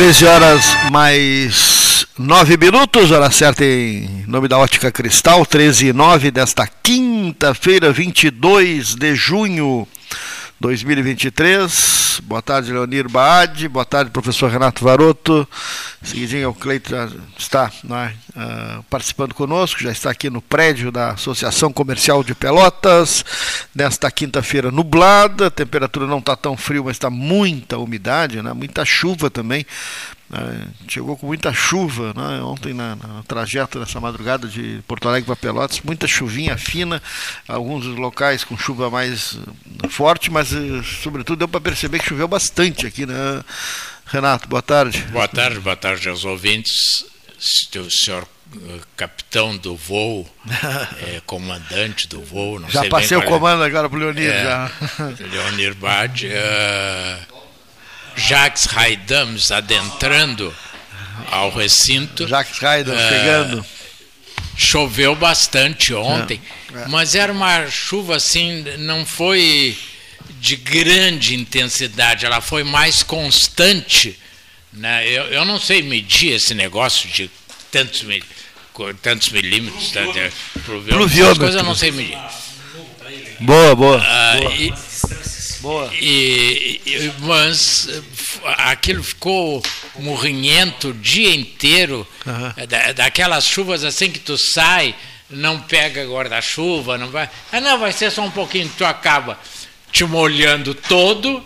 13 0.00 0.26
horas 0.26 0.64
mais 0.90 2.06
9 2.18 2.56
minutos, 2.56 3.10
hora 3.10 3.30
certa 3.30 3.62
em 3.62 4.24
nome 4.26 4.48
da 4.48 4.56
Ótica 4.56 4.90
Cristal, 4.90 5.44
13 5.44 5.88
e 5.88 5.92
9 5.92 6.30
desta 6.30 6.66
quinta-feira, 6.66 7.92
22 7.92 8.94
de 8.94 9.14
junho 9.14 9.86
2023. 10.60 12.20
Boa 12.24 12.42
tarde, 12.42 12.70
Leonir 12.70 13.08
Baade. 13.08 13.66
Boa 13.66 13.84
tarde, 13.84 14.10
professor 14.10 14.50
Renato 14.50 14.84
Varoto. 14.84 15.48
Seguidinho, 16.02 16.50
o 16.50 16.54
Cleiton 16.54 17.08
está 17.38 17.72
né, 17.82 18.14
participando 18.90 19.34
conosco, 19.34 19.80
já 19.80 19.90
está 19.90 20.10
aqui 20.10 20.28
no 20.28 20.42
prédio 20.42 20.92
da 20.92 21.12
Associação 21.12 21.72
Comercial 21.72 22.22
de 22.22 22.34
Pelotas. 22.34 23.24
Nesta 23.74 24.10
quinta-feira 24.10 24.70
nublada, 24.70 25.46
a 25.46 25.50
temperatura 25.50 26.06
não 26.06 26.18
está 26.18 26.36
tão 26.36 26.58
frio, 26.58 26.84
mas 26.84 26.96
está 26.96 27.08
muita 27.08 27.78
umidade, 27.78 28.42
né, 28.42 28.52
muita 28.52 28.84
chuva 28.84 29.30
também. 29.30 29.64
Né? 30.30 30.68
Chegou 30.88 31.16
com 31.16 31.26
muita 31.26 31.52
chuva 31.52 32.14
né? 32.14 32.40
ontem 32.42 32.72
na, 32.72 32.94
na 32.94 33.22
trajeto 33.26 33.80
nessa 33.80 33.98
madrugada 34.00 34.46
de 34.46 34.80
Porto 34.86 35.08
Alegre 35.08 35.26
para 35.26 35.34
Pelotas, 35.34 35.80
muita 35.80 36.06
chuvinha 36.06 36.56
fina, 36.56 37.02
alguns 37.48 37.84
locais 37.86 38.44
com 38.44 38.56
chuva 38.56 38.88
mais 38.88 39.36
eh, 39.82 39.88
forte, 39.88 40.30
mas 40.30 40.52
eh, 40.52 40.82
sobretudo 41.02 41.40
deu 41.40 41.48
para 41.48 41.60
perceber 41.60 41.98
que 41.98 42.08
choveu 42.08 42.28
bastante 42.28 42.86
aqui, 42.86 43.04
né? 43.04 43.42
Renato, 44.06 44.48
boa 44.48 44.62
tarde. 44.62 45.02
Boa 45.10 45.26
tarde, 45.26 45.58
boa 45.58 45.76
tarde 45.76 46.08
aos 46.08 46.24
ouvintes. 46.24 47.04
O 47.76 47.90
senhor 47.90 48.26
eh, 48.54 48.80
capitão 48.96 49.56
do 49.56 49.74
voo, 49.74 50.28
é, 51.02 51.20
comandante 51.26 52.06
do 52.06 52.20
voo, 52.20 52.60
não 52.60 52.70
já 52.70 52.82
sei 52.82 52.88
passei 52.88 53.16
o 53.16 53.22
comando 53.24 53.64
agora 53.64 53.88
para 53.88 53.98
o 53.98 54.00
Leonir. 54.00 54.30
É, 54.30 54.44
já. 54.44 54.70
Leonir 55.18 55.74
Bade. 55.74 56.28
Uh, 56.28 57.39
Jacques 58.16 58.64
Raidams 58.66 59.50
adentrando 59.50 60.54
ao 61.30 61.50
recinto. 61.50 62.26
Jacques 62.26 62.58
Raidams 62.58 63.00
uh, 63.00 63.08
chegando. 63.08 63.66
Choveu 64.56 65.14
bastante 65.14 65.94
ontem, 65.94 66.40
é, 66.74 66.82
é. 66.82 66.88
mas 66.88 67.14
era 67.14 67.32
uma 67.32 67.66
chuva 67.68 68.16
assim, 68.16 68.62
não 68.78 69.06
foi 69.06 69.76
de 70.38 70.54
grande 70.56 71.34
intensidade, 71.34 72.26
ela 72.26 72.42
foi 72.42 72.62
mais 72.62 73.02
constante. 73.02 74.18
Né? 74.72 75.08
Eu, 75.08 75.24
eu 75.24 75.44
não 75.44 75.58
sei 75.58 75.82
medir 75.82 76.32
esse 76.32 76.52
negócio 76.52 77.08
de 77.08 77.30
tantos, 77.70 78.04
tantos 79.00 79.30
milímetros, 79.30 79.90
tá, 79.92 80.02
pluviômetro, 80.64 81.38
coisas 81.38 81.56
eu 81.56 81.62
não 81.62 81.74
sei 81.74 81.90
medir. 81.90 82.18
Boa, 83.40 83.74
boa. 83.74 83.96
Uh, 83.96 84.40
boa. 84.40 84.54
E, 84.56 84.74
Boa. 85.60 85.90
E, 85.94 87.12
mas 87.20 88.02
aquilo 88.44 89.02
ficou 89.02 89.62
morrinhento 89.98 90.88
o 90.88 90.94
dia 90.94 91.34
inteiro, 91.34 92.06
uhum. 92.26 92.66
da, 92.66 92.92
daquelas 92.92 93.46
chuvas 93.46 93.84
assim 93.84 94.10
que 94.10 94.18
tu 94.18 94.38
sai, 94.38 94.94
não 95.28 95.60
pega 95.60 96.04
guarda-chuva, 96.04 96.96
não 96.98 97.08
vai. 97.08 97.28
Ah, 97.52 97.60
não, 97.60 97.78
vai 97.78 97.92
ser 97.92 98.10
só 98.10 98.22
um 98.22 98.30
pouquinho, 98.30 98.70
tu 98.76 98.84
acaba 98.84 99.38
te 99.92 100.04
molhando 100.04 100.74
todo 100.74 101.42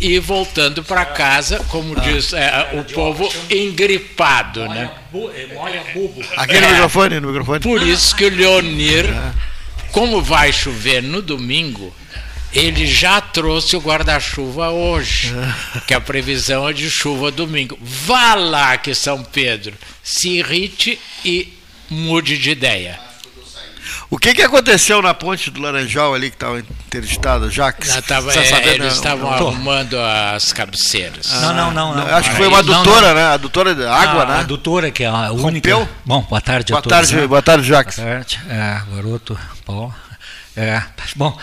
e 0.00 0.18
voltando 0.18 0.82
para 0.82 1.04
casa, 1.04 1.58
como 1.68 1.98
ah. 1.98 2.00
diz 2.00 2.32
é, 2.32 2.70
o 2.74 2.84
povo, 2.84 3.28
engripado, 3.50 4.68
né? 4.68 4.90
Molha 5.12 5.82
bubo. 5.92 6.22
Aquele 6.36 6.66
é, 6.66 6.70
microfone, 6.70 7.20
no 7.20 7.28
microfone. 7.28 7.60
Por 7.60 7.82
isso 7.82 8.14
que 8.14 8.24
o 8.24 8.30
Leonir, 8.30 9.06
como 9.92 10.22
vai 10.22 10.52
chover 10.52 11.02
no 11.02 11.22
domingo, 11.22 11.94
ele 12.54 12.86
já 12.86 13.20
trouxe 13.20 13.76
o 13.76 13.80
guarda-chuva 13.80 14.70
hoje, 14.70 15.34
que 15.86 15.92
a 15.92 16.00
previsão 16.00 16.68
é 16.68 16.72
de 16.72 16.88
chuva 16.88 17.30
domingo. 17.30 17.76
Vá 17.80 18.34
lá 18.34 18.76
que 18.76 18.94
São 18.94 19.24
Pedro 19.24 19.74
se 20.02 20.38
irrite 20.38 20.98
e 21.24 21.52
mude 21.90 22.38
de 22.38 22.50
ideia. 22.50 23.00
O 24.08 24.18
que, 24.18 24.32
que 24.32 24.42
aconteceu 24.42 25.02
na 25.02 25.12
ponte 25.12 25.50
do 25.50 25.60
Laranjal 25.60 26.14
ali 26.14 26.30
que 26.30 26.36
estava 26.36 26.60
interditada, 26.60 27.50
Jacques? 27.50 27.92
Não, 27.92 28.02
tava, 28.02 28.30
é, 28.32 28.44
sabendo, 28.44 28.84
eles 28.84 28.94
estavam 28.94 29.30
arrumando 29.30 29.98
as 29.98 30.52
cabeceiras. 30.52 31.32
Ah, 31.32 31.52
não, 31.52 31.70
não, 31.72 31.94
não, 31.94 32.06
Acho 32.14 32.30
que 32.30 32.36
foi 32.36 32.46
uma 32.46 32.58
adutora, 32.58 33.00
não, 33.00 33.08
não. 33.08 33.14
né? 33.14 33.22
A 33.22 33.32
adutora 33.32 33.74
de 33.74 33.84
água, 33.84 34.22
ah, 34.22 34.26
né? 34.26 34.34
A 34.34 34.38
adutora 34.40 34.90
que 34.90 35.02
é 35.02 35.06
a 35.06 35.32
única. 35.32 35.74
Rompeu? 35.74 35.88
Bom, 36.04 36.22
boa 36.22 36.40
tarde 36.40 36.72
boa 36.72 36.78
a 36.78 36.82
todos. 36.82 36.96
Tarde, 36.96 37.16
né? 37.16 37.26
Boa 37.26 37.42
tarde, 37.42 37.66
Jacques. 37.66 37.98
Boa 37.98 38.08
tarde, 38.08 38.40
é, 38.48 38.82
garoto, 38.94 39.38
Paulo. 39.64 39.94
É, 40.56 40.80
bom, 41.16 41.36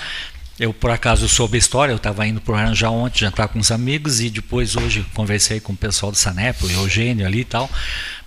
eu, 0.61 0.71
por 0.71 0.91
acaso, 0.91 1.27
soube 1.27 1.55
a 1.55 1.59
história, 1.59 1.91
eu 1.91 1.97
estava 1.97 2.27
indo 2.27 2.39
para 2.39 2.53
o 2.53 2.55
Aranjá 2.55 2.91
ontem 2.91 3.21
jantar 3.21 3.47
com 3.47 3.57
uns 3.57 3.71
amigos 3.71 4.21
e 4.21 4.29
depois 4.29 4.75
hoje 4.75 5.03
conversei 5.15 5.59
com 5.59 5.73
o 5.73 5.75
pessoal 5.75 6.11
do 6.11 6.17
Sanep, 6.19 6.63
o 6.63 6.69
Eugênio 6.69 7.25
ali 7.25 7.39
e 7.39 7.45
tal. 7.45 7.67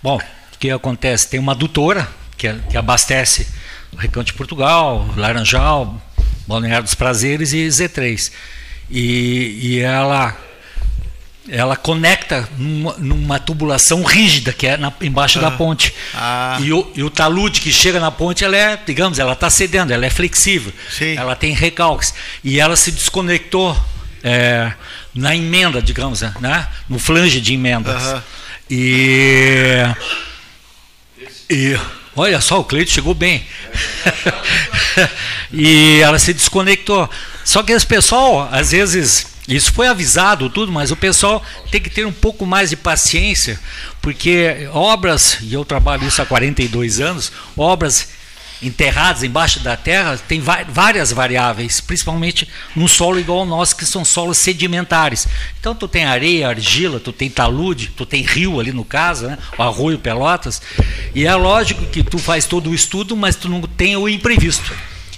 Bom, 0.03 0.17
o 0.17 0.57
que 0.59 0.69
acontece? 0.69 1.29
Tem 1.29 1.39
uma 1.39 1.53
adutora 1.53 2.05
que, 2.35 2.53
que 2.53 2.75
abastece 2.75 3.47
o 3.93 3.95
Recanto 3.95 4.25
de 4.25 4.33
Portugal, 4.33 5.07
Laranjal, 5.15 6.01
Balneário 6.45 6.83
dos 6.83 6.93
Prazeres 6.93 7.53
e 7.53 7.67
Z3. 7.67 8.29
E, 8.89 9.59
e 9.61 9.79
ela 9.79 10.37
ela 11.47 11.75
conecta 11.75 12.47
numa, 12.57 12.93
numa, 12.97 13.39
tubulação 13.39 14.03
rígida 14.03 14.51
que 14.51 14.65
é 14.65 14.77
na, 14.77 14.91
embaixo 15.01 15.37
ah, 15.39 15.43
da 15.43 15.51
ponte. 15.51 15.93
Ah. 16.13 16.57
E, 16.61 16.73
o, 16.73 16.91
e, 16.95 17.03
o, 17.03 17.09
talude 17.09 17.61
que 17.61 17.71
chega 17.71 17.99
na 17.99 18.09
ponte, 18.11 18.43
ela 18.43 18.57
é, 18.57 18.79
digamos, 18.83 19.19
ela 19.19 19.33
está 19.33 19.49
cedendo, 19.49 19.93
ela 19.93 20.05
é 20.05 20.09
flexível, 20.09 20.73
Sim. 20.89 21.15
ela 21.15 21.35
tem 21.35 21.53
recalques. 21.53 22.13
E 22.43 22.59
ela 22.59 22.75
se 22.75 22.91
desconectou 22.91 23.79
é, 24.23 24.73
na 25.13 25.35
emenda, 25.35 25.81
digamos, 25.81 26.21
né? 26.21 26.67
no 26.89 26.97
flange 26.97 27.39
de 27.39 27.53
emendas. 27.53 28.03
Uh 28.03 28.15
-huh. 28.15 28.21
E, 28.67 29.83
e 31.47 31.79
olha 32.15 32.41
só, 32.41 32.59
o 32.59 32.63
Cleito 32.63 32.89
chegou 32.89 33.13
bem. 33.13 33.45
e 35.53 35.99
ela 36.01 36.17
se 36.17 36.33
desconectou. 36.33 37.07
Só 37.43 37.61
que 37.61 37.71
esse 37.71 37.85
pessoal, 37.85 38.49
às 38.51 38.71
vezes 38.71 39.34
isso 39.47 39.71
foi 39.71 39.87
avisado, 39.87 40.49
tudo, 40.49 40.71
mas 40.71 40.91
o 40.91 40.95
pessoal 40.95 41.43
tem 41.69 41.79
que 41.79 41.89
ter 41.89 42.05
um 42.05 42.11
pouco 42.11 42.45
mais 42.45 42.71
de 42.71 42.75
paciência, 42.75 43.59
porque 44.01 44.67
obras, 44.71 45.37
e 45.41 45.53
eu 45.53 45.63
trabalho 45.63 46.07
isso 46.07 46.21
há 46.21 46.25
42 46.25 46.99
anos, 46.99 47.31
obras 47.55 48.07
enterradas 48.61 49.23
embaixo 49.23 49.59
da 49.59 49.75
terra 49.75 50.17
tem 50.17 50.41
várias 50.41 51.11
variáveis, 51.11 51.81
principalmente 51.81 52.47
num 52.75 52.87
solo 52.87 53.19
igual 53.19 53.39
ao 53.39 53.45
nosso, 53.45 53.75
que 53.75 53.85
são 53.85 54.03
solos 54.03 54.37
sedimentares. 54.37 55.27
Então 55.59 55.75
tu 55.75 55.87
tem 55.87 56.05
areia, 56.05 56.47
argila, 56.47 56.99
tu 56.99 57.11
tem 57.11 57.29
talude, 57.29 57.91
tu 57.95 58.05
tem 58.05 58.23
rio 58.23 58.59
ali 58.59 58.71
no 58.71 58.85
caso, 58.85 59.27
né? 59.27 59.37
o 59.57 59.61
arroio 59.61 59.99
Pelotas, 59.99 60.61
e 61.13 61.25
é 61.25 61.35
lógico 61.35 61.85
que 61.85 62.03
tu 62.03 62.17
faz 62.17 62.45
todo 62.45 62.69
o 62.69 62.75
estudo, 62.75 63.15
mas 63.15 63.35
tu 63.35 63.49
não 63.49 63.61
tem 63.61 63.95
o 63.95 64.09
imprevisto. 64.09 64.73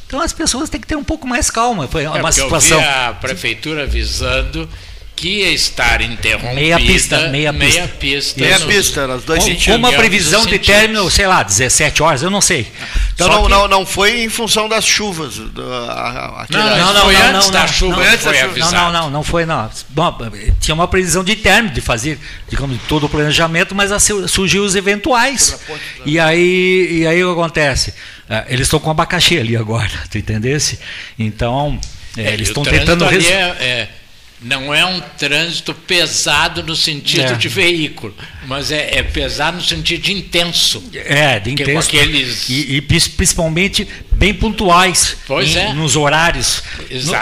Então 0.08 0.22
as 0.22 0.32
pessoas 0.34 0.70
têm 0.70 0.80
que 0.80 0.88
ter 0.88 0.96
um 0.96 1.04
pouco 1.04 1.28
mais 1.28 1.52
calma. 1.52 1.88
Foi 1.88 2.08
uma 2.08 2.30
é 2.30 2.32
situação. 2.32 2.78
Eu 2.78 2.84
vi 2.84 2.90
a 2.90 3.14
prefeitura 3.20 3.84
avisando 3.84 4.68
que 5.16 5.40
ia 5.40 5.50
estar 5.52 6.00
interrompida. 6.02 6.54
Meia 6.62 6.78
pista, 6.78 7.28
meia 7.30 7.52
pista. 7.52 7.80
Meia 7.82 7.88
pista. 7.88 8.40
Meia 8.40 8.60
no- 8.60 8.68
pista, 8.68 9.08
nas 9.08 9.24
dois 9.24 9.40
Com, 9.40 9.46
sentidos. 9.50 9.66
com 9.66 9.76
uma 9.76 9.92
previsão 9.92 10.42
de 10.46 10.52
sentidos. 10.52 10.68
término, 10.68 11.10
sei 11.10 11.26
lá, 11.26 11.42
17 11.42 12.04
horas, 12.04 12.22
eu 12.22 12.30
não 12.30 12.40
sei. 12.40 12.72
Então 13.16 13.28
não, 13.28 13.44
que- 13.46 13.50
não, 13.50 13.68
não 13.68 13.84
foi 13.86 14.22
em 14.24 14.30
função 14.30 14.70
das 14.70 14.86
chuvas. 14.86 15.38
do- 15.38 15.74
a- 15.74 15.92
a- 16.38 16.42
aquele- 16.44 16.60
Não, 16.62 16.70
Não, 16.70 16.76
Isso 16.86 16.94
não, 16.94 17.02
foi 17.02 17.14
não, 17.16 17.22
antes 17.24 17.46
não, 17.46 17.52
da 17.52 17.60
não, 17.62 17.68
chuva 17.68 17.96
não, 17.96 18.04
antes 18.04 18.26
da 18.26 18.34
foi 18.34 18.38
chuva. 18.38 18.60
Não, 18.60 18.72
não, 18.72 18.92
não, 18.92 19.10
não 19.10 19.24
foi 19.24 19.46
não. 19.48 19.70
Bom, 19.90 20.18
tinha 20.62 20.76
uma 20.76 20.88
previsão 20.88 21.24
de 21.24 21.36
término 21.36 21.74
de 21.74 21.82
fazer, 21.82 22.20
digamos, 22.48 22.80
todo 22.88 23.08
o 23.08 23.10
planejamento, 23.10 23.74
mas 23.74 23.90
surgiu 24.28 24.64
os 24.64 24.76
eventuais. 24.76 25.60
E 26.06 26.20
aí, 26.20 27.00
e 27.02 27.08
aí 27.08 27.24
o 27.24 27.34
que 27.34 27.40
acontece? 27.42 27.92
Ah, 28.30 28.46
Eles 28.48 28.68
estão 28.68 28.80
com 28.80 28.90
abacaxi 28.92 29.38
ali 29.38 29.56
agora, 29.56 29.90
tu 30.12 30.18
entendesse? 30.18 30.80
Então, 31.18 31.80
é, 32.18 32.24
É, 32.24 32.34
eles 32.34 32.50
estão 32.50 32.64
tentando 32.64 33.06
resolver. 33.06 33.34
é- 33.34 33.64
é- 33.64 33.90
não 34.40 34.72
é 34.72 34.86
um 34.86 35.02
trânsito 35.18 35.74
pesado 35.74 36.62
no 36.62 36.76
sentido 36.76 37.34
É. 37.34 37.36
de 37.36 37.48
veículo, 37.50 38.14
mas 38.46 38.72
é, 38.72 39.00
é 39.00 39.02
pesado 39.02 39.58
no 39.58 39.64
sentido 39.64 40.04
de 40.04 40.14
intenso. 40.14 40.84
É, 40.94 41.40
de 41.40 41.50
intenso. 41.54 41.88
aqueles- 41.90 42.48
E, 42.48 42.76
e 42.76 42.82
principalmente 42.82 43.88
bem 44.12 44.36
pontuais 44.36 45.18
Pois 45.26 45.56
em- 45.56 45.60
é. 45.60 45.74
nos 45.74 45.96
horários. 45.96 46.62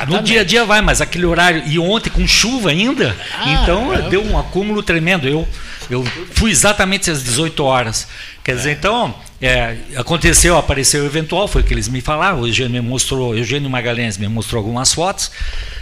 No, 0.09 0.17
no 0.17 0.23
dia 0.23 0.41
a 0.41 0.43
dia 0.43 0.65
vai, 0.65 0.81
mas 0.81 0.99
aquele 0.99 1.25
horário. 1.25 1.63
E 1.65 1.79
ontem 1.79 2.09
com 2.09 2.27
chuva 2.27 2.71
ainda, 2.71 3.15
Ah, 3.39 3.61
então 3.63 3.93
é. 3.93 4.09
deu 4.09 4.21
um 4.21 4.37
acúmulo 4.37 4.83
tremendo. 4.83 5.25
Eu, 5.25 5.47
eu 5.89 6.05
fui 6.33 6.51
exatamente 6.51 7.09
às 7.09 7.23
18 7.23 7.63
horas. 7.63 8.09
Quer 8.43 8.55
dizer, 8.57 8.71
então, 8.73 9.15
é, 9.45 9.77
aconteceu, 9.95 10.57
apareceu 10.57 11.03
o 11.03 11.05
eventual, 11.05 11.47
foi 11.47 11.61
o 11.61 11.65
que 11.65 11.73
eles 11.73 11.87
me 11.87 12.01
falaram. 12.01 12.41
O 12.41 12.47
Eugênio 12.47 12.81
me 12.81 12.89
mostrou, 12.89 13.35
Eugênio 13.35 13.69
Magalhães 13.69 14.17
me 14.17 14.27
mostrou 14.27 14.59
algumas 14.59 14.93
fotos. 14.93 15.31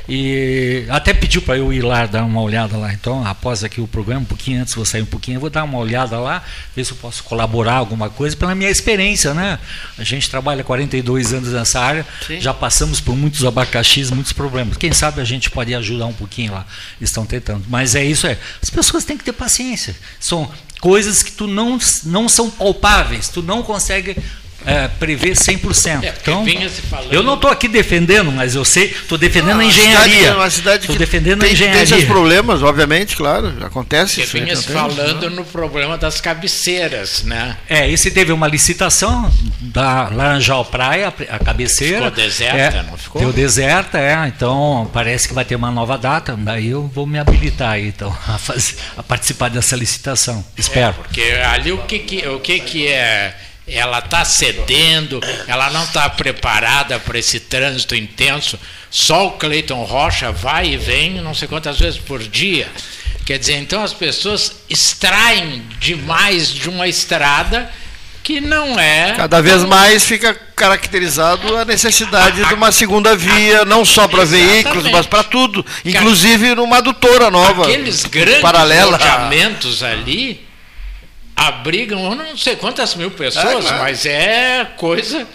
E 0.08 0.86
até 0.90 1.14
pediu 1.14 1.42
para 1.42 1.58
eu 1.58 1.72
ir 1.72 1.82
lá 1.82 2.06
dar 2.06 2.24
uma 2.24 2.42
olhada 2.42 2.76
lá. 2.78 2.92
Então, 2.94 3.26
após 3.26 3.64
aqui 3.64 3.80
o 3.80 3.88
programa, 3.88 4.22
um 4.22 4.26
pouquinho 4.26 4.62
antes, 4.62 4.74
vou 4.74 4.86
sair 4.86 5.02
um 5.02 5.06
pouquinho, 5.06 5.38
eu 5.38 5.42
vou 5.42 5.50
dar 5.50 5.64
uma 5.64 5.78
olhada 5.78 6.20
lá, 6.20 6.44
ver 6.76 6.84
se 6.84 6.92
eu 6.92 6.98
posso 6.98 7.24
colaborar 7.24 7.76
alguma 7.76 8.10
coisa 8.10 8.36
pela 8.36 8.54
minha 8.54 8.70
experiência, 8.70 9.34
né? 9.34 9.58
A 9.98 10.04
gente 10.04 10.30
trabalha 10.30 10.64
42 10.64 11.34
anos 11.34 11.54
nessa 11.54 11.80
área, 11.80 12.06
Sim. 12.28 12.42
já 12.42 12.54
passamos 12.54 13.00
por 13.00 13.16
muitos 13.16 13.46
abacaxis, 13.46 14.12
muitos 14.12 14.34
problemas. 14.34 14.76
Quem 14.76 14.92
sabe 14.92 15.22
a 15.22 15.26
gente 15.26 15.50
pode 15.50 15.74
ajudar 15.74 16.06
um 16.06 16.14
pouquinho 16.14 16.54
lá. 16.54 16.66
Estão 17.00 17.26
tentando. 17.26 17.64
Mas 17.70 17.96
é 17.96 18.04
isso, 18.04 18.28
é. 18.28 18.38
As 18.62 18.70
pessoas 18.70 19.06
têm 19.06 19.18
que 19.18 19.24
ter 19.24 19.34
paciência. 19.34 19.96
São 20.20 20.52
coisas 20.82 21.24
que 21.24 21.32
tu 21.32 21.48
não, 21.48 21.78
não 22.04 22.28
são 22.28 22.50
palpáveis, 22.50 23.30
tu 23.30 23.42
não 23.42 23.64
consegue 23.64 24.18
é, 24.66 24.88
prever 24.88 25.36
100%. 25.36 26.04
É, 26.04 26.14
então, 26.22 26.46
falando- 26.90 27.14
eu 27.14 27.24
não 27.24 27.36
estou 27.36 27.50
aqui 27.50 27.68
defendendo, 27.68 28.32
mas 28.32 28.56
eu 28.56 28.64
sei, 28.66 28.86
estou 28.86 29.18
defendendo 29.18 29.60
a 29.62 29.64
Uma 29.64 29.72
cidade- 29.72 30.12
engenharia. 30.12 30.50
Cidade 30.52 30.82
Estou 30.84 30.96
defendendo 30.98 31.40
tem, 31.42 31.50
a 31.50 31.54
engenharia. 31.54 31.80
tem 31.80 31.88
seus 31.88 32.04
problemas, 32.06 32.62
obviamente, 32.62 33.16
claro, 33.16 33.54
acontece. 33.66 34.16
Porque 34.16 34.22
isso 34.28 34.38
aí 34.38 34.44
vinha 34.44 34.56
se 34.56 34.68
falando 34.72 35.30
no 35.30 35.44
problema 35.44 35.98
das 35.98 36.20
cabeceiras, 36.22 37.24
né? 37.24 37.58
É, 37.70 37.90
esse 37.90 38.12
teve 38.12 38.32
uma 38.32 38.48
licitação 38.48 39.32
da 39.60 40.10
Laranjal 40.10 40.64
Praia, 40.66 41.14
a 41.30 41.40
cabeceira. 41.40 41.98
Ficou 41.98 42.12
deserta, 42.12 42.78
é, 42.78 42.84
não 42.84 42.98
ficou? 42.98 43.22
Deu 43.22 43.34
deserta, 43.34 43.98
é. 44.00 44.28
Então 44.28 44.90
parece 44.94 45.28
que 45.28 45.34
vai 45.34 45.44
ter 45.46 45.56
uma 45.56 45.72
nova 45.72 45.98
data. 45.98 46.36
Daí 46.38 46.70
eu 46.70 46.88
vou 46.94 47.06
me 47.08 47.18
habilitar 47.20 47.72
aí, 47.72 47.88
então, 47.88 48.10
a, 48.28 48.38
fazer, 48.38 48.76
a 48.98 49.04
participar 49.04 49.50
dessa 49.50 49.76
licitação. 49.76 50.44
Espero. 50.58 50.94
Porque 50.94 51.22
ali 51.22 51.72
o 51.72 51.80
que, 51.80 52.00
que, 52.00 52.28
o 52.28 52.40
que, 52.40 52.60
que 52.60 52.88
é. 52.88 53.36
Ela 53.66 54.00
está 54.00 54.26
cedendo, 54.26 55.22
ela 55.48 55.70
não 55.70 55.84
está 55.84 56.10
preparada 56.10 57.00
para 57.00 57.18
esse 57.18 57.40
trânsito 57.40 57.96
intenso. 57.96 58.60
Só 58.90 59.28
o 59.28 59.32
Cleiton 59.32 59.84
Rocha 59.84 60.32
vai 60.32 60.74
e 60.74 60.78
vem 60.78 61.22
não 61.22 61.34
sei 61.34 61.48
quantas 61.48 61.80
vezes 61.80 62.00
por 62.00 62.20
dia. 62.22 62.70
Quer 63.26 63.40
dizer, 63.40 63.54
então 63.54 63.82
as 63.82 63.94
pessoas 63.94 64.58
extraem 64.70 65.64
demais 65.80 66.50
de 66.50 66.70
uma 66.70 66.88
estrada 66.90 67.72
que 68.22 68.40
não 68.40 68.80
é. 68.80 69.14
Cada 69.16 69.42
vez 69.42 69.64
mais 69.64 70.06
fica 70.06 70.34
caracterizado 70.56 71.58
a 71.58 71.66
necessidade 71.66 72.44
de 72.46 72.54
uma 72.54 72.72
segunda 72.72 73.16
via, 73.16 73.66
não 73.66 73.84
só 73.84 74.08
para 74.08 74.24
veículos, 74.24 74.90
mas 74.90 75.06
para 75.06 75.24
tudo, 75.24 75.66
inclusive 75.84 76.56
numa 76.56 76.78
adutora 76.78 77.30
nova, 77.30 77.64
Aqueles 77.64 78.06
grandes 78.06 78.42
paralela. 78.42 78.98
ali 79.84 80.46
abrigam 81.36 82.04
eu 82.06 82.16
não 82.16 82.38
sei 82.38 82.56
quantas 82.56 82.96
mil 82.96 83.12
pessoas, 83.12 83.46
É, 83.66 83.68
claro. 83.68 83.84
mas 83.84 84.06
é 84.06 84.66
coisa 84.78 85.28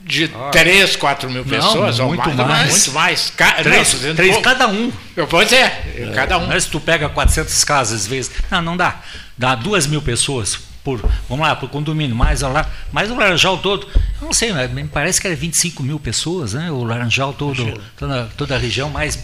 de 0.00 0.30
3, 0.52 0.94
4 0.96 1.28
mil 1.30 1.44
pessoas, 1.44 1.98
ou 1.98 2.08
muito 2.08 2.28
mais, 2.28 2.36
mais. 2.48 2.70
muito 2.70 2.92
mais. 2.92 3.32
Ca- 3.36 3.52
Três, 3.62 3.76
não, 3.92 3.98
dizendo 3.98 4.16
três 4.16 4.32
pouco. 4.34 4.48
cada 4.48 4.68
um. 4.68 4.92
Pois 5.28 5.52
é, 5.52 6.12
cada 6.14 6.38
um. 6.38 6.46
Mas 6.46 6.64
se 6.64 6.70
tu 6.70 6.78
pega 6.80 7.08
400 7.08 7.64
casas, 7.64 8.02
às 8.02 8.06
vezes. 8.06 8.30
Não, 8.50 8.62
não 8.62 8.76
dá. 8.76 9.00
Dá 9.36 9.54
duas 9.54 9.86
mil 9.86 10.00
pessoas 10.00 10.58
por, 10.86 11.00
vamos 11.28 11.44
lá, 11.44 11.56
por 11.56 11.68
condomínio, 11.68 12.14
mais 12.14 12.42
lá, 12.42 12.64
mais 12.92 13.10
o 13.10 13.16
Laranjal 13.16 13.58
todo. 13.58 13.88
Eu 14.20 14.26
não 14.26 14.32
sei, 14.32 14.52
mas 14.52 14.70
me 14.70 14.84
parece 14.84 15.20
que 15.20 15.26
era 15.26 15.34
25 15.34 15.82
mil 15.82 15.98
pessoas, 15.98 16.52
né? 16.54 16.70
O 16.70 16.84
Laranjal 16.84 17.32
todo, 17.32 17.80
toda, 17.98 18.30
toda 18.36 18.54
a 18.54 18.58
região, 18.58 18.88
mais, 18.88 19.18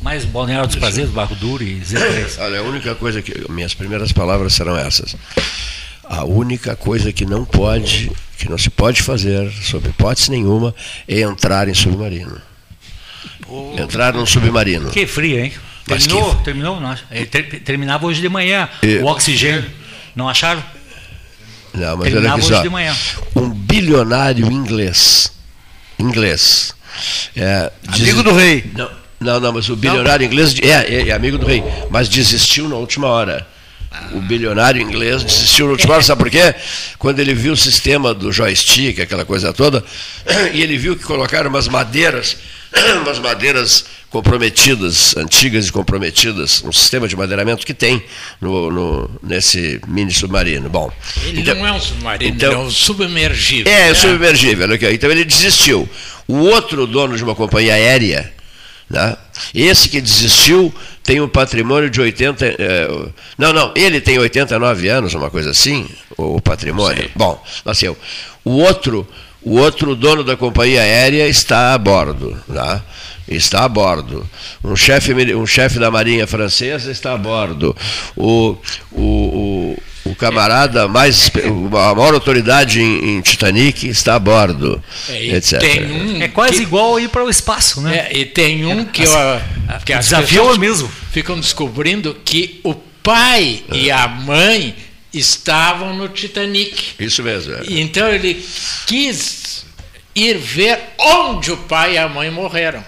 mais 0.00 0.24
Balneário 0.24 0.68
dos 0.68 0.76
Prazeres, 0.76 1.10
Barro 1.10 1.34
Duro 1.34 1.64
e 1.64 1.80
Z3. 1.80 2.36
Olha, 2.38 2.60
a 2.60 2.62
única 2.62 2.94
coisa 2.94 3.20
que. 3.20 3.50
Minhas 3.50 3.74
primeiras 3.74 4.12
palavras 4.12 4.52
serão 4.52 4.76
essas. 4.76 5.16
A 6.04 6.24
única 6.24 6.76
coisa 6.76 7.12
que 7.12 7.26
não 7.26 7.44
pode, 7.44 8.10
que 8.38 8.48
não 8.48 8.56
se 8.56 8.70
pode 8.70 9.02
fazer, 9.02 9.50
sob 9.62 9.88
hipótese 9.88 10.30
nenhuma, 10.30 10.72
é 11.08 11.22
entrar 11.22 11.68
em 11.68 11.74
submarino. 11.74 12.40
Entrar 13.76 14.14
num 14.14 14.24
submarino. 14.26 14.90
Que 14.90 15.06
frio, 15.08 15.40
hein? 15.40 15.52
Terminou? 15.86 16.36
que- 16.36 16.44
Terminou? 16.44 16.80
Não, 16.80 16.96
é, 17.10 17.24
ter- 17.24 17.60
terminava 17.62 18.06
hoje 18.06 18.20
de 18.20 18.28
manhã. 18.28 18.68
E- 18.82 18.98
O 18.98 19.06
oxigênio. 19.06 19.68
Não 20.14 20.28
acharam? 20.28 20.62
Não, 21.74 21.96
mas 21.96 22.06
olha 22.06 22.10
Terminava 22.12 22.34
aqui 22.36 22.44
hoje 22.46 22.54
só. 22.56 22.62
de 22.62 22.68
manhã. 22.68 22.96
Um 23.36 23.50
bilionário 23.50 24.50
inglês. 24.50 25.32
Inglês. 25.98 26.74
É, 27.36 27.70
diz- 27.90 28.02
Amigo 28.02 28.22
do 28.22 28.32
rei. 28.34 28.64
Não, 28.76 28.90
não, 29.20 29.40
não, 29.40 29.52
mas 29.52 29.68
o 29.68 29.76
bilionário 29.76 30.24
inglês 30.26 30.54
é, 30.62 30.68
é, 30.68 31.08
é 31.08 31.12
amigo 31.12 31.38
do 31.38 31.46
rei, 31.46 31.62
mas 31.90 32.08
desistiu 32.08 32.68
na 32.68 32.76
última 32.76 33.06
hora. 33.06 33.46
O 34.12 34.20
bilionário 34.20 34.80
inglês 34.80 35.22
desistiu 35.24 35.66
na 35.66 35.72
última 35.72 35.94
hora, 35.94 36.02
sabe 36.02 36.22
por 36.22 36.30
quê? 36.30 36.54
Quando 36.98 37.18
ele 37.18 37.34
viu 37.34 37.52
o 37.52 37.56
sistema 37.56 38.14
do 38.14 38.32
joystick, 38.32 39.00
aquela 39.00 39.24
coisa 39.24 39.52
toda, 39.52 39.84
e 40.54 40.62
ele 40.62 40.76
viu 40.78 40.96
que 40.96 41.02
colocaram 41.04 41.50
umas 41.50 41.66
madeiras, 41.68 42.36
umas 43.02 43.18
madeiras 43.18 43.84
comprometidas, 44.10 45.16
antigas 45.16 45.66
e 45.68 45.72
comprometidas, 45.72 46.62
um 46.64 46.72
sistema 46.72 47.06
de 47.08 47.16
madeiramento 47.16 47.64
que 47.64 47.72
tem 47.74 48.02
no, 48.40 48.70
no- 48.70 49.10
nesse 49.22 49.80
mini 49.86 50.10
submarino. 50.12 50.68
Bom, 50.68 50.90
Ele 51.24 51.40
então- 51.40 51.54
não 51.54 51.66
é 51.66 51.72
um 51.72 51.80
submarino, 51.80 52.34
então- 52.34 52.50
ele 52.52 52.60
é 52.60 52.64
um 52.64 52.70
submergível. 52.70 53.72
é, 53.72 53.90
é 53.90 53.94
submergível. 53.94 54.68
ó. 54.70 54.74
Então 54.92 55.10
ele 55.10 55.24
desistiu. 55.24 55.88
O 56.28 56.38
outro 56.38 56.86
dono 56.86 57.16
de 57.16 57.24
uma 57.24 57.34
companhia 57.34 57.74
aérea, 57.74 58.32
né, 58.88 59.16
esse 59.54 59.88
que 59.88 60.00
desistiu, 60.00 60.72
tem 61.02 61.20
um 61.20 61.28
patrimônio 61.28 61.88
de 61.90 62.00
80. 62.00 62.46
eh, 62.46 62.88
não, 63.38 63.52
não, 63.52 63.72
ele 63.74 64.00
tem 64.00 64.18
89 64.18 64.88
anos, 64.88 65.14
uma 65.14 65.30
coisa 65.30 65.50
assim, 65.50 65.88
o, 66.16 66.36
o 66.36 66.40
patrimônio. 66.40 67.10
Bom, 67.16 67.42
nasceu. 67.64 67.96
O 68.44 68.52
outro, 68.58 69.06
o 69.42 69.58
outro 69.58 69.94
dono 69.94 70.22
da 70.24 70.36
companhia 70.36 70.82
aérea 70.82 71.26
está 71.28 71.74
a 71.74 71.78
bordo. 71.78 72.36
Né, 72.48 72.80
está 73.28 73.64
a 73.64 73.68
bordo. 73.68 74.28
Um 74.64 74.74
chefe, 74.76 75.12
um 75.34 75.46
chefe 75.46 75.78
da 75.78 75.90
Marinha 75.90 76.26
Francesa 76.26 76.90
está 76.90 77.12
a 77.14 77.18
bordo. 77.18 77.76
O, 78.16 78.56
o, 78.92 79.02
o, 79.02 79.82
o 80.10 80.14
camarada 80.16 80.88
mais. 80.88 81.30
A 81.44 81.94
maior 81.94 82.14
autoridade 82.14 82.80
em, 82.80 83.16
em 83.16 83.20
Titanic 83.20 83.86
está 83.88 84.16
a 84.16 84.18
bordo. 84.18 84.82
É, 85.08 85.36
etc. 85.36 85.60
tem 85.60 85.92
um 85.92 86.22
É 86.22 86.28
quase 86.28 86.56
que- 86.56 86.62
igual 86.62 86.98
ir 86.98 87.08
para 87.08 87.24
o 87.24 87.30
espaço, 87.30 87.80
né? 87.80 88.08
É, 88.10 88.18
e 88.18 88.24
tem 88.26 88.64
um 88.66 88.84
que, 88.84 89.02
eu, 89.04 89.10
que 89.84 89.92
o 89.92 89.98
as 89.98 90.04
desafio 90.06 90.50
é 90.50 90.52
o 90.54 90.58
mesmo. 90.58 90.90
ficam 91.12 91.38
descobrindo 91.38 92.16
que 92.24 92.60
o 92.64 92.74
pai 92.74 93.62
e 93.72 93.90
a 93.90 94.06
mãe 94.08 94.74
estavam 95.12 95.94
no 95.94 96.08
Titanic. 96.08 96.92
Isso 96.98 97.22
mesmo. 97.22 97.54
é. 97.54 97.60
Então 97.68 98.08
ele 98.08 98.44
quis 98.86 99.64
ir 100.14 100.36
ver 100.38 100.78
onde 100.98 101.50
o 101.52 101.56
pai 101.56 101.94
e 101.94 101.98
a 101.98 102.08
mãe 102.08 102.30
morreram. 102.30 102.84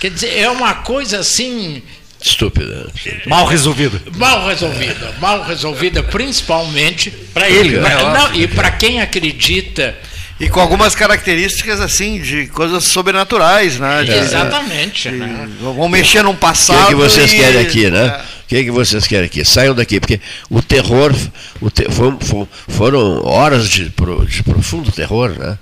Quer 0.00 0.10
dizer, 0.10 0.36
é 0.38 0.48
uma 0.50 0.74
coisa 0.74 1.18
assim 1.20 1.82
Estúpida. 2.22 2.90
Mal 3.26 3.46
resolvido. 3.46 4.00
mal 4.16 4.46
resolvida, 4.48 5.14
mal 5.20 5.42
resolvida, 5.44 6.02
principalmente 6.02 7.10
Pra 7.10 7.48
ele, 7.48 7.78
né? 7.78 7.94
Não, 8.12 8.34
e 8.34 8.46
para 8.48 8.70
quem 8.70 9.00
acredita 9.00 9.94
E 10.40 10.48
com 10.48 10.60
algumas 10.60 10.94
características 10.94 11.80
assim 11.80 12.20
de 12.20 12.46
coisas 12.48 12.84
sobrenaturais, 12.84 13.78
né? 13.78 14.02
De- 14.04 14.12
exatamente, 14.12 15.08
de- 15.10 15.16
né? 15.16 15.48
Vão 15.60 15.88
mexer 15.88 16.22
num 16.22 16.30
O 16.30 16.34
que, 16.34 16.40
passado. 16.40 16.82
é 16.84 16.86
que 16.88 16.94
vocês 16.94 17.32
e- 17.32 17.36
querem 17.36 17.60
aqui, 17.60 17.90
né? 17.90 18.06
É. 18.06 18.35
O 18.46 18.48
que, 18.48 18.56
é 18.58 18.62
que 18.64 18.70
vocês 18.70 19.06
querem 19.08 19.26
aqui? 19.26 19.44
Saiam 19.44 19.74
daqui, 19.74 19.98
porque 19.98 20.20
o 20.48 20.62
terror, 20.62 21.12
o 21.60 21.68
te- 21.68 21.86
foi- 21.90 22.46
foram 22.68 23.24
horas 23.26 23.68
de, 23.68 23.86
de 24.28 24.42
profundo 24.44 24.92
terror, 24.92 25.30
né? 25.36 25.58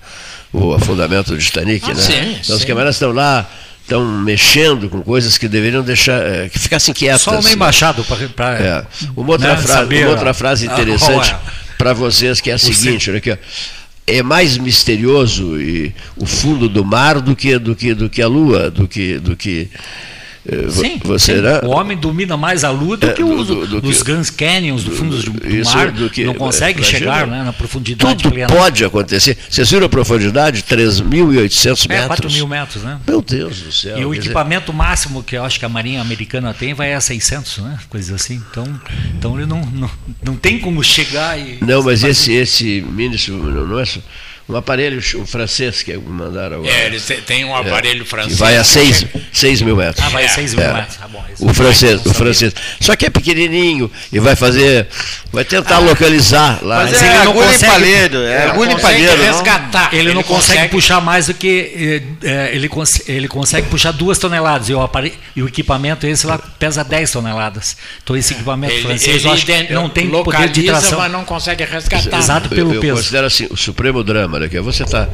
O 0.52 0.72
afundamento 0.74 1.32
do 1.32 1.38
Titanic, 1.38 1.84
Ah, 1.90 1.94
né? 1.94 2.00
sim, 2.00 2.36
então 2.42 2.54
os 2.56 2.60
sim. 2.62 2.68
camaradas 2.68 2.96
estão 2.96 3.10
lá 3.12 3.48
estão 3.82 4.04
mexendo 4.22 4.88
com 4.88 5.02
coisas 5.02 5.36
que 5.36 5.46
deveriam 5.48 5.82
deixar, 5.82 6.22
é, 6.22 6.48
que 6.48 6.58
ficassem 6.58 6.94
quietas. 6.94 7.20
Só 7.22 7.38
uma 7.38 7.50
embaixada 7.52 8.02
para. 8.34 8.58
É. 8.58 8.86
Uma, 9.16 9.32
outra 9.32 9.56
né, 9.56 9.62
frase, 9.62 9.94
uma 9.96 10.10
outra 10.10 10.32
frase 10.34 10.66
interessante 10.66 11.30
a- 11.32 11.40
para 11.76 11.92
vocês, 11.92 12.40
que 12.40 12.50
é 12.50 12.54
a 12.54 12.58
seguinte, 12.58 13.10
olha 13.10 13.18
aqui, 13.18 13.32
ó. 13.32 13.36
é 14.06 14.22
mais 14.22 14.56
misterioso 14.58 15.60
e, 15.60 15.94
o 16.16 16.24
fundo 16.24 16.68
do 16.68 16.84
mar 16.84 17.20
do 17.20 17.34
que, 17.36 17.58
do 17.58 17.74
que, 17.74 17.92
do 17.94 18.08
que 18.08 18.22
a 18.22 18.26
lua, 18.28 18.70
do 18.70 18.86
que. 18.88 19.18
Do 19.18 19.34
que 19.36 19.68
eh, 19.72 19.78
Sim, 20.68 21.00
você, 21.02 21.36
sim. 21.36 21.40
né? 21.40 21.60
o 21.64 21.68
homem 21.70 21.96
domina 21.96 22.36
mais 22.36 22.64
a 22.64 22.70
lua 22.70 22.98
do 22.98 23.06
É, 23.06 23.12
que 23.14 23.22
do- 23.22 23.32
os, 23.34 23.46
do- 23.46 23.66
do 23.66 23.80
dos 23.80 24.02
que- 24.02 24.12
Grand 24.12 24.24
Canyons, 24.36 24.84
do 24.84 24.90
fundo 24.90 25.16
do, 25.16 25.30
do 25.30 25.56
Isso, 25.56 25.74
mar, 25.74 25.90
do 25.90 26.10
que- 26.10 26.24
não 26.24 26.34
consegue 26.34 26.80
imagina. 26.80 26.98
chegar 26.98 27.26
né, 27.26 27.42
na 27.42 27.52
profundidade 27.52 28.22
Tudo 28.22 28.32
plena. 28.32 28.48
pode 28.48 28.84
acontecer. 28.84 29.38
Vocês 29.48 29.70
viram 29.70 29.86
a 29.86 29.88
profundidade? 29.88 30.62
3.800 30.64 31.86
É, 31.86 31.88
metros. 31.88 32.06
4 32.08 32.30
mil 32.30 32.46
metros, 32.46 32.82
né? 32.82 32.98
Meu 33.06 33.22
Deus 33.22 33.58
do 33.60 33.72
céu. 33.72 33.98
E 33.98 34.04
o 34.04 34.10
quer 34.10 34.16
dizer, 34.18 34.26
equipamento 34.30 34.72
máximo 34.72 35.22
que 35.22 35.34
eu 35.36 35.44
acho 35.44 35.58
que 35.58 35.64
a 35.64 35.68
Marinha 35.68 36.00
Americana 36.02 36.52
tem 36.52 36.74
vai 36.74 36.92
a 36.92 37.00
600, 37.00 37.58
né? 37.58 37.78
Coisa 37.88 38.14
assim. 38.14 38.42
Então, 38.50 38.80
então 39.16 39.36
ele 39.38 39.46
não, 39.46 39.62
não, 39.64 39.90
não 40.22 40.36
tem 40.36 40.58
como 40.58 40.82
chegar 40.84 41.38
e. 41.38 41.58
Não, 41.62 41.82
mas 41.82 42.04
esse, 42.04 42.32
esse 42.32 42.84
mini, 42.90 43.16
não 43.28 43.66
não 43.66 43.80
é 43.80 43.84
um 44.48 44.56
aparelho 44.56 45.00
um 45.16 45.26
francês 45.26 45.82
que 45.82 45.96
mandaram 45.96 46.56
agora. 46.56 46.70
É, 46.72 46.86
eles 46.86 47.04
têm- 47.26 47.44
um 47.44 47.54
aparelho 47.56 48.04
que 48.04 48.10
francês. 48.10 48.38
vai 48.38 48.56
a 48.56 48.60
que 48.60 48.66
6, 48.68 48.98
chega- 48.98 49.20
6 49.32 49.62
mil 49.62 49.76
metros. 49.76 50.04
Ah, 50.04 50.08
vai 50.10 50.24
a 50.24 50.28
6 50.28 50.54
mil 50.54 50.64
É. 50.64 50.72
metros. 50.72 50.96
Tá 50.96 51.08
bom. 51.08 51.24
O 51.40 51.52
francês, 51.52 52.00
não 52.04 52.12
o 52.12 52.14
francês. 52.14 52.52
Só 52.80 52.94
que 52.94 53.06
é 53.06 53.10
pequenininho 53.10 53.90
e 54.12 54.20
vai 54.20 54.36
fazer, 54.36 54.86
vai 55.32 55.44
tentar 55.44 55.78
localizar 55.78 56.60
lá. 56.62 56.82
Mas 56.84 56.92
Mas 56.92 57.02
é 57.02 57.06
ele 57.06 57.14
não 57.24 57.30
agulha 57.32 57.46
consegue- 57.48 57.72
palheiro, 57.72 58.16
é 58.18 58.44
Não 58.46 58.52
agulha 58.52 58.72
e 58.72 58.80
palheiro. 58.80 59.16
não? 59.16 59.24
resgatar. 59.32 59.94
Ele, 59.94 60.14
não 60.14 60.22
consegue, 60.22 60.68
puxar 60.68 61.00
mais 61.00 61.26
do 61.26 61.34
que. 61.34 61.72
eh, 62.22 62.28
eh, 62.28 62.50
ele, 62.54 62.68
cons- 62.68 63.02
ele 63.08 63.26
consegue 63.28 63.68
puxar 63.68 63.92
duas 63.92 64.18
toneladas. 64.18 64.68
E 64.68 64.74
o, 64.74 64.90
e 65.34 65.42
o 65.42 65.48
equipamento 65.48 66.06
esse 66.06 66.26
lá 66.26 66.38
pesa 66.38 66.84
10 66.84 67.10
toneladas. 67.10 67.76
Então 68.02 68.16
esse 68.16 68.34
equipamento 68.34 68.72
Ele, 68.74 68.82
francês 68.82 69.16
ele 69.16 69.26
eu 69.28 69.32
acho 69.32 69.44
que 69.46 69.72
não 69.72 69.88
tem 69.88 70.04
poder 70.08 70.18
localiza, 70.18 70.52
de 70.52 70.62
tração. 70.64 70.98
mas 70.98 71.10
não 71.12 71.24
consegue 71.24 71.64
resgatar. 71.64 72.18
Exato 72.18 72.46
Eu- 72.52 72.56
pelo 72.56 72.74
eu, 72.74 72.80
peso. 72.80 72.96
considero 72.96 73.26
assim, 73.26 73.46
o 73.50 73.56
supremo 73.56 74.04
drama, 74.04 74.33
né? 74.38 74.48
Que 74.48 74.56
é 74.56 74.60
você 74.60 74.82
está 74.84 75.08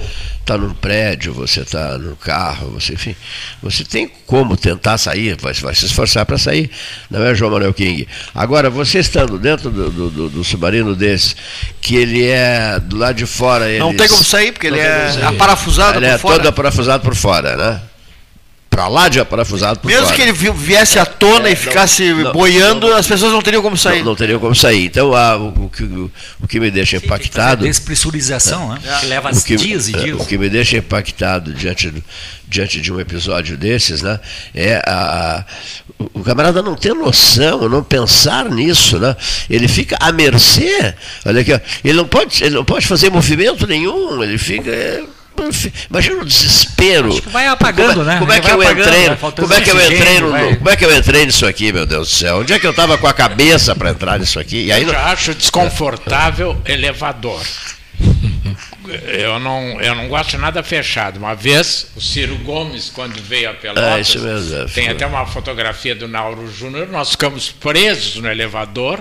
tá 0.45 0.57
num 0.59 0.73
prédio, 0.75 1.33
você 1.33 1.61
está 1.61 1.97
no 1.99 2.17
carro, 2.17 2.71
você, 2.71 2.95
enfim, 2.95 3.15
você 3.63 3.85
tem 3.85 4.11
como 4.27 4.57
tentar 4.57 4.99
sair, 4.99 5.37
vai, 5.41 5.53
vai 5.55 5.75
se 5.75 5.87
esforçar 5.87 6.25
para 6.27 6.39
sair, 6.39 6.71
não 7.11 7.23
é 7.25 7.35
João 7.35 7.51
Manuel 7.53 7.73
King? 7.75 8.07
Agora, 8.35 8.69
você 8.71 8.99
estando 8.99 9.39
dentro 9.39 9.71
do, 9.71 9.91
do, 9.91 10.29
do- 10.29 10.45
submarino 10.45 10.95
desse, 10.97 11.35
que 11.81 11.97
ele 11.97 12.25
é 12.27 12.79
do 12.81 12.97
lado 12.97 13.17
de 13.17 13.27
fora. 13.27 13.67
Não 13.79 13.89
eles- 13.91 14.01
tem 14.01 14.09
como 14.09 14.25
sair, 14.25 14.53
porque 14.53 14.71
não 14.71 14.77
ele 14.79 14.87
é 14.87 15.25
aparafusado 15.27 15.99
Ele 15.99 16.07
por 16.07 16.13
é 16.15 16.19
fora. 16.19 16.37
todo 16.37 16.49
aparafusado 16.49 17.03
por 17.05 17.15
fora, 17.15 17.57
né? 17.57 17.81
Para 18.71 18.87
lá 18.87 19.09
de 19.09 19.19
aparafusado 19.19 19.81
Mesmo 19.85 20.05
fora. 20.05 20.15
que 20.17 20.23
ele 20.23 20.33
vi- 20.33 20.51
viesse 20.53 20.97
à 20.99 21.05
tona 21.05 21.49
É, 21.49 21.53
e 21.53 21.57
ficasse 21.57 22.09
não, 22.15 22.23
não, 22.25 22.33
boiando, 22.33 22.89
não, 22.89 22.97
as 22.97 23.07
pessoas 23.07 23.33
não 23.33 23.43
teriam 23.43 23.61
como 23.63 23.77
sair. 23.77 23.99
Não, 23.99 24.05
não 24.07 24.15
teriam 24.15 24.39
como 24.39 24.55
sair. 24.55 24.85
Então, 24.87 25.13
ah, 25.13 25.37
o, 25.37 25.65
o 25.65 25.69
que, 25.69 25.83
o, 25.83 26.11
o 26.41 26.47
que 26.47 26.61
me 26.61 26.71
deixa 26.71 26.97
impactado. 26.97 27.65
Despressurização, 27.65 28.73
né? 28.73 28.79
Que 29.01 29.07
leva 29.07 29.31
o 29.33 29.43
que, 29.43 29.57
dias 29.57 29.89
e 29.89 29.97
é, 29.97 29.99
dias. 29.99 30.21
o 30.21 30.25
que 30.25 30.39
me 30.39 30.49
deixa 30.49 30.77
impactado 30.77 31.53
diante, 31.53 31.91
do- 31.91 32.03
diante 32.49 32.81
de 32.81 32.93
um 32.93 33.01
episódio 33.01 33.57
desses, 33.57 34.03
né, 34.03 34.21
é 34.55 34.77
a, 34.87 35.39
a- 35.41 35.45
o, 35.99 36.21
o 36.21 36.23
camarada 36.23 36.63
não 36.63 36.77
ter 36.77 36.95
noção, 36.95 37.69
não 37.69 37.83
pensar 37.83 38.49
nisso, 38.49 38.99
né? 39.01 39.17
Ele 39.51 39.67
fica 39.67 39.97
à 40.01 40.13
mercê. 40.13 40.95
Olha 41.27 41.41
aqui, 41.41 41.53
ó, 41.53 41.59
ele 41.85 41.97
não 41.99 42.07
pode, 42.07 42.43
ele 42.45 42.55
não 42.55 42.65
pode 42.65 42.87
fazer 42.87 43.11
movimento 43.11 43.67
nenhum. 43.67 44.23
Ele 44.23 44.39
fica 44.39 44.71
é, 44.71 45.03
Imagina 45.89 46.23
o 46.23 46.25
desespero. 46.25 47.09
Acho 47.09 47.23
que 47.23 47.29
vai 47.29 47.47
apagando, 47.47 47.95
como, 47.95 48.03
é- 48.03 48.15
né? 48.15 48.19
Como 48.19 48.33
é 48.33 48.41
que 48.41 48.47
vai 48.47 48.57
eu 48.57 48.63
apagando, 48.63 48.89
entrei? 48.89 49.17
Como 49.37 49.55
é 49.55 49.61
que 49.61 49.71
eu 49.71 49.81
entrei 49.81 50.21
no, 50.21 50.31
vai- 50.31 50.57
como 50.57 50.71
é 50.71 50.77
que 50.77 50.85
eu 50.85 50.97
entrei 50.97 51.27
nisso 51.27 51.47
aqui, 51.47 51.73
meu 51.73 51.87
Deus 51.87 52.09
do 52.09 52.15
céu? 52.15 52.39
Onde 52.41 52.53
é 52.53 52.59
que 52.59 52.67
eu 52.67 52.71
estava 52.71 52.97
com 52.99 53.07
a 53.07 53.13
cabeça 53.13 53.75
para 53.75 53.91
entrar 53.91 54.19
nisso 54.19 54.39
aqui? 54.39 54.67
E 54.67 54.73
aí 54.73 54.83
Eu 54.83 54.99
acho 54.99 55.35
desconfortável 55.35 56.61
elevador. 56.65 57.41
Eu 59.13 59.39
não, 59.39 59.81
eu 59.81 59.95
não 59.95 60.09
gosto 60.09 60.31
de 60.31 60.39
nada 60.39 60.63
fechado. 60.63 61.19
Uma 61.19 61.35
vez, 61.35 61.87
o 61.95 62.01
Ciro 62.01 62.35
Gomes, 62.39 62.91
quando 62.93 63.21
veio 63.23 63.51
a 63.51 63.55
Pelotas, 63.55 64.17
É, 64.17 64.19
mesmo, 64.19 64.57
é, 64.57 64.65
tem 64.67 64.89
até 64.89 65.07
uma 65.07 65.27
fotografia 65.27 65.95
do 65.95 66.09
Nauro 66.09 66.51
Júnior, 66.53 66.89
nós 66.89 67.11
ficamos 67.11 67.51
presos 67.51 68.17
no 68.17 68.29
elevador, 68.29 69.01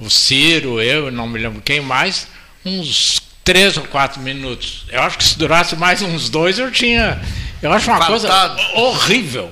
o 0.00 0.08
Ciro, 0.10 0.80
eu, 0.80 1.10
não 1.12 1.28
me 1.28 1.38
lembro 1.38 1.60
quem 1.60 1.80
mais, 1.80 2.26
uns 2.64 3.20
três 3.48 3.78
ou 3.78 3.84
quatro 3.84 4.20
minutos. 4.20 4.84
Eu 4.90 5.00
acho 5.02 5.16
que 5.16 5.24
se 5.24 5.38
durasse 5.38 5.74
mais 5.74 6.02
uns 6.02 6.28
dois, 6.28 6.58
eu 6.58 6.70
tinha. 6.70 7.18
Eu 7.62 7.72
acho 7.72 7.90
uma 7.90 8.04
coisa 8.04 8.28
horrível. 8.74 9.50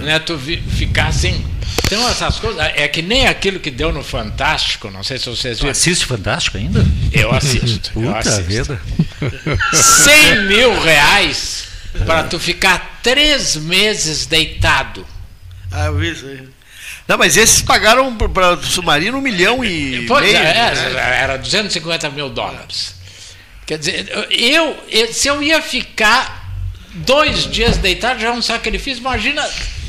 Né, 0.00 0.20
tu 0.20 0.36
vi- 0.36 0.62
ficar 0.62 1.08
assim. 1.08 1.44
Então, 1.84 2.08
essas 2.08 2.38
coisas. 2.38 2.60
É 2.76 2.86
que 2.86 3.02
nem 3.02 3.26
aquilo 3.26 3.58
que 3.58 3.68
deu 3.70 3.92
no 3.92 4.02
Fantástico, 4.04 4.90
não 4.92 5.02
sei 5.02 5.18
se 5.18 5.28
vocês 5.28 5.58
Tu 5.58 5.62
viram. 5.62 5.72
assiste 5.72 6.06
Fantástico 6.06 6.56
ainda? 6.56 6.86
Eu 7.12 7.34
assisto. 7.34 7.90
eu 7.96 8.02
Puta 8.12 8.18
assisto. 8.20 8.42
vida. 8.44 8.80
100 9.72 10.42
mil 10.46 10.80
reais 10.80 11.64
para 12.06 12.22
tu 12.22 12.38
ficar 12.38 13.00
três 13.02 13.56
meses 13.56 14.24
deitado. 14.24 15.04
Ah, 15.70 15.86
eu 15.86 15.96
vi 15.96 16.12
isso 16.12 16.26
aí. 16.26 16.48
Não, 17.08 17.18
mas 17.18 17.36
esses 17.36 17.60
pagaram 17.60 18.14
para 18.16 18.54
o 18.54 18.62
submarino 18.64 19.18
um 19.18 19.20
milhão 19.20 19.64
e 19.64 20.06
Pois 20.06 20.22
meio. 20.24 20.36
é, 20.36 20.74
né? 20.74 21.20
era 21.22 21.36
250 21.36 22.08
mil 22.10 22.30
dólares. 22.30 22.94
Quer 23.72 23.78
dizer, 23.78 24.28
eu, 24.30 24.76
se 25.12 25.28
eu 25.28 25.42
ia 25.42 25.62
ficar 25.62 26.54
dois 26.92 27.50
dias 27.50 27.78
deitado, 27.78 28.20
já 28.20 28.28
é 28.28 28.32
um 28.32 28.42
sacrifício. 28.42 29.00
Imagina, 29.00 29.42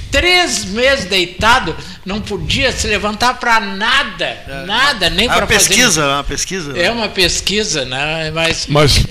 três 0.09 0.63
meses 0.63 1.03
deitado, 1.03 1.75
não 2.05 2.21
podia 2.21 2.71
se 2.71 2.87
levantar 2.87 3.33
para 3.33 3.59
nada, 3.59 4.63
nada, 4.65 5.09
nem 5.09 5.25
É 5.25 5.29
uma 5.29 5.35
para 5.35 5.47
fazer. 5.47 5.67
pesquisa, 5.67 6.01
é 6.01 6.07
uma 6.13 6.23
pesquisa. 6.23 6.77
É 6.77 6.91
uma 6.91 7.09
pesquisa, 7.09 7.83
né? 7.83 8.31
Mas 8.31 8.67
Mas 8.69 9.05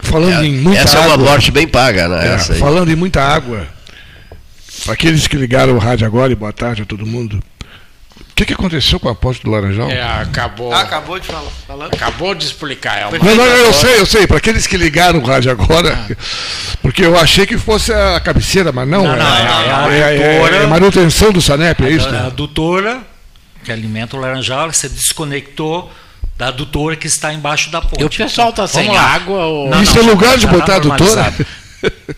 falando 0.00 0.44
em 0.44 0.52
muita 0.52 0.82
Essa 0.82 0.98
é 0.98 1.00
uma 1.00 1.14
água, 1.14 1.26
morte 1.30 1.50
bem 1.50 1.66
paga, 1.66 2.06
né? 2.06 2.28
é, 2.28 2.34
essa 2.34 2.52
aí. 2.52 2.60
falando 2.60 2.92
em 2.92 2.96
muita 2.96 3.20
água, 3.22 3.66
para 4.84 4.94
aqueles 4.94 5.26
que 5.26 5.36
ligaram 5.36 5.74
o 5.74 5.78
rádio 5.78 6.06
agora 6.06 6.30
e 6.30 6.36
boa 6.36 6.52
tarde 6.52 6.82
a 6.82 6.84
todo 6.86 7.04
mundo, 7.04 7.42
o 8.32 8.34
que, 8.34 8.46
que 8.46 8.54
aconteceu 8.54 8.98
com 8.98 9.08
a 9.08 9.14
ponte 9.14 9.42
do 9.42 9.50
Laranjal? 9.50 9.90
é, 9.90 10.02
acabou, 10.02 10.72
Ah, 10.72 10.80
acabou 10.80 11.18
de 11.20 11.26
falar. 11.26 11.50
Falando. 11.66 11.94
acabou 11.94 12.34
de 12.34 12.44
explicar. 12.46 12.98
É 12.98 13.06
uma 13.06 13.18
Não, 13.18 13.34
não, 13.36 13.44
eu 13.44 13.72
sei, 13.72 14.00
eu 14.00 14.06
sei. 14.06 14.26
Para 14.26 14.38
aqueles 14.38 14.66
que 14.66 14.76
ligaram 14.76 15.20
o 15.20 15.24
rádio 15.24 15.50
agora, 15.50 15.96
porque 16.80 17.04
eu 17.04 17.16
achei 17.18 17.46
que 17.46 17.58
fosse 17.58 17.92
a 17.92 18.18
cabeceira, 18.20 18.72
mas 18.72 18.88
não. 18.88 19.02
Não, 19.04 19.16
não, 19.16 19.36
é, 19.36 19.98
é 19.98 20.02
a 20.04 20.12
é- 20.12 20.16
é- 20.16 20.38
adutora. 20.38 20.56
é 20.56 20.66
manutenção 20.66 21.30
do 21.30 21.40
Sanep, 21.42 21.84
é 21.84 21.90
isso? 21.90 22.08
A 22.08 22.26
adutora, 22.26 23.00
que 23.62 23.70
alimenta 23.70 24.16
o 24.16 24.20
laranjal, 24.20 24.72
se 24.72 24.88
desconectou 24.88 25.92
da 26.38 26.48
adutora 26.48 26.96
que 26.96 27.06
está 27.06 27.32
embaixo 27.32 27.70
da 27.70 27.80
ponte. 27.82 28.00
E 28.00 28.04
o 28.04 28.10
pessoal 28.10 28.48
está 28.50 28.66
sem 28.66 28.96
água 28.96 29.44
ou. 29.44 29.68
Não, 29.70 29.82
Isso 29.82 29.96
é 29.98 30.02
lugar 30.02 30.36
de 30.38 30.46
tá 30.46 30.52
botar 30.52 30.72
a 30.72 30.76
adutora? 30.76 30.98
normalizado. 31.06 31.46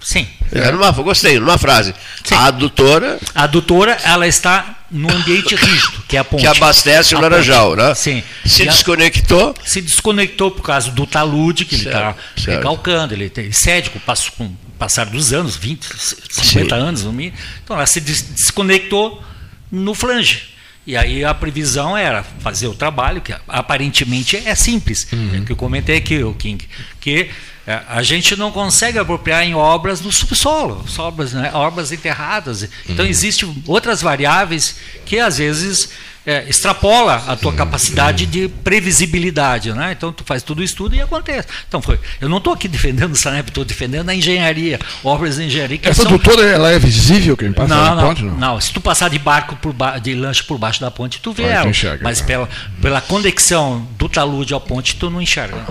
Sim. 0.00 0.26
É, 0.52 0.70
numa, 0.72 0.90
gostei, 0.90 1.38
numa 1.38 1.56
frase. 1.56 1.94
A 2.32 2.46
adutora 2.46 3.18
A 3.34 3.44
adutora, 3.44 3.96
ela 4.04 4.26
está 4.26 4.74
no 4.92 5.10
ambiente 5.10 5.54
rígido, 5.54 6.02
que 6.06 6.16
é 6.16 6.20
a 6.20 6.24
ponte. 6.24 6.42
que 6.42 6.46
abastece 6.46 7.14
o 7.14 7.18
A 7.18 7.22
Laranjal, 7.22 7.70
ponte. 7.70 7.82
né? 7.82 7.94
Sim. 7.94 8.22
Se 8.44 8.62
E 8.64 8.68
a- 8.68 8.70
desconectou, 8.72 9.54
se 9.64 9.80
desconectou 9.80 10.50
por 10.50 10.62
causa 10.62 10.90
do 10.90 11.06
talude 11.06 11.64
que 11.64 11.74
ele 11.76 11.86
está 11.86 12.12
Certo, 12.14 12.40
certo. 12.42 12.56
recalcando, 12.58 13.14
ele, 13.14 13.30
tem- 13.30 13.44
ele 13.44 13.52
cede 13.54 13.90
com 13.90 13.98
com 14.36 14.44
o 14.44 14.56
passar 14.78 15.06
dos 15.06 15.32
anos, 15.32 15.56
20, 15.56 15.86
50 16.30 16.74
anos 16.74 17.04
no 17.04 17.12
mínimo. 17.12 17.36
Então 17.64 17.76
ela 17.76 17.86
se 17.86 18.00
des- 18.00 18.22
desconectou 18.22 19.22
no 19.70 19.94
flange. 19.94 20.50
E 20.86 20.96
aí 20.96 21.24
a 21.24 21.32
previsão 21.32 21.96
era 21.96 22.24
fazer 22.40 22.66
o 22.66 22.74
trabalho, 22.74 23.20
que 23.20 23.32
aparentemente 23.46 24.36
é 24.36 24.54
simples, 24.56 25.06
Uhum. 25.12 25.40
é 25.42 25.46
que 25.46 25.52
eu 25.52 25.56
comentei 25.56 25.96
aqui, 25.96 26.22
o 26.24 26.34
King, 26.34 26.68
que 27.00 27.30
a 27.66 28.02
gente 28.02 28.34
não 28.36 28.50
consegue 28.50 28.98
apropriar 28.98 29.44
em 29.44 29.54
obras 29.54 30.00
no 30.00 30.10
subsolo, 30.10 30.84
obras, 30.98 31.32
né, 31.32 31.50
obras 31.54 31.92
enterradas. 31.92 32.62
Uhum. 32.62 32.68
Então 32.88 33.06
existem 33.06 33.62
outras 33.66 34.02
variáveis 34.02 34.76
que 35.06 35.18
às 35.18 35.38
vezes 35.38 35.90
é, 36.24 36.44
extrapola 36.48 37.22
a 37.26 37.36
tua 37.36 37.52
capacidade 37.52 38.26
de 38.26 38.48
previsibilidade, 38.48 39.72
né? 39.72 39.92
Então 39.92 40.12
tu 40.12 40.24
faz 40.24 40.42
tudo 40.42 40.62
isso 40.62 40.76
tudo 40.76 40.94
e 40.94 41.00
acontece. 41.00 41.48
Então 41.66 41.82
foi. 41.82 41.98
Eu 42.20 42.28
não 42.28 42.38
estou 42.38 42.52
aqui 42.52 42.66
defendendo 42.68 43.12
o 43.12 43.16
Sanep, 43.16 43.48
estou 43.48 43.64
defendendo 43.64 44.08
a 44.08 44.14
engenharia, 44.14 44.78
obras 45.02 45.36
de 45.36 45.44
engenharia 45.44 45.78
que 45.78 45.88
Essa 45.88 46.02
são 46.02 46.12
adutora, 46.12 46.42
ela 46.42 46.70
é 46.70 46.78
visível 46.78 47.36
quem 47.36 47.52
passa 47.52 47.74
não, 47.74 47.96
não, 47.96 48.08
ponte? 48.08 48.22
Não. 48.22 48.36
não. 48.36 48.60
Se 48.60 48.72
tu 48.72 48.80
passar 48.80 49.08
de 49.10 49.18
barco 49.18 49.56
por 49.56 49.72
ba- 49.72 49.98
de 49.98 50.14
lanche 50.14 50.42
por 50.42 50.58
baixo 50.58 50.80
da 50.80 50.90
ponte, 50.90 51.20
tu 51.20 51.32
vê 51.32 51.44
tu 51.44 51.48
ela. 51.48 51.68
enxerga, 51.68 52.02
mas 52.02 52.20
tá. 52.20 52.26
pela, 52.26 52.48
pela 52.80 53.00
conexão 53.00 53.86
do 53.98 54.08
talude 54.08 54.54
à 54.54 54.60
ponte, 54.60 54.96
tu 54.96 55.10
não 55.10 55.20
enxerga. 55.20 55.64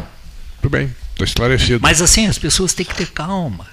Tudo 0.62 0.72
bem, 0.72 0.94
está 1.14 1.24
esclarecido. 1.24 1.80
Mas 1.82 2.02
assim, 2.02 2.28
as 2.28 2.38
pessoas 2.38 2.74
têm 2.74 2.86
que 2.86 2.96
ter 2.96 3.08
calma. 3.08 3.66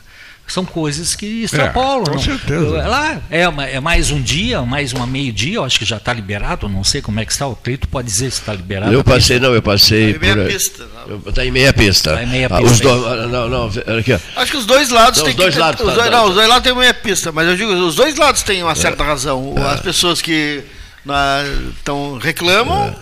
são 0.50 0.64
coisas 0.64 1.14
que 1.14 1.42
extrapolam. 1.44 2.04
É, 2.04 2.06
com 2.06 2.12
não- 2.14 2.18
certeza. 2.22 2.88
Lá 2.88 3.20
é, 3.30 3.42
é 3.74 3.80
mais 3.80 4.10
um 4.10 4.18
dia, 4.22 4.62
mais 4.62 4.94
uma 4.94 5.06
meio-dia, 5.06 5.56
eu 5.56 5.64
acho 5.64 5.78
que 5.78 5.84
já 5.84 5.98
está 5.98 6.10
liberado, 6.10 6.66
não 6.70 6.82
sei 6.82 7.02
como 7.02 7.20
é 7.20 7.24
que 7.26 7.32
está. 7.32 7.46
O 7.46 7.54
Cleito 7.54 7.86
pode 7.86 8.08
dizer 8.08 8.30
se 8.30 8.40
está 8.40 8.54
liberado. 8.54 8.90
Eu 8.90 9.04
passei, 9.04 9.38
não, 9.38 9.52
eu 9.54 9.60
passei 9.60 10.14
Tá 10.14 10.26
em 10.26 10.34
meia 10.34 10.46
pista, 10.48 10.86
não. 11.06 11.18
Está 11.28 11.44
em 11.44 11.50
meia 11.50 11.72
pista. 11.74 12.14
Tá 12.14 12.22
em 12.22 12.26
meia 12.28 12.46
Ah, 12.50 12.58
pista, 12.62 12.72
os 12.72 12.80
é. 12.80 12.82
dois, 12.82 13.04
ah, 13.06 13.26
não, 13.26 13.48
não, 13.50 13.60
olha 13.88 14.00
aqui. 14.00 14.12
Acho 14.36 14.50
que 14.52 14.56
os 14.56 14.64
dois 14.64 14.88
lados 14.88 15.18
Não, 15.18 15.24
têm 15.26 15.32
os 15.34 15.36
dois 15.36 15.54
que. 15.54 15.60
lados, 15.60 15.80
os 15.82 15.86
tá, 15.86 15.94
dois, 15.94 16.10
tá. 16.10 16.16
não, 16.16 16.28
os 16.30 16.34
dois 16.34 16.48
lados 16.48 16.62
têm 16.64 16.74
meia 16.78 16.94
pista, 16.94 17.30
mas 17.30 17.46
eu 17.46 17.54
digo, 17.54 17.70
os 17.74 17.94
dois 17.96 18.16
lados 18.16 18.42
têm 18.42 18.62
uma 18.62 18.74
certa 18.74 19.02
É. 19.02 19.06
razão. 19.06 19.54
As 19.70 19.80
pessoas 19.80 20.22
que 20.22 20.62
na, 21.04 21.44
tão, 21.84 22.16
reclamam 22.16 22.86
É. 22.88 22.94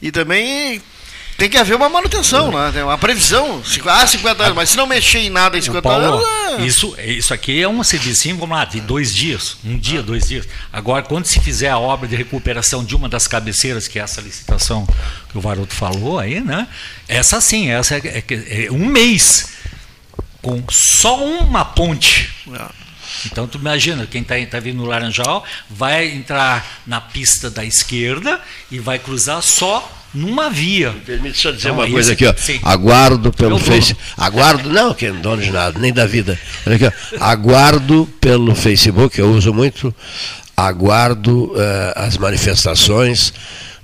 e 0.00 0.10
também 0.10 0.80
tem 1.36 1.48
que 1.50 1.56
haver 1.58 1.74
uma 1.76 1.88
manutenção, 1.88 2.50
né? 2.52 2.70
Tem 2.72 2.82
uma 2.82 2.96
previsão. 2.96 3.62
Ah, 3.86 4.06
50 4.06 4.42
anos, 4.44 4.54
mas 4.56 4.70
se 4.70 4.76
não 4.76 4.86
mexer 4.86 5.18
em 5.18 5.30
nada 5.30 5.58
em 5.58 5.60
50 5.62 5.82
Paulo, 5.82 6.04
anos. 6.04 6.24
ah, 6.60 6.64
isso, 6.64 6.94
isso 6.98 7.34
aqui 7.34 7.60
é 7.60 7.68
um 7.68 7.82
servicinho, 7.82 8.36
vamos 8.38 8.56
lá, 8.56 8.64
de 8.64 8.80
dois 8.80 9.12
dias, 9.14 9.56
um 9.64 9.76
dia, 9.76 10.02
dois 10.02 10.28
dias. 10.28 10.46
Agora, 10.72 11.02
quando 11.02 11.26
se 11.26 11.40
fizer 11.40 11.68
a 11.70 11.78
obra 11.78 12.08
de 12.08 12.14
recuperação 12.14 12.84
de 12.84 12.94
uma 12.94 13.08
das 13.08 13.26
cabeceiras, 13.26 13.88
que 13.88 13.98
é 13.98 14.02
essa 14.02 14.20
licitação 14.20 14.86
que 15.30 15.36
o 15.36 15.40
Varoto 15.40 15.74
falou 15.74 16.18
aí, 16.18 16.40
né? 16.40 16.68
Essa 17.08 17.40
sim, 17.40 17.68
essa 17.70 17.96
é, 17.96 18.22
é- 18.28 18.64
é 18.66 18.70
um 18.70 18.86
mês 18.86 19.48
com 20.40 20.62
só 20.70 21.24
uma 21.24 21.64
ponte. 21.64 22.30
Então 23.26 23.46
tu 23.48 23.58
imagina, 23.58 24.06
quem 24.06 24.22
está 24.22 24.34
tá 24.50 24.60
vindo 24.60 24.76
no 24.76 24.84
Laranjal 24.86 25.42
vai 25.70 26.08
entrar 26.10 26.82
na 26.86 27.00
pista 27.00 27.50
da 27.50 27.64
esquerda 27.64 28.40
e 28.70 28.78
vai 28.78 28.98
cruzar 28.98 29.40
só 29.42 29.90
numa 30.14 30.48
via. 30.50 30.94
Permite 31.04 31.38
só 31.38 31.50
dizer 31.50 31.68
Então, 31.68 31.74
uma 31.78 31.86
é 31.86 31.90
coisa 31.90 32.12
isso 32.12 32.24
aqui, 32.24 32.26
ó. 32.26 32.34
sim. 32.40 32.60
Aguardo 32.62 33.32
pelo 33.32 33.56
Eu 33.56 33.58
vou. 33.58 33.74
Face. 33.74 33.96
Aguardo, 34.16 34.70
não, 34.70 34.94
que 34.94 35.10
não 35.10 35.20
dono 35.20 35.42
de 35.42 35.50
nada, 35.50 35.78
nem 35.78 35.92
da 35.92 36.06
vida. 36.06 36.38
Olha 36.66 36.76
aqui, 36.76 36.86
ó. 36.86 36.92
Aguardo 37.24 38.08
pelo 38.20 38.54
Facebook, 38.54 39.18
eu 39.18 39.30
uso 39.32 39.52
muito. 39.52 39.94
Aguardo 40.56 41.52
eh, 41.56 41.92
as 41.96 42.16
manifestações 42.16 43.32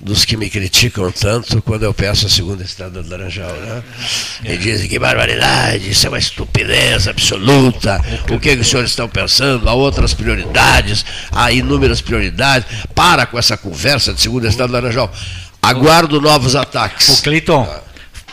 dos 0.01 0.25
que 0.25 0.37
me 0.37 0.49
criticam 0.49 1.11
tanto 1.13 1.61
quando 1.61 1.83
eu 1.83 1.93
peço 1.93 2.27
a 2.27 2.29
segunda 2.29 2.63
estrada 2.65 3.03
do 3.03 3.11
Laranjal, 3.11 3.53
né? 3.53 3.83
E 4.45 4.57
dizem 4.57 4.89
que 4.89 4.99
barbaridade, 4.99 5.91
isso 5.91 6.07
é 6.07 6.09
uma 6.09 6.19
estupidez 6.19 7.07
absoluta. 7.07 8.01
O 8.31 8.39
que, 8.39 8.55
que 8.55 8.63
os 8.63 8.69
senhores 8.69 8.91
estão 8.91 9.09
pensando? 9.09 9.69
Há 9.69 9.75
outras 9.75 10.15
prioridades, 10.15 11.05
há 11.31 11.53
inúmeras 11.53 12.01
prioridades. 12.01 12.67
Para 12.95 13.27
com 13.27 13.39
essa 13.39 13.57
conversa 13.59 14.15
de 14.15 14.21
segunda 14.23 14.49
estrada 14.49 14.69
do 14.69 14.75
Laranjal. 14.75 15.13
Aguardo 15.63 16.21
novos 16.21 16.57
ataques. 16.57 17.09
Ô 17.09 17.23
Cleiton, 17.23 17.69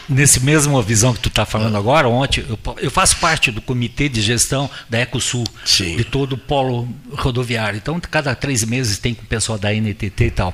nesse 0.07 0.39
mesmo 0.39 0.81
visão 0.81 1.13
que 1.13 1.19
tu 1.19 1.29
está 1.29 1.46
falando 1.46 1.75
agora, 1.75 2.07
ontem, 2.07 2.46
eu, 2.48 2.57
eu 2.77 2.89
faço 2.91 3.17
parte 3.17 3.51
do 3.51 3.62
comitê 3.62 4.07
de 4.07 4.22
gestão 4.22 4.69
da 4.89 5.00
Ecosul, 5.00 5.43
Sim. 5.65 5.98
de 5.98 6.03
todo 6.03 6.34
o 6.34 6.38
polo 6.38 6.88
rodoviário. 7.12 7.77
Então, 7.77 8.00
cada 8.00 8.34
três 8.34 8.63
meses 8.63 8.98
tem 8.98 9.13
com 9.13 9.24
o 9.24 9.27
pessoal 9.27 9.57
da 9.57 9.74
NTT 9.74 10.25
e 10.25 10.31
tal. 10.31 10.53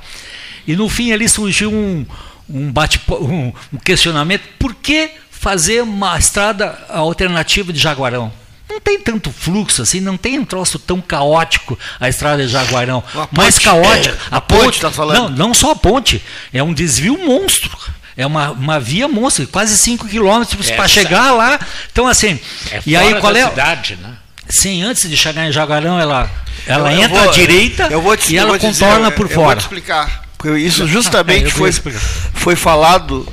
E 0.68 0.76
no 0.76 0.90
fim 0.90 1.12
ali 1.12 1.30
surgiu 1.30 1.72
um, 1.72 2.06
um, 2.50 2.72
bate, 2.72 3.00
um, 3.12 3.54
um 3.72 3.78
questionamento, 3.78 4.44
por 4.58 4.74
que 4.74 5.12
fazer 5.30 5.84
uma 5.84 6.18
estrada 6.18 6.78
alternativa 6.90 7.72
de 7.72 7.80
Jaguarão? 7.80 8.32
Não 8.70 8.80
tem 8.80 9.00
tanto 9.00 9.32
fluxo 9.32 9.82
assim, 9.82 10.00
não 10.00 10.18
tem 10.18 10.40
um 10.40 10.46
troço 10.46 10.80
tão 10.80 11.00
caótico 11.02 11.78
a 12.00 12.08
estrada 12.10 12.46
de 12.46 12.52
Jaguarão. 12.52 13.04
Mais 13.32 13.56
ponte. 13.56 13.64
caótica. 13.66 14.16
É, 14.16 14.36
a 14.36 14.42
ponte, 14.42 14.80
tá 14.82 14.90
falando. 14.92 15.18
Não, 15.18 15.30
não 15.30 15.54
só 15.54 15.72
a 15.72 15.76
ponte, 15.76 16.22
é 16.52 16.64
um 16.64 16.74
desvio 16.74 17.18
monstro. 17.18 17.78
É 18.16 18.26
uma, 18.26 18.52
uma 18.52 18.80
via 18.80 19.08
monstro, 19.08 19.48
quase 19.48 19.76
5 19.78 20.08
quilômetros 20.08 20.70
para 20.72 20.88
chegar 20.88 21.32
lá. 21.34 21.60
Então, 21.92 22.08
assim, 22.08 22.40
É 22.72 22.82
e 22.86 22.96
aí 22.96 23.10
fora 23.10 23.22
qual 23.22 23.36
é? 23.36 23.50
cidade, 23.50 23.96
né? 24.02 24.14
Sim, 24.48 24.84
antes 24.84 25.10
de 25.10 25.18
chegar 25.18 25.48
em 25.48 25.52
Jaguarão, 25.52 26.00
ela, 26.00 26.30
ela 26.68 26.92
eu- 26.92 26.98
eu 27.00 27.04
entra 27.06 27.20
vou- 27.22 27.30
à 27.30 27.34
direita 27.34 27.88
eu 27.90 28.02
vou 28.02 28.16
te- 28.16 28.34
e 28.34 28.38
ela 28.38 28.58
te 28.60 28.68
dizer, 28.68 28.86
contorna 28.86 29.08
eu- 29.08 29.12
por 29.14 29.26
eu 29.30 29.36
vou 29.36 29.46
fora. 29.46 29.60
te 29.60 29.64
explicar. 29.64 30.24
Porque 30.38 30.58
isso 30.60 30.86
justamente 30.88 31.46
vou 31.46 31.52
foi, 31.54 31.70
explicar. 31.70 32.00
foi 32.34 32.56
falado 32.56 33.28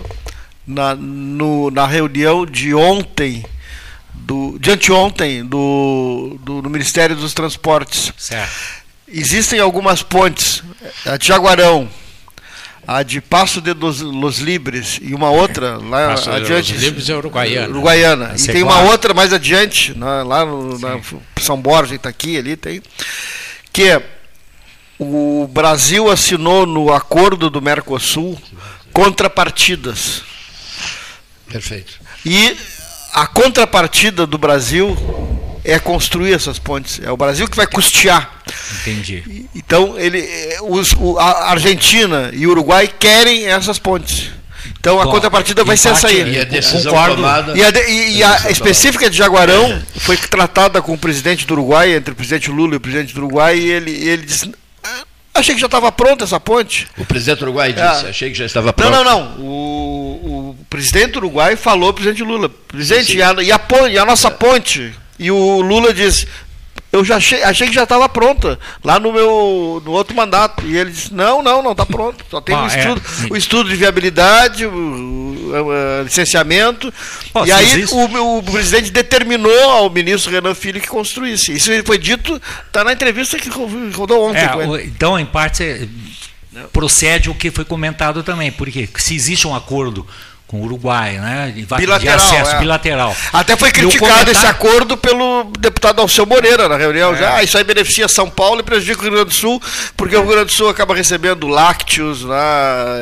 na, 0.66 0.94
no- 0.94 1.70
na 1.70 1.86
reunião 1.86 2.46
de 2.46 2.74
ontem, 2.74 3.44
do, 4.30 4.56
de 4.60 4.70
anteontem, 4.70 5.44
do, 5.44 6.38
do, 6.44 6.62
do 6.62 6.70
Ministério 6.70 7.16
dos 7.16 7.34
Transportes. 7.34 8.12
Certo. 8.16 8.52
Existem 9.08 9.58
algumas 9.58 10.04
pontes, 10.04 10.62
a 11.04 11.16
de 11.16 11.26
Jaguarão, 11.26 11.88
a 12.86 13.02
de 13.02 13.20
Passo 13.20 13.60
de 13.60 13.74
dos, 13.74 14.00
Los 14.00 14.38
Libres 14.38 15.00
e 15.02 15.14
uma 15.14 15.30
outra 15.30 15.78
lá 15.78 16.10
Passo 16.10 16.30
de 16.30 16.36
adiante. 16.36 16.72
Los 16.74 16.82
Libres 16.82 17.08
é 17.10 17.16
Uruguaiana. 17.16 17.68
Uruguaiana. 17.68 18.26
A 18.32 18.36
E 18.36 18.46
tem 18.46 18.62
uma 18.62 18.82
outra 18.82 19.12
mais 19.12 19.32
adiante, 19.32 19.98
na- 19.98 20.22
lá 20.22 20.46
no 20.46 20.78
na 20.78 21.00
São 21.40 21.60
Borja, 21.60 21.96
Itaqui, 21.96 22.38
ali 22.38 22.56
tem, 22.56 22.80
que 23.72 23.82
é 23.82 24.02
o 24.96 25.48
Brasil 25.52 26.08
assinou 26.08 26.66
no 26.66 26.92
acordo 26.92 27.50
do 27.50 27.60
Mercosul 27.60 28.40
contrapartidas. 28.92 30.22
Perfeito. 31.48 31.94
E 32.24 32.56
a 33.12 33.26
contrapartida 33.26 34.26
do 34.26 34.38
Brasil 34.38 34.96
é 35.64 35.78
construir 35.78 36.32
essas 36.32 36.58
pontes. 36.58 37.00
É 37.04 37.10
o 37.10 37.16
Brasil 37.16 37.46
que 37.48 37.56
vai 37.56 37.66
custear. 37.66 38.30
Entendi. 38.80 39.46
Então, 39.54 39.98
ele, 39.98 40.26
os, 40.62 40.94
a 41.18 41.50
Argentina 41.50 42.30
e 42.32 42.46
o 42.46 42.50
Uruguai 42.50 42.88
querem 42.88 43.46
essas 43.46 43.78
pontes. 43.78 44.30
Então, 44.78 44.98
a 45.00 45.04
Bom, 45.04 45.10
contrapartida 45.12 45.62
vai 45.62 45.76
ser 45.76 45.90
essa 45.90 46.08
aí. 46.08 46.34
E 46.34 46.38
a 46.40 46.44
decisão 46.44 46.92
Concordo. 46.92 47.16
tomada. 47.16 47.56
E 47.58 47.62
a, 47.62 47.70
de- 47.70 47.82
e- 47.90 48.16
e 48.16 48.22
a 48.22 48.50
específica 48.50 49.10
de 49.10 49.16
Jaguarão 49.16 49.82
foi 49.98 50.16
tratada 50.16 50.80
com 50.80 50.94
o 50.94 50.98
presidente 50.98 51.46
do 51.46 51.52
Uruguai, 51.52 51.94
entre 51.94 52.12
o 52.12 52.16
presidente 52.16 52.50
Lula 52.50 52.74
e 52.74 52.76
o 52.76 52.80
presidente 52.80 53.12
do 53.14 53.18
Uruguai, 53.24 53.58
e 53.58 53.70
ele, 53.70 53.90
ele 53.90 54.24
disse: 54.24 54.50
"Ah, 54.50 54.56
Achei 55.40 55.54
que 55.54 55.60
já 55.60 55.66
estava 55.66 55.90
pronta 55.90 56.24
essa 56.24 56.38
ponte. 56.38 56.86
O 56.98 57.04
presidente 57.04 57.38
do 57.38 57.42
Uruguai 57.46 57.72
disse, 57.72 58.06
É. 58.06 58.10
achei 58.10 58.30
que 58.30 58.36
já 58.38 58.44
estava 58.44 58.66
Não, 58.66 58.72
pronto. 58.74 58.92
não, 58.92 59.04
não. 59.04 59.40
O, 59.40 60.50
o 60.50 60.56
presidente 60.68 61.12
do 61.12 61.18
Uruguai 61.18 61.56
falou 61.56 61.88
ao 61.88 61.94
presidente 61.94 62.22
Lula: 62.22 62.48
Presidente, 62.48 63.16
e 63.16 63.22
a, 63.22 63.32
e 63.42 63.50
a 63.50 63.58
ponte, 63.58 63.90
e 63.94 63.98
a 63.98 64.04
nossa 64.04 64.30
ponte? 64.30 64.92
E 65.18 65.30
o 65.30 65.60
Lula 65.60 65.92
disse: 65.94 66.26
Eu 66.92 67.04
já 67.04 67.16
achei, 67.16 67.40
achei 67.44 67.68
que 67.68 67.74
já 67.74 67.84
estava 67.84 68.08
pronta, 68.08 68.58
lá 68.82 68.98
no 68.98 69.12
meu 69.12 69.80
no 69.84 69.92
outro 69.92 70.14
mandato. 70.16 70.66
E 70.66 70.76
ele 70.76 70.90
disse: 70.90 71.14
Não, 71.14 71.40
não, 71.42 71.62
não 71.62 71.70
está 71.72 71.86
pronto. 71.86 72.24
Só 72.28 72.40
tem 72.40 72.54
Ah, 72.54 72.62
o 72.64 72.66
é. 72.68 72.78
estudo, 72.78 73.02
o 73.30 73.36
estudo 73.36 73.70
de 73.70 73.76
viabilidade, 73.76 74.66
o, 74.66 74.72
o- 74.72 75.52
o 76.00 76.02
licenciamento. 76.02 76.92
Ó, 77.34 77.44
e 77.46 77.52
aí 77.52 77.84
o, 77.84 78.38
o 78.38 78.42
presidente 78.42 78.90
determinou 78.90 79.70
ao 79.70 79.88
ministro 79.88 80.32
Renan 80.32 80.54
Filho 80.54 80.80
que 80.80 80.88
construísse. 80.88 81.52
Isso 81.54 81.70
foi 81.84 81.96
dito, 81.98 82.40
está 82.66 82.82
na 82.82 82.92
entrevista 82.92 83.38
que 83.38 83.48
rodou 83.94 84.28
ontem 84.28 84.40
É, 84.40 84.84
então, 84.84 85.18
em 85.18 85.26
parte, 85.26 85.62
é, 85.62 85.86
procede 86.72 87.30
o 87.30 87.34
que 87.34 87.50
foi 87.52 87.64
comentado 87.64 88.22
também, 88.24 88.50
porque 88.50 88.88
se 88.96 89.14
existe 89.14 89.46
um 89.46 89.54
acordo 89.54 90.04
com 90.50 90.60
o 90.60 90.64
Uruguai, 90.64 91.12
né, 91.20 91.52
de, 91.54 91.62
va- 91.62 91.76
de 91.76 91.82
Bilateral, 91.82 92.16
acesso 92.16 92.56
é. 92.56 92.58
bilateral. 92.58 93.16
Até 93.32 93.56
foi 93.56 93.70
criticado 93.70 94.28
esse 94.32 94.44
acordo 94.44 94.96
pelo 94.96 95.44
deputado 95.60 96.00
Alceu 96.00 96.26
Moreira 96.26 96.68
na 96.68 96.76
reunião. 96.76 97.14
É. 97.14 97.18
Já, 97.18 97.34
ah, 97.36 97.42
isso 97.44 97.56
aí 97.56 97.62
beneficia 97.62 98.08
São 98.08 98.28
Paulo 98.28 98.58
e 98.58 98.64
prejudica 98.64 98.98
o 98.98 99.02
Rio 99.02 99.12
Grande 99.12 99.28
do 99.28 99.34
Sul, 99.34 99.62
porque 99.96 100.16
o 100.16 100.22
Rio 100.22 100.28
Grande 100.32 100.46
do 100.46 100.52
Sul 100.52 100.68
acaba 100.68 100.92
recebendo 100.92 101.46
lácteos, 101.46 102.24
né, 102.24 102.34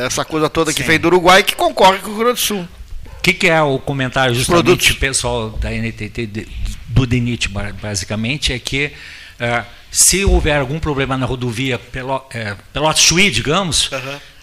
essa 0.06 0.26
coisa 0.26 0.50
toda 0.50 0.74
que 0.74 0.82
Sim. 0.82 0.88
vem 0.88 0.98
do 1.00 1.06
Uruguai 1.08 1.42
que 1.42 1.56
concorre 1.56 2.00
com 2.00 2.08
o 2.10 2.14
Rio 2.16 2.18
Grande 2.24 2.34
do 2.40 2.44
Sul. 2.44 2.68
O 3.16 3.20
que, 3.22 3.32
que 3.32 3.48
é 3.48 3.62
o 3.62 3.78
comentário 3.78 4.34
justamente 4.34 4.64
produtos. 4.64 4.92
pessoal 4.98 5.48
da 5.48 5.70
NTT, 5.70 6.46
do 6.88 7.06
DENIT, 7.06 7.48
ba- 7.48 7.72
basicamente, 7.80 8.52
é 8.52 8.58
que 8.58 8.92
eh, 9.40 9.64
se 9.90 10.22
houver 10.22 10.60
algum 10.60 10.78
problema 10.78 11.16
na 11.16 11.24
rodovia 11.24 11.78
Pelo, 11.78 12.22
eh, 12.34 12.54
Pelotas-Chuí, 12.74 13.30
digamos, 13.30 13.90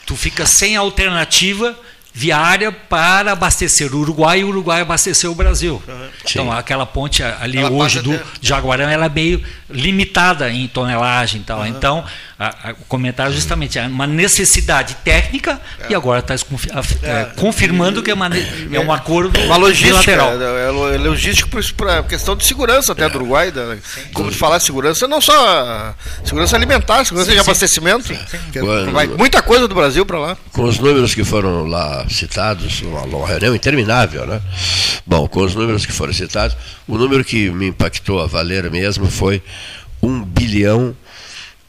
tu 0.08 0.16
fica 0.16 0.46
sem 0.48 0.76
alternativa 0.76 1.78
viária 2.18 2.72
para 2.72 3.34
abastecer 3.34 3.94
o 3.94 3.98
Uruguai 4.00 4.40
e 4.40 4.44
o 4.46 4.48
Uruguai 4.48 4.80
abastecer 4.80 5.30
o 5.30 5.36
Brasil. 5.36 5.84
Então, 6.32 6.50
aquela 6.50 6.86
ponte 6.86 7.22
ali 7.22 7.58
Ela 7.58 7.70
hoje 7.70 8.02
do 8.02 8.14
até- 8.16 8.24
Jaguarão, 8.42 8.88
ela 8.88 9.08
é 9.08 9.10
meio 9.10 9.44
limitada 9.70 10.50
em 10.50 10.66
tonelagem 10.66 11.42
e 11.42 11.44
tal. 11.44 11.68
Então, 11.68 12.06
a- 12.38 12.70
a- 12.70 12.72
o 12.74 12.86
comentário 12.88 13.34
justamente 13.34 13.80
é 13.80 13.88
uma 13.88 14.06
necessidade 14.06 14.96
técnica 15.04 15.60
e 15.90 15.96
agora 15.96 16.20
está 16.20 16.36
confirmando 17.36 18.04
que 18.04 18.12
é, 18.12 18.14
uma 18.14 18.30
é 18.36 18.80
um 18.80 18.92
acordo 18.92 19.40
Uma 19.42 19.56
logística, 19.58 20.12
bilateral. 20.12 20.42
é, 20.58 20.68
é 20.68 20.70
lo- 20.70 20.94
é 20.94 20.98
logístico 20.98 21.50
para 21.76 22.04
questão 22.04 22.36
de 22.36 22.46
segurança 22.46 22.92
até 22.92 23.08
do 23.10 23.16
Uruguai. 23.18 23.52
Da, 23.52 23.78
como 24.14 24.30
tu 24.32 24.38
falar 24.38 24.60
segurança, 24.60 25.08
não 25.08 25.22
só 25.22 25.96
segurança 26.24 26.56
alimentar, 26.56 27.06
segurança 27.06 27.32
de 27.32 27.40
abastecimento. 27.40 28.14
que 28.52 28.60
Quando- 28.60 28.92
vai 28.92 29.08
muita 29.08 29.42
coisa 29.42 29.68
do 29.68 29.76
Brasil 29.76 30.06
para 30.06 30.20
lá. 30.20 30.38
Com 30.52 30.64
os 30.64 30.80
números 30.80 31.14
que 31.16 31.24
foram 31.24 31.66
lá 31.66 32.06
citados, 32.10 32.82
uma, 32.82 33.02
uma 33.04 33.28
reunião 33.28 33.56
interminável, 33.56 34.26
né? 34.26 34.42
Bom, 35.06 35.28
com 35.28 35.42
os 35.42 35.56
números 35.56 35.86
que 35.86 35.92
foram 35.92 36.14
citados, 36.14 36.56
o 36.88 36.98
número 36.98 37.24
que 37.24 37.50
me 37.50 37.68
impactou 37.68 38.22
a 38.22 38.28
valer 38.28 38.70
mesmo 38.72 39.10
foi 39.10 39.42
1 40.02 40.24
bilhão 40.24 40.96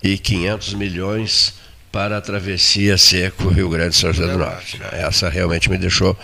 e 0.03 0.19
500 0.19 0.75
milhões 0.75 1.55
para 1.91 2.19
a 2.19 2.21
travessia 2.21 2.99
seco 2.99 3.49
Rio 3.49 3.69
Grande 3.69 3.97
São 3.97 4.13
José 4.13 4.31
do 4.31 4.39
Norte. 4.39 4.81
Essa 4.93 5.29
realmente 5.29 5.71
me 5.71 5.79
deixou 5.79 6.17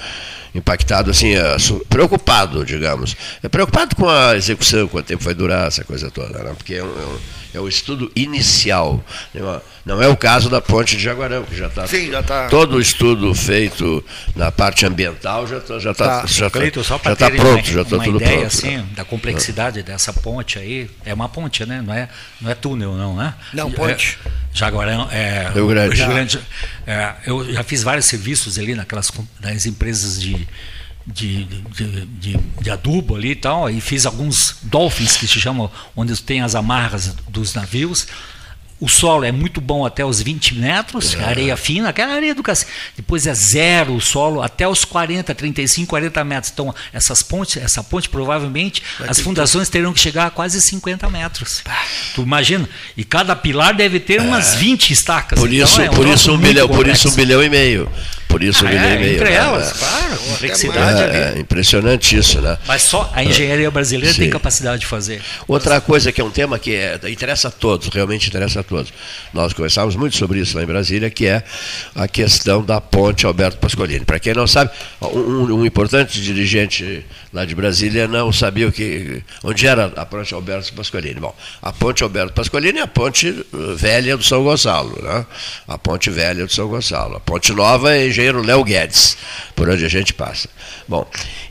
impactado, 0.54 1.10
assim, 1.10 1.34
é, 1.34 1.56
preocupado, 1.88 2.64
digamos. 2.64 3.16
É 3.42 3.48
preocupado 3.48 3.96
com 3.96 4.08
a 4.08 4.36
execução, 4.36 4.86
quanto 4.86 5.06
tempo 5.06 5.24
vai 5.24 5.34
durar 5.34 5.68
essa 5.68 5.82
coisa 5.82 6.10
toda, 6.10 6.42
né? 6.42 6.52
porque 6.56 6.74
é 6.74 6.84
um, 6.84 6.88
é 6.88 7.06
um 7.06 7.18
é 7.54 7.60
o 7.60 7.68
estudo 7.68 8.10
inicial. 8.14 9.04
Não 9.84 10.02
é 10.02 10.08
o 10.08 10.16
caso 10.16 10.48
da 10.48 10.60
ponte 10.60 10.96
de 10.96 11.02
Jaguarão, 11.02 11.44
que 11.44 11.56
já 11.56 11.66
está 11.66 11.86
tá... 12.22 12.48
todo 12.48 12.76
o 12.76 12.80
estudo 12.80 13.34
feito 13.34 14.04
na 14.34 14.50
parte 14.50 14.86
ambiental 14.86 15.46
já 15.46 15.58
está 15.58 15.78
já 15.78 15.92
tá, 15.94 16.04
tá. 16.04 16.26
já 16.26 16.50
tá, 16.50 16.82
só 16.82 16.98
já 17.02 17.16
tá 17.16 17.30
pronto, 17.30 17.50
uma, 17.50 17.62
já 17.62 17.82
está 17.82 17.98
tudo 17.98 18.16
ideia, 18.16 18.30
pronto. 18.32 18.46
Assim, 18.46 18.76
né? 18.76 18.86
da 18.94 19.04
complexidade 19.04 19.80
é. 19.80 19.82
dessa 19.82 20.12
ponte 20.12 20.58
aí, 20.58 20.88
é 21.04 21.12
uma 21.12 21.28
ponte, 21.28 21.66
né? 21.66 21.82
Não 21.84 21.92
é, 21.92 22.08
não 22.40 22.50
é 22.50 22.54
túnel, 22.54 22.94
não, 22.94 23.16
né? 23.16 23.34
Não, 23.52 23.70
ponte. 23.70 24.18
É, 24.24 24.30
Jaguarão 24.54 25.08
é 25.10 25.50
Rio 25.52 25.66
Grande. 25.66 25.96
Rio 25.96 26.08
Grande 26.08 26.40
é, 26.86 27.14
eu 27.26 27.52
já 27.52 27.62
fiz 27.62 27.82
vários 27.82 28.06
serviços 28.06 28.58
ali 28.58 28.74
naquelas 28.74 29.10
nas 29.40 29.66
empresas 29.66 30.20
de 30.20 30.46
de, 31.06 31.44
de, 31.44 32.06
de, 32.06 32.38
de, 32.60 32.70
adubo 32.70 33.16
ali 33.16 33.30
e 33.30 33.36
tal, 33.36 33.68
e 33.68 33.80
fiz 33.80 34.06
alguns 34.06 34.56
dolphins 34.62 35.16
que 35.16 35.26
se 35.26 35.40
chamam, 35.40 35.70
onde 35.96 36.20
tem 36.22 36.40
as 36.40 36.54
amarras 36.54 37.14
dos 37.28 37.54
navios. 37.54 38.06
O 38.82 38.88
solo 38.88 39.24
é 39.24 39.30
muito 39.30 39.60
bom 39.60 39.86
até 39.86 40.04
os 40.04 40.20
20 40.20 40.56
metros, 40.56 41.14
é. 41.14 41.22
areia 41.22 41.56
fina, 41.56 41.90
aquela 41.90 42.14
areia 42.14 42.34
do 42.34 42.42
cacete. 42.42 42.68
Depois 42.96 43.28
é 43.28 43.32
zero 43.32 43.94
o 43.94 44.00
solo 44.00 44.42
até 44.42 44.66
os 44.66 44.84
40, 44.84 45.32
35, 45.32 45.88
40 45.88 46.24
metros. 46.24 46.52
Então, 46.52 46.74
essas 46.92 47.22
pontes, 47.22 47.58
essa 47.58 47.84
ponte 47.84 48.08
provavelmente, 48.08 48.82
Vai 48.98 49.08
as 49.08 49.20
fundações 49.20 49.68
que... 49.68 49.72
terão 49.74 49.92
que 49.92 50.00
chegar 50.00 50.26
a 50.26 50.30
quase 50.30 50.60
50 50.60 51.08
metros. 51.10 51.62
Tu 52.12 52.22
imagina? 52.22 52.68
E 52.96 53.04
cada 53.04 53.36
pilar 53.36 53.72
deve 53.72 54.00
ter 54.00 54.18
é. 54.18 54.20
umas 54.22 54.56
20 54.56 54.90
estacas. 54.90 55.38
Por 55.38 55.52
então, 55.52 55.64
isso, 55.64 55.80
é 55.80 55.88
um 55.88 55.94
por 55.94 56.08
isso 56.08 56.32
um 56.32 56.38
bilhão, 56.38 56.68
por 56.68 56.88
isso 56.88 57.08
um 57.08 57.14
bilhão 57.14 57.40
e 57.40 57.48
meio. 57.48 57.88
Por 58.32 58.42
isso 58.42 58.64
ah, 58.64 58.68
um 58.68 58.70
bilhão 58.70 58.84
é, 58.84 58.98
meio. 58.98 59.12
Entre 59.12 59.28
né? 59.28 59.34
elas, 59.34 59.72
claro, 59.74 60.16
complexidade 60.16 61.02
é, 61.02 61.34
é, 61.36 61.38
impressionante 61.38 62.16
isso, 62.16 62.40
né? 62.40 62.56
Mas 62.66 62.80
só 62.80 63.12
a 63.14 63.22
engenharia 63.22 63.70
brasileira 63.70 64.14
Sim. 64.14 64.22
tem 64.22 64.30
capacidade 64.30 64.80
de 64.80 64.86
fazer. 64.86 65.20
Outra 65.46 65.82
coisa 65.82 66.10
que 66.10 66.18
é 66.18 66.24
um 66.24 66.30
tema 66.30 66.58
que 66.58 66.74
é, 66.74 66.98
interessa 67.10 67.48
a 67.48 67.50
todos, 67.50 67.88
realmente 67.88 68.28
interessa 68.28 68.60
a 68.60 68.62
todos. 68.62 68.90
Nós 69.34 69.52
conversávamos 69.52 69.96
muito 69.96 70.16
sobre 70.16 70.40
isso 70.40 70.56
lá 70.56 70.62
em 70.62 70.66
Brasília, 70.66 71.10
que 71.10 71.26
é 71.26 71.42
a 71.94 72.08
questão 72.08 72.64
da 72.64 72.80
ponte 72.80 73.26
Alberto 73.26 73.58
Pascolini. 73.58 74.06
Para 74.06 74.18
quem 74.18 74.32
não 74.32 74.46
sabe, 74.46 74.70
um, 75.02 75.52
um, 75.52 75.66
importante 75.66 76.18
dirigente 76.18 77.04
lá 77.34 77.44
de 77.44 77.54
Brasília 77.54 78.08
não 78.08 78.32
sabia 78.32 78.66
o 78.66 78.72
que, 78.72 79.22
onde 79.44 79.66
era 79.66 79.92
a 79.94 80.06
ponte 80.06 80.32
Alberto 80.32 80.72
Pascolini. 80.72 81.20
Bom, 81.20 81.36
a 81.60 81.70
ponte 81.70 82.02
Alberto 82.02 82.32
Pascolini 82.32 82.78
é 82.78 82.82
a 82.82 82.86
ponte 82.86 83.28
uh, 83.28 83.76
velha 83.76 84.16
do 84.16 84.24
São 84.24 84.42
Gonçalo, 84.42 84.98
né? 85.02 85.26
A 85.68 85.76
ponte 85.76 86.08
velha 86.08 86.46
do 86.46 86.52
São 86.52 86.66
Gonçalo. 86.66 87.16
A 87.16 87.20
ponte 87.20 87.52
nova 87.52 87.94
é 87.94 88.08
engenheiro 88.22 88.42
Léo 88.42 88.62
Guedes, 88.64 89.16
por 89.54 89.68
onde 89.68 89.84
a 89.84 89.88
gente 89.88 90.14
passa. 90.14 90.48
Bom, 90.86 91.06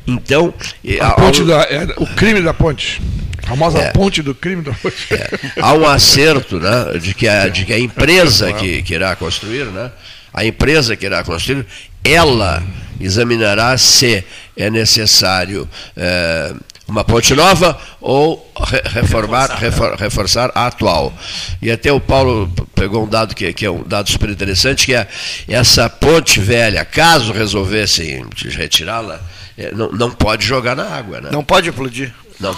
então. 0.08 0.54
A 1.02 1.12
ponte 1.12 1.44
da, 1.44 1.62
é, 1.64 1.88
o 1.98 2.08
crime 2.08 2.42
da 2.42 2.54
ponte. 2.54 3.02
A 3.44 3.48
famosa 3.48 3.80
é, 3.80 3.92
ponte 3.92 4.22
do 4.22 4.34
crime 4.34 4.62
da 4.62 4.72
ponte. 4.74 5.14
É, 5.14 5.30
há 5.62 5.74
um 5.74 5.86
acerto 5.86 6.60
né, 6.60 6.98
de, 7.00 7.14
que 7.14 7.28
a, 7.28 7.48
de 7.48 7.66
que 7.66 7.74
a 7.74 7.80
empresa 7.80 8.54
que, 8.54 8.82
que 8.82 8.94
irá 8.94 9.16
construir, 9.16 9.66
né, 9.66 9.92
a 10.34 10.46
empresa 10.46 10.96
que 10.96 11.06
irá 11.06 11.24
construir, 11.24 11.66
ela 12.04 12.64
examinará 13.00 13.78
se 13.78 14.24
é 14.56 14.70
necessário 14.70 15.68
é, 15.96 16.54
uma 16.92 17.06
ponte 17.06 17.34
nova 17.34 17.80
ou 18.02 18.52
reformar, 18.86 19.50
reforçar, 19.56 19.96
reforçar 19.98 20.52
a 20.54 20.68
atual. 20.68 21.14
E 21.62 21.72
até 21.72 21.92
o 21.92 22.02
Paulo 22.02 22.52
pegou 22.76 23.06
um 23.06 23.08
dado 23.08 23.34
que, 23.34 23.52
que 23.54 23.66
é 23.66 23.72
um 23.72 23.82
dado 23.82 24.12
super 24.12 24.30
interessante, 24.30 24.86
que 24.86 24.94
é 24.94 25.08
essa 25.48 25.90
ponte 25.90 26.42
velha, 26.42 26.84
caso 26.84 27.32
resolvessem 27.32 28.26
retirá-la, 28.50 29.22
é, 29.58 29.72
não, 29.72 29.90
não 29.94 30.12
pode 30.12 30.46
jogar 30.46 30.76
na 30.76 30.84
água. 30.84 31.22
Né? 31.22 31.30
Não 31.32 31.46
pode 31.46 31.70
implodir. 31.70 32.14
Não. 32.42 32.58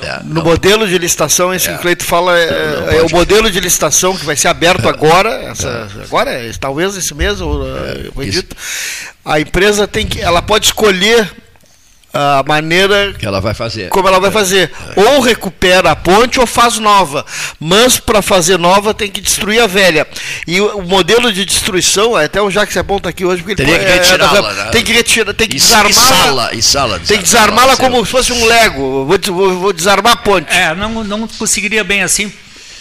É, 0.00 0.22
no 0.22 0.34
não. 0.34 0.44
modelo 0.44 0.88
de 0.88 0.96
licitação, 0.96 1.52
esse 1.52 1.68
é. 1.68 1.76
Cleito 1.76 2.04
fala, 2.04 2.38
é, 2.38 2.80
não, 2.80 2.88
é, 2.88 3.02
o 3.02 3.10
modelo 3.10 3.50
de 3.50 3.60
licitação 3.60 4.16
que 4.16 4.24
vai 4.24 4.36
ser 4.36 4.48
aberto 4.48 4.88
agora, 4.88 5.28
essa, 5.42 5.90
agora, 6.04 6.30
é, 6.30 6.50
talvez 6.58 6.96
esse 6.96 7.12
mês, 7.12 7.40
ou, 7.40 7.66
é, 7.66 8.10
foi 8.14 8.30
dito, 8.30 8.56
a 9.24 9.40
empresa 9.40 9.86
tem 9.86 10.06
que, 10.06 10.20
ela 10.20 10.40
pode 10.40 10.66
escolher 10.66 11.43
a 12.14 12.44
maneira 12.46 13.12
que 13.12 13.26
ela 13.26 13.40
vai 13.40 13.52
fazer. 13.52 13.88
Como 13.88 14.06
ela 14.06 14.20
vai 14.20 14.30
fazer. 14.30 14.70
É. 14.96 15.00
Ou 15.00 15.20
recupera 15.20 15.90
a 15.90 15.96
ponte 15.96 16.38
ou 16.38 16.46
faz 16.46 16.78
nova. 16.78 17.26
Mas 17.58 17.98
para 17.98 18.22
fazer 18.22 18.56
nova 18.56 18.94
tem 18.94 19.10
que 19.10 19.20
destruir 19.20 19.60
a 19.60 19.66
velha. 19.66 20.06
E 20.46 20.60
o, 20.60 20.82
modelo 20.82 21.32
de 21.32 21.44
destruição, 21.44 22.14
até 22.14 22.40
o 22.40 22.50
Jacques 22.50 22.76
é 22.76 22.82
bom 22.84 22.98
estar 22.98 23.08
aqui 23.08 23.24
hoje 23.24 23.42
porque 23.42 23.56
Teria 23.56 23.74
ele 23.74 23.84
que 23.84 23.90
retirá-la, 23.90 24.52
né? 24.52 24.70
tem 24.70 24.84
que 24.84 24.92
retirar, 24.92 25.34
tem 25.34 25.48
que 25.48 25.56
desarmá-la. 25.56 26.54
E 26.54 26.62
sala, 26.62 27.00
tem 27.00 27.18
que 27.18 27.24
desarmá-la 27.24 27.76
como 27.76 28.04
se 28.06 28.12
fosse 28.12 28.32
um 28.32 28.44
Lego. 28.44 29.04
Vou, 29.04 29.18
vou, 29.34 29.58
vou, 29.58 29.72
desarmar 29.72 30.12
a 30.12 30.16
ponte. 30.16 30.52
É, 30.52 30.72
não, 30.72 31.02
não 31.02 31.26
conseguiria 31.26 31.82
bem 31.82 32.02
assim. 32.02 32.32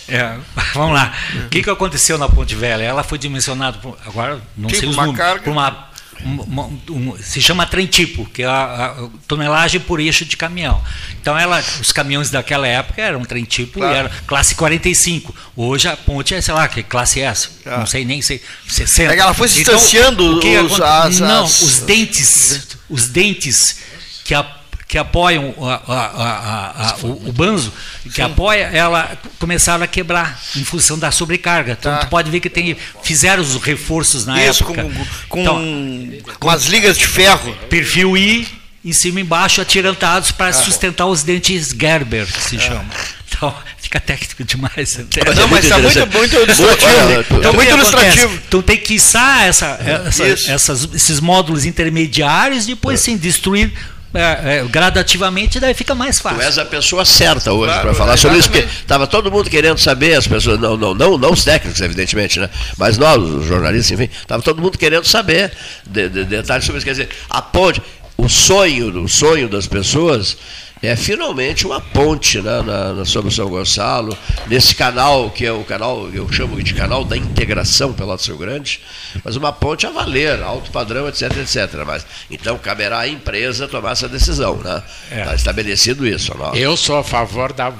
É, 0.07 0.35
vamos 0.75 0.93
lá. 0.93 1.11
O 1.45 1.49
que, 1.49 1.63
que 1.63 1.69
aconteceu 1.69 2.17
na 2.17 2.27
Ponte 2.29 2.55
Velha? 2.55 2.83
Ela 2.83 3.03
foi 3.03 3.17
dimensionada, 3.17 3.77
por, 3.79 3.97
agora 4.05 4.39
não 4.55 4.67
tipo 4.67 4.81
sei 4.81 4.89
os 4.89 4.95
números, 4.95 5.41
por 5.41 5.51
uma 5.51 5.92
um, 6.25 6.79
um, 6.89 7.17
se 7.17 7.41
chama 7.41 7.65
trem 7.65 7.85
tipo, 7.85 8.25
que 8.25 8.43
é 8.43 8.45
a, 8.45 8.95
a, 8.97 9.09
tonelagem 9.27 9.79
por 9.79 9.99
eixo 9.99 10.25
de 10.25 10.37
caminhão. 10.37 10.81
Então 11.21 11.37
ela, 11.37 11.63
os 11.81 11.91
caminhões 11.91 12.29
daquela 12.29 12.67
época 12.67 13.01
eram 13.01 13.23
trem 13.23 13.43
tipo 13.43 13.79
claro. 13.79 13.93
e 13.93 13.97
era 13.97 14.09
classe 14.25 14.55
45. 14.55 15.35
Hoje 15.55 15.87
a 15.87 15.97
ponte 15.97 16.33
é, 16.33 16.41
sei 16.41 16.53
lá, 16.53 16.67
que 16.67 16.79
é 16.79 16.83
classe 16.83 17.21
S. 17.21 17.49
Ah. 17.65 17.79
Não 17.79 17.85
sei 17.85 18.05
nem 18.05 18.21
sei. 18.21 18.41
60. 18.67 19.13
É 19.13 19.17
ela 19.17 19.33
foi 19.33 19.47
se 19.47 19.61
então, 19.61 19.75
distanciando 19.75 20.39
então, 20.43 20.65
os, 20.65 20.81
as, 20.81 21.19
Não, 21.19 21.45
as... 21.45 21.61
os 21.61 21.79
dentes, 21.79 22.67
os 22.89 23.07
dentes 23.07 23.77
que 24.23 24.33
a 24.33 24.62
que 24.93 24.97
apoiam 24.99 25.55
a, 25.59 25.81
a, 25.91 26.91
a, 26.91 26.95
o, 27.01 27.29
o, 27.29 27.33
banzo, 27.33 27.73
que 28.03 28.11
Sim. 28.11 28.21
apoia, 28.21 28.69
ela 28.71 29.17
começaram 29.39 29.83
a 29.83 29.87
quebrar 29.87 30.39
em 30.55 30.63
função 30.63 30.99
da 30.99 31.09
sobrecarga. 31.09 31.75
Então 31.79 31.91
tá. 31.91 32.01
tu 32.01 32.09
pode 32.09 32.29
ver 32.29 32.39
que 32.39 32.47
tem, 32.47 32.77
fizeram 33.01 33.41
os 33.41 33.55
reforços 33.55 34.27
na 34.27 34.45
Isso, 34.45 34.63
época. 34.63 34.83
Com, 34.83 34.91
com, 35.29 35.41
então, 35.41 36.35
com 36.39 36.47
as 36.47 36.65
ligas 36.65 36.95
de 36.95 37.07
ferro. 37.07 37.55
Perfil 37.71 38.15
I, 38.15 38.47
em 38.85 38.93
cima 38.93 39.19
e 39.19 39.23
embaixo, 39.23 39.61
atirantados 39.61 40.29
para 40.29 40.49
ah. 40.49 40.53
sustentar 40.53 41.07
os 41.07 41.23
dentes 41.23 41.69
Gerber, 41.69 42.27
que 42.27 42.43
se 42.43 42.57
ah. 42.57 42.59
chama. 42.59 42.85
Então, 43.27 43.55
fica 43.81 43.99
técnico 43.99 44.43
demais. 44.43 44.99
Até. 44.99 45.33
Não, 45.33 45.47
mas 45.47 45.63
está 45.63 45.79
muito, 45.79 46.07
muito 46.15 46.35
ilustrativo. 46.35 47.37
Está 47.37 47.51
muito 47.51 47.71
ilustrativo. 47.71 48.41
Então 48.47 48.61
tem 48.61 48.77
que 48.77 48.93
içar 48.93 49.45
essa, 49.45 49.79
essa, 50.05 50.51
essas, 50.51 50.93
esses 50.93 51.19
módulos 51.19 51.65
intermediários 51.65 52.65
e 52.65 52.75
depois 52.75 52.99
sim 52.99 53.17
destruir 53.17 53.73
é, 54.13 54.57
é, 54.57 54.63
gradativamente, 54.69 55.59
daí 55.59 55.73
fica 55.73 55.95
mais 55.95 56.19
fácil. 56.19 56.39
Tu 56.39 56.45
és 56.45 56.57
a 56.57 56.65
pessoa 56.65 57.03
certa 57.03 57.51
hoje 57.51 57.71
claro, 57.71 57.87
para 57.87 57.93
falar 57.95 58.17
sobre 58.17 58.37
isso, 58.37 58.49
porque 58.49 58.65
estava 58.65 59.07
todo 59.07 59.31
mundo 59.31 59.49
querendo 59.49 59.79
saber, 59.79 60.15
as 60.15 60.27
pessoas, 60.27 60.59
não, 60.59 60.77
não, 60.77 60.93
não, 60.93 61.17
não 61.17 61.31
os 61.31 61.43
técnicos, 61.43 61.81
evidentemente, 61.81 62.39
né? 62.39 62.49
mas 62.77 62.97
nós, 62.97 63.17
os 63.21 63.45
jornalistas, 63.45 63.99
enfim, 63.99 64.09
estava 64.13 64.43
todo 64.43 64.61
mundo 64.61 64.77
querendo 64.77 65.05
saber 65.05 65.51
de, 65.85 66.09
de, 66.09 66.25
detalhes 66.25 66.65
sobre 66.65 66.77
isso. 66.77 66.85
Quer 66.85 66.91
dizer, 66.91 67.09
a 67.29 67.41
ponte, 67.41 67.81
o 68.15 68.29
sonho, 68.29 69.03
o 69.03 69.09
sonho 69.09 69.49
das 69.49 69.65
pessoas 69.65 70.37
é 70.83 70.97
finalmente 70.97 71.65
uma 71.65 71.79
ponte 71.79 72.41
né, 72.41 72.61
na, 72.61 72.93
na, 72.93 73.05
sobre 73.05 73.33
São 73.33 73.49
Gonçalo, 73.49 74.17
nesse 74.47 74.75
canal 74.75 75.29
que 75.29 75.45
é 75.45 75.51
o 75.51 75.63
canal, 75.63 76.09
eu 76.09 76.29
chamo 76.31 76.61
de 76.61 76.73
canal 76.73 77.05
da 77.05 77.15
integração 77.15 77.93
pelo 77.93 78.13
Rio 78.15 78.37
Grande, 78.37 78.81
mas 79.23 79.37
uma 79.37 79.53
ponte 79.53 79.87
a 79.87 79.91
valer, 79.91 80.43
alto 80.43 80.71
padrão, 80.71 81.07
etc, 81.07 81.37
etc. 81.37 81.83
Mas, 81.87 82.05
então 82.29 82.57
caberá 82.57 82.99
à 82.99 83.07
empresa 83.07 83.65
tomar 83.65 83.93
essa 83.93 84.09
decisão. 84.09 84.57
Está 84.57 84.75
né? 84.75 84.83
é. 85.11 85.23
Tá 85.23 85.35
estabelecido 85.35 86.05
isso. 86.05 86.37
Não? 86.37 86.53
Eu 86.53 86.75
sou 86.75 86.97
a 86.97 87.03
favor 87.03 87.53
da 87.53 87.71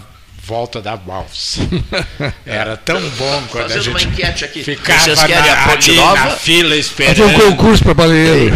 volta 0.46 0.82
da 0.82 0.98
balsa. 0.98 1.62
Era 2.46 2.76
tão 2.76 3.00
bom 3.12 3.44
quando 3.50 3.70
Fazendo 3.70 3.80
a 3.80 3.82
gente 3.82 3.90
uma 3.90 4.04
enquete 4.04 4.44
aqui. 4.44 4.64
ficava 4.64 5.00
Vocês 5.00 5.24
querem 5.24 5.52
na, 5.52 5.64
a 5.64 5.70
ponte 5.70 5.92
nova? 5.94 6.26
na 6.26 6.32
fila 6.32 6.76
esperando. 6.76 7.16
Fazer 7.16 7.46
um 7.46 7.52
concurso 7.52 7.84
para 7.84 7.94
baleeiro. 7.94 8.56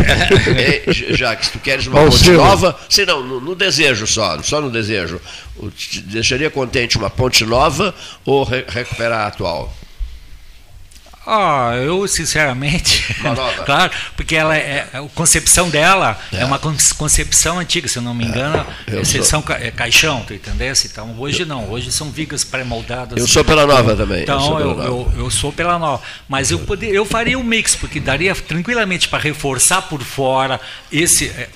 Jacques, 1.15 1.49
tu 1.49 1.59
queres 1.59 1.87
uma 1.87 2.03
ponte 2.03 2.31
nova? 2.31 2.77
Sim, 2.89 3.05
não, 3.05 3.23
no, 3.23 3.39
no, 3.39 3.55
desejo 3.55 4.05
só, 4.05 4.41
só 4.43 4.59
no 4.59 4.69
desejo. 4.69 5.21
Deixaria 6.03 6.49
contente 6.49 6.97
uma 6.97 7.09
ponte 7.09 7.45
nova 7.45 7.95
ou 8.25 8.43
re 8.43 8.65
recuperar 8.67 9.21
a 9.21 9.27
atual? 9.27 9.73
Ah, 11.29 11.73
eu 11.75 12.07
sinceramente, 12.07 13.13
claro, 13.65 13.91
porque 14.15 14.33
ela 14.33 14.55
é, 14.55 14.87
a 14.93 15.01
concepção 15.13 15.69
dela 15.69 16.17
é. 16.31 16.37
é. 16.37 16.45
uma 16.45 16.57
concepção 16.57 17.59
antiga, 17.59 17.85
se 17.89 17.97
eu 17.97 18.01
não 18.01 18.13
me 18.13 18.23
engano, 18.23 18.65
é, 18.87 19.03
são 19.03 19.43
é 19.59 19.69
caixão, 19.69 20.23
tu 20.25 20.33
entendesse? 20.33 20.87
Então 20.87 21.13
hoje 21.19 21.43
não, 21.43 21.69
hoje 21.69 21.91
são 21.91 22.09
vigas 22.09 22.45
pré-moldadas. 22.45 23.19
Eu 23.19 23.27
sou 23.27 23.43
pela 23.43 23.67
nova 23.67 23.93
também. 23.93 24.23
Então 24.23 24.57
eu, 24.57 24.69
eu, 24.69 24.83
eu, 24.83 25.13
eu, 25.17 25.29
sou 25.29 25.51
pela 25.51 25.77
nova, 25.77 26.01
mas 26.29 26.49
eu 26.49 26.59
poder, 26.59 26.95
eu 26.95 27.03
faria 27.03 27.37
um 27.37 27.43
mix 27.43 27.75
porque 27.75 27.99
daria 27.99 28.33
tranquilamente 28.33 29.09
para 29.09 29.19
reforçar 29.19 29.81
por 29.81 30.01
fora 30.01 30.61
esse, 30.89 31.25
é, 31.25 31.49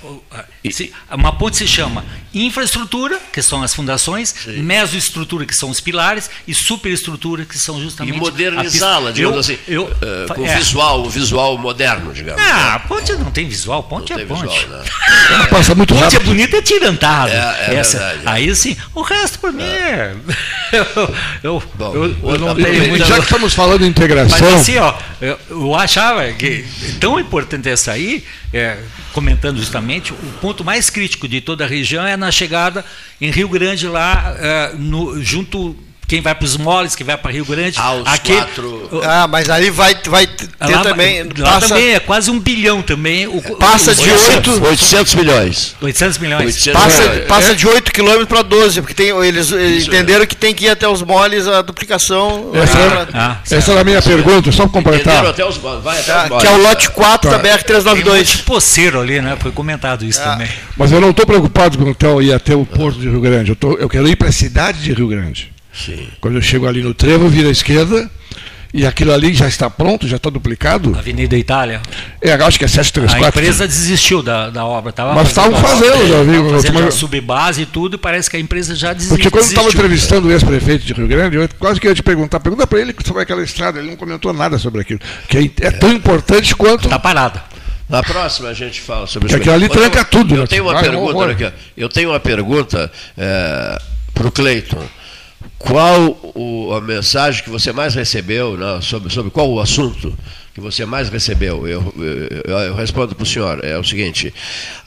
esse, 0.61 0.91
uma 1.09 1.31
ponte 1.31 1.55
se 1.55 1.65
chama 1.65 2.03
infraestrutura, 2.33 3.17
que 3.31 3.41
são 3.41 3.63
as 3.63 3.73
fundações, 3.73 4.35
Sim. 4.43 4.61
mesoestrutura, 4.63 5.45
que 5.45 5.55
são 5.55 5.69
os 5.69 5.79
pilares, 5.79 6.29
e 6.45 6.53
superestrutura, 6.53 7.45
que 7.45 7.57
são 7.57 7.79
justamente. 7.81 8.15
E 8.15 8.19
modernizá-la, 8.19 9.11
digamos 9.11 9.37
assim 9.37 9.60
eu, 9.67 9.83
uh, 9.83 10.33
com 10.33 10.45
é. 10.45 10.55
visual, 10.55 11.09
visual 11.09 11.57
moderno, 11.57 12.13
digamos. 12.13 12.41
Ah, 12.41 12.73
né? 12.73 12.87
ponte 12.87 13.13
não 13.13 13.31
tem 13.31 13.47
visual, 13.47 13.83
ponte 13.83 14.13
não 14.13 14.19
é 14.19 14.25
ponte. 14.25 14.41
Visual, 14.41 14.79
né? 14.79 14.85
é, 15.43 15.47
Passa 15.47 15.75
muito 15.75 15.93
ponte 15.93 16.03
é 16.03 16.05
rápido. 16.05 16.21
é 16.21 16.25
bonita 16.25 16.57
é 16.57 16.61
tirantado. 16.61 17.31
É, 17.31 17.65
é 17.67 17.75
Essa, 17.75 17.99
verdade, 17.99 18.21
aí 18.25 18.55
sim, 18.55 18.75
o 18.93 19.01
resto 19.01 19.39
por 19.39 19.51
mim 19.51 19.63
é. 19.63 20.13
eu, 20.73 21.15
eu, 21.43 21.63
Bom, 21.75 21.93
eu, 21.93 22.15
eu 22.31 22.39
não 22.39 22.55
tenho 22.55 22.87
muito. 22.89 23.05
Já 23.05 23.15
que 23.15 23.23
estamos 23.23 23.53
falando 23.53 23.81
de 23.81 23.87
integração. 23.87 24.39
Mas 24.39 24.61
assim, 24.61 24.77
ó, 24.77 24.93
eu, 25.21 25.39
eu 25.49 25.75
achava 25.75 26.31
que 26.33 26.65
tão 26.99 27.19
importante 27.19 27.69
essa 27.69 27.91
aí, 27.91 28.23
é, 28.53 28.77
comentando 29.13 29.57
justamente, 29.57 30.13
o 30.13 30.33
ponto 30.41 30.63
mais 30.63 30.89
crítico 30.89 31.27
de 31.27 31.41
toda 31.41 31.65
a 31.65 31.67
região 31.67 32.05
é 32.05 32.17
na 32.17 32.31
chegada 32.31 32.83
em 33.19 33.29
Rio 33.29 33.49
Grande, 33.49 33.87
lá 33.87 34.35
é, 34.39 34.71
no, 34.77 35.21
junto 35.23 35.75
quem 36.11 36.19
vai 36.19 36.35
para 36.35 36.43
os 36.43 36.57
moles, 36.57 36.93
quem 36.93 37.05
vai 37.05 37.15
para 37.15 37.31
Rio 37.31 37.45
Grande. 37.45 37.77
Ah, 37.79 37.93
os 37.93 38.05
aqui, 38.05 38.35
quatro... 38.35 39.01
ah, 39.01 39.27
mas 39.29 39.49
aí 39.49 39.69
vai, 39.69 39.95
vai 40.07 40.27
ter 40.27 40.49
lá, 40.59 40.83
também. 40.83 41.23
Lá 41.37 41.53
passa, 41.53 41.69
também 41.69 41.93
é 41.93 41.99
quase 42.01 42.29
um 42.29 42.37
bilhão 42.37 42.81
também. 42.81 43.27
O, 43.27 43.41
passa 43.55 43.95
de 43.95 44.11
8, 44.11 44.61
800 44.61 45.15
milhões. 45.15 45.75
800 45.79 46.17
milhões. 46.17 46.45
800 46.47 46.81
passa, 46.81 47.01
milhões. 47.03 47.27
passa 47.27 47.55
de 47.55 47.65
8 47.65 47.93
quilômetros 47.93 48.27
para 48.27 48.41
12, 48.41 48.81
porque 48.81 48.93
tem, 48.93 49.07
eles, 49.25 49.53
eles 49.53 49.87
entenderam 49.87 50.25
que 50.25 50.35
tem 50.35 50.53
que 50.53 50.65
ir 50.65 50.69
até 50.69 50.85
os 50.85 51.01
moles 51.01 51.47
a 51.47 51.61
duplicação. 51.61 52.51
Essa, 52.55 52.77
era, 52.77 53.07
ah, 53.13 53.37
essa 53.49 53.71
era 53.71 53.79
a 53.79 53.83
minha 53.85 54.01
pergunta, 54.01 54.51
só 54.51 54.63
para 54.63 54.73
completar. 54.73 55.25
Até 55.25 55.45
os, 55.45 55.55
vai 55.55 55.97
até 55.97 56.23
os 56.23 56.29
moles, 56.29 56.41
que 56.41 56.47
é 56.47 56.51
o 56.51 56.61
lote 56.61 56.89
4 56.89 57.31
tá. 57.31 57.37
da 57.37 57.41
BR-392. 57.41 58.35
Tem 58.35 58.43
poceiro 58.43 58.99
ali, 58.99 59.21
né? 59.21 59.37
Foi 59.39 59.53
comentado 59.53 60.03
isso 60.03 60.19
ah. 60.19 60.31
também. 60.33 60.49
Mas 60.75 60.91
eu 60.91 60.99
não 60.99 61.11
estou 61.11 61.25
preocupado 61.25 61.77
com 61.77 61.85
o 61.85 62.21
ir 62.21 62.33
até 62.33 62.53
o 62.53 62.65
Porto 62.65 62.99
de 62.99 63.07
Rio 63.07 63.21
Grande. 63.21 63.51
Eu, 63.51 63.55
tô, 63.55 63.77
eu 63.77 63.87
quero 63.87 64.09
ir 64.09 64.17
para 64.17 64.27
a 64.27 64.33
cidade 64.33 64.81
de 64.81 64.91
Rio 64.91 65.07
Grande. 65.07 65.50
Sim. 65.73 66.07
Quando 66.19 66.35
eu 66.35 66.41
chego 66.41 66.67
ali 66.67 66.81
no 66.81 66.93
trevo, 66.93 67.27
viro 67.29 67.47
à 67.47 67.51
esquerda 67.51 68.09
e 68.73 68.85
aquilo 68.85 69.11
ali 69.11 69.33
já 69.33 69.47
está 69.47 69.69
pronto, 69.69 70.07
já 70.07 70.15
está 70.15 70.29
duplicado. 70.29 70.95
Avenida 70.97 71.37
Itália. 71.37 71.81
É, 72.21 72.31
acho 72.33 72.57
que 72.57 72.63
é 72.63 72.67
734. 72.67 73.25
A 73.25 73.29
empresa 73.29 73.67
desistiu 73.67 74.23
da, 74.23 74.49
da 74.49 74.65
obra. 74.65 74.93
Tava 74.93 75.13
Mas 75.13 75.27
estavam 75.27 75.59
fazendo, 75.59 76.07
já 76.07 76.23
vi. 76.23 76.51
Fazendo 76.51 76.79
uma... 76.79 76.91
subbase 76.91 77.63
e 77.63 77.65
tudo, 77.65 77.95
e 77.95 77.97
parece 77.97 78.29
que 78.29 78.37
a 78.37 78.39
empresa 78.39 78.73
já 78.73 78.93
desistiu. 78.93 79.17
Porque 79.17 79.29
quando 79.29 79.43
eu 79.43 79.49
estava 79.49 79.67
entrevistando 79.67 80.27
o 80.29 80.31
ex-prefeito 80.31 80.85
de 80.85 80.93
Rio 80.93 81.07
Grande, 81.07 81.35
eu 81.35 81.49
quase 81.59 81.81
que 81.81 81.87
ia 81.87 81.93
te 81.93 82.01
perguntar, 82.01 82.39
pergunta 82.39 82.65
para 82.65 82.79
ele 82.79 82.95
sobre 83.05 83.23
aquela 83.23 83.43
estrada, 83.43 83.79
ele 83.79 83.89
não 83.89 83.97
comentou 83.97 84.31
nada 84.31 84.57
sobre 84.57 84.81
aquilo. 84.81 85.01
Que 85.27 85.51
é, 85.61 85.67
é 85.67 85.71
tão 85.71 85.91
importante 85.91 86.55
quanto. 86.55 86.85
Está 86.85 86.99
parada. 86.99 87.43
Na 87.89 88.01
próxima 88.01 88.47
a 88.47 88.53
gente 88.53 88.79
fala 88.79 89.05
sobre 89.05 89.27
isso. 89.27 89.37
Porque 89.37 89.49
ali 89.49 89.67
tranca 89.67 89.99
eu, 89.99 90.05
tudo. 90.05 90.33
Eu, 90.33 90.41
né? 90.41 90.47
tenho 90.47 90.63
uma 90.63 90.79
pergunta, 90.79 91.25
aqui, 91.25 91.51
eu 91.75 91.89
tenho 91.89 92.09
uma 92.11 92.21
pergunta 92.21 92.89
é, 93.17 93.81
para 94.13 94.27
o 94.27 94.31
Cleiton 94.31 94.81
qual 95.61 96.17
o, 96.35 96.73
a 96.73 96.81
mensagem 96.81 97.43
que 97.43 97.49
você 97.49 97.71
mais 97.71 97.95
recebeu, 97.95 98.57
né, 98.57 98.79
sobre, 98.81 99.11
sobre 99.13 99.31
qual 99.31 99.49
o 99.49 99.59
assunto 99.59 100.17
que 100.53 100.59
você 100.59 100.85
mais 100.85 101.09
recebeu? 101.09 101.67
Eu, 101.67 101.93
eu, 102.45 102.57
eu 102.57 102.75
respondo 102.75 103.15
para 103.15 103.23
o 103.23 103.25
senhor, 103.25 103.63
é 103.63 103.77
o 103.77 103.83
seguinte, 103.83 104.33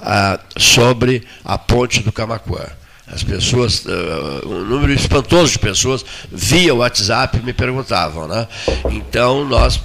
ah, 0.01 0.39
sobre 0.57 1.23
a 1.45 1.57
ponte 1.57 2.03
do 2.03 2.13
Camacuã. 2.13 2.67
As 3.07 3.23
pessoas, 3.23 3.85
uh, 3.85 4.49
um 4.49 4.65
número 4.65 4.93
espantoso 4.93 5.53
de 5.53 5.59
pessoas 5.59 6.05
via 6.33 6.75
WhatsApp 6.75 7.39
me 7.45 7.53
perguntavam, 7.53 8.27
né? 8.27 8.49
Então 8.91 9.45
nós, 9.45 9.79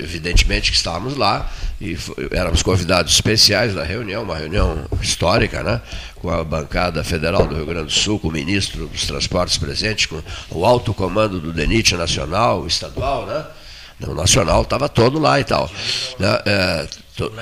evidentemente 0.00 0.70
que 0.70 0.76
estávamos 0.76 1.14
lá 1.14 1.50
e 1.84 1.98
éramos 2.30 2.62
convidados 2.62 3.12
especiais 3.12 3.74
da 3.74 3.84
reunião, 3.84 4.22
uma 4.22 4.36
reunião 4.36 4.86
histórica, 5.02 5.62
né? 5.62 5.82
Com 6.16 6.30
a 6.30 6.42
bancada 6.42 7.04
federal 7.04 7.46
do 7.46 7.54
Rio 7.54 7.66
Grande 7.66 7.86
do 7.86 7.92
Sul, 7.92 8.18
com 8.18 8.28
o 8.28 8.32
ministro 8.32 8.86
dos 8.86 9.06
transportes 9.06 9.58
presente, 9.58 10.08
com 10.08 10.22
o 10.50 10.64
alto 10.64 10.94
comando 10.94 11.38
do 11.38 11.52
DENIT 11.52 11.94
nacional, 11.96 12.66
estadual, 12.66 13.26
né? 13.26 13.44
O 14.00 14.14
nacional 14.14 14.62
estava 14.62 14.88
todo 14.88 15.18
lá 15.18 15.38
e 15.38 15.44
tal. 15.44 15.70
Né? 16.18 16.40
É, 16.46 16.86
to... 17.16 17.32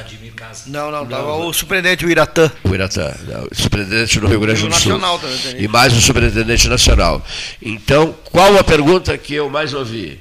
Não, 0.67 0.91
não, 0.91 1.05
estava 1.05 1.35
o 1.35 1.53
superintendente, 1.53 2.05
o 2.05 2.11
Iratã. 2.11 2.51
O 2.65 2.75
Iratã, 2.75 3.15
não, 3.27 3.49
o 3.51 3.55
superintendente 3.55 4.21
do 4.21 4.27
Rio 4.27 4.41
Grande 4.41 4.69
do 4.69 4.75
Sul. 4.75 5.01
e 5.57 5.67
mais 5.67 5.93
o 5.97 6.01
superintendente 6.01 6.69
nacional. 6.69 7.25
Então, 7.61 8.15
qual 8.25 8.59
a 8.59 8.65
pergunta 8.65 9.17
que 9.17 9.35
eu 9.35 9.49
mais 9.49 9.73
ouvi? 9.73 10.21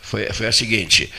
Foi, 0.00 0.32
foi 0.32 0.46
a 0.46 0.52
seguinte. 0.52 1.12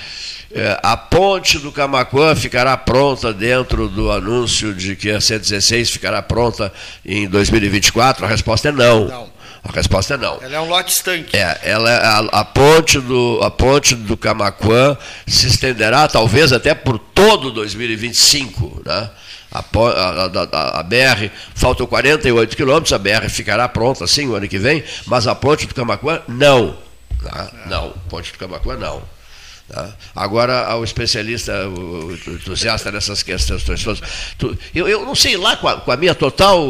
É, 0.51 0.79
a 0.81 0.97
ponte 0.97 1.59
do 1.59 1.71
Camacuã 1.71 2.35
ficará 2.35 2.75
pronta 2.75 3.31
dentro 3.31 3.87
do 3.87 4.11
anúncio 4.11 4.73
de 4.73 4.95
que 4.95 5.11
a 5.11 5.21
116 5.21 5.91
ficará 5.91 6.23
pronta 6.23 6.73
em 7.05 7.27
2024? 7.27 8.25
A 8.25 8.27
resposta 8.27 8.69
é 8.69 8.71
não. 8.71 9.07
Não. 9.07 9.29
A 9.63 9.71
resposta 9.71 10.15
é 10.15 10.17
não. 10.17 10.41
Ela 10.41 10.55
é 10.55 10.59
um 10.59 10.67
lote 10.67 10.91
estanque. 10.91 11.37
É, 11.37 11.59
ela, 11.63 11.91
é 11.91 12.03
a, 12.03 12.19
a, 12.39 12.45
ponte 12.45 12.99
do, 12.99 13.39
a 13.43 13.51
ponte 13.51 13.93
do 13.93 14.17
Camacuã 14.17 14.97
se 15.27 15.47
estenderá 15.47 16.07
talvez 16.07 16.51
até 16.51 16.73
por 16.73 16.97
todo 16.97 17.51
2025. 17.51 18.81
Né? 18.85 19.09
A, 19.51 19.59
a, 19.59 20.25
a, 20.51 20.79
a, 20.79 20.83
BR, 20.83 21.29
faltam 21.53 21.85
48 21.85 22.55
quilômetros, 22.55 22.93
a 22.93 22.97
BR 22.97 23.29
ficará 23.29 23.67
pronta 23.67 24.07
sim 24.07 24.27
o 24.27 24.35
ano 24.35 24.47
que 24.47 24.57
vem, 24.57 24.83
mas 25.05 25.27
a 25.27 25.35
ponte 25.35 25.67
do 25.67 25.75
Camacuã 25.75 26.21
não. 26.27 26.75
Tá? 27.21 27.51
Não, 27.67 27.91
ponte 28.09 28.31
do 28.31 28.37
Camacuã 28.39 28.75
não. 28.75 29.18
Tá? 29.69 29.93
Agora, 30.15 30.65
ao 30.65 30.83
especialista, 30.83 31.67
o, 31.67 32.11
entusiasta 32.11 32.91
nessas 32.91 33.21
questões 33.21 33.63
todas, 33.63 34.01
eu, 34.73 34.87
eu 34.87 35.05
não 35.05 35.13
sei 35.13 35.37
lá, 35.37 35.55
com 35.55 35.67
a, 35.67 35.79
com 35.79 35.91
a, 35.91 35.97
minha 35.97 36.15
total 36.15 36.65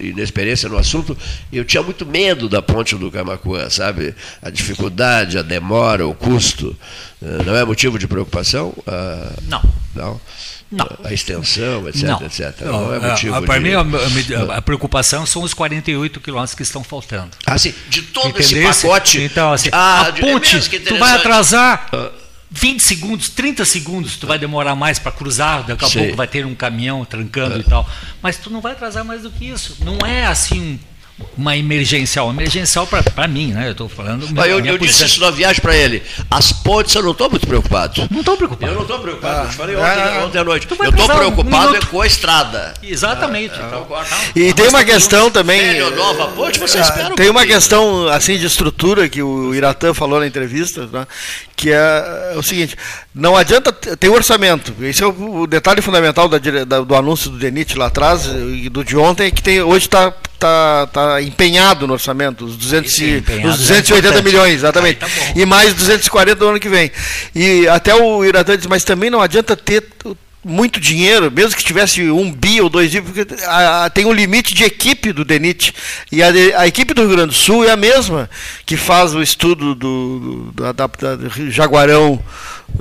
inexperiência 0.00 0.66
no 0.66 0.78
assunto, 0.78 1.16
eu 1.52 1.62
tinha 1.62 1.82
muito 1.82 2.06
medo 2.06 2.48
da 2.48 2.62
ponte 2.62 2.96
do 2.96 3.10
Camacuã, 3.10 3.68
sabe? 3.68 4.14
A 4.40 4.48
dificuldade, 4.48 5.36
a 5.36 5.42
demora, 5.42 6.06
o 6.06 6.14
custo. 6.14 6.74
Eh, 7.22 7.42
não 7.44 7.54
é 7.54 7.64
motivo 7.66 7.98
de 7.98 8.08
preocupação? 8.08 8.72
Ah, 8.86 9.32
não. 9.42 9.62
Não. 9.94 10.20
Não. 10.70 10.86
A 11.04 11.12
extensão, 11.12 11.88
etc, 11.88 12.02
não. 12.02 12.22
etc. 12.22 12.60
Não, 12.62 12.94
é 12.94 13.00
motivo 13.00 13.42
Para 13.42 13.58
de... 13.58 13.64
mim, 13.64 13.72
a, 13.74 14.56
a, 14.56 14.62
preocupação 14.62 15.24
são 15.24 15.42
os 15.42 15.54
48 15.54 16.20
quilômetros 16.20 16.54
que 16.54 16.62
estão 16.62 16.84
faltando. 16.84 17.30
Ah, 17.46 17.56
sim. 17.56 17.74
De 17.88 18.02
todo 18.02 18.28
Entendeu? 18.28 18.70
esse 18.70 18.82
pacote. 18.82 19.20
Então, 19.22 19.52
assim, 19.52 19.70
ah, 19.72 20.08
a 20.08 20.12
ponte, 20.12 20.56
é 20.56 20.78
tu 20.80 20.98
vai 20.98 21.12
atrasar. 21.12 21.88
Ah 21.92 22.27
20 22.50 22.80
segundos, 22.80 23.28
30 23.28 23.64
segundos, 23.64 24.16
tu 24.16 24.26
vai 24.26 24.38
demorar 24.38 24.74
mais 24.74 24.98
para 24.98 25.12
cruzar, 25.12 25.64
daqui 25.64 25.84
a 25.84 25.88
pouco 25.88 26.16
vai 26.16 26.26
ter 26.26 26.46
um 26.46 26.54
caminhão 26.54 27.04
trancando 27.04 27.56
é. 27.56 27.58
e 27.58 27.62
tal. 27.62 27.88
Mas 28.22 28.38
tu 28.38 28.50
não 28.50 28.60
vai 28.60 28.72
atrasar 28.72 29.04
mais 29.04 29.22
do 29.22 29.30
que 29.30 29.46
isso. 29.46 29.76
Não 29.84 29.98
é 30.06 30.26
assim 30.26 30.80
uma 31.36 31.56
emergencial. 31.56 32.30
Emergencial 32.30 32.86
para 32.86 33.28
mim, 33.28 33.52
né? 33.52 33.68
Eu 33.68 33.72
estou 33.72 33.88
falando. 33.88 34.28
Minha, 34.28 34.46
eu, 34.46 34.64
eu 34.64 34.78
disse 34.78 35.04
isso 35.04 35.20
na 35.20 35.30
viagem 35.30 35.60
para 35.60 35.74
ele. 35.74 36.02
As 36.30 36.52
pontes 36.52 36.94
eu 36.94 37.02
não 37.02 37.12
estou 37.12 37.30
muito 37.30 37.46
preocupado. 37.46 38.08
Não 38.10 38.20
estou 38.20 38.36
preocupado. 38.36 38.72
Eu 38.72 38.74
não 38.74 38.82
estou 38.82 38.98
preocupado. 38.98 39.40
Ah, 39.40 39.44
eu 39.44 39.48
te 39.48 39.56
falei 39.56 39.76
ontem, 39.76 39.86
ah, 39.86 40.24
ontem 40.24 40.38
à 40.38 40.44
noite. 40.44 40.66
Eu 40.70 40.90
estou 40.90 41.08
preocupado 41.08 41.72
um 41.72 41.76
é 41.76 41.80
com 41.80 42.00
a 42.00 42.06
estrada. 42.06 42.74
Exatamente. 42.82 43.54
Ah, 43.54 43.66
então, 43.68 43.86
e 44.34 44.52
tem 44.52 44.68
uma 44.68 44.84
questão 44.84 45.30
também. 45.30 45.60
Velho, 45.60 45.94
nova 45.96 46.28
ponte, 46.28 46.58
você 46.58 46.78
ah, 46.78 46.82
espera 46.82 47.12
um 47.12 47.16
Tem 47.16 47.30
uma 47.30 47.46
questão 47.46 48.08
assim 48.08 48.38
de 48.38 48.46
estrutura 48.46 49.08
que 49.08 49.22
o 49.22 49.54
Iratã 49.54 49.94
falou 49.94 50.20
na 50.20 50.26
entrevista, 50.26 50.88
né, 50.92 51.06
que 51.56 51.70
é, 51.70 52.32
é 52.34 52.36
o 52.36 52.42
seguinte: 52.42 52.76
não 53.14 53.36
adianta 53.36 53.72
ter 53.72 54.08
orçamento. 54.08 54.74
Esse 54.80 55.02
é 55.02 55.06
o, 55.06 55.46
detalhe 55.46 55.82
fundamental 55.82 56.28
da, 56.28 56.38
da, 56.38 56.80
do 56.80 56.94
anúncio 56.94 57.30
do 57.30 57.38
DENIT 57.38 57.76
lá 57.76 57.86
atrás 57.86 58.26
e 58.26 58.68
do 58.68 58.84
de 58.84 58.96
ontem, 58.96 59.26
é 59.26 59.30
que 59.30 59.42
tem, 59.42 59.60
hoje 59.60 59.86
está 59.86 60.12
tá, 60.38 60.86
tá 60.92 61.07
empenhado 61.22 61.86
no 61.86 61.92
orçamento, 61.92 62.44
os, 62.44 62.56
200 62.56 62.92
Sim, 62.94 63.18
os 63.44 63.58
280 63.58 64.18
é 64.18 64.22
milhões, 64.22 64.54
exatamente. 64.56 65.00
Tá 65.00 65.08
e 65.34 65.44
mais 65.44 65.74
240 65.74 66.34
do 66.36 66.48
ano 66.48 66.60
que 66.60 66.68
vem. 66.68 66.90
E 67.34 67.66
até 67.68 67.94
o 67.94 68.24
Iratã 68.24 68.56
diz, 68.56 68.66
mas 68.66 68.84
também 68.84 69.10
não 69.10 69.20
adianta 69.20 69.56
ter 69.56 69.84
muito 70.44 70.80
dinheiro, 70.80 71.30
mesmo 71.30 71.56
que 71.56 71.64
tivesse 71.64 72.10
um 72.10 72.32
bi 72.32 72.60
ou 72.60 72.70
dois 72.70 72.90
bi, 72.90 73.02
porque 73.02 73.26
a, 73.44 73.84
a, 73.84 73.90
tem 73.90 74.06
um 74.06 74.12
limite 74.12 74.54
de 74.54 74.64
equipe 74.64 75.12
do 75.12 75.24
DENIT. 75.24 75.74
E 76.10 76.22
a, 76.22 76.28
a, 76.60 76.66
equipe 76.66 76.94
do 76.94 77.02
Rio 77.02 77.10
Grande 77.10 77.28
do 77.28 77.34
Sul 77.34 77.64
é 77.64 77.70
a 77.70 77.76
mesma 77.76 78.30
que 78.64 78.76
faz 78.76 79.14
o 79.14 79.22
estudo 79.22 79.74
do, 79.74 80.18
do 80.18 80.52
da, 80.52 80.72
da, 80.72 80.86
da 80.86 81.28
Jaguarão 81.50 82.22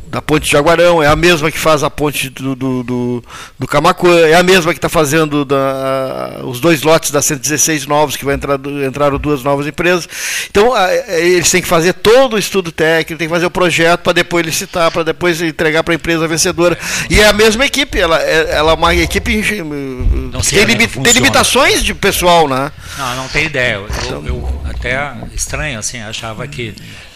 da 0.07 0.21
ponte 0.21 0.45
de 0.45 0.51
Jaguarão, 0.51 1.03
é 1.03 1.07
a 1.07 1.15
mesma 1.15 1.51
que 1.51 1.59
faz 1.59 1.83
a 1.83 1.89
ponte 1.89 2.29
do, 2.29 2.55
do, 2.55 2.83
do, 2.83 3.23
do 3.59 3.67
Camacuã, 3.67 4.19
é 4.19 4.35
a 4.35 4.43
mesma 4.43 4.73
que 4.73 4.77
está 4.77 4.87
fazendo 4.87 5.43
da, 5.43 6.39
os 6.43 6.59
dois 6.59 6.81
lotes 6.81 7.11
da 7.11 7.21
116 7.21 7.85
novos, 7.85 8.15
que 8.15 8.23
vai 8.23 8.35
entrar, 8.35 8.57
entraram 8.87 9.17
duas 9.17 9.43
novas 9.43 9.67
empresas. 9.67 10.07
Então, 10.49 10.73
a, 10.73 10.93
eles 10.93 11.49
têm 11.51 11.61
que 11.61 11.67
fazer 11.67 11.93
todo 11.93 12.33
o 12.35 12.39
estudo 12.39 12.71
técnico, 12.71 13.19
tem 13.19 13.27
que 13.27 13.33
fazer 13.33 13.45
o 13.45 13.51
projeto 13.51 14.01
para 14.01 14.13
depois 14.13 14.45
licitar, 14.45 14.91
para 14.91 15.03
depois 15.03 15.41
entregar 15.41 15.83
para 15.83 15.93
a 15.93 15.95
empresa 15.95 16.27
vencedora. 16.27 16.77
E 17.09 17.19
é 17.19 17.27
a 17.27 17.33
mesma 17.33 17.65
equipe, 17.65 17.99
ela, 17.99 18.21
é, 18.21 18.55
ela 18.55 18.71
é 18.71 18.75
uma 18.75 18.95
equipe. 18.95 19.41
Tem, 19.41 20.63
limi, 20.63 20.87
tem, 20.87 21.13
limitações 21.13 21.83
de 21.83 21.93
pessoal, 21.93 22.47
né? 22.47 22.71
Não, 22.97 23.15
não 23.17 23.27
tem 23.27 23.45
ideia. 23.45 23.73
Eu, 23.73 23.89
eu, 24.09 24.25
eu 24.25 24.61
até 24.65 25.13
estranho, 25.33 25.79
assim, 25.79 25.99
achava 26.01 26.47
que 26.47 26.73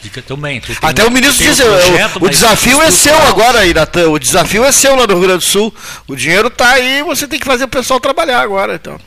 também. 0.09 0.61
Até 0.81 1.05
o 1.05 1.11
ministro 1.11 1.45
disse, 1.45 1.63
um 1.63 2.21
o, 2.21 2.25
o 2.25 2.29
desafio 2.29 2.81
é 2.81 2.91
seu 2.91 3.17
agora, 3.23 3.65
Iratã. 3.65 4.09
O 4.09 4.17
desafio 4.17 4.63
é 4.63 4.71
seu 4.71 4.95
lá 4.95 5.05
no 5.05 5.13
Rio 5.13 5.23
Grande 5.23 5.39
do 5.39 5.49
Sul. 5.49 5.73
O 6.07 6.15
dinheiro 6.15 6.47
está 6.47 6.71
aí, 6.71 7.03
você 7.03 7.27
tem 7.27 7.39
que 7.39 7.45
fazer 7.45 7.65
o 7.65 7.69
pessoal 7.69 7.99
trabalhar 7.99 8.41
agora, 8.41 8.75
então. 8.75 8.99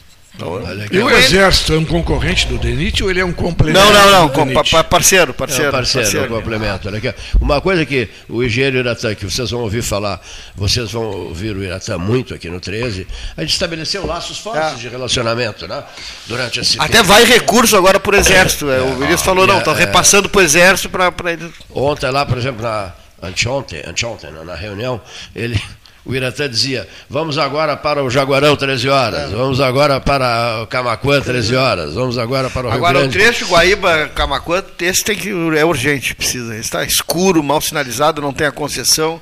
E 0.90 0.98
o 0.98 1.08
Exército 1.10 1.74
é 1.74 1.78
um 1.78 1.84
concorrente 1.84 2.48
do 2.48 2.58
DENIT 2.58 3.04
ou 3.04 3.10
ele 3.10 3.20
é 3.20 3.24
um 3.24 3.32
complemento? 3.32 3.78
Não, 3.78 3.92
não, 3.92 4.10
não. 4.10 4.28
Com, 4.28 4.52
pa- 4.52 4.82
parceiro, 4.82 5.32
parceiro. 5.32 5.66
É 5.66 5.68
um 5.68 5.72
parceiro, 5.72 6.24
um 6.24 6.36
complemento. 6.38 6.88
Olha 6.88 6.98
aqui. 6.98 7.14
Uma 7.40 7.60
coisa 7.60 7.86
que 7.86 8.08
o 8.28 8.42
engenheiro 8.42 8.78
Iratã, 8.78 9.14
que 9.14 9.24
vocês 9.24 9.52
vão 9.52 9.60
ouvir 9.60 9.82
falar, 9.82 10.20
vocês 10.56 10.90
vão 10.90 11.04
ouvir 11.04 11.54
o 11.56 11.62
Iratã 11.62 11.98
muito 11.98 12.34
aqui 12.34 12.48
no 12.50 12.58
13, 12.58 13.06
a 13.36 13.42
gente 13.42 13.52
estabeleceu 13.52 14.04
laços 14.04 14.38
fortes 14.38 14.72
É. 14.72 14.74
de 14.74 14.88
relacionamento, 14.88 15.68
né? 15.68 15.84
Durante 16.26 16.58
esse 16.58 16.80
Até 16.80 16.94
tempo. 16.98 17.04
vai 17.04 17.24
recurso 17.24 17.76
agora 17.76 18.00
por 18.00 18.14
exército. 18.14 18.68
é, 18.70 18.80
o 18.80 18.96
ministro 18.96 19.24
falou, 19.24 19.46
não, 19.46 19.54
é, 19.56 19.58
estão 19.58 19.74
é. 19.74 19.78
repassando 19.78 20.28
para 20.28 20.40
o 20.40 20.42
exército 20.42 20.88
para 20.90 21.32
eles. 21.32 21.52
Ontem 21.72 22.10
lá, 22.10 22.26
por 22.26 22.36
exemplo, 22.38 22.60
na 22.60 22.92
anteontem, 23.22 23.82
anteontem 23.86 24.32
na 24.44 24.54
reunião, 24.56 25.00
ele, 25.34 25.60
o 26.06 26.14
Iratã 26.14 26.48
dizia, 26.48 26.86
vamos 27.08 27.38
agora 27.38 27.76
para 27.78 28.04
o 28.04 28.10
Jaguarão 28.10 28.54
13 28.54 28.88
horas, 28.90 29.32
vamos 29.32 29.58
agora 29.58 29.98
para 29.98 30.62
o 30.62 30.66
Camacuã 30.66 31.18
13 31.18 31.56
horas, 31.56 31.94
vamos 31.94 32.18
agora 32.18 32.50
para 32.50 32.66
o 32.66 32.70
Agora 32.70 32.98
o 32.98 33.00
Rio 33.02 33.10
Grande. 33.10 33.24
trecho 33.24 33.46
Guaíba 33.46 34.10
Camacuã, 34.14 34.62
esse 34.80 35.02
tem 35.02 35.16
que 35.16 35.30
é 35.30 35.64
urgente, 35.64 36.14
precisa. 36.14 36.56
Está 36.56 36.84
escuro, 36.84 37.42
mal 37.42 37.58
sinalizado, 37.60 38.20
não 38.20 38.34
tem 38.34 38.46
a 38.46 38.52
concessão. 38.52 39.18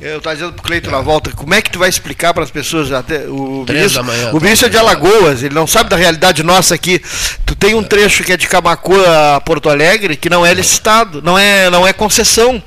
Eu 0.00 0.16
estava 0.16 0.34
dizendo 0.34 0.54
para 0.54 0.62
o 0.62 0.64
Cleito 0.64 0.90
na 0.90 1.02
volta, 1.02 1.30
como 1.32 1.52
é 1.52 1.60
que 1.60 1.70
tu 1.70 1.78
vai 1.78 1.90
explicar 1.90 2.32
para 2.32 2.42
as 2.42 2.50
pessoas 2.50 2.90
até 2.90 3.28
o 3.28 3.66
ministro, 3.68 4.02
manhã, 4.02 4.30
o 4.32 4.40
ministro 4.40 4.66
é 4.66 4.70
de 4.70 4.76
tá. 4.76 4.80
Alagoas, 4.80 5.42
ele 5.42 5.54
não 5.54 5.66
sabe 5.66 5.90
da 5.90 5.96
realidade 5.96 6.42
nossa 6.42 6.74
aqui. 6.74 7.02
Tu 7.44 7.54
tem 7.54 7.74
um 7.74 7.82
trecho 7.82 8.24
que 8.24 8.32
é 8.32 8.36
de 8.38 8.48
Camacuã 8.48 9.36
a 9.36 9.40
Porto 9.42 9.68
Alegre 9.68 10.16
que 10.16 10.30
não 10.30 10.44
é 10.44 10.54
licitado, 10.54 11.20
não 11.20 11.38
é 11.38 11.68
não 11.68 11.86
é 11.86 11.92
concessão. 11.92 12.62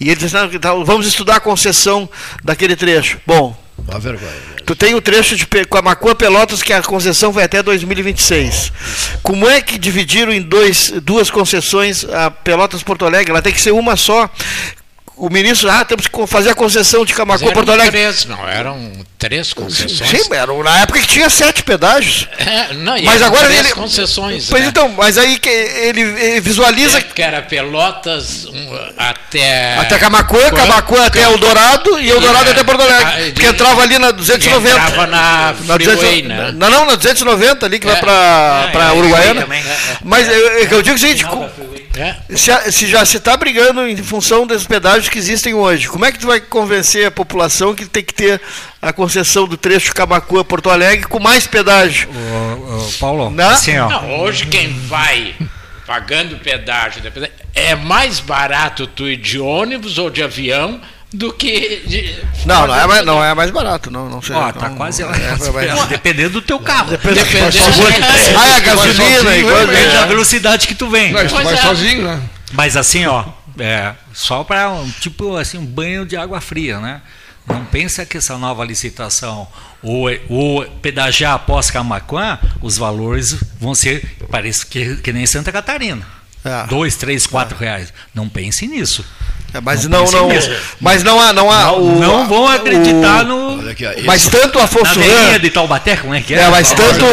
E 0.00 0.08
ele 0.08 0.16
diz, 0.18 0.32
não, 0.32 0.48
que 0.48 0.58
tal, 0.58 0.84
vamos 0.84 1.06
estudar 1.06 1.36
a 1.36 1.40
concessão 1.40 2.08
daquele 2.42 2.74
trecho. 2.74 3.18
Bom, 3.26 3.54
Uma 3.86 3.98
vergonha. 4.00 4.30
né? 4.30 4.40
Tu 4.64 4.74
tem 4.76 4.94
o 4.94 5.00
trecho 5.00 5.36
de 5.36 5.46
Camacuã 5.46 6.14
Pelotas 6.14 6.62
que 6.62 6.72
a 6.72 6.80
concessão 6.82 7.32
vai 7.32 7.44
até 7.44 7.62
2026. 7.62 8.72
Como 9.22 9.48
é 9.48 9.60
que 9.60 9.76
dividiram 9.78 10.32
em 10.32 10.40
dois, 10.40 10.92
duas 11.02 11.28
concessões 11.28 12.04
a 12.04 12.30
Pelotas 12.30 12.82
Porto 12.82 13.04
Alegre? 13.04 13.30
Ela 13.32 13.42
tem 13.42 13.52
que 13.52 13.60
ser 13.60 13.72
uma 13.72 13.96
só. 13.96 14.30
O 15.20 15.28
ministro, 15.28 15.70
ah, 15.70 15.84
temos 15.84 16.06
que 16.06 16.26
fazer 16.26 16.48
a 16.50 16.54
concessão 16.54 17.04
de 17.04 17.12
eram 17.42 17.52
Porto 17.54 17.70
Alegre. 17.72 17.90
três, 17.90 18.24
não, 18.24 18.48
eram 18.48 18.90
três 19.18 19.52
concessões. 19.52 20.08
Sim, 20.22 20.32
era 20.32 20.50
na 20.62 20.78
época 20.80 20.98
que 20.98 21.06
tinha 21.06 21.28
sete 21.28 21.62
pedágios. 21.62 22.26
É, 22.38 22.72
não, 22.72 22.96
e 22.96 23.02
Mas 23.04 23.16
eram 23.16 23.26
agora 23.26 23.44
três 23.48 23.60
ele. 23.66 23.74
concessões. 23.74 24.46
Pois 24.48 24.62
né? 24.62 24.68
então, 24.70 24.88
mas 24.96 25.18
aí 25.18 25.38
que 25.38 25.48
ele, 25.50 26.00
ele 26.00 26.40
visualiza 26.40 26.96
É, 26.98 27.00
porque 27.02 27.20
era 27.20 27.42
Pelotas 27.42 28.46
um, 28.46 28.78
até. 28.96 29.76
até 29.76 29.98
Camacuã, 29.98 30.50
Camacuã 30.52 31.04
até 31.04 31.22
Eldorado 31.22 32.00
e 32.00 32.08
Eldorado 32.10 32.48
É, 32.48 32.52
até 32.52 32.64
Porto 32.64 32.80
Alegre. 32.80 33.28
e- 33.28 33.32
Porque 33.32 33.46
entrava 33.46 33.82
ali 33.82 33.98
na 33.98 34.12
290. 34.12 34.74
Entrava 34.74 35.06
na 35.06 35.52
Na 35.66 35.74
Freeway, 35.74 35.96
200 36.22 36.28
né? 36.28 36.52
Não, 36.56 36.70
não, 36.70 36.86
na 36.86 36.94
290 36.94 37.66
ali 37.66 37.78
que 37.78 37.86
vai 37.86 37.96
É. 37.96 38.00
para 38.00 38.64
É, 38.68 38.72
para 38.72 38.84
é, 38.84 38.92
Uruguaiana. 38.92 39.42
também. 39.42 39.62
Mas 40.02 40.26
eu, 40.28 40.48
eu 40.70 40.82
digo 40.82 40.96
o 40.96 40.98
seguinte, 40.98 41.26
É. 42.00 42.16
se, 42.36 42.72
se 42.72 42.86
já 42.86 43.04
se 43.04 43.18
está 43.18 43.36
brigando 43.36 43.86
em 43.86 43.96
função 43.98 44.46
dos 44.46 44.66
pedágios 44.66 45.08
que 45.08 45.18
existem 45.18 45.52
hoje, 45.52 45.88
como 45.88 46.04
é 46.04 46.12
que 46.12 46.18
tu 46.18 46.26
vai 46.26 46.40
convencer 46.40 47.06
a 47.06 47.10
população 47.10 47.74
que 47.74 47.84
tem 47.84 48.02
que 48.02 48.14
ter 48.14 48.40
a 48.80 48.92
concessão 48.92 49.46
do 49.46 49.56
trecho 49.56 49.94
Camacuã 49.94 50.42
Porto 50.42 50.70
Alegre 50.70 51.06
com 51.06 51.18
mais 51.20 51.46
pedágio? 51.46 52.08
Ô, 52.08 52.76
ô, 52.78 52.92
Paulo, 52.98 53.30
Né? 53.30 53.44
assim, 53.44 53.78
ó. 53.78 53.88
Não, 53.88 54.20
hoje 54.20 54.46
quem 54.46 54.72
vai 54.86 55.34
pagando 55.86 56.36
pedágio, 56.38 57.02
é 57.52 57.74
mais 57.74 58.20
barato 58.20 58.86
tu 58.86 59.08
ir 59.08 59.16
de 59.16 59.40
ônibus 59.40 59.98
ou 59.98 60.08
de 60.08 60.22
avião 60.22 60.80
do 61.12 61.32
que 61.32 61.82
de. 61.86 62.16
Não, 62.46 62.66
não 62.66 62.74
é 62.74 62.86
mais, 62.86 63.04
não 63.06 63.24
é 63.24 63.34
mais 63.34 63.50
barato, 63.50 63.90
não, 63.90 64.08
não 64.08 64.22
sei. 64.22 64.34
Ó, 64.36 64.52
tá 64.52 64.68
não- 64.68 64.76
quase 64.76 65.02
lá. 65.02 65.16
é, 65.16 65.34
vai- 65.34 65.66
vai- 65.68 65.86
Dependendo 65.88 66.30
do 66.30 66.42
teu 66.42 66.58
carro. 66.60 66.90
Dependendo- 66.90 67.26
Ah, 68.38 68.48
é 68.48 68.54
a 68.56 68.60
gasolina 68.60 69.36
e 69.36 69.40
é, 69.40 69.42
coisa. 69.42 69.66
Depende 69.66 69.92
da 69.94 70.06
velocidade 70.06 70.66
que 70.66 70.74
tu 70.74 70.88
vem. 70.88 71.12
Não, 71.12 71.20
Pois 71.20 71.32
vai 71.32 71.54
é. 71.54 71.56
sozinho, 71.56 72.04
né? 72.04 72.22
Mas 72.52 72.76
assim, 72.76 73.06
ó, 73.06 73.24
é, 73.58 73.92
só 74.12 74.44
para 74.44 74.70
um 74.70 74.88
tipo 75.00 75.36
assim, 75.36 75.58
um 75.58 75.66
banho 75.66 76.06
de 76.06 76.16
água 76.16 76.40
fria, 76.40 76.78
né? 76.80 77.00
Não 77.48 77.64
pensa 77.64 78.06
que 78.06 78.16
essa 78.16 78.36
nova 78.38 78.64
licitação 78.64 79.48
ou, 79.82 80.08
ou 80.28 80.64
pedagiar 80.82 81.34
após 81.34 81.70
Camaquã, 81.70 82.38
os 82.60 82.76
valores 82.78 83.34
vão 83.58 83.74
ser, 83.74 84.16
parece 84.30 84.64
que, 84.66 84.96
que 84.96 85.12
nem 85.12 85.26
Santa 85.26 85.50
Catarina. 85.50 86.06
É. 86.44 86.66
Dois, 86.68 86.96
três, 86.96 87.26
quatro 87.26 87.56
reais. 87.58 87.92
Não 88.14 88.28
pense 88.28 88.66
nisso. 88.66 89.04
É, 89.52 89.60
mas 89.60 89.84
Não 89.86 90.04
não, 90.04 90.10
não, 90.12 90.28
pense 90.28 90.48
mesmo. 90.48 90.64
mas 90.80 91.02
não 91.02 91.20
há, 91.20 91.32
não 91.32 91.50
há 91.50 91.64
Não, 91.66 91.82
o, 91.82 92.00
não 92.00 92.28
vão 92.28 92.46
acreditar 92.48 93.24
o- 93.24 93.28
no. 93.28 93.58
Olha 93.60 93.72
aqui, 93.72 93.84
ó, 93.86 93.90
Mas 94.04 94.26
tanto 94.28 94.58
Na 94.58 94.64
Afonso 94.64 95.00
Ram, 95.00 95.38
de 95.38 95.50
Taubaté, 95.50 95.96
como 95.96 96.14
é 96.14 96.20
que 96.20 96.34
é? 96.34 96.38
É, 96.42 96.48
mas 96.48 96.70
tanto, 96.72 97.04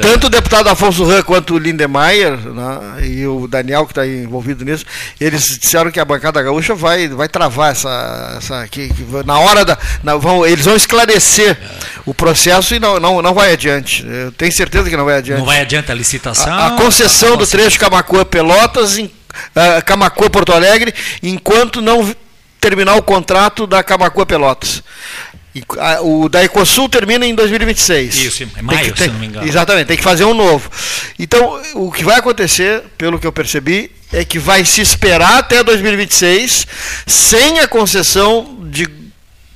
tanto 0.00 0.26
o 0.26 0.30
deputado 0.30 0.68
Afonso 0.68 1.04
Ram 1.04 1.22
quanto 1.22 1.54
o 1.54 1.58
Lindemeyer 1.58 2.36
né, 2.36 3.06
e 3.06 3.26
o 3.26 3.46
Daniel, 3.48 3.86
que 3.86 3.92
está 3.92 4.06
envolvido 4.06 4.64
nisso, 4.64 4.84
eles 5.20 5.58
disseram 5.58 5.90
que 5.90 5.98
a 5.98 6.04
bancada 6.04 6.42
gaúcha 6.42 6.74
vai, 6.74 7.08
vai 7.08 7.28
travar 7.28 7.72
essa. 7.72 8.34
essa 8.38 8.68
que, 8.68 8.88
que 8.88 9.06
na 9.24 9.38
hora 9.38 9.64
da. 9.64 9.78
na- 10.02 10.16
vão, 10.16 10.44
eles 10.46 10.64
vão 10.64 10.76
esclarecer 10.76 11.56
o 12.04 12.12
processo 12.12 12.74
e 12.74 12.78
não, 12.78 13.00
não, 13.00 13.22
não 13.22 13.32
vai 13.34 13.52
adiante. 13.52 14.06
Eu 14.06 14.32
tenho 14.32 14.52
certeza 14.52 14.88
que 14.90 14.96
não 14.96 15.04
vai 15.04 15.16
adiante. 15.16 15.38
Não 15.38 15.46
vai 15.46 15.60
adiante 15.60 15.90
a 15.90 15.94
licitação. 15.94 16.52
A, 16.52 16.66
a 16.68 16.70
concessão 16.72 17.36
do 17.36 17.46
trecho 17.46 17.78
Camacuã 17.78 18.24
Pelotas, 18.24 18.98
em, 18.98 19.10
ah, 19.54 19.82
Camacuã 19.82 20.28
Porto 20.30 20.52
Alegre, 20.52 20.92
enquanto 21.22 21.80
não 21.80 22.14
terminar 22.60 22.94
o 22.96 23.02
contrato 23.02 23.66
da 23.66 23.82
Camacuã 23.82 24.24
Pelotas. 24.26 24.82
Ah, 25.78 25.98
o 26.02 26.28
da 26.28 26.44
Ecosul 26.44 26.88
termina 26.88 27.26
em 27.26 27.34
2026. 27.34 28.14
Isso, 28.16 28.42
em 28.44 28.46
Tem 28.48 28.62
maio, 28.62 28.78
que- 28.80 28.86
se 28.86 28.92
tem- 28.94 29.08
não 29.08 29.18
me 29.18 29.26
engano. 29.26 29.46
Exatamente, 29.48 29.86
tem 29.88 29.96
que 29.96 30.02
fazer 30.02 30.24
um 30.24 30.34
novo. 30.34 30.70
Então, 31.18 31.60
o 31.74 31.90
que 31.90 32.04
vai 32.04 32.18
acontecer, 32.18 32.82
pelo 32.96 33.18
que 33.18 33.26
eu 33.26 33.32
percebi, 33.32 33.90
é 34.12 34.24
que 34.24 34.38
vai 34.38 34.64
se 34.64 34.80
esperar 34.80 35.38
até 35.38 35.62
2026, 35.64 36.66
sem 37.06 37.58
a 37.58 37.66
concessão 37.66 38.58
de 38.70 38.88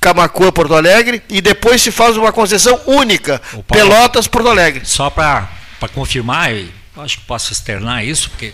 Camacuã 0.01 0.51
Porto 0.51 0.75
Alegre, 0.75 1.23
e 1.29 1.39
depois 1.41 1.81
se 1.81 1.91
faz 1.91 2.17
uma 2.17 2.31
concessão 2.33 2.79
única, 2.85 3.41
O 3.53 3.63
Paulo- 3.63 3.89
Pelotas 3.89 4.27
Porto 4.27 4.49
Alegre. 4.49 4.81
Só 4.85 5.09
para 5.09 5.47
confirmar, 5.93 6.51
eu 6.51 6.67
acho 6.97 7.19
que 7.19 7.23
posso 7.25 7.53
externar 7.53 8.03
isso, 8.05 8.29
porque 8.29 8.51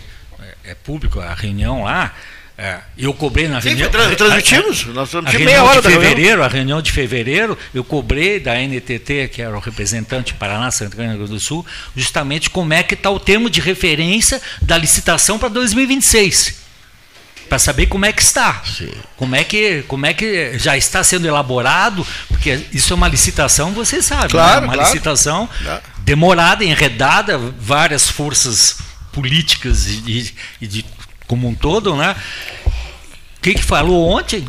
é, 0.63 0.73
público 0.75 1.19
a 1.19 1.33
reunião 1.33 1.83
lá. 1.83 2.13
é, 2.57 2.77
eu 2.97 3.11
cobrei 3.13 3.47
na 3.47 3.59
Sim, 3.59 3.69
reunião. 3.69 3.89
tra- 3.89 4.15
transmitimos. 4.15 4.85
Nós 4.87 5.09
transmitimos 5.09 5.45
meia 5.45 5.63
hora 5.63 5.77
de 5.77 5.83
da 5.83 5.89
reunião. 5.89 6.09
fevereiro, 6.09 6.43
a 6.43 6.47
reunião 6.47 6.81
de 6.81 6.91
fevereiro, 6.91 7.57
eu 7.73 7.83
cobrei 7.83 8.39
da 8.39 8.53
NTT, 8.55 9.29
que 9.29 9.41
era 9.41 9.55
o 9.55 9.59
representante 9.59 10.33
Paraná, 10.35 10.69
Santa 10.69 10.91
Catarina 10.95 11.17
do 11.25 11.39
Sul, 11.39 11.65
justamente 11.95 12.49
como 12.51 12.73
é 12.73 12.83
que 12.83 12.93
está 12.93 13.09
o 13.09 13.19
termo 13.19 13.49
de 13.49 13.59
referência 13.61 14.39
da 14.61 14.77
licitação 14.77 15.39
para 15.39 15.49
2026. 15.49 16.61
Para 17.49 17.59
saber 17.59 17.87
como 17.87 18.05
é 18.05 18.13
que 18.13 18.21
está. 18.21 18.61
Como 19.17 19.35
é 19.35 19.43
que, 19.43 19.83
como 19.87 20.05
é 20.05 20.13
que 20.13 20.57
já 20.57 20.77
está 20.77 21.03
sendo 21.03 21.27
elaborado, 21.27 22.05
porque 22.29 22.61
isso 22.71 22.93
é 22.93 22.95
uma 22.95 23.07
licitação, 23.09 23.71
você 23.73 24.01
sabe, 24.01 24.29
Claro, 24.29 24.61
né? 24.61 24.67
uma 24.67 24.73
claro. 24.73 24.89
licitação 24.89 25.49
Claro. 25.61 25.81
demorada, 25.99 26.63
enredada, 26.63 27.37
várias 27.37 28.09
forças 28.09 28.77
políticas 29.11 29.87
e, 29.87 29.97
de- 30.01 30.33
e 30.61 30.67
de 30.67 30.85
como 31.27 31.47
um 31.47 31.55
todo, 31.55 31.95
né? 31.95 32.15
O 33.37 33.41
que, 33.41 33.53
que 33.55 33.63
falou 33.63 34.09
ontem? 34.09 34.45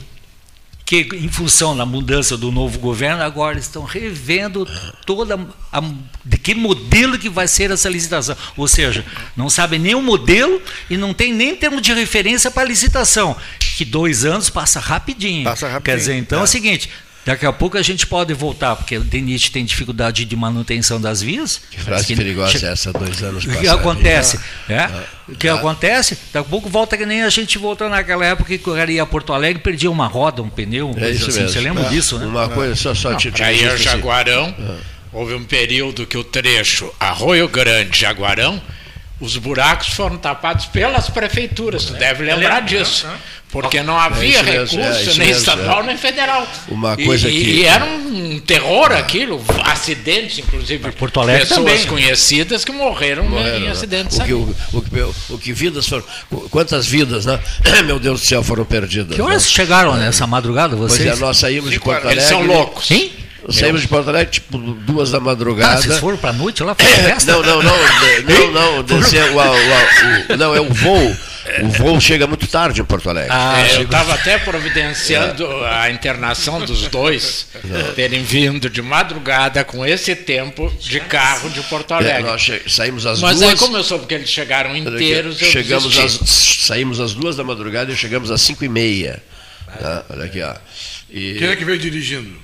Que 0.85 1.09
em 1.15 1.29
função 1.29 1.75
da 1.75 1.87
mudança 1.87 2.37
do 2.37 2.53
novo 2.53 2.79
governo, 2.79 3.23
agora 3.23 3.59
estão 3.59 3.83
revendo 3.85 4.69
toda 5.07 5.39
a, 5.73 5.81
de 6.23 6.37
que 6.37 6.55
modelo 6.55 7.19
que 7.19 7.31
vai 7.31 7.49
ser 7.49 7.71
essa 7.71 7.89
licitação. 7.89 8.37
Ou 8.57 8.69
seja, 8.69 9.03
não 9.35 9.49
sabem 9.49 9.79
nem 9.79 9.95
o 9.95 10.03
modelo 10.03 10.61
e 10.91 10.97
não 10.99 11.15
tem 11.15 11.33
nem 11.33 11.57
termo 11.57 11.81
de 11.81 11.95
referência 11.95 12.51
para 12.51 12.63
a 12.65 12.67
licitação. 12.67 13.35
Que 13.77 13.87
dois 13.87 14.25
anos 14.27 14.51
passa 14.51 14.81
rapidinho. 14.81 15.45
Passa 15.45 15.67
rapidinho, 15.67 15.83
Quer 15.85 15.97
dizer, 15.97 16.15
então 16.17 16.41
é, 16.41 16.43
é. 16.43 16.45
o 16.45 16.47
seguinte. 16.49 16.91
Daqui 17.25 17.47
a 17.47 17.53
pouco 17.53 17.79
a 17.79 17.83
gente 17.83 18.05
pode 18.07 18.35
voltar, 18.35 18.75
porque 18.75 18.97
o 18.99 19.05
DENIT 19.05 19.53
tem 19.53 19.65
dificuldade 19.65 20.25
de 20.25 20.35
manutenção 20.35 21.01
das 21.01 21.23
vias. 21.23 21.61
Que 21.71 21.79
frase 21.81 22.07
Que- 22.09 22.17
perigosa 22.17 22.59
che- 22.59 22.67
é 22.67 22.71
essa, 22.73 22.93
dois 22.93 23.23
anos 23.23 23.45
o 23.45 23.49
que 23.49 23.69
acontece? 23.69 24.41
é? 24.69 24.89
O 25.29 25.37
que 25.37 25.49
acontece? 25.49 26.17
Daqui 26.33 26.39
a 26.39 26.51
pouco 26.51 26.69
volta 26.69 26.97
que 26.97 27.07
nem 27.07 27.23
a 27.23 27.31
gente 27.31 27.59
voltou 27.59 27.89
naquela 27.89 28.27
época 28.27 28.59
que 28.59 28.69
o 28.69 28.75
cara 28.75 28.91
ia 28.91 29.05
a 29.05 29.07
Porto 29.07 29.33
Alegre 29.33 29.63
perdia 29.63 29.89
uma 29.91 30.09
roda, 30.09 30.43
um 30.43 30.49
pneu, 30.51 30.89
uma 30.91 30.97
É 30.99 31.01
coisa 31.01 31.13
isso 31.19 31.29
assim. 31.29 31.39
mesmo. 31.43 31.53
Você 31.53 31.61
lembra 31.61 31.85
É. 31.85 31.89
disso, 31.91 32.19
né? 32.19 32.27
Uma 32.27 32.49
coisa, 32.49 32.75
só, 32.75 32.93
só 32.93 33.15
te, 33.15 33.31
Para 33.31 33.53
ir 33.53 33.69
assim. 33.69 33.85
Jaguarão, 33.85 34.53
houve 35.13 35.35
um 35.35 35.45
período 35.45 36.05
que 36.07 36.19
o 36.19 36.25
trecho 36.25 36.93
Arroio 36.99 37.49
Grande 37.49 38.01
Jaguarão, 38.01 38.61
os 39.23 39.37
buracos 39.37 39.89
foram 39.91 40.19
tapados 40.19 40.67
pelas 40.67 41.09
prefeituras. 41.09 41.85
Tu 41.85 41.93
deve 41.95 42.25
lembrar 42.25 42.61
disso. 42.63 43.07
Porque 43.51 43.83
não 43.83 43.99
havia 43.99 44.43
mesmo, 44.43 44.81
é, 44.81 44.93
recurso, 44.93 45.19
nem 45.19 45.29
mesmo, 45.29 45.41
estadual, 45.43 45.81
é. 45.83 45.87
nem 45.89 45.97
federal. 45.99 46.47
Uma 46.69 46.95
E- 46.99 47.05
coisa 47.05 47.29
e, 47.29 47.33
que- 47.33 47.51
E 47.51 47.65
era 47.67 47.85
um 47.85 48.41
terror 48.41 48.91
aquilo, 48.93 49.45
acidentes, 49.65 50.39
inclusive. 50.39 50.91
Porto 50.93 51.21
Alegre 51.21 51.43
pessoas 51.47 51.59
também. 51.61 51.87
conhecidas 51.87 52.65
que 52.65 52.73
morreram, 52.73 53.25
né, 53.25 53.29
Morreram, 53.29 53.59
em 53.59 53.65
né? 53.65 53.71
acidentes. 53.73 54.19
o 54.19 54.25
que, 54.25 54.33
o, 54.33 54.57
o, 54.73 54.83
que- 54.83 55.33
o 55.35 55.39
que 55.39 55.53
vidas 55.53 55.87
foram. 55.87 56.03
Quantas 56.51 56.87
vidas, 56.87 57.27
né? 57.27 57.39
Meu 57.85 57.99
Deus 57.99 58.23
do 58.23 58.27
céu, 58.27 58.43
foram 58.43 58.65
perdidas. 58.65 59.15
Que 59.15 59.21
horas 59.21 59.43
né? 59.45 59.51
chegaram 59.51 59.97
nessa 59.97 60.27
madrugada 60.27 60.75
Pois 60.75 60.93
vocês? 60.93 61.07
é, 61.19 61.21
nós 61.21 61.37
saímos 61.37 61.71
de 61.71 61.79
Porto 61.79 62.05
Alegre. 62.07 62.15
Eles 62.21 62.25
são 62.25 62.43
loucos. 62.47 62.87
Sim? 62.87 63.13
Saímos 63.51 63.81
de 63.81 63.89
Porto 63.89 64.09
Alegre, 64.09 64.33
tipo, 64.33 64.59
duas 64.59 65.11
da 65.11 65.21
madrugada. 65.21 65.75
Ah, 65.75 65.83
vocês 65.83 65.99
foram 65.99 66.17
para 66.17 66.31
a 66.31 66.33
noite 66.33 66.63
lá? 66.63 66.75
Festa? 66.75 67.33
Não, 67.33 67.43
não, 67.43 67.63
não, 67.63 67.73
não, 68.53 68.83
não, 68.83 68.83
descer, 68.83 69.25
o, 69.31 69.37
o, 69.37 70.35
o, 70.35 70.37
não, 70.37 70.55
é 70.55 70.61
o 70.61 70.73
voo. 70.73 71.17
O 71.61 71.69
voo 71.71 72.01
chega 72.01 72.27
muito 72.27 72.47
tarde 72.47 72.81
em 72.81 72.85
Porto 72.85 73.11
Alegre. 73.11 73.31
Ah, 73.33 73.67
é, 73.67 73.77
eu 73.77 73.83
estava 73.83 74.15
até 74.15 74.39
providenciando 74.39 75.45
é. 75.45 75.75
a 75.75 75.91
internação 75.91 76.61
dos 76.65 76.87
dois, 76.87 77.49
é. 77.55 77.83
terem 77.93 78.23
vindo 78.23 78.71
de 78.71 78.81
madrugada 78.81 79.65
com 79.65 79.85
esse 79.85 80.15
tempo 80.15 80.73
de 80.81 81.01
carro 81.01 81.51
de 81.51 81.61
Porto 81.63 81.93
é, 81.95 81.97
Alegre. 81.97 82.23
nós 82.23 82.51
saímos 82.69 83.07
às 83.07 83.21
Mas 83.21 83.39
duas. 83.39 83.51
Mas 83.51 83.51
aí, 83.51 83.67
como 83.67 83.77
eu 83.77 83.83
soube 83.83 84.07
que 84.07 84.15
eles 84.15 84.31
chegaram 84.31 84.77
inteiros, 84.77 85.43
eu 85.43 85.51
chegamos 85.51 85.99
às, 85.99 86.13
Saímos 86.63 87.01
às 87.01 87.13
duas 87.13 87.37
da 87.37 87.43
madrugada 87.43 87.91
e 87.91 87.97
chegamos 87.97 88.31
às 88.31 88.41
cinco 88.41 88.65
e 88.65 88.69
meia. 88.69 89.21
Tá? 89.81 90.05
Olha 90.11 90.27
aqui, 90.27 90.41
ó. 90.41 90.55
E... 91.11 91.35
Quem 91.39 91.49
é 91.49 91.57
que 91.57 91.65
veio 91.65 91.79
dirigindo? 91.79 92.42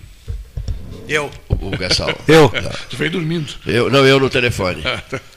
Eu. 1.08 1.30
O, 1.48 1.68
o 1.68 1.70
Gassal. 1.70 2.08
Eu. 2.28 2.48
Você 2.48 2.96
veio 2.96 3.10
dormindo. 3.10 3.52
Eu, 3.66 3.90
não, 3.90 4.06
eu 4.06 4.20
no 4.20 4.28
telefone. 4.28 4.82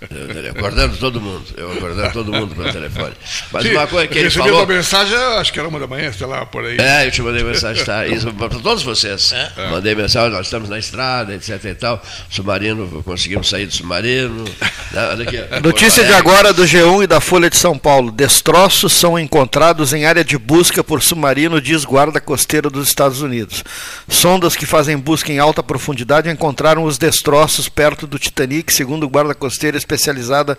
Eu, 0.09 0.51
acordando 0.51 0.97
todo 0.97 1.21
mundo. 1.21 1.45
Eu 1.55 1.71
acordando 1.71 2.11
todo 2.11 2.31
mundo 2.31 2.55
pelo 2.55 2.71
telefone. 2.71 3.13
Mas 3.51 3.63
Sim, 3.63 3.71
uma 3.71 3.87
coisa 3.87 4.07
que 4.07 4.17
ele 4.17 4.29
falou... 4.29 4.57
uma 4.57 4.65
mensagem, 4.65 5.15
acho 5.15 5.53
que 5.53 5.59
era 5.59 5.67
uma 5.67 5.79
da 5.79 5.87
manhã, 5.87 6.11
sei 6.11 6.27
lá, 6.27 6.45
por 6.45 6.65
aí. 6.65 6.77
É, 6.79 7.05
eu 7.05 7.11
te 7.11 7.21
mandei 7.21 7.43
mensagem, 7.43 7.85
tá? 7.85 8.05
Isso 8.05 8.33
para 8.33 8.49
todos 8.49 8.83
vocês. 8.83 9.31
É. 9.31 9.69
Mandei 9.69 9.95
mensagem, 9.95 10.31
nós 10.31 10.47
estamos 10.47 10.69
na 10.69 10.79
estrada, 10.79 11.33
etc 11.33 11.63
e 11.65 11.75
tal. 11.75 12.03
Submarino, 12.29 13.03
conseguimos 13.03 13.47
sair 13.47 13.67
do 13.67 13.73
submarino. 13.73 14.43
Né, 14.91 15.07
olha 15.11 15.23
aqui, 15.23 15.37
Notícia 15.63 16.03
de 16.03 16.13
agora 16.13 16.51
do 16.51 16.63
G1 16.63 17.03
e 17.03 17.07
da 17.07 17.21
Folha 17.21 17.49
de 17.49 17.57
São 17.57 17.77
Paulo. 17.77 18.11
Destroços 18.11 18.93
são 18.93 19.17
encontrados 19.17 19.93
em 19.93 20.05
área 20.05 20.23
de 20.23 20.37
busca 20.37 20.83
por 20.83 21.01
submarino, 21.01 21.61
diz 21.61 21.85
guarda 21.85 22.19
costeira 22.19 22.69
dos 22.69 22.87
Estados 22.87 23.21
Unidos. 23.21 23.63
Sondas 24.07 24.55
que 24.55 24.65
fazem 24.65 24.97
busca 24.97 25.31
em 25.31 25.39
alta 25.39 25.60
profundidade 25.63 26.29
encontraram 26.29 26.83
os 26.83 26.97
destroços 26.97 27.69
perto 27.69 28.07
do 28.07 28.19
Titanic, 28.19 28.73
segundo 28.73 29.07
guarda 29.07 29.33
costeira 29.33 29.77
especializada 29.77 30.57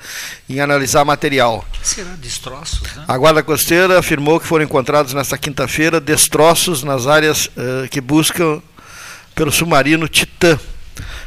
em 0.49 0.61
analisar 0.61 1.05
material. 1.05 1.65
O 1.75 1.81
que 1.81 1.89
será 1.89 2.11
destroços? 2.11 2.83
Né? 2.97 3.05
A 3.09 3.19
guarda 3.19 3.43
costeira 3.43 3.99
afirmou 3.99 4.41
que 4.41 4.47
foram 4.47 4.65
encontrados 4.65 5.15
nesta 5.15 5.37
quinta-feira 5.39 6.01
destroços 6.01 6.83
nas 6.83 7.07
áreas 7.07 7.47
uh, 7.47 7.89
que 7.91 8.01
buscam 8.01 8.61
pelo 9.35 9.51
submarino 9.51 10.09
Titã. 10.09 10.59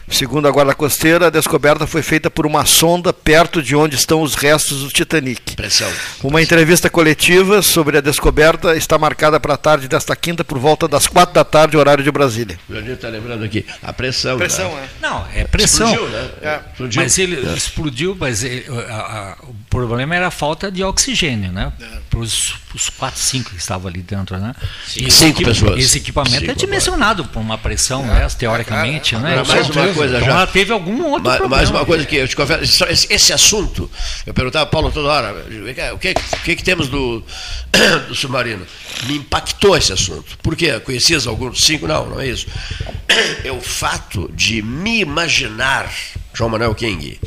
Segundo 0.08 0.48
a 0.48 0.52
Guarda 0.52 0.76
Costeira, 0.76 1.28
a 1.28 1.30
descoberta 1.30 1.88
foi 1.88 2.04
feita 2.04 2.30
por 2.30 2.46
uma 2.46 2.64
sonda 2.66 3.12
perto 3.12 3.62
de 3.62 3.76
onde 3.76 3.96
estão 3.96 4.22
os 4.22 4.36
restos 4.36 4.82
do 4.82 4.90
Titanic. 4.90 5.56
Pressão. 5.56 5.92
Uma 6.24 6.42
entrevista 6.42 6.90
coletiva 6.90 7.62
sobre 7.62 7.98
a 7.98 8.02
descoberta 8.02 8.76
está 8.76 8.98
marcada 9.00 9.40
para 9.40 9.56
a 9.56 9.58
tarde 9.58 9.88
desta 9.88 10.16
quinta, 10.16 10.44
por 10.44 10.60
volta 10.60 10.88
das 10.88 11.08
quatro 11.08 11.34
da 11.34 11.44
tarde, 11.44 11.76
horário 11.76 12.04
de 12.04 12.12
Brasília. 12.12 12.60
O 12.70 12.74
Leonir 12.74 12.94
está 12.94 13.10
lembrando 13.10 13.44
aqui, 13.44 13.66
a 13.82 13.92
pressão. 13.92 14.38
Pressão, 14.38 14.74
né? 14.76 14.84
é. 14.84 15.02
Não, 15.02 15.28
é 15.34 15.44
pressão. 15.46 15.92
Explodiu, 15.92 16.10
né? 16.10 16.30
É. 16.42 16.60
Explodiu. 16.72 17.02
Mas 17.02 17.18
ele 17.18 17.36
é. 17.36 17.54
explodiu, 17.54 18.18
mas 18.20 18.44
ele, 18.44 18.66
a, 18.90 18.94
a, 18.94 19.38
o 19.44 19.56
problema 19.70 20.16
era 20.16 20.28
a 20.28 20.32
falta 20.32 20.72
de 20.72 20.84
oxigênio, 20.84 21.52
né? 21.52 21.74
É. 21.82 21.86
Para 22.10 22.20
os 22.20 22.90
quatro, 22.98 23.20
cinco 23.20 23.50
que 23.50 23.58
estavam 23.58 23.88
ali 23.88 24.02
dentro, 24.02 24.38
né? 24.38 24.54
Sim. 24.88 25.10
Cinco 25.10 25.44
pessoas. 25.44 25.84
Esse 25.84 25.98
equipamento 25.98 26.40
cinco 26.40 26.52
é 26.52 26.56
dimensionado 26.56 27.26
por 27.26 27.40
uma 27.40 27.58
pressão, 27.58 28.04
é. 28.04 28.20
né? 28.20 28.28
Teoricamente, 28.38 29.16
né? 29.18 29.44
Mais 29.74 29.88
uma 29.88 29.94
coisa 29.94 30.18
então, 30.18 30.28
já. 30.28 30.48
Teve 30.48 30.72
algum 30.72 31.04
outro 31.06 31.24
mais, 31.24 31.38
problema. 31.38 31.56
Mais 31.56 31.70
uma 31.70 31.86
coisa 31.86 32.06
que 32.06 32.16
eu 32.16 32.28
te 32.28 32.36
confesso, 32.36 32.86
esse, 32.86 33.34
assunto, 33.34 33.90
eu 34.26 34.34
perguntava 34.34 34.66
Paulo 34.66 34.92
toda 34.92 35.08
hora, 35.10 35.46
o 35.94 35.98
que, 35.98 36.12
o 36.12 36.44
que, 36.44 36.56
que 36.56 36.64
temos 36.64 36.88
do, 36.88 37.24
do 38.08 38.16
submarino? 38.16 38.66
Me 39.08 39.16
impactou 39.18 39.76
esse 39.76 39.94
assunto. 39.94 40.38
Por 40.42 40.56
quê? 40.56 40.80
Conhecias 40.80 41.28
alguns? 41.28 41.64
Cinco? 41.66 41.88
Não, 41.88 42.10
não 42.10 42.20
é 42.20 42.28
isso. 42.28 42.48
É 43.44 43.52
o 43.52 43.62
fato 43.62 44.30
de 44.34 44.62
me 44.62 45.00
imaginar, 45.00 45.90
João 46.36 46.50
Manuel 46.50 46.76
King, 46.76 47.18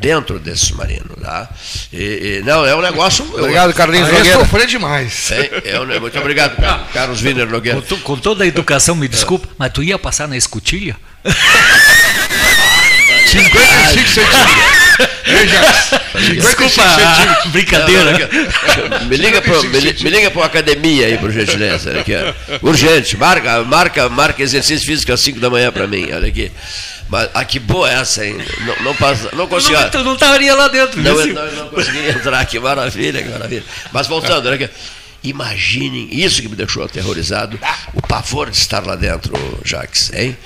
dentro 0.00 0.38
desse 0.38 0.66
submarino. 0.66 1.14
Tá? 1.20 1.48
E, 1.92 2.38
e, 2.40 2.42
não, 2.44 2.64
é 2.64 2.74
um 2.74 2.80
negócio. 2.80 3.24
Obrigado, 3.34 3.74
Carlinhos 3.74 4.08
Nogueira. 4.08 4.28
Eu 4.28 4.40
sofri 4.40 4.66
demais. 4.66 5.30
É, 5.30 5.62
é 5.72 5.80
um, 5.80 5.86
muito 6.00 6.18
obrigado, 6.18 6.56
Carlos 6.92 7.22
Wiener 7.22 7.48
Nogueira. 7.48 7.82
Com, 7.82 7.96
com, 7.98 8.16
toda 8.16 8.44
a 8.44 8.46
educação, 8.46 8.96
me 8.96 9.06
desculpa, 9.08 9.46
mas 9.58 9.70
tu 9.72 9.82
ia 9.82 9.98
passar 9.98 10.26
na 10.26 10.36
escotilha? 10.36 10.96
55 13.26 14.08
centímetros. 14.08 14.76
Veja, 15.26 15.60
Desculpa, 16.34 16.70
centímetros. 16.70 17.52
brincadeira. 17.52 18.30
Me 19.08 19.16
liga 19.16 19.42
para 19.42 19.62
me, 19.62 19.68
me 19.68 20.10
liga 20.10 20.30
para 20.30 20.44
academia 20.46 21.06
aí, 21.06 21.18
por 21.18 21.30
gentileza. 21.30 21.98
Aqui, 21.98 22.12
Urgente, 22.62 23.16
marca, 23.16 23.62
marca, 23.64 24.08
marca 24.08 24.42
exercício 24.42 24.86
físico 24.86 25.12
às 25.12 25.20
5 25.20 25.40
da 25.40 25.50
manhã 25.50 25.70
para 25.70 25.86
mim. 25.86 26.08
Olha 26.12 26.28
aqui. 26.28 26.50
Mas 27.08 27.30
ah, 27.34 27.44
que 27.44 27.58
boa 27.58 27.90
essa, 27.90 28.26
hein? 28.26 28.36
Não, 28.66 28.84
não, 28.84 28.94
passa, 28.96 29.30
não 29.32 29.46
consegui. 29.46 29.74
Não, 29.74 29.90
tu 29.90 30.02
não 30.02 30.14
estaria 30.14 30.54
lá 30.54 30.68
dentro, 30.68 31.00
não, 31.00 31.14
não, 31.14 31.52
não 31.52 31.68
consegui 31.68 32.08
entrar, 32.08 32.44
que 32.44 32.58
maravilha, 32.58 33.22
que 33.22 33.28
maravilha. 33.28 33.64
Mas 33.92 34.06
voltando, 34.06 34.48
aqui. 34.48 34.68
Imaginem, 35.22 36.08
isso 36.10 36.40
que 36.40 36.48
me 36.48 36.54
deixou 36.54 36.84
aterrorizado, 36.84 37.58
o 37.94 38.00
pavor 38.00 38.50
de 38.50 38.56
estar 38.56 38.84
lá 38.86 38.94
dentro, 38.94 39.32
Jax, 39.64 40.12
hein? 40.14 40.36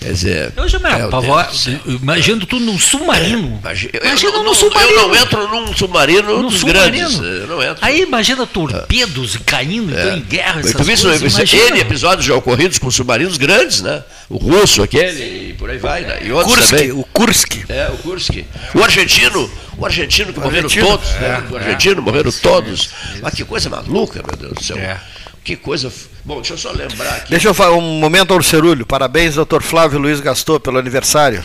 Quer 0.00 0.12
dizer. 0.12 0.52
Eu 0.56 0.68
já 0.68 0.78
me 0.78 0.88
é, 0.88 1.08
pavor, 1.08 1.46
imagino 1.86 2.46
tudo 2.46 2.64
num 2.64 2.78
submarino. 2.78 3.58
Imagina, 3.60 3.92
imagina 4.02 4.32
eu, 4.32 4.44
num 4.44 4.54
submarino. 4.54 4.92
Eu 4.92 5.08
não 5.08 5.16
entro 5.16 5.48
num 5.48 5.74
submarino 5.74 6.42
num 6.42 6.48
dos 6.48 6.60
submarino. 6.60 7.18
grandes. 7.18 7.48
não 7.48 7.62
entro. 7.62 7.78
Aí 7.80 8.02
imagina 8.02 8.46
torpedos 8.46 9.34
é. 9.34 9.38
caindo, 9.44 9.92
então, 9.92 10.16
em 10.16 10.20
guerra. 10.20 10.60
Essas 10.60 10.72
tu 10.72 10.84
coisas, 10.84 11.52
N 11.52 11.80
episódios 11.80 12.26
já 12.26 12.34
ocorridos 12.34 12.78
com 12.78 12.90
submarinos 12.90 13.36
grandes, 13.36 13.82
né? 13.82 14.02
O 14.28 14.36
russo, 14.36 14.82
aquele, 14.82 15.50
e 15.50 15.52
por 15.54 15.70
aí 15.70 15.78
vai, 15.78 16.02
né? 16.02 16.18
E 16.22 16.30
outros 16.30 16.54
Kursk, 16.54 16.70
também. 16.70 16.92
O 16.92 17.04
Kursk. 17.12 17.64
É, 17.68 17.88
o 17.88 17.96
Kursk. 17.98 18.44
O 18.74 18.82
argentino 18.82 19.50
o 19.78 19.86
argentino 19.86 20.32
que 20.32 20.38
o 20.38 20.42
morreram 20.42 20.64
argentino? 20.64 20.86
todos, 20.88 21.10
né? 21.12 21.26
é, 21.26 21.28
né? 21.28 21.48
O 21.50 21.56
argentino 21.56 22.00
é, 22.00 22.04
morreram 22.04 22.32
todos. 22.32 22.90
Mas 23.22 23.34
que 23.34 23.44
coisa 23.44 23.70
maluca, 23.70 24.22
meu 24.26 24.36
Deus 24.36 24.52
do 24.52 24.64
céu. 24.64 24.76
É. 24.76 25.00
Que 25.44 25.56
coisa. 25.56 25.90
Bom, 26.24 26.36
deixa 26.36 26.54
eu 26.54 26.58
só 26.58 26.72
lembrar 26.72 27.14
aqui. 27.14 27.30
Deixa 27.30 27.48
eu 27.48 27.54
falar 27.54 27.76
um 27.76 27.98
momento 27.98 28.34
ao 28.34 28.42
Cerulho. 28.42 28.84
Parabéns, 28.84 29.36
doutor 29.36 29.62
Flávio 29.62 29.98
Luiz 29.98 30.20
Gastou, 30.20 30.60
pelo 30.60 30.78
aniversário. 30.78 31.42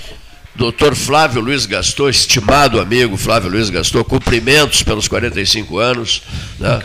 Doutor 0.55 0.93
Flávio 0.93 1.41
Luiz 1.41 1.65
Gastou, 1.65 2.09
estimado 2.09 2.79
amigo 2.79 3.17
Flávio 3.17 3.49
Luiz 3.49 3.69
Gastou, 3.69 4.03
cumprimentos 4.03 4.83
pelos 4.83 5.07
45 5.07 5.79
anos. 5.79 6.21
Né? 6.59 6.79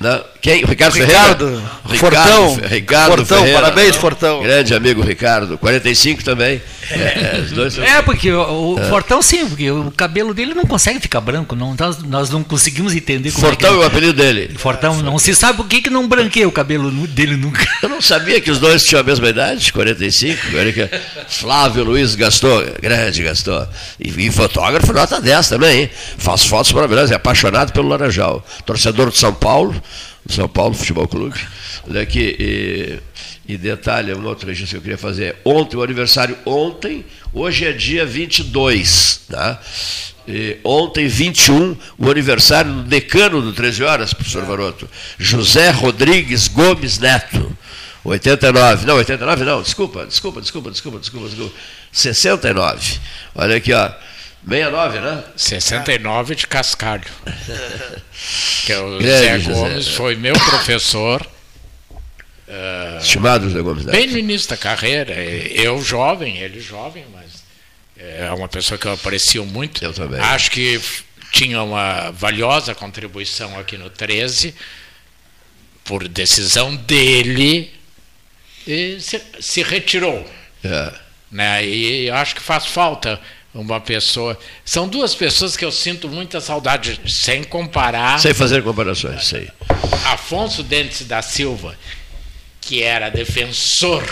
Né? 0.00 0.20
Quem? 0.40 0.64
Ricardo, 0.64 0.94
Ricardo 0.94 0.94
Ferreira? 0.94 1.98
Fortão. 1.98 2.54
Ricardo, 2.54 2.68
Ricardo 2.68 3.16
Fortão, 3.16 3.38
Ferreira. 3.38 3.60
parabéns, 3.60 3.96
Fortão. 3.96 4.42
Grande 4.42 4.74
amigo 4.74 5.02
Ricardo. 5.02 5.58
45 5.58 6.22
também. 6.22 6.60
É, 6.90 7.40
dois... 7.52 7.76
é 7.78 8.00
porque 8.02 8.30
o, 8.30 8.74
o 8.74 8.78
é. 8.78 8.84
Fortão 8.88 9.20
sim, 9.20 9.48
porque 9.48 9.68
o 9.70 9.90
cabelo 9.90 10.32
dele 10.32 10.54
não 10.54 10.64
consegue 10.64 11.00
ficar 11.00 11.20
branco. 11.20 11.56
Não, 11.56 11.74
nós, 11.76 12.02
nós 12.02 12.30
não 12.30 12.44
conseguimos 12.44 12.94
entender 12.94 13.32
como 13.32 13.44
Fortão 13.46 13.72
é, 13.72 13.76
é 13.76 13.78
o 13.78 13.82
apelido 13.84 14.12
dele. 14.12 14.54
Fortão, 14.58 15.02
não 15.02 15.18
se 15.18 15.34
sabe 15.34 15.56
por 15.56 15.66
que, 15.66 15.82
que 15.82 15.90
não 15.90 16.06
branqueia 16.06 16.46
o 16.46 16.52
cabelo 16.52 16.90
dele 17.08 17.36
nunca. 17.36 17.66
Eu 17.82 17.88
não 17.88 18.00
sabia 18.00 18.40
que 18.40 18.50
os 18.50 18.58
dois 18.58 18.84
tinham 18.84 19.00
a 19.00 19.04
mesma 19.04 19.28
idade, 19.28 19.72
45. 19.72 20.40
Flávio 21.26 21.84
Luiz 21.84 22.14
Gastou, 22.14 22.64
grande 22.80 23.22
Gastou. 23.22 23.66
E, 23.98 24.26
e 24.26 24.30
fotógrafo 24.30 24.92
nota 24.92 25.20
10 25.20 25.48
também, 25.48 25.80
hein? 25.80 25.90
Faz 26.18 26.44
fotos 26.44 26.72
maravilhosas, 26.72 27.10
é 27.10 27.14
apaixonado 27.14 27.72
pelo 27.72 27.88
Laranjal. 27.88 28.44
Torcedor 28.64 29.10
de 29.10 29.18
São 29.18 29.34
Paulo. 29.34 29.74
São 30.28 30.48
Paulo 30.48 30.74
Futebol 30.74 31.06
Clube. 31.06 31.38
Olha 31.88 32.02
aqui, 32.02 32.36
e, 32.38 32.98
e 33.52 33.56
detalhe, 33.56 34.12
uma 34.12 34.28
outra 34.28 34.48
registro 34.48 34.72
que 34.72 34.76
eu 34.76 34.82
queria 34.82 34.98
fazer. 34.98 35.36
Ontem, 35.44 35.76
o 35.76 35.82
aniversário 35.82 36.36
ontem, 36.44 37.04
hoje 37.32 37.64
é 37.64 37.72
dia 37.72 38.04
22, 38.04 39.22
tá? 39.30 39.60
E 40.26 40.58
ontem, 40.64 41.06
21, 41.06 41.76
o 41.98 42.10
aniversário 42.10 42.72
do 42.72 42.82
decano 42.82 43.40
do 43.40 43.52
13 43.52 43.84
Horas, 43.84 44.12
professor 44.12 44.44
Varoto, 44.44 44.88
José 45.18 45.70
Rodrigues 45.70 46.48
Gomes 46.48 46.98
Neto. 46.98 47.56
89, 48.04 48.86
não, 48.86 48.96
89 48.96 49.44
não, 49.44 49.62
desculpa, 49.62 50.06
desculpa, 50.06 50.40
desculpa, 50.40 50.70
desculpa, 50.70 50.98
desculpa, 50.98 51.28
desculpa. 51.28 51.54
69. 51.92 52.98
Olha 53.34 53.56
aqui, 53.56 53.72
ó. 53.72 53.90
69, 54.46 55.00
né? 55.00 55.24
69 55.36 56.34
de 56.36 56.46
Cascalho. 56.46 57.02
que 58.64 58.72
é 58.72 58.78
o 58.78 58.98
Grande 58.98 59.44
Zé 59.44 59.52
Gomes 59.52 59.84
José. 59.84 59.96
foi 59.96 60.14
meu 60.14 60.34
professor. 60.34 61.26
Uh, 62.46 62.98
Estimado 63.02 63.50
Zé 63.50 63.60
Gomes. 63.60 63.84
Bem 63.84 64.06
no 64.06 64.16
início 64.16 64.48
da 64.48 64.56
carreira. 64.56 65.14
Eu 65.14 65.82
jovem, 65.82 66.38
ele 66.38 66.60
jovem, 66.60 67.04
mas 67.12 67.44
é 67.98 68.30
uma 68.30 68.46
pessoa 68.46 68.78
que 68.78 68.86
eu 68.86 68.92
aprecio 68.92 69.44
muito. 69.44 69.84
Eu 69.84 69.92
também. 69.92 70.20
Acho 70.20 70.52
que 70.52 70.80
tinha 71.32 71.60
uma 71.60 72.12
valiosa 72.12 72.72
contribuição 72.72 73.58
aqui 73.58 73.76
no 73.76 73.90
13, 73.90 74.54
por 75.84 76.06
decisão 76.06 76.76
dele, 76.76 77.72
e 78.64 79.00
se, 79.00 79.20
se 79.40 79.62
retirou. 79.64 80.24
É. 80.62 80.92
Né? 81.32 81.66
E 81.66 82.10
acho 82.10 82.36
que 82.36 82.40
faz 82.40 82.66
falta 82.66 83.20
uma 83.60 83.80
pessoa. 83.80 84.38
São 84.64 84.88
duas 84.88 85.14
pessoas 85.14 85.56
que 85.56 85.64
eu 85.64 85.72
sinto 85.72 86.08
muita 86.08 86.40
saudade, 86.40 87.00
sem 87.06 87.42
comparar. 87.42 88.18
Sem 88.20 88.34
fazer 88.34 88.62
comparações, 88.62 89.26
sei. 89.26 89.48
Afonso 90.04 90.62
Dentes 90.62 91.06
da 91.06 91.22
Silva, 91.22 91.76
que 92.60 92.82
era 92.82 93.08
defensor 93.08 94.04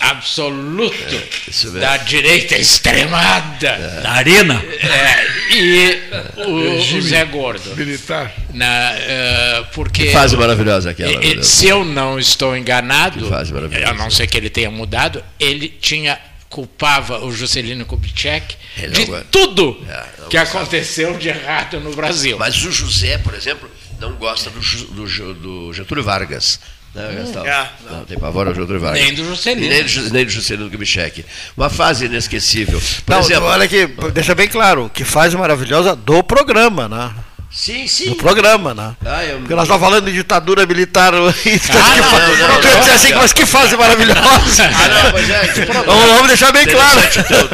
absoluto 0.00 0.94
é, 0.96 1.80
da 1.80 1.96
direita 1.96 2.56
extremada. 2.56 3.68
É. 3.68 4.00
Da 4.02 4.10
arena. 4.12 4.62
É, 4.82 5.54
e 5.54 5.98
o, 6.36 6.96
o, 6.96 7.02
Zé 7.02 7.24
Gordo. 7.24 7.74
Militar. 7.76 8.32
Na, 8.52 8.92
uh, 8.92 9.66
porque, 9.72 10.06
que 10.06 10.12
fase 10.12 10.36
maravilhosa 10.36 10.90
aquela. 10.90 11.24
E, 11.24 11.42
se 11.42 11.66
eu 11.66 11.84
não 11.84 12.18
estou 12.18 12.56
enganado, 12.56 13.30
a 13.34 13.94
não 13.94 14.10
ser 14.10 14.26
que 14.26 14.36
ele 14.36 14.50
tenha 14.50 14.70
mudado, 14.70 15.22
ele 15.40 15.68
tinha 15.68 16.18
culpava 16.54 17.18
o 17.24 17.32
Juscelino 17.32 17.84
Kubitschek 17.84 18.56
de 18.92 19.24
tudo 19.28 19.76
é, 19.88 20.28
que 20.30 20.36
aconteceu 20.36 21.18
de 21.18 21.28
errado 21.28 21.80
no 21.80 21.92
Brasil. 21.96 22.38
Mas 22.38 22.64
o 22.64 22.70
José, 22.70 23.18
por 23.18 23.34
exemplo, 23.34 23.68
não 23.98 24.12
gosta 24.12 24.50
do, 24.50 24.60
do, 24.60 25.34
do 25.34 25.72
Getúlio 25.72 26.04
Vargas. 26.04 26.60
Não, 26.94 27.02
hum, 27.02 27.44
é, 27.44 27.70
não. 27.90 27.96
não, 27.98 28.04
tem 28.04 28.16
pavor 28.16 28.46
ao 28.46 28.54
Getúlio 28.54 28.80
Vargas. 28.80 29.02
Nem 29.02 29.14
do 29.14 29.24
Juscelino. 29.24 29.68
Nem 29.68 29.82
do, 29.82 30.10
nem 30.12 30.24
do 30.24 30.30
Juscelino 30.30 30.70
Kubitschek. 30.70 31.24
Uma 31.56 31.68
fase 31.68 32.04
inesquecível. 32.04 32.80
Por 33.04 33.12
não, 33.12 33.18
exemplo, 33.18 33.48
olha 33.48 33.64
aqui, 33.64 33.88
deixa 34.12 34.32
bem 34.32 34.46
claro, 34.46 34.88
que 34.94 35.02
fase 35.02 35.36
maravilhosa 35.36 35.96
do 35.96 36.22
programa, 36.22 36.88
né? 36.88 37.12
Sim, 37.54 37.86
sim. 37.86 38.08
No 38.08 38.16
programa, 38.16 38.74
né? 38.74 38.96
Ah, 39.06 39.24
eu... 39.24 39.38
Porque 39.38 39.54
nós 39.54 39.62
estamos 39.62 39.80
falando 39.80 40.06
de 40.06 40.12
ditadura 40.12 40.66
militar. 40.66 41.14
ah, 41.14 41.18
não, 41.18 41.22
não, 41.22 42.36
não, 42.36 42.48
não, 42.48 42.86
não, 42.86 42.94
assim, 42.94 43.14
mas 43.14 43.32
que 43.32 43.46
fase 43.46 43.76
maravilhosa. 43.76 44.64
Ah, 44.64 45.04
não, 45.04 45.10
pois 45.12 45.30
é. 45.30 45.64
Vamos, 45.86 46.04
vamos 46.04 46.26
deixar 46.26 46.50
bem 46.50 46.66
claro. 46.66 47.00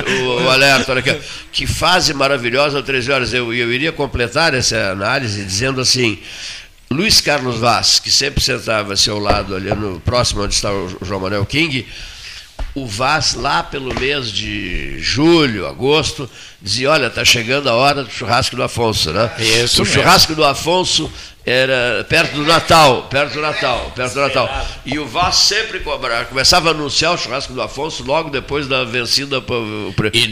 O, 0.09 0.45
o, 0.45 0.51
alerta, 0.51 0.93
olha 0.93 1.01
aqui. 1.01 1.15
Que 1.53 1.67
fase 1.67 2.15
maravilhosa, 2.15 2.83
13 2.83 3.13
horas. 3.13 3.35
Eu, 3.35 3.53
eu 3.53 3.71
iria 3.71 3.93
completar 3.93 4.55
essa 4.55 4.91
análise 4.91 5.45
dizendo 5.45 5.83
assim. 5.83 6.19
Luiz 6.91 7.21
Carlos 7.21 7.59
Vaz, 7.59 8.01
que 8.01 8.11
sempre 8.11 8.43
sentava 8.43 8.95
a 8.95 8.97
seu 8.97 9.19
lado 9.19 9.55
ali 9.55 9.73
no 9.73 10.01
próximo 10.01 10.43
onde 10.43 10.55
está 10.55 10.73
o 10.73 10.89
João 11.03 11.21
Manuel 11.21 11.47
King, 11.47 11.87
o 12.75 12.87
Vaz, 12.87 13.35
lá 13.35 13.63
pelo 13.63 13.95
mês 13.99 14.31
de 14.31 14.99
julho, 15.01 15.67
agosto, 15.67 16.29
dizia: 16.61 16.91
Olha, 16.91 17.07
está 17.07 17.25
chegando 17.25 17.69
a 17.69 17.75
hora 17.75 18.05
do 18.05 18.11
churrasco 18.11 18.55
do 18.55 18.63
Afonso, 18.63 19.13
né? 19.13 19.31
Isso 19.39 19.83
o 19.83 19.85
mesmo. 19.85 19.87
churrasco 19.87 20.35
do 20.35 20.45
Afonso 20.45 21.11
era 21.45 22.05
perto 22.09 22.35
do 22.35 22.45
Natal, 22.45 23.05
perto 23.11 23.35
do 23.35 23.41
Natal, 23.41 23.93
perto 23.97 24.15
do 24.15 24.21
Natal. 24.21 24.67
E 24.85 24.99
o 24.99 25.07
Vaz 25.07 25.37
sempre 25.37 25.81
cobrava, 25.81 26.27
começava 26.27 26.69
a 26.69 26.73
anunciar 26.73 27.15
o 27.15 27.19
churrasco 27.19 27.53
do 27.53 27.63
Afonso 27.63 28.05
logo 28.05 28.31
depois 28.31 28.69
da 28.69 28.85
vencida, 28.85 29.43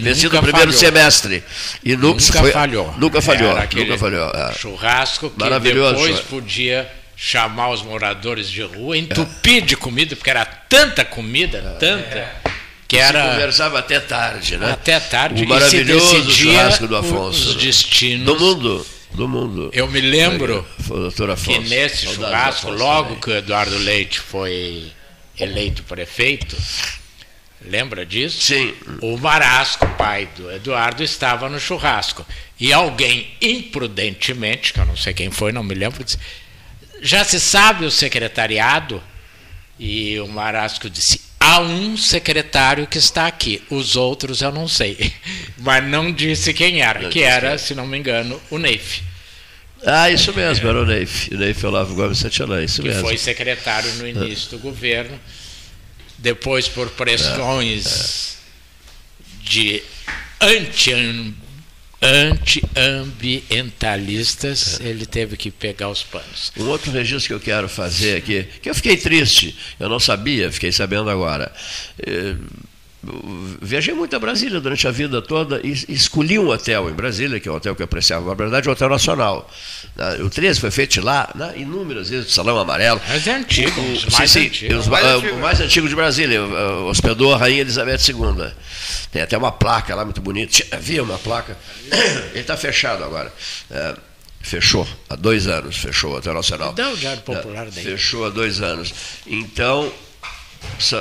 vencida 0.00 0.40
primeiro 0.40 0.72
falhou. 0.72 0.72
semestre. 0.72 1.42
E 1.84 1.96
nunca, 1.96 2.20
nunca 2.20 2.40
foi, 2.40 2.52
falhou. 2.52 2.94
Nunca 2.98 3.22
falhou, 3.22 3.54
nunca 3.74 3.98
falhou. 3.98 4.30
É. 4.30 4.52
Churrasco 4.52 5.30
que 5.30 5.40
Maravilhoso. 5.40 5.94
depois 5.94 6.20
podia 6.20 6.88
chamar 7.20 7.70
os 7.70 7.82
moradores 7.82 8.48
de 8.48 8.62
rua, 8.62 8.96
entupir 8.96 9.64
de 9.64 9.76
comida, 9.76 10.14
porque 10.14 10.30
era 10.30 10.44
tanta 10.44 11.04
comida, 11.04 11.58
é. 11.58 11.78
tanta. 11.78 12.48
Que 12.86 12.96
era... 12.96 13.32
Conversava 13.32 13.80
até 13.80 13.98
tarde, 13.98 14.56
né? 14.56 14.70
Até 14.70 14.98
tarde. 15.00 15.44
O 15.44 15.48
maravilhoso 15.48 16.30
churrasco 16.30 16.86
do 16.86 16.96
Afonso. 16.96 17.50
Os 17.50 17.56
destinos. 17.56 18.24
Do 18.24 18.38
mundo. 18.38 18.86
Do 19.12 19.28
mundo. 19.28 19.70
Eu 19.74 19.88
me 19.88 20.00
lembro 20.00 20.64
Afonso. 20.80 21.44
que 21.44 21.58
nesse 21.68 22.06
churrasco, 22.06 22.70
logo 22.70 23.08
também. 23.08 23.20
que 23.20 23.30
o 23.30 23.36
Eduardo 23.36 23.76
Leite 23.76 24.20
foi 24.20 24.92
eleito 25.38 25.82
prefeito, 25.82 26.56
lembra 27.62 28.06
disso? 28.06 28.40
Sim. 28.40 28.74
O 29.02 29.18
Marasco, 29.18 29.86
pai 29.98 30.28
do 30.36 30.50
Eduardo, 30.50 31.02
estava 31.02 31.48
no 31.48 31.58
churrasco. 31.58 32.24
E 32.60 32.72
alguém 32.72 33.28
imprudentemente, 33.42 34.72
que 34.72 34.80
eu 34.80 34.86
não 34.86 34.96
sei 34.96 35.12
quem 35.12 35.30
foi, 35.30 35.52
não 35.52 35.62
me 35.62 35.74
lembro, 35.74 36.02
disse, 36.04 36.18
já 37.00 37.24
se 37.24 37.38
sabe 37.40 37.84
o 37.84 37.90
secretariado? 37.90 39.02
E 39.78 40.18
o 40.20 40.26
Marasco 40.26 40.90
disse: 40.90 41.20
há 41.38 41.60
um 41.60 41.96
secretário 41.96 42.86
que 42.86 42.98
está 42.98 43.26
aqui, 43.26 43.62
os 43.70 43.96
outros 43.96 44.42
eu 44.42 44.52
não 44.52 44.66
sei. 44.68 45.12
Mas 45.58 45.84
não 45.84 46.12
disse 46.12 46.52
quem 46.52 46.82
era, 46.82 47.02
não 47.02 47.10
que 47.10 47.22
era, 47.22 47.56
se 47.58 47.74
não 47.74 47.86
me 47.86 47.98
engano, 47.98 48.40
o 48.50 48.58
Neif. 48.58 49.02
Ah, 49.86 50.10
isso 50.10 50.34
mesmo, 50.34 50.66
é. 50.66 50.70
era 50.70 50.82
o 50.82 50.86
Neif. 50.86 51.32
O 51.32 51.38
Neif 51.38 51.64
Olavo 51.64 51.94
Gomes 51.94 52.18
Santillan, 52.18 52.64
isso 52.64 52.82
que 52.82 52.88
mesmo. 52.88 53.02
foi 53.02 53.16
secretário 53.16 53.92
no 53.94 54.08
início 54.08 54.50
do 54.50 54.58
governo, 54.58 55.18
depois 56.18 56.68
por 56.68 56.90
pressões 56.90 58.36
é, 59.44 59.46
é. 59.46 59.48
de 59.48 59.82
anti 60.40 61.34
anti-ambientalistas, 62.00 64.78
ele 64.80 65.04
teve 65.04 65.36
que 65.36 65.50
pegar 65.50 65.88
os 65.88 66.02
panos. 66.02 66.52
Um 66.56 66.68
outro 66.68 66.92
registro 66.92 67.28
que 67.28 67.34
eu 67.34 67.40
quero 67.40 67.68
fazer 67.68 68.16
aqui, 68.18 68.46
que 68.62 68.70
eu 68.70 68.74
fiquei 68.74 68.96
triste, 68.96 69.54
eu 69.80 69.88
não 69.88 70.00
sabia, 70.00 70.52
fiquei 70.52 70.72
sabendo 70.72 71.10
agora. 71.10 71.52
É, 73.06 73.10
viajei 73.62 73.94
muito 73.94 74.14
a 74.16 74.18
Brasília 74.18 74.60
durante 74.60 74.86
a 74.88 74.90
vida 74.90 75.22
toda 75.22 75.60
e 75.62 75.72
escolhi 75.88 76.38
um 76.38 76.48
hotel 76.48 76.90
em 76.90 76.92
Brasília, 76.92 77.38
que 77.38 77.48
é 77.48 77.52
um 77.52 77.56
hotel 77.56 77.74
que 77.74 77.82
eu 77.82 77.84
apreciava, 77.84 78.28
na 78.28 78.34
verdade, 78.34 78.66
é 78.66 78.70
um 78.70 78.72
hotel 78.72 78.88
nacional. 78.88 79.50
Né, 79.94 80.18
o 80.22 80.30
13 80.30 80.60
foi 80.60 80.70
feito 80.70 81.00
lá, 81.00 81.30
né, 81.34 81.54
inúmeras 81.56 82.10
vezes, 82.10 82.32
Salão 82.32 82.58
Amarelo. 82.58 83.00
Mas 83.08 83.26
é 83.26 83.36
antigo, 83.36 83.80
o, 83.80 84.12
mais 84.12 84.30
sim, 84.30 84.46
antigo. 84.46 84.74
Os, 84.74 84.88
mais 84.88 85.04
o, 85.04 85.08
antigo. 85.08 85.36
o 85.36 85.40
mais 85.40 85.60
antigo 85.60 85.88
de 85.88 85.94
Brasília, 85.94 86.42
hospedou 86.86 87.34
a 87.34 87.38
Rainha 87.38 87.60
Elizabeth 87.60 88.00
II. 88.08 88.52
Tem 89.12 89.22
até 89.22 89.38
uma 89.38 89.52
placa 89.52 89.94
lá 89.94 90.04
muito 90.04 90.20
bonita. 90.20 90.64
Havia 90.70 91.02
uma 91.02 91.18
placa. 91.18 91.56
Ele 92.32 92.40
está 92.40 92.56
fechado 92.56 93.04
agora. 93.04 93.32
É, 93.70 93.94
fechou 94.40 94.86
há 95.08 95.16
dois 95.16 95.46
anos, 95.46 95.76
fechou 95.76 96.12
o 96.12 96.16
Hotel 96.16 96.34
Nacional. 96.34 96.72
Dá 96.72 96.90
o 96.90 96.96
Diário 96.96 97.22
Popular 97.22 97.68
daí. 97.70 97.84
Fechou 97.84 98.26
há 98.26 98.30
dois 98.30 98.60
anos. 98.60 98.92
Então, 99.26 99.92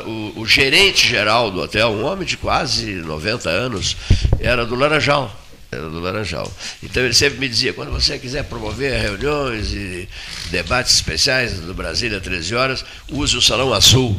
o, 0.05 0.41
o, 0.41 0.45
gerente 0.45 1.07
geral 1.07 1.51
do 1.51 1.61
hotel, 1.61 1.89
um 1.89 2.05
homem 2.05 2.25
de 2.25 2.37
quase 2.37 2.95
90 2.95 3.49
anos, 3.49 3.95
era 4.39 4.65
do 4.65 4.75
Laranjal. 4.75 5.33
Era 5.71 5.89
do 5.89 5.99
Laranjal. 5.99 6.51
Então 6.81 7.03
ele 7.03 7.13
sempre 7.13 7.39
me 7.39 7.47
dizia, 7.47 7.73
quando 7.73 7.91
você 7.91 8.17
quiser 8.17 8.43
promover 8.43 8.99
reuniões 8.99 9.73
e 9.73 10.07
debates 10.49 10.95
especiais 10.95 11.59
do 11.59 11.73
Brasília 11.73 12.19
13 12.19 12.55
horas, 12.55 12.85
use 13.09 13.35
o 13.35 13.41
Salão 13.41 13.73
Azul 13.73 14.17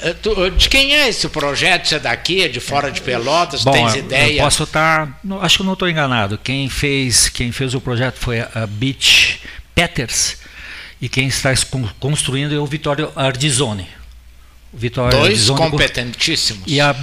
Eh, 0.03 0.17
eh, 0.47 0.51
de 0.51 0.69
quem 0.69 0.95
é 0.95 1.09
esse 1.09 1.29
projeto? 1.29 1.89
Você 1.89 1.97
é 1.97 1.99
daqui, 1.99 2.43
é 2.43 2.49
de 2.49 2.61
fora 2.61 2.91
de 2.91 3.01
Pelotas? 3.01 3.65
Bom, 3.65 3.73
tens 3.73 3.95
ideia? 3.97 4.39
Eu 4.39 4.45
posso 4.45 4.63
estar. 4.65 5.21
Acho 5.41 5.59
que 5.59 5.65
não 5.65 5.75
estou 5.75 5.89
enganado. 5.89 6.39
Quem 6.39 6.69
fez, 6.69 7.29
quem 7.29 7.53
fez 7.53 7.75
o 7.75 7.81
projeto 7.81 8.19
foi 8.19 8.41
a 8.41 8.67
Beach 8.67 9.41
Peters 9.75 10.39
e 11.01 11.09
quem 11.09 11.27
está 11.27 11.53
construindo 11.99 12.55
é 12.55 12.59
o 12.59 12.67
Vitório 12.67 13.11
Ardizone. 13.17 13.87
Vitório 14.75 15.11
Dois 15.11 15.33
Ardizone, 15.33 15.71
competentíssimos. 15.71 16.63
E 16.67 16.81
a, 16.81 16.95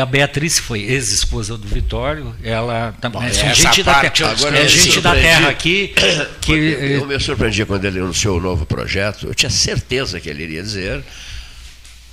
a 0.00 0.06
Beatriz 0.06 0.60
foi 0.60 0.82
ex-esposa 0.82 1.58
do 1.58 1.66
Vitório. 1.66 2.36
Ela 2.44 2.94
também 3.00 3.24
é 3.24 3.32
gente, 3.32 3.82
da, 3.82 3.94
terra, 4.00 4.30
agora 4.30 4.58
é 4.58 4.68
gente 4.68 5.00
da 5.00 5.12
terra 5.12 5.48
aqui. 5.48 5.92
Que, 6.40 6.52
eu 6.52 7.06
me 7.06 7.18
surpreendi 7.18 7.64
quando 7.64 7.84
ele 7.84 7.98
anunciou 7.98 8.38
o 8.38 8.40
novo 8.40 8.64
projeto. 8.64 9.26
Eu 9.26 9.34
tinha 9.34 9.50
certeza 9.50 10.20
que 10.20 10.28
ele 10.28 10.44
iria 10.44 10.62
dizer 10.62 11.02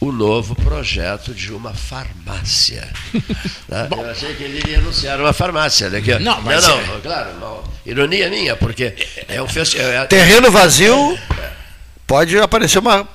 o 0.04 0.12
novo 0.12 0.54
projeto 0.54 1.34
de 1.34 1.54
uma 1.54 1.74
farmácia. 1.74 2.90
né? 3.70 3.88
Eu 3.90 4.10
achei 4.10 4.36
que 4.36 4.44
ele 4.44 4.58
iria 4.58 4.80
anunciar 4.80 5.18
uma 5.20 5.32
farmácia. 5.32 5.90
Né? 5.90 6.02
Que, 6.02 6.20
não, 6.20 6.42
mas 6.42 6.68
não, 6.68 6.86
não 6.86 6.98
é... 6.98 7.00
claro, 7.00 7.40
não, 7.40 7.64
ironia 7.86 8.30
minha, 8.30 8.56
porque 8.58 8.94
é 9.30 9.42
um 9.42 9.48
festival. 9.48 9.88
É, 9.88 10.06
Terreno 10.06 10.52
vazio, 10.52 11.18
pode 12.06 12.38
aparecer 12.38 12.80
uma 12.80 13.08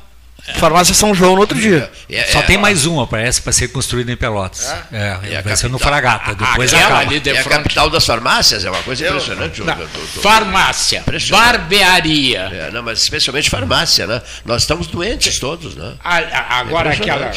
Farmácia 0.57 0.95
São 0.95 1.15
João 1.15 1.35
no 1.35 1.41
outro 1.41 1.59
dia. 1.59 1.91
É, 2.09 2.25
Só 2.25 2.41
é, 2.41 2.43
tem 2.43 2.57
mais 2.57 2.87
uma, 2.87 3.07
parece, 3.07 3.43
para 3.43 3.53
ser 3.53 3.69
construída 3.69 4.11
em 4.11 4.17
Pelotas. 4.17 4.67
É, 4.93 5.19
é, 5.23 5.35
é 5.35 5.43
vai 5.43 5.57
ser 5.57 5.69
no 5.69 5.79
Fragata. 5.79 6.35
Depois 6.35 6.73
acaba. 6.73 6.99
Ali 6.99 7.21
de 7.21 7.31
é 7.31 7.39
a 7.39 7.45
capital 7.45 7.91
das 7.91 8.05
farmácias, 8.05 8.65
é 8.65 8.71
uma 8.71 8.83
coisa 8.83 9.07
impressionante. 9.07 9.63
Não, 9.63 9.77
farmácia, 10.23 11.05
barbearia. 11.31 12.41
É, 12.41 12.71
não, 12.71 12.83
mas 12.83 13.03
especialmente 13.03 13.51
farmácia, 13.51 14.07
né? 14.07 14.23
Nós 14.45 14.63
estamos 14.63 14.87
doentes 14.87 15.39
todos, 15.39 15.77
né? 15.77 15.95
agora 16.03 16.91
aquela 16.91 17.33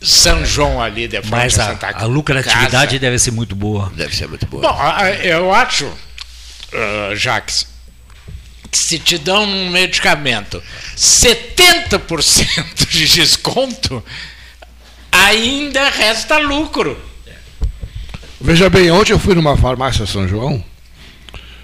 São 0.00 0.44
João 0.44 0.80
ali 0.82 1.08
de 1.08 1.20
Mas 1.28 1.58
a, 1.58 1.68
Santa 1.68 1.90
a 1.94 2.04
lucratividade 2.04 2.86
Casa. 2.86 2.98
deve 2.98 3.18
ser 3.18 3.30
muito 3.30 3.54
boa. 3.54 3.92
Deve 3.94 4.14
ser 4.14 4.28
muito 4.28 4.46
boa. 4.46 4.62
Bom, 4.62 4.78
eu 5.22 5.52
acho, 5.52 5.86
uh, 5.86 7.16
Jacques, 7.16 7.66
se 8.76 8.98
te 8.98 9.18
dão 9.18 9.44
um 9.44 9.70
medicamento 9.70 10.62
70% 10.96 12.88
de 12.88 13.06
desconto, 13.08 14.04
ainda 15.10 15.88
resta 15.88 16.38
lucro. 16.38 16.98
Veja 18.40 18.68
bem, 18.68 18.90
ontem 18.90 19.12
eu 19.12 19.18
fui 19.18 19.34
numa 19.34 19.56
farmácia 19.56 20.06
São 20.06 20.28
João 20.28 20.62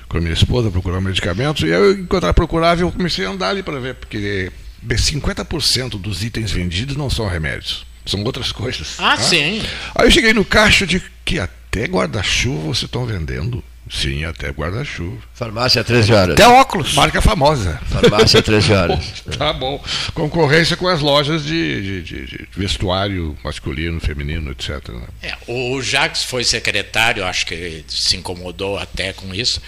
com 0.08 0.18
a 0.18 0.20
minha 0.20 0.34
esposa 0.34 0.70
procurar 0.70 1.00
medicamentos 1.00 1.62
e 1.62 1.68
eu, 1.68 1.92
enquanto 1.92 2.24
ela 2.24 2.34
procurava, 2.34 2.82
eu 2.82 2.92
comecei 2.92 3.24
a 3.24 3.30
andar 3.30 3.48
ali 3.48 3.62
para 3.62 3.80
ver, 3.80 3.94
porque 3.94 4.52
50% 4.86 5.98
dos 5.98 6.22
itens 6.22 6.50
vendidos 6.50 6.96
não 6.96 7.08
são 7.08 7.26
remédios, 7.26 7.86
são 8.04 8.22
outras 8.24 8.52
coisas. 8.52 8.96
Ah, 8.98 9.16
tá? 9.16 9.22
sim. 9.22 9.62
Aí 9.94 10.06
eu 10.06 10.10
cheguei 10.10 10.34
no 10.34 10.44
caixa 10.44 10.86
de 10.86 11.02
que 11.24 11.38
até 11.38 11.86
guarda-chuva 11.86 12.60
vocês 12.60 12.82
estão 12.82 13.06
vendendo. 13.06 13.64
Sim, 13.90 14.24
até 14.24 14.50
guarda-chuva. 14.50 15.18
Farmácia 15.34 15.82
13 15.82 16.12
horas. 16.12 16.34
Até 16.34 16.48
óculos. 16.48 16.94
Marca 16.94 17.20
famosa. 17.20 17.80
Farmácia 17.90 18.42
13 18.42 18.72
horas. 18.72 19.24
tá 19.36 19.52
bom. 19.52 19.82
Concorrência 20.14 20.76
com 20.76 20.88
as 20.88 21.00
lojas 21.00 21.44
de, 21.44 21.82
de, 21.82 22.02
de, 22.02 22.26
de 22.26 22.48
vestuário 22.56 23.36
masculino, 23.44 24.00
feminino, 24.00 24.52
etc. 24.52 24.88
Né? 24.88 25.06
É, 25.22 25.36
o 25.46 25.82
Jacques 25.82 26.22
foi 26.22 26.44
secretário, 26.44 27.24
acho 27.24 27.44
que 27.44 27.84
se 27.88 28.16
incomodou 28.16 28.78
até 28.78 29.12
com 29.12 29.34
isso. 29.34 29.60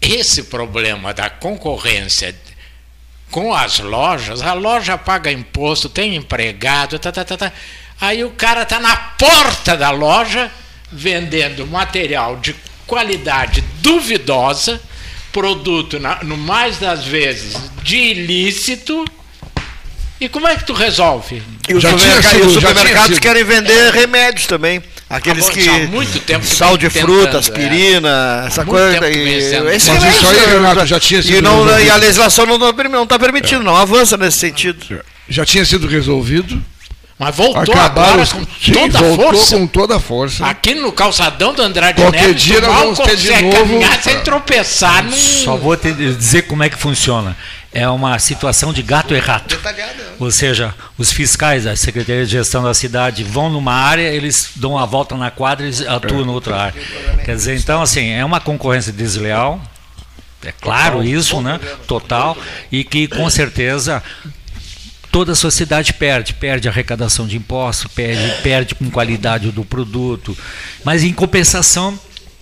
Esse 0.00 0.44
problema 0.44 1.14
da 1.14 1.30
concorrência 1.30 2.34
com 3.30 3.54
as 3.54 3.78
lojas, 3.78 4.42
a 4.42 4.52
loja 4.52 4.96
paga 4.96 5.30
imposto, 5.30 5.88
tem 5.88 6.16
empregado, 6.16 6.98
tá, 6.98 7.12
tá, 7.12 7.24
tá, 7.24 7.36
tá. 7.36 7.52
aí 8.00 8.24
o 8.24 8.30
cara 8.30 8.62
está 8.62 8.80
na 8.80 8.96
porta 8.96 9.76
da 9.76 9.90
loja 9.90 10.50
vendendo 10.90 11.66
material 11.66 12.36
de 12.36 12.54
qualidade 12.88 13.62
duvidosa, 13.82 14.80
produto, 15.30 16.00
na, 16.00 16.24
no 16.24 16.36
mais 16.36 16.78
das 16.78 17.04
vezes, 17.04 17.56
de 17.84 17.96
ilícito. 17.96 19.04
E 20.20 20.28
como 20.28 20.48
é 20.48 20.56
que 20.56 20.64
tu 20.64 20.72
resolve? 20.72 21.40
E 21.68 21.74
os, 21.74 21.82
supermercados, 21.82 22.30
sido, 22.30 22.46
os 22.46 22.52
supermercados 22.54 23.18
querem 23.20 23.44
vender 23.44 23.92
remédios 23.92 24.46
também. 24.46 24.82
Aqueles 25.08 25.48
ah, 25.48 25.52
que. 25.52 25.68
Há 25.68 25.86
muito 25.86 26.18
tempo 26.20 26.44
que 26.44 26.54
sal 26.54 26.76
de 26.76 26.90
fruta, 26.90 27.38
aspirina, 27.38 28.42
é. 28.42 28.46
essa 28.48 28.64
coisa. 28.64 29.08
E, 29.08 29.34
esse 29.34 29.60
Mas 29.60 29.84
isso 29.84 30.26
aí, 30.26 30.46
Renato, 30.54 30.84
já 30.86 30.98
tinha 30.98 31.22
sido. 31.22 31.36
E, 31.36 31.40
não, 31.40 31.80
e 31.80 31.88
a 31.88 31.96
legislação 31.96 32.46
não 32.46 32.56
está 33.02 33.18
permitindo, 33.18 33.60
é. 33.60 33.64
não 33.64 33.76
avança 33.76 34.16
nesse 34.16 34.38
sentido. 34.38 35.00
Já 35.28 35.46
tinha 35.46 35.64
sido 35.64 35.86
resolvido. 35.86 36.60
Mas 37.18 37.34
voltou 37.34 37.74
Acabaram, 37.74 38.12
agora 38.12 38.26
com 38.28 38.46
sim, 38.60 38.72
toda 38.72 38.98
voltou 38.98 39.32
força. 39.32 39.56
com 39.56 39.66
toda 39.66 39.96
a 39.96 40.00
força. 40.00 40.46
Aqui 40.46 40.74
no 40.74 40.92
calçadão 40.92 41.52
do 41.52 41.60
Andrade 41.60 42.00
Qualquer 42.00 42.28
Neves, 42.28 42.42
dia 42.42 42.60
nós 42.60 42.72
vamos 42.72 42.98
ter 43.00 43.16
de 43.16 43.42
novo. 43.42 43.56
Caminhar 43.56 44.02
sem 44.02 44.20
tropeçar. 44.20 45.02
Num... 45.02 45.10
Só 45.10 45.56
vou 45.56 45.76
te 45.76 45.92
dizer 45.92 46.42
como 46.42 46.62
é 46.62 46.70
que 46.70 46.78
funciona. 46.78 47.36
É 47.72 47.88
uma 47.88 48.18
situação 48.20 48.72
de 48.72 48.82
gato 48.82 49.14
errado. 49.14 49.58
Ou 50.20 50.30
seja, 50.30 50.74
os 50.96 51.12
fiscais 51.12 51.64
da 51.64 51.74
Secretaria 51.74 52.24
de 52.24 52.32
Gestão 52.32 52.62
da 52.62 52.72
cidade 52.72 53.24
vão 53.24 53.50
numa 53.50 53.74
área, 53.74 54.08
eles 54.08 54.50
dão 54.54 54.72
uma 54.72 54.86
volta 54.86 55.16
na 55.16 55.30
quadra 55.30 55.68
e 55.68 55.88
atuam 55.88 56.24
na 56.24 56.32
outra 56.32 56.56
área. 56.56 56.80
Quer 57.24 57.34
dizer, 57.34 57.58
então, 57.58 57.82
assim, 57.82 58.10
é 58.10 58.24
uma 58.24 58.40
concorrência 58.40 58.92
desleal, 58.92 59.60
é 60.44 60.52
claro 60.52 61.02
isso, 61.02 61.40
né? 61.40 61.58
Total. 61.86 62.36
E 62.70 62.84
que 62.84 63.08
com 63.08 63.28
certeza 63.28 64.02
toda 65.10 65.32
a 65.32 65.34
sociedade 65.34 65.92
perde, 65.92 66.34
perde 66.34 66.68
a 66.68 66.70
arrecadação 66.70 67.26
de 67.26 67.36
impostos, 67.36 67.90
perde, 67.92 68.42
perde 68.42 68.74
com 68.74 68.90
qualidade 68.90 69.50
do 69.50 69.64
produto, 69.64 70.36
mas 70.84 71.02
em 71.02 71.12
compensação 71.12 71.98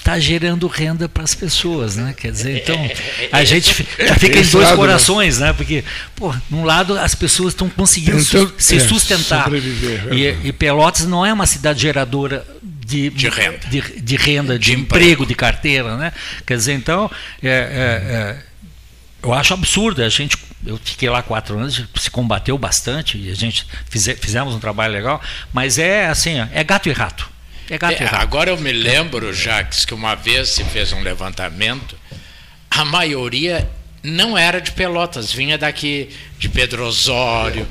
está 0.06 0.20
gerando 0.20 0.68
renda 0.68 1.08
para 1.08 1.24
as 1.24 1.34
pessoas, 1.34 1.96
né? 1.96 2.14
Quer 2.16 2.30
dizer, 2.30 2.62
então 2.62 2.78
a 3.32 3.44
gente 3.44 3.74
fica 3.74 4.38
em 4.38 4.46
dois 4.46 4.70
né? 4.70 4.76
corações, 4.76 5.38
né? 5.40 5.52
Porque, 5.52 5.82
pô, 6.14 6.32
num 6.48 6.64
lado 6.64 6.96
as 6.96 7.14
pessoas 7.14 7.52
estão 7.52 7.68
conseguindo 7.68 8.20
então, 8.20 8.52
se 8.56 8.76
é, 8.76 8.80
sustentar 8.80 9.50
e, 10.12 10.36
e, 10.44 10.52
Pelotas 10.52 11.06
não 11.06 11.26
é 11.26 11.32
uma 11.32 11.46
cidade 11.46 11.82
geradora 11.82 12.46
de, 12.62 13.10
de 13.10 13.28
renda, 13.28 13.58
de, 13.68 13.80
de, 14.00 14.16
renda, 14.16 14.56
de, 14.56 14.66
de 14.66 14.72
emprego, 14.74 15.04
emprego, 15.04 15.26
de 15.26 15.34
carteira, 15.34 15.96
né? 15.96 16.12
Quer 16.46 16.56
dizer, 16.56 16.74
então 16.74 17.10
é, 17.42 17.48
é, 17.48 17.50
é 17.50 18.45
eu 19.22 19.32
acho 19.32 19.54
absurdo. 19.54 20.02
A 20.02 20.08
gente, 20.08 20.36
eu 20.64 20.78
fiquei 20.82 21.08
lá 21.08 21.22
quatro 21.22 21.58
anos, 21.58 21.84
se 21.96 22.10
combateu 22.10 22.56
bastante 22.56 23.18
e 23.18 23.30
a 23.30 23.34
gente 23.34 23.66
fize, 23.88 24.14
fizemos 24.14 24.54
um 24.54 24.60
trabalho 24.60 24.92
legal, 24.92 25.20
mas 25.52 25.78
é 25.78 26.06
assim, 26.06 26.36
é 26.52 26.64
gato 26.64 26.88
e 26.88 26.92
rato. 26.92 27.28
É 27.68 27.76
gato 27.78 28.00
é, 28.00 28.02
e 28.02 28.06
rato. 28.06 28.22
Agora 28.22 28.50
eu 28.50 28.58
me 28.58 28.72
lembro, 28.72 29.32
Jacques, 29.32 29.84
que 29.84 29.94
uma 29.94 30.14
vez 30.14 30.50
se 30.50 30.64
fez 30.64 30.92
um 30.92 31.02
levantamento, 31.02 31.96
a 32.70 32.84
maioria 32.84 33.68
não 34.02 34.38
era 34.38 34.60
de 34.60 34.70
Pelotas, 34.70 35.32
vinha 35.32 35.58
daqui 35.58 36.10
de 36.38 36.48
Pedro 36.48 36.86
Osório. 36.86 37.66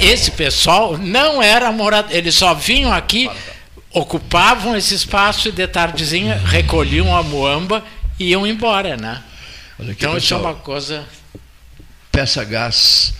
Esse 0.00 0.30
pessoal 0.30 0.96
não 0.96 1.42
era 1.42 1.70
morado, 1.70 2.14
eles 2.14 2.34
só 2.34 2.54
vinham 2.54 2.92
aqui, 2.92 3.28
ocupavam 3.92 4.76
esse 4.76 4.94
espaço 4.94 5.48
e 5.48 5.52
de 5.52 5.66
tardezinha 5.66 6.40
recolhiam 6.46 7.14
a 7.14 7.22
muamba 7.22 7.84
e 8.18 8.30
iam 8.30 8.46
embora, 8.46 8.96
né? 8.96 9.22
Aqui, 9.80 9.92
então, 9.92 10.16
isso 10.16 10.34
é 10.34 10.36
uma 10.36 10.54
coisa. 10.54 11.06
Peça 12.12 12.44
gás 12.44 13.14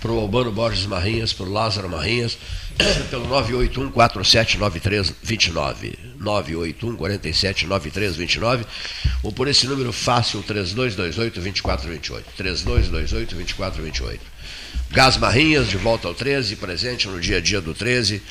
para 0.00 0.12
o 0.12 0.18
Albano 0.18 0.52
Borges 0.52 0.84
Marrinhas, 0.84 1.32
para 1.32 1.46
o 1.46 1.52
Lázaro 1.52 1.88
Marrinhas, 1.88 2.36
pelo 3.10 3.26
981 3.28 3.90
479329 3.90 5.98
981 6.18 6.96
479329 6.96 8.66
ou 9.22 9.32
por 9.32 9.48
esse 9.48 9.66
número 9.66 9.90
fácil 9.92 10.42
3228 10.42 11.40
2428 11.40 12.32
3228 12.36 13.34
2428 13.34 14.20
Gás 14.90 15.16
Marrinhas, 15.16 15.68
de 15.68 15.78
volta 15.78 16.08
ao 16.08 16.14
13, 16.14 16.56
presente 16.56 17.08
no 17.08 17.18
dia 17.18 17.38
a 17.38 17.40
dia 17.40 17.60
do 17.60 17.74
13, 17.74 18.22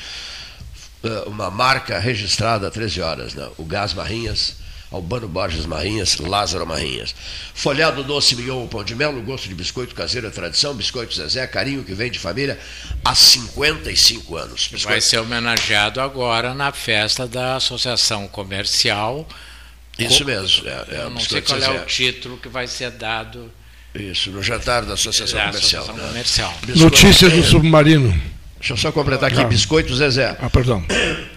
eh, 1.03 1.24
uma 1.28 1.49
marca 1.49 1.99
registrada 1.99 2.68
a 2.68 2.72
13 2.72 3.01
horas, 3.01 3.34
né? 3.34 3.49
o 3.57 3.66
Gás 3.66 3.93
Marrinhas 3.93 4.55
Albano 4.95 5.27
Borges 5.27 5.65
Marrinhas, 5.65 6.17
Lázaro 6.17 6.65
Marrinhas. 6.65 7.13
Folhado 7.53 8.03
doce 8.03 8.35
mignon 8.35 8.65
pão 8.67 8.83
de 8.83 8.95
mel, 8.95 9.13
gosto 9.21 9.47
de 9.47 9.53
biscoito 9.53 9.93
caseiro, 9.93 10.29
tradição, 10.31 10.73
biscoito 10.73 11.13
Zezé, 11.13 11.45
carinho 11.47 11.83
que 11.83 11.93
vem 11.93 12.09
de 12.09 12.17
família 12.17 12.57
há 13.03 13.13
55 13.13 14.35
anos. 14.35 14.69
Biscoito... 14.71 14.87
Vai 14.87 15.01
ser 15.01 15.19
homenageado 15.19 15.99
agora 15.99 16.53
na 16.53 16.71
festa 16.71 17.27
da 17.27 17.57
Associação 17.57 18.27
Comercial. 18.27 19.27
Isso 19.99 20.23
mesmo. 20.25 20.67
É, 20.67 20.71
é, 20.71 21.01
Eu 21.03 21.09
não 21.09 21.19
sei 21.19 21.41
qual 21.41 21.59
Zezé. 21.59 21.75
é 21.75 21.81
o 21.81 21.85
título 21.85 22.37
que 22.37 22.49
vai 22.49 22.67
ser 22.67 22.91
dado. 22.91 23.51
Isso, 23.93 24.29
no 24.31 24.43
jantar 24.43 24.85
da 24.85 24.93
Associação 24.93 25.37
da 25.37 25.45
Comercial. 25.47 25.83
Associação 25.83 26.09
Comercial. 26.09 26.53
Notícias 26.75 27.33
do 27.33 27.43
submarino. 27.43 28.34
Deixa 28.60 28.74
eu 28.74 28.78
só 28.78 28.91
completar 28.91 29.32
aqui, 29.32 29.41
ah. 29.41 29.45
Biscoito 29.45 29.95
Zezé. 29.95 30.36
Ah, 30.41 30.49
perdão. 30.49 30.84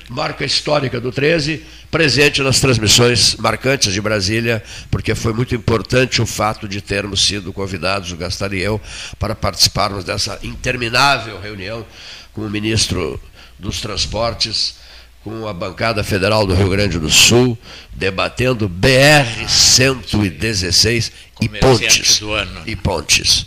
Marca 0.08 0.44
histórica 0.44 1.00
do 1.00 1.12
13, 1.12 1.62
presente 1.90 2.42
nas 2.42 2.60
transmissões 2.60 3.34
marcantes 3.36 3.92
de 3.92 4.00
Brasília, 4.00 4.62
porque 4.90 5.14
foi 5.14 5.34
muito 5.34 5.54
importante 5.54 6.20
o 6.22 6.26
fato 6.26 6.66
de 6.66 6.80
termos 6.80 7.26
sido 7.26 7.52
convidados, 7.52 8.10
o 8.12 8.16
Gastar 8.16 8.54
e 8.54 8.60
eu, 8.60 8.80
para 9.18 9.34
participarmos 9.34 10.04
dessa 10.04 10.38
interminável 10.42 11.38
reunião 11.38 11.84
com 12.32 12.40
o 12.40 12.50
ministro 12.50 13.20
dos 13.58 13.82
Transportes, 13.82 14.76
com 15.22 15.46
a 15.46 15.52
bancada 15.52 16.02
federal 16.02 16.46
do 16.46 16.54
Rio 16.54 16.70
Grande 16.70 16.98
do 16.98 17.10
Sul, 17.10 17.58
debatendo 17.92 18.66
BR-116 18.66 21.12
e 21.42 21.48
pontes. 21.48 22.22
E 22.64 22.76
pontes. 22.76 23.46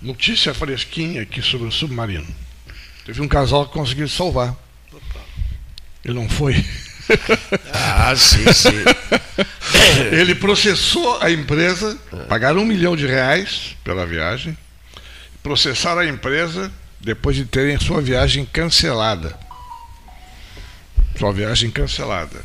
Notícia 0.00 0.54
fresquinha 0.54 1.22
aqui 1.22 1.42
sobre 1.42 1.66
o 1.66 1.72
submarino. 1.72 2.45
Teve 3.06 3.22
um 3.22 3.28
casal 3.28 3.66
que 3.66 3.72
conseguiu 3.72 4.08
salvar. 4.08 4.52
Ele 6.04 6.14
não 6.14 6.28
foi. 6.28 6.54
Ah, 7.72 8.12
sim, 8.16 8.52
sim. 8.52 8.82
Ele 10.10 10.34
processou 10.34 11.22
a 11.22 11.30
empresa, 11.30 11.96
pagaram 12.28 12.62
um 12.62 12.64
milhão 12.64 12.96
de 12.96 13.06
reais 13.06 13.76
pela 13.84 14.04
viagem, 14.04 14.58
processaram 15.40 16.00
a 16.00 16.06
empresa 16.06 16.72
depois 17.00 17.36
de 17.36 17.44
terem 17.44 17.78
sua 17.78 18.00
viagem 18.00 18.44
cancelada. 18.44 19.38
Sua 21.16 21.32
viagem 21.32 21.70
cancelada. 21.70 22.44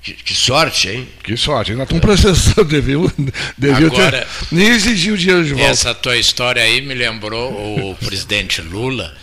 Que, 0.00 0.14
que, 0.14 0.34
sorte, 0.34 0.88
hein? 0.88 1.08
Que 1.24 1.36
sorte. 1.36 1.72
Ainda 1.72 1.82
estão 1.82 1.98
processando, 1.98 2.64
deviam, 2.64 3.12
deviam 3.58 3.88
Agora, 3.88 4.20
ter, 4.20 4.54
nem 4.54 4.68
exigir 4.68 5.12
o 5.12 5.18
dinheiro 5.18 5.44
de 5.44 5.52
volta. 5.52 5.68
Essa 5.68 5.92
tua 5.92 6.16
história 6.16 6.62
aí 6.62 6.80
me 6.80 6.94
lembrou 6.94 7.90
o 7.90 7.96
presidente 7.96 8.62
Lula. 8.62 9.14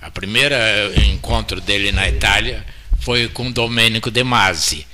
A 0.00 0.10
primeira 0.10 0.92
encontro 1.06 1.60
dele 1.60 1.90
na 1.90 2.08
Itália 2.08 2.64
foi 3.00 3.28
com 3.28 3.50
Domênico 3.50 4.10
De 4.10 4.22
Masi, 4.22 4.86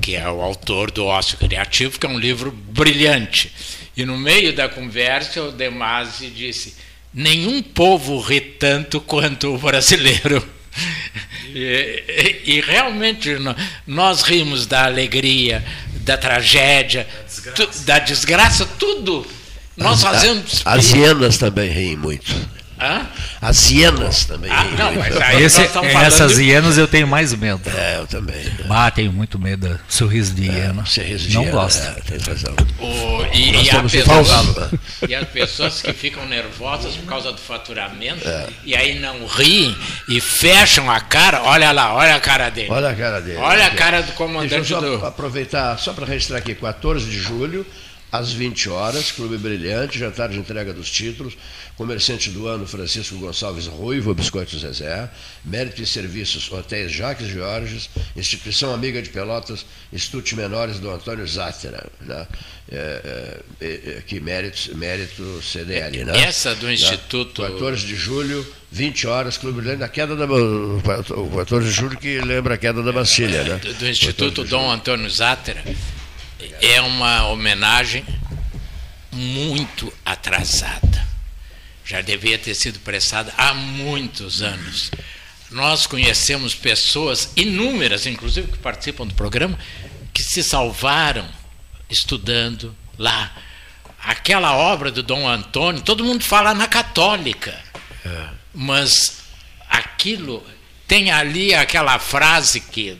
que 0.00 0.16
é 0.16 0.28
o 0.28 0.42
autor 0.42 0.90
do 0.90 1.06
Ócio 1.06 1.38
Criativo, 1.38 1.98
que 1.98 2.06
é 2.06 2.08
um 2.08 2.18
livro 2.18 2.50
brilhante. 2.50 3.52
E 3.96 4.04
no 4.04 4.16
meio 4.16 4.52
da 4.52 4.68
conversa, 4.68 5.42
o 5.42 5.52
De 5.52 5.70
Masi 5.70 6.28
disse: 6.28 6.74
Nenhum 7.14 7.62
povo 7.62 8.18
ri 8.20 8.40
tanto 8.40 9.00
quanto 9.00 9.54
o 9.54 9.58
brasileiro. 9.58 10.46
E, 11.54 12.42
e, 12.44 12.56
e, 12.56 12.60
realmente 12.60 13.30
nós 13.86 14.22
rimos 14.22 14.66
da 14.66 14.84
alegria, 14.84 15.64
da 16.02 16.16
tragédia, 16.16 17.04
da 17.04 17.24
desgraça, 17.24 17.52
tu, 17.54 17.84
da 17.84 17.98
desgraça 17.98 18.66
tudo. 18.78 19.26
Nós 19.76 20.04
as, 20.04 20.12
fazemos. 20.12 20.62
As 20.64 20.90
hienas 20.92 21.38
também 21.38 21.70
riem 21.70 21.96
muito. 21.96 22.57
Hã? 22.80 23.06
As 23.40 23.70
hienas 23.70 24.24
também. 24.24 24.50
Ah, 24.50 24.64
não, 24.64 24.94
mas 24.94 25.16
aí 25.16 25.42
Esse, 25.42 25.62
essas 26.04 26.36
de... 26.36 26.44
hienas 26.44 26.78
eu 26.78 26.86
tenho 26.86 27.06
mais 27.06 27.34
medo. 27.34 27.60
É, 27.76 27.98
eu 27.98 28.06
também. 28.06 28.44
Né? 28.44 28.66
Ah, 28.70 28.90
tenho 28.90 29.12
muito 29.12 29.38
medo 29.38 29.68
do 29.68 29.80
sorriso 29.88 30.34
de 30.34 30.44
hiena. 30.44 30.82
É, 30.82 30.86
sorriso 30.86 31.28
de 31.28 31.34
não 31.34 31.42
hiena, 31.42 31.52
gosto. 31.52 31.82
É, 31.82 32.00
tem 32.02 32.18
razão. 32.18 32.54
O, 32.78 33.24
e, 33.34 33.64
e, 33.64 33.70
a 33.70 33.82
pessoa, 33.82 34.70
e, 35.08 35.14
as 35.14 35.28
pessoas 35.28 35.82
que 35.82 35.92
ficam 35.92 36.26
nervosas 36.26 36.94
por 36.94 37.06
causa 37.06 37.32
do 37.32 37.38
faturamento 37.38 38.26
é. 38.28 38.46
e 38.64 38.76
aí 38.76 38.98
não 38.98 39.26
riem 39.26 39.76
e 40.08 40.20
fecham 40.20 40.90
a 40.90 41.00
cara, 41.00 41.42
olha 41.42 41.72
lá, 41.72 41.94
olha 41.94 42.14
a 42.14 42.20
cara 42.20 42.50
dele. 42.50 42.68
Olha 42.70 42.90
a 42.90 42.94
cara 42.94 43.20
dele. 43.20 43.38
Olha 43.38 43.66
a 43.66 43.70
cara 43.70 44.02
do 44.02 44.12
comandante 44.12 44.50
Deixa 44.50 44.74
eu 44.74 44.80
só 44.80 44.98
do... 44.98 45.06
aproveitar 45.06 45.78
só 45.78 45.92
para 45.92 46.06
registrar 46.06 46.38
aqui, 46.38 46.54
14 46.54 47.04
de 47.08 47.18
julho, 47.18 47.66
às 48.10 48.32
20 48.32 48.70
horas, 48.70 49.12
Clube 49.12 49.36
Brilhante, 49.36 49.98
jantar 49.98 50.28
de 50.28 50.38
entrega 50.38 50.72
dos 50.72 50.90
títulos, 50.90 51.36
comerciante 51.78 52.30
do 52.30 52.48
ano 52.48 52.66
Francisco 52.66 53.16
Gonçalves 53.18 53.68
Ruivo, 53.68 54.12
Biscoitos 54.12 54.62
Zezé, 54.62 55.08
Mérito 55.44 55.80
e 55.80 55.86
Serviços, 55.86 56.50
Hotéis 56.50 56.90
Jaques 56.90 57.28
Jorges, 57.28 57.88
Instituição 58.16 58.74
Amiga 58.74 59.00
de 59.00 59.10
Pelotas, 59.10 59.64
Estute 59.92 60.34
Menores 60.34 60.80
do 60.80 60.90
Antônio 60.90 61.24
Zátera, 61.24 61.86
né? 62.00 62.26
é, 62.72 63.40
é, 63.60 63.80
é, 63.94 63.98
aqui 63.98 64.18
mérito, 64.18 64.76
mérito 64.76 65.40
CDL. 65.40 66.04
Né? 66.04 66.20
Essa 66.20 66.52
do 66.56 66.68
Instituto... 66.68 67.42
14 67.42 67.86
de 67.86 67.94
julho, 67.94 68.44
20 68.72 69.06
horas, 69.06 69.38
Clube 69.38 69.60
Brilhante, 69.60 69.84
a 69.84 69.88
queda 69.88 70.16
da... 70.16 70.24
O 70.26 71.30
14 71.36 71.64
de 71.64 71.72
julho 71.72 71.96
que 71.96 72.20
lembra 72.20 72.54
a 72.54 72.58
queda 72.58 72.82
da 72.82 72.90
Bastilha, 72.90 73.44
né? 73.44 73.60
Do 73.78 73.88
Instituto 73.88 74.42
Dom 74.42 74.68
Antônio 74.68 75.08
Zátera 75.08 75.62
é 76.60 76.80
uma 76.80 77.28
homenagem 77.28 78.04
muito 79.12 79.92
atrasada. 80.04 81.07
Já 81.88 82.02
devia 82.02 82.38
ter 82.38 82.54
sido 82.54 82.78
prestada 82.80 83.32
há 83.38 83.54
muitos 83.54 84.42
anos. 84.42 84.90
Nós 85.50 85.86
conhecemos 85.86 86.54
pessoas 86.54 87.32
inúmeras, 87.34 88.06
inclusive 88.06 88.52
que 88.52 88.58
participam 88.58 89.06
do 89.06 89.14
programa, 89.14 89.58
que 90.12 90.22
se 90.22 90.42
salvaram 90.42 91.26
estudando 91.88 92.76
lá. 92.98 93.34
Aquela 94.04 94.54
obra 94.54 94.90
do 94.90 95.02
Dom 95.02 95.26
Antônio, 95.26 95.80
todo 95.80 96.04
mundo 96.04 96.22
fala 96.22 96.52
na 96.52 96.68
católica, 96.68 97.58
é. 98.04 98.28
mas 98.54 99.22
aquilo 99.66 100.46
tem 100.86 101.10
ali 101.10 101.54
aquela 101.54 101.98
frase 101.98 102.60
que 102.60 102.98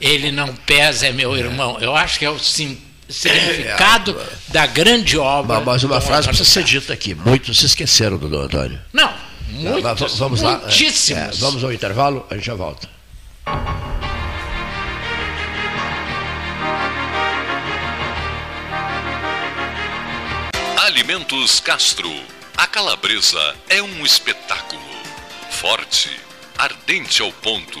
ele 0.00 0.32
não 0.32 0.56
pesa, 0.56 1.08
é 1.08 1.12
meu 1.12 1.36
irmão. 1.36 1.78
Eu 1.80 1.94
acho 1.94 2.18
que 2.18 2.24
é 2.24 2.30
o 2.30 2.38
sim, 2.38 2.80
significado 3.08 4.18
é, 4.18 4.52
da 4.52 4.66
grande 4.66 5.18
obra. 5.18 5.60
Mas 5.60 5.82
uma 5.84 6.00
frase 6.00 6.28
precisa 6.28 6.48
ser 6.48 6.64
dita 6.64 6.92
aqui. 6.92 7.14
Muitos 7.14 7.58
se 7.58 7.66
esqueceram 7.66 8.16
do 8.16 8.28
Dom 8.28 8.42
Antônio. 8.42 8.80
Não, 8.92 9.12
muitos. 9.50 10.18
vamos 10.18 10.42
lá. 10.42 10.58
Muitíssimos. 10.58 11.38
É, 11.38 11.40
vamos 11.40 11.64
ao 11.64 11.72
intervalo, 11.72 12.26
a 12.30 12.34
gente 12.34 12.46
já 12.46 12.54
volta. 12.54 12.88
Alimentos 20.76 21.60
Castro. 21.60 22.12
A 22.56 22.66
calabresa 22.66 23.54
é 23.68 23.82
um 23.82 24.04
espetáculo. 24.04 24.82
Forte, 25.50 26.10
ardente 26.56 27.20
ao 27.20 27.32
ponto 27.32 27.80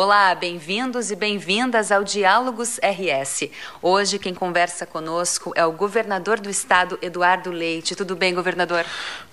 Olá, 0.00 0.32
bem-vindos 0.32 1.10
e 1.10 1.16
bem-vindas 1.16 1.90
ao 1.90 2.04
Diálogos 2.04 2.78
RS. 2.78 3.50
Hoje 3.82 4.16
quem 4.16 4.32
conversa 4.32 4.86
conosco 4.86 5.52
é 5.56 5.66
o 5.66 5.72
governador 5.72 6.38
do 6.38 6.48
estado, 6.48 6.96
Eduardo 7.02 7.50
Leite. 7.50 7.96
Tudo 7.96 8.14
bem, 8.14 8.32
governador? 8.32 8.84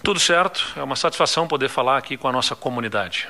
Tudo 0.02 0.20
certo. 0.20 0.74
É 0.76 0.82
uma 0.82 0.96
satisfação 0.96 1.48
poder 1.48 1.70
falar 1.70 2.00
aqui 2.00 2.18
com 2.18 2.28
a 2.28 2.32
nossa 2.32 2.56
comunidade. 2.56 3.30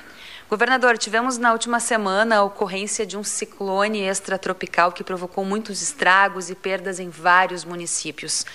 Governador, 0.50 0.98
tivemos 0.98 1.38
na 1.38 1.52
última 1.52 1.82
semana 1.82 2.38
a 2.38 2.44
ocorrência 2.44 3.06
de 3.06 3.18
um 3.18 3.24
ciclone 3.24 4.04
extratropical 4.04 4.94
que 4.94 5.04
provocou 5.04 5.44
muitos 5.44 5.82
estragos 5.82 6.50
e 6.50 6.56
perdas 6.56 7.02
em 7.02 7.10
vários 7.10 7.66
municípios 7.66 8.46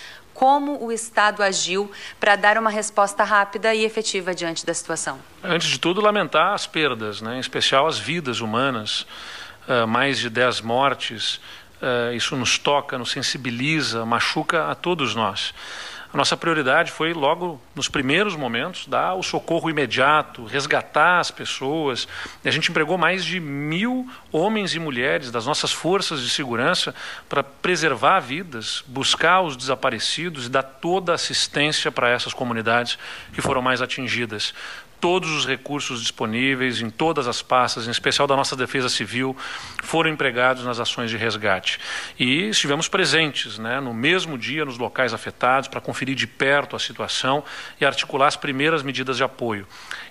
como 0.40 0.82
o 0.82 0.90
Estado 0.90 1.42
agiu 1.42 1.92
para 2.18 2.34
dar 2.34 2.56
uma 2.56 2.70
resposta 2.70 3.22
rápida 3.22 3.74
e 3.74 3.84
efetiva 3.84 4.34
diante 4.34 4.64
da 4.64 4.72
situação? 4.72 5.18
Antes 5.44 5.68
de 5.68 5.78
tudo, 5.78 6.00
lamentar 6.00 6.54
as 6.54 6.66
perdas, 6.66 7.20
né? 7.20 7.36
em 7.36 7.40
especial 7.40 7.86
as 7.86 7.98
vidas 7.98 8.40
humanas, 8.40 9.06
uh, 9.68 9.86
mais 9.86 10.18
de 10.18 10.30
10 10.30 10.62
mortes. 10.62 11.38
Uh, 11.82 12.14
isso 12.14 12.34
nos 12.36 12.56
toca, 12.56 12.96
nos 12.96 13.10
sensibiliza, 13.10 14.06
machuca 14.06 14.70
a 14.70 14.74
todos 14.74 15.14
nós. 15.14 15.52
A 16.12 16.16
nossa 16.16 16.36
prioridade 16.36 16.90
foi, 16.90 17.12
logo 17.12 17.60
nos 17.72 17.88
primeiros 17.88 18.34
momentos, 18.34 18.86
dar 18.88 19.14
o 19.14 19.22
socorro 19.22 19.70
imediato, 19.70 20.44
resgatar 20.44 21.20
as 21.20 21.30
pessoas. 21.30 22.08
A 22.44 22.50
gente 22.50 22.68
empregou 22.68 22.98
mais 22.98 23.24
de 23.24 23.38
mil 23.38 24.10
homens 24.32 24.74
e 24.74 24.80
mulheres 24.80 25.30
das 25.30 25.46
nossas 25.46 25.70
forças 25.70 26.20
de 26.20 26.28
segurança 26.28 26.92
para 27.28 27.44
preservar 27.44 28.18
vidas, 28.18 28.82
buscar 28.88 29.40
os 29.42 29.56
desaparecidos 29.56 30.46
e 30.46 30.48
dar 30.48 30.64
toda 30.64 31.12
a 31.12 31.14
assistência 31.14 31.92
para 31.92 32.08
essas 32.08 32.34
comunidades 32.34 32.98
que 33.32 33.40
foram 33.40 33.62
mais 33.62 33.80
atingidas 33.80 34.52
todos 35.00 35.30
os 35.30 35.46
recursos 35.46 36.00
disponíveis 36.00 36.80
em 36.80 36.90
todas 36.90 37.26
as 37.26 37.40
pastas, 37.40 37.88
em 37.88 37.90
especial 37.90 38.26
da 38.26 38.36
nossa 38.36 38.54
Defesa 38.54 38.88
Civil, 38.88 39.36
foram 39.82 40.10
empregados 40.10 40.64
nas 40.64 40.78
ações 40.78 41.10
de 41.10 41.16
resgate. 41.16 41.80
E 42.18 42.48
estivemos 42.48 42.88
presentes 42.88 43.58
né, 43.58 43.80
no 43.80 43.94
mesmo 43.94 44.36
dia 44.36 44.64
nos 44.64 44.78
locais 44.78 45.14
afetados 45.14 45.68
para 45.68 45.80
conferir 45.80 46.14
de 46.14 46.26
perto 46.26 46.76
a 46.76 46.78
situação 46.78 47.42
e 47.80 47.84
articular 47.84 48.26
as 48.26 48.36
primeiras 48.36 48.82
medidas 48.82 49.16
de 49.16 49.24
apoio. 49.24 49.66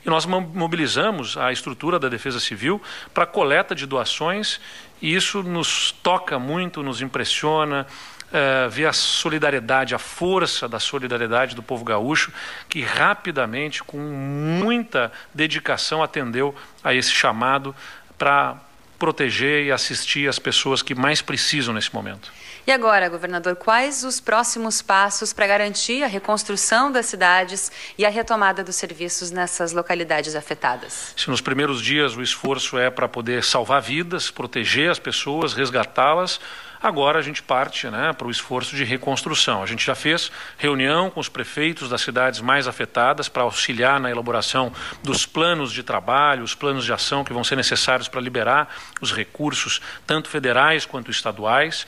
E 0.05 0.09
nós 0.09 0.25
mobilizamos 0.25 1.37
a 1.37 1.51
estrutura 1.51 1.99
da 1.99 2.09
Defesa 2.09 2.39
Civil 2.39 2.81
para 3.13 3.25
coleta 3.25 3.75
de 3.75 3.85
doações 3.85 4.59
e 5.01 5.13
isso 5.15 5.43
nos 5.43 5.91
toca 5.91 6.37
muito, 6.37 6.83
nos 6.83 7.01
impressiona, 7.01 7.87
uh, 8.29 8.69
ver 8.69 8.85
a 8.85 8.93
solidariedade, 8.93 9.93
a 9.93 9.99
força 9.99 10.67
da 10.67 10.79
solidariedade 10.79 11.55
do 11.55 11.63
povo 11.63 11.83
gaúcho, 11.83 12.31
que 12.67 12.81
rapidamente, 12.81 13.83
com 13.83 13.97
muita 13.97 15.11
dedicação, 15.33 16.01
atendeu 16.01 16.55
a 16.83 16.93
esse 16.93 17.11
chamado 17.11 17.75
para 18.17 18.57
proteger 18.97 19.65
e 19.65 19.71
assistir 19.71 20.27
as 20.27 20.37
pessoas 20.37 20.81
que 20.81 20.93
mais 20.93 21.21
precisam 21.21 21.73
nesse 21.73 21.93
momento. 21.93 22.31
E 22.67 22.69
E 22.69 22.71
agora, 22.71 23.09
governador, 23.09 23.55
quais 23.55 24.03
os 24.03 24.19
próximos 24.19 24.79
passos 24.79 25.33
para 25.33 25.47
garantir 25.47 26.03
a 26.03 26.07
reconstrução 26.07 26.91
das 26.91 27.07
cidades 27.07 27.71
e 27.97 28.05
a 28.05 28.09
retomada 28.09 28.63
dos 28.63 28.75
serviços 28.75 29.31
nessas 29.31 29.71
localidades 29.71 30.35
afetadas? 30.35 31.15
Se 31.17 31.31
nos 31.31 31.41
primeiros 31.41 31.81
dias 31.81 32.15
o 32.15 32.21
esforço 32.21 32.77
é 32.77 32.91
para 32.91 33.07
poder 33.07 33.43
salvar 33.43 33.81
vidas, 33.81 34.29
proteger 34.29 34.91
as 34.91 34.99
pessoas, 34.99 35.53
resgatá-las, 35.53 36.39
Agora 36.81 37.19
a 37.19 37.21
gente 37.21 37.43
parte 37.43 37.89
né, 37.89 38.13
para 38.13 38.25
o 38.25 38.31
esforço 38.31 38.75
de 38.75 38.85
reconstrução. 38.85 39.61
A 39.61 39.65
gente 39.65 39.85
já 39.85 39.95
fez 39.95 40.31
reunião 40.57 41.09
com 41.09 41.19
os 41.19 41.27
prefeitos 41.27 41.89
das 41.89 42.01
cidades 42.01 42.39
mais 42.39 42.67
afetadas 42.67 43.27
para 43.27 43.43
auxiliar 43.43 43.99
na 43.99 44.09
elaboração 44.09 44.71
dos 45.03 45.25
planos 45.25 45.73
de 45.73 45.83
trabalho, 45.83 46.43
os 46.43 46.55
planos 46.55 46.85
de 46.85 46.93
ação 46.93 47.23
que 47.23 47.33
vão 47.33 47.43
ser 47.43 47.57
necessários 47.57 48.07
para 48.07 48.21
liberar 48.21 48.73
os 49.01 49.13
recursos, 49.13 49.81
tanto 50.07 50.29
federais 50.29 50.85
quanto 50.85 51.11
estaduais. 51.11 51.85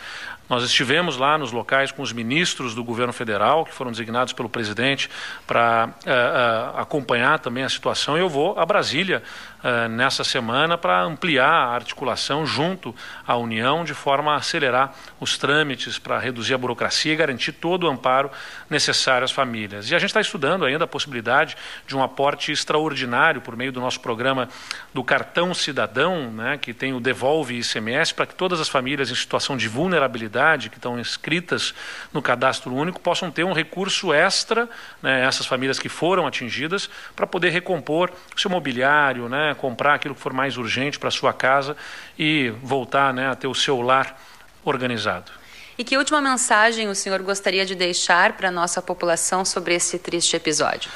Nós 0.51 0.63
estivemos 0.63 1.15
lá 1.15 1.37
nos 1.37 1.53
locais 1.53 1.93
com 1.93 2.01
os 2.01 2.11
ministros 2.11 2.75
do 2.75 2.83
governo 2.83 3.13
federal, 3.13 3.63
que 3.63 3.73
foram 3.73 3.89
designados 3.89 4.33
pelo 4.33 4.49
presidente 4.49 5.09
para 5.47 5.87
uh, 5.87 6.75
uh, 6.75 6.81
acompanhar 6.81 7.39
também 7.39 7.63
a 7.63 7.69
situação. 7.69 8.17
Eu 8.17 8.27
vou 8.27 8.59
a 8.59 8.65
Brasília 8.65 9.23
uh, 9.63 9.87
nessa 9.89 10.23
semana 10.23 10.77
para 10.77 11.01
ampliar 11.01 11.49
a 11.49 11.73
articulação 11.73 12.45
junto 12.45 12.95
à 13.25 13.35
União, 13.35 13.83
de 13.83 13.93
forma 13.93 14.33
a 14.33 14.37
acelerar 14.37 14.93
os 15.19 15.37
trâmites 15.37 15.97
para 15.97 16.19
reduzir 16.19 16.53
a 16.53 16.57
burocracia 16.57 17.13
e 17.13 17.15
garantir 17.15 17.53
todo 17.53 17.85
o 17.85 17.89
amparo 17.89 18.31
necessário 18.69 19.25
às 19.25 19.31
famílias. 19.31 19.89
E 19.89 19.95
a 19.95 19.99
gente 19.99 20.09
está 20.09 20.21
estudando 20.21 20.65
ainda 20.65 20.85
a 20.85 20.87
possibilidade 20.87 21.55
de 21.87 21.95
um 21.95 22.03
aporte 22.03 22.51
extraordinário 22.51 23.41
por 23.41 23.55
meio 23.55 23.71
do 23.71 23.79
nosso 23.79 23.99
programa 23.99 24.49
do 24.93 25.03
Cartão 25.03 25.53
Cidadão, 25.53 26.31
né, 26.31 26.57
que 26.57 26.73
tem 26.73 26.93
o 26.93 26.99
Devolve 26.99 27.59
ICMS, 27.59 28.13
para 28.13 28.25
que 28.25 28.35
todas 28.35 28.59
as 28.59 28.69
famílias 28.69 29.09
em 29.09 29.15
situação 29.15 29.57
de 29.57 29.67
vulnerabilidade 29.67 30.69
que 30.69 30.77
estão 30.77 30.99
inscritas 30.99 31.73
no 32.13 32.21
cadastro 32.21 32.73
único 32.73 32.99
possam 32.99 33.31
ter 33.31 33.43
um 33.43 33.53
recurso 33.53 34.13
extra, 34.13 34.69
né, 35.01 35.25
essas 35.25 35.45
famílias 35.45 35.79
que 35.79 35.89
foram 35.89 36.27
atingidas, 36.27 36.89
para 37.15 37.27
poder 37.27 37.49
recompor 37.49 38.11
seu 38.35 38.49
mobiliário, 38.49 39.29
né, 39.29 39.50
comprar 39.55 39.95
aquilo 39.95 40.15
que 40.15 40.21
for 40.21 40.33
mais 40.33 40.57
urgente 40.57 40.99
para 40.99 41.11
sua 41.11 41.33
casa 41.33 41.75
e 42.17 42.53
voltar 42.61 43.13
né, 43.13 43.29
a 43.29 43.35
ter 43.35 43.47
o 43.47 43.55
seu 43.55 43.81
lar 43.81 44.19
organizado. 44.63 45.31
E 45.77 45.83
que 45.83 45.97
última 45.97 46.21
mensagem 46.21 46.89
o 46.89 46.95
senhor 46.95 47.21
gostaria 47.23 47.65
de 47.65 47.73
deixar 47.73 48.33
para 48.33 48.49
a 48.49 48.51
nossa 48.51 48.81
população 48.81 49.43
sobre 49.43 49.73
esse 49.73 49.97
triste 49.97 50.35
episódio? 50.35 50.91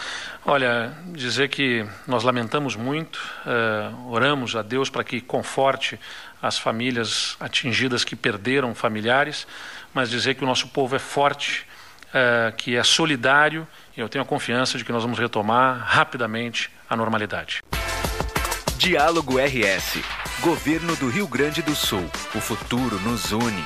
Olha, 0.46 0.94
dizer 1.08 1.50
que 1.50 1.84
nós 2.06 2.24
lamentamos 2.24 2.76
muito, 2.76 3.16
uh, 3.16 4.12
oramos 4.12 4.56
a 4.56 4.62
Deus 4.62 4.90
para 4.90 5.04
que 5.04 5.22
conforte 5.22 6.00
as 6.40 6.60
famílias 6.60 7.36
atingidas 7.40 8.04
que 8.04 8.16
perderam 8.16 8.76
familiares, 8.76 9.48
mas 9.92 10.10
dizer 10.10 10.36
que 10.36 10.44
o 10.44 10.48
nosso 10.48 10.68
povo 10.68 10.96
é 10.96 11.00
forte, 11.00 11.66
uh, 12.10 12.56
que 12.56 12.76
é 12.76 12.84
solidário 12.84 13.68
e 13.98 14.02
eu 14.02 14.08
tenho 14.08 14.24
a 14.24 14.28
confiança 14.28 14.78
de 14.78 14.86
que 14.86 14.92
nós 14.92 15.02
vamos 15.02 15.18
retomar 15.18 15.80
rapidamente 15.80 16.70
a 16.88 16.96
normalidade. 16.96 17.64
Diálogo 18.78 19.38
RS. 19.40 20.04
Governo 20.42 20.96
do 20.98 21.10
Rio 21.10 21.28
Grande 21.28 21.62
do 21.62 21.74
Sul. 21.74 22.04
O 22.36 22.42
futuro 22.42 23.00
nos 23.00 23.32
une. 23.32 23.64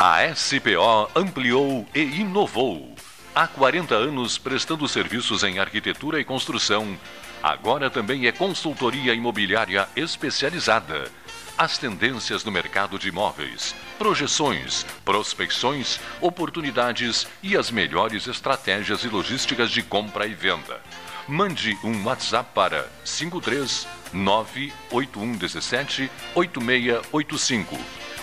A 0.00 0.34
SPO 0.34 1.10
ampliou 1.14 1.86
e 1.94 2.00
inovou. 2.00 2.94
Há 3.34 3.46
40 3.46 3.94
anos 3.94 4.38
prestando 4.38 4.88
serviços 4.88 5.44
em 5.44 5.58
arquitetura 5.58 6.18
e 6.18 6.24
construção. 6.24 6.98
Agora 7.42 7.90
também 7.90 8.26
é 8.26 8.32
consultoria 8.32 9.12
imobiliária 9.12 9.86
especializada. 9.94 11.12
As 11.56 11.76
tendências 11.76 12.44
no 12.44 12.50
mercado 12.50 12.98
de 12.98 13.08
imóveis, 13.08 13.74
projeções, 13.98 14.86
prospecções, 15.04 16.00
oportunidades 16.20 17.26
e 17.42 17.56
as 17.56 17.70
melhores 17.70 18.26
estratégias 18.26 19.04
e 19.04 19.08
logísticas 19.08 19.70
de 19.70 19.82
compra 19.82 20.26
e 20.26 20.34
venda. 20.34 20.80
Mande 21.28 21.76
um 21.84 22.06
WhatsApp 22.06 22.48
para 22.54 22.88
53 23.04 23.86
98117 24.14 26.10
8685 26.34 27.76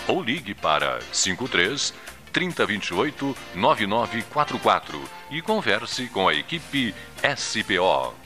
ou 0.08 0.20
ligue 0.20 0.54
para 0.54 0.98
53 1.12 1.94
3028 2.32 3.36
9944 3.54 5.00
e 5.30 5.40
converse 5.40 6.08
com 6.08 6.26
a 6.26 6.34
equipe 6.34 6.92
SPO. 7.36 8.25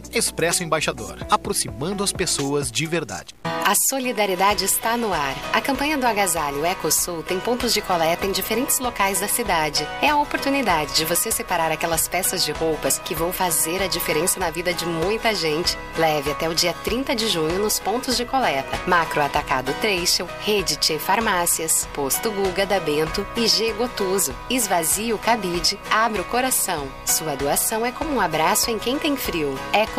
Expresso 0.13 0.63
Embaixador, 0.63 1.25
aproximando 1.29 2.03
as 2.03 2.11
pessoas 2.11 2.71
de 2.71 2.85
verdade. 2.85 3.33
A 3.63 3.75
solidariedade 3.89 4.65
está 4.65 4.97
no 4.97 5.13
ar. 5.13 5.35
A 5.53 5.61
campanha 5.61 5.95
do 5.95 6.05
Agasalho 6.05 6.65
EcoSul 6.65 7.21
tem 7.21 7.39
pontos 7.39 7.73
de 7.73 7.79
coleta 7.79 8.25
em 8.25 8.31
diferentes 8.31 8.79
locais 8.79 9.19
da 9.19 9.27
cidade. 9.27 9.87
É 10.01 10.09
a 10.09 10.17
oportunidade 10.17 10.95
de 10.95 11.05
você 11.05 11.31
separar 11.31 11.71
aquelas 11.71 12.07
peças 12.07 12.43
de 12.43 12.51
roupas 12.51 12.97
que 12.97 13.13
vão 13.13 13.31
fazer 13.31 13.81
a 13.81 13.87
diferença 13.87 14.39
na 14.39 14.49
vida 14.49 14.73
de 14.73 14.85
muita 14.85 15.33
gente. 15.35 15.77
Leve 15.95 16.31
até 16.31 16.49
o 16.49 16.55
dia 16.55 16.73
30 16.83 17.15
de 17.15 17.27
junho 17.27 17.59
nos 17.59 17.79
pontos 17.79 18.17
de 18.17 18.25
coleta. 18.25 18.79
Macro 18.87 19.21
Atacado 19.21 19.73
Trecho, 19.79 20.27
Rede 20.41 20.75
Tchê 20.77 20.97
Farmácias, 20.97 21.87
Posto 21.93 22.31
Guga 22.31 22.65
da 22.65 22.79
Bento 22.79 23.25
e 23.37 23.47
G 23.47 23.71
Gotuso. 23.73 24.33
Esvazie 24.49 25.13
o 25.13 25.19
cabide, 25.19 25.79
abra 25.89 26.23
o 26.23 26.25
coração. 26.25 26.87
Sua 27.05 27.35
doação 27.35 27.85
é 27.85 27.91
como 27.91 28.11
um 28.11 28.19
abraço 28.19 28.71
em 28.71 28.79
quem 28.79 28.97
tem 28.97 29.15
frio. 29.15 29.57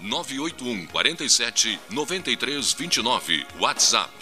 981 0.00 0.86
47 0.86 1.80
93 1.90 2.72
29 2.72 3.46
WhatsApp 3.58 4.12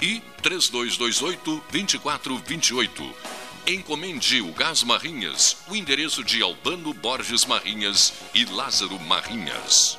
e 0.00 0.22
3228 0.42 1.62
2428 1.70 3.38
Encomende 3.66 4.40
o 4.40 4.50
Gás 4.52 4.82
Marrinhas, 4.82 5.58
o 5.68 5.76
endereço 5.76 6.24
de 6.24 6.42
Albano 6.42 6.94
Borges 6.94 7.44
Marrinhas 7.44 8.14
e 8.34 8.46
Lázaro 8.46 8.98
Marrinhas. 9.00 9.98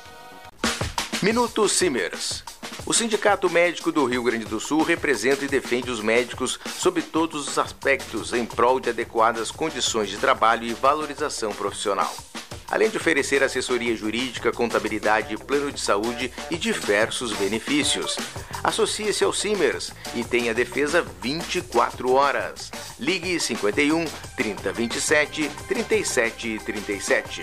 Minuto 1.22 1.68
Simers. 1.68 2.42
O 2.84 2.92
Sindicato 2.92 3.48
Médico 3.48 3.92
do 3.92 4.04
Rio 4.06 4.24
Grande 4.24 4.44
do 4.44 4.58
Sul 4.58 4.82
representa 4.82 5.44
e 5.44 5.48
defende 5.48 5.88
os 5.88 6.00
médicos 6.00 6.58
sob 6.80 7.00
todos 7.00 7.46
os 7.46 7.58
aspectos 7.58 8.32
em 8.32 8.44
prol 8.44 8.80
de 8.80 8.90
adequadas 8.90 9.52
condições 9.52 10.08
de 10.08 10.16
trabalho 10.16 10.66
e 10.66 10.74
valorização 10.74 11.52
profissional 11.52 12.12
além 12.70 12.88
de 12.88 12.96
oferecer 12.96 13.42
assessoria 13.42 13.96
jurídica, 13.96 14.52
contabilidade, 14.52 15.36
plano 15.36 15.72
de 15.72 15.80
saúde 15.80 16.32
e 16.50 16.56
diversos 16.56 17.32
benefícios. 17.32 18.16
Associe-se 18.62 19.24
ao 19.24 19.32
Simers 19.32 19.92
e 20.14 20.22
tenha 20.22 20.54
defesa 20.54 21.04
24 21.22 22.12
horas. 22.12 22.70
Ligue 22.98 23.40
51 23.40 24.04
3027 24.36 25.50
3737. 25.66 27.42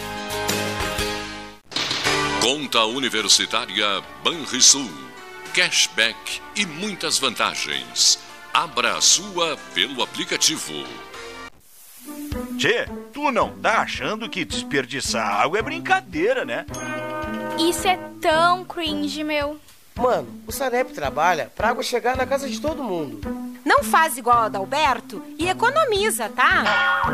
Conta 2.41 2.85
Universitária 2.85 4.01
Banrisul. 4.23 4.89
Cashback 5.53 6.41
e 6.55 6.65
muitas 6.65 7.19
vantagens. 7.19 8.17
Abra 8.51 8.97
a 8.97 9.01
sua 9.01 9.59
pelo 9.75 10.01
aplicativo. 10.01 10.73
Tchê, 12.57 12.87
tu 13.13 13.31
não 13.31 13.51
tá 13.59 13.81
achando 13.81 14.27
que 14.27 14.43
desperdiçar 14.43 15.39
água 15.39 15.59
é 15.59 15.61
brincadeira, 15.61 16.43
né? 16.43 16.65
Isso 17.59 17.87
é 17.87 17.99
tão 18.19 18.65
cringe, 18.65 19.23
meu. 19.23 19.59
Mano, 19.95 20.41
o 20.47 20.51
Sanep 20.51 20.93
trabalha 20.93 21.51
pra 21.55 21.69
água 21.69 21.83
chegar 21.83 22.17
na 22.17 22.25
casa 22.25 22.49
de 22.49 22.59
todo 22.59 22.83
mundo. 22.83 23.21
Não 23.63 23.83
faz 23.83 24.17
igual 24.17 24.39
a 24.39 24.45
Adalberto 24.45 25.23
e 25.37 25.47
economiza, 25.47 26.27
tá? 26.27 26.63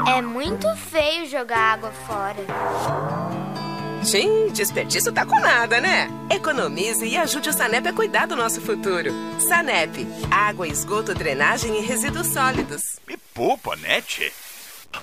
É 0.07 0.21
muito 0.21 0.73
feio 0.78 1.28
jogar 1.30 1.73
água 1.73 1.91
fora. 1.91 3.66
Sim, 4.08 4.47
desperdício 4.53 5.12
tá 5.12 5.26
com 5.26 5.38
nada, 5.38 5.82
né? 5.82 6.08
Economize 6.34 7.05
e 7.05 7.18
ajude 7.18 7.49
o 7.49 7.53
Sanep 7.53 7.89
a 7.89 7.91
cuidar 7.91 8.26
do 8.26 8.38
nosso 8.38 8.62
futuro. 8.62 9.12
Sanep, 9.38 10.08
água, 10.32 10.66
esgoto, 10.66 11.14
drenagem 11.14 11.78
e 11.78 11.82
resíduos 11.82 12.28
sólidos. 12.28 12.82
Me 13.05 13.18
poupa, 13.18 13.78
tchê? 14.05 14.32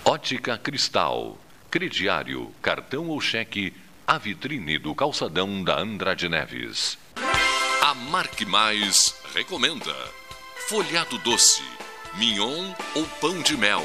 Ótica 0.06 0.56
Cristal, 0.56 1.36
crediário, 1.70 2.50
cartão 2.62 3.08
ou 3.08 3.20
cheque, 3.20 3.74
a 4.06 4.16
vitrine 4.16 4.78
do 4.78 4.94
calçadão 4.94 5.62
da 5.62 5.78
Andrade 5.78 6.26
Neves. 6.26 6.96
A 7.82 7.94
Marque 7.94 8.46
Mais 8.46 9.14
recomenda 9.34 9.94
folhado 10.66 11.18
doce, 11.18 11.62
mignon 12.14 12.72
ou 12.94 13.04
pão 13.20 13.42
de 13.42 13.54
mel. 13.54 13.84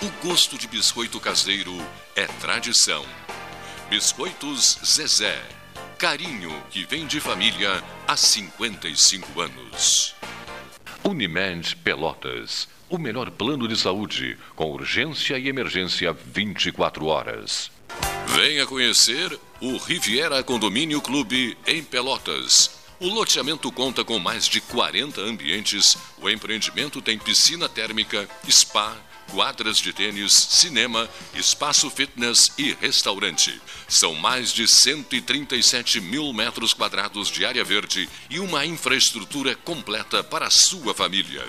O 0.00 0.26
gosto 0.26 0.56
de 0.56 0.66
biscoito 0.66 1.20
caseiro 1.20 1.76
é 2.16 2.26
tradição. 2.40 3.04
Biscoitos 3.88 4.78
Zezé. 4.84 5.40
Carinho 5.96 6.52
que 6.70 6.84
vem 6.84 7.06
de 7.06 7.20
família 7.20 7.84
há 8.06 8.16
55 8.16 9.40
anos. 9.40 10.12
Unimed 11.04 11.76
Pelotas. 11.76 12.68
O 12.90 12.98
melhor 12.98 13.30
plano 13.30 13.68
de 13.68 13.76
saúde, 13.76 14.36
com 14.56 14.72
urgência 14.72 15.38
e 15.38 15.48
emergência 15.48 16.12
24 16.12 17.06
horas. 17.06 17.70
Venha 18.26 18.66
conhecer 18.66 19.38
o 19.60 19.76
Riviera 19.76 20.42
Condomínio 20.42 21.00
Clube 21.00 21.56
em 21.64 21.80
Pelotas. 21.80 22.70
O 22.98 23.06
loteamento 23.06 23.70
conta 23.70 24.02
com 24.02 24.18
mais 24.18 24.48
de 24.48 24.60
40 24.60 25.20
ambientes. 25.20 25.96
O 26.18 26.28
empreendimento 26.28 27.00
tem 27.00 27.18
piscina 27.18 27.68
térmica, 27.68 28.28
spa, 28.50 28.96
quadras 29.30 29.78
de 29.78 29.92
tênis, 29.92 30.32
cinema, 30.32 31.08
espaço 31.34 31.90
fitness 31.90 32.52
e 32.58 32.72
restaurante. 32.80 33.60
São 33.88 34.14
mais 34.14 34.52
de 34.52 34.66
137 34.66 36.00
mil 36.00 36.32
metros 36.32 36.72
quadrados 36.72 37.30
de 37.30 37.44
área 37.44 37.64
verde 37.64 38.08
e 38.30 38.40
uma 38.40 38.64
infraestrutura 38.64 39.54
completa 39.54 40.22
para 40.22 40.46
a 40.46 40.50
sua 40.50 40.94
família. 40.94 41.44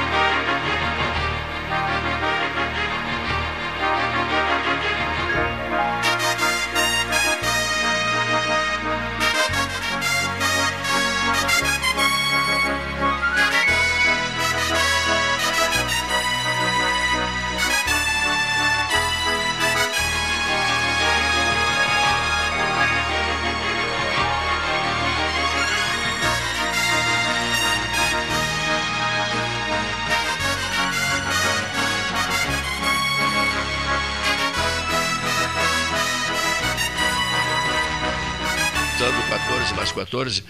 14 39.93 40.01
mais 40.01 40.09
14, 40.09 40.43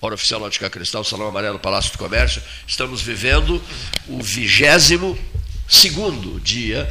Hora 0.00 0.14
Oficial 0.14 0.42
Ótica 0.42 0.68
Cristal, 0.68 1.02
Salão 1.02 1.28
Amarelo, 1.28 1.58
Palácio 1.58 1.92
do 1.92 1.98
Comércio. 1.98 2.42
Estamos 2.66 3.00
vivendo 3.00 3.62
o 4.08 4.22
vigésimo 4.22 5.18
segundo 5.66 6.38
dia 6.40 6.88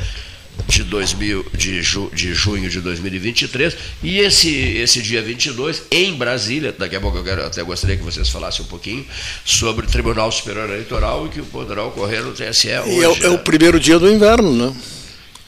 de, 0.68 0.84
2000, 0.84 1.46
de, 1.54 1.82
ju, 1.82 2.10
de 2.14 2.34
junho 2.34 2.70
de 2.70 2.80
2023 2.82 3.76
e 4.02 4.20
esse, 4.20 4.52
esse 4.78 5.02
dia 5.02 5.22
22 5.22 5.84
em 5.92 6.14
Brasília, 6.14 6.72
daqui 6.72 6.96
a 6.96 7.02
pouco 7.02 7.18
eu 7.18 7.24
quero, 7.24 7.46
até 7.46 7.62
gostaria 7.64 7.98
que 7.98 8.04
vocês 8.04 8.30
falassem 8.30 8.66
um 8.66 8.68
pouquinho 8.68 9.06
sobre 9.46 9.86
o 9.86 9.90
Tribunal 9.90 10.32
Superior 10.32 10.70
Eleitoral 10.70 11.28
e 11.28 11.30
que 11.30 11.42
poderá 11.42 11.84
ocorrer 11.84 12.24
no 12.24 12.34
TSE 12.34 12.68
hoje. 12.68 12.90
E 12.90 13.04
é, 13.04 13.28
é 13.28 13.30
o 13.30 13.40
primeiro 13.40 13.80
dia 13.80 14.00
do 14.00 14.10
inverno, 14.12 14.52
né? 14.52 14.76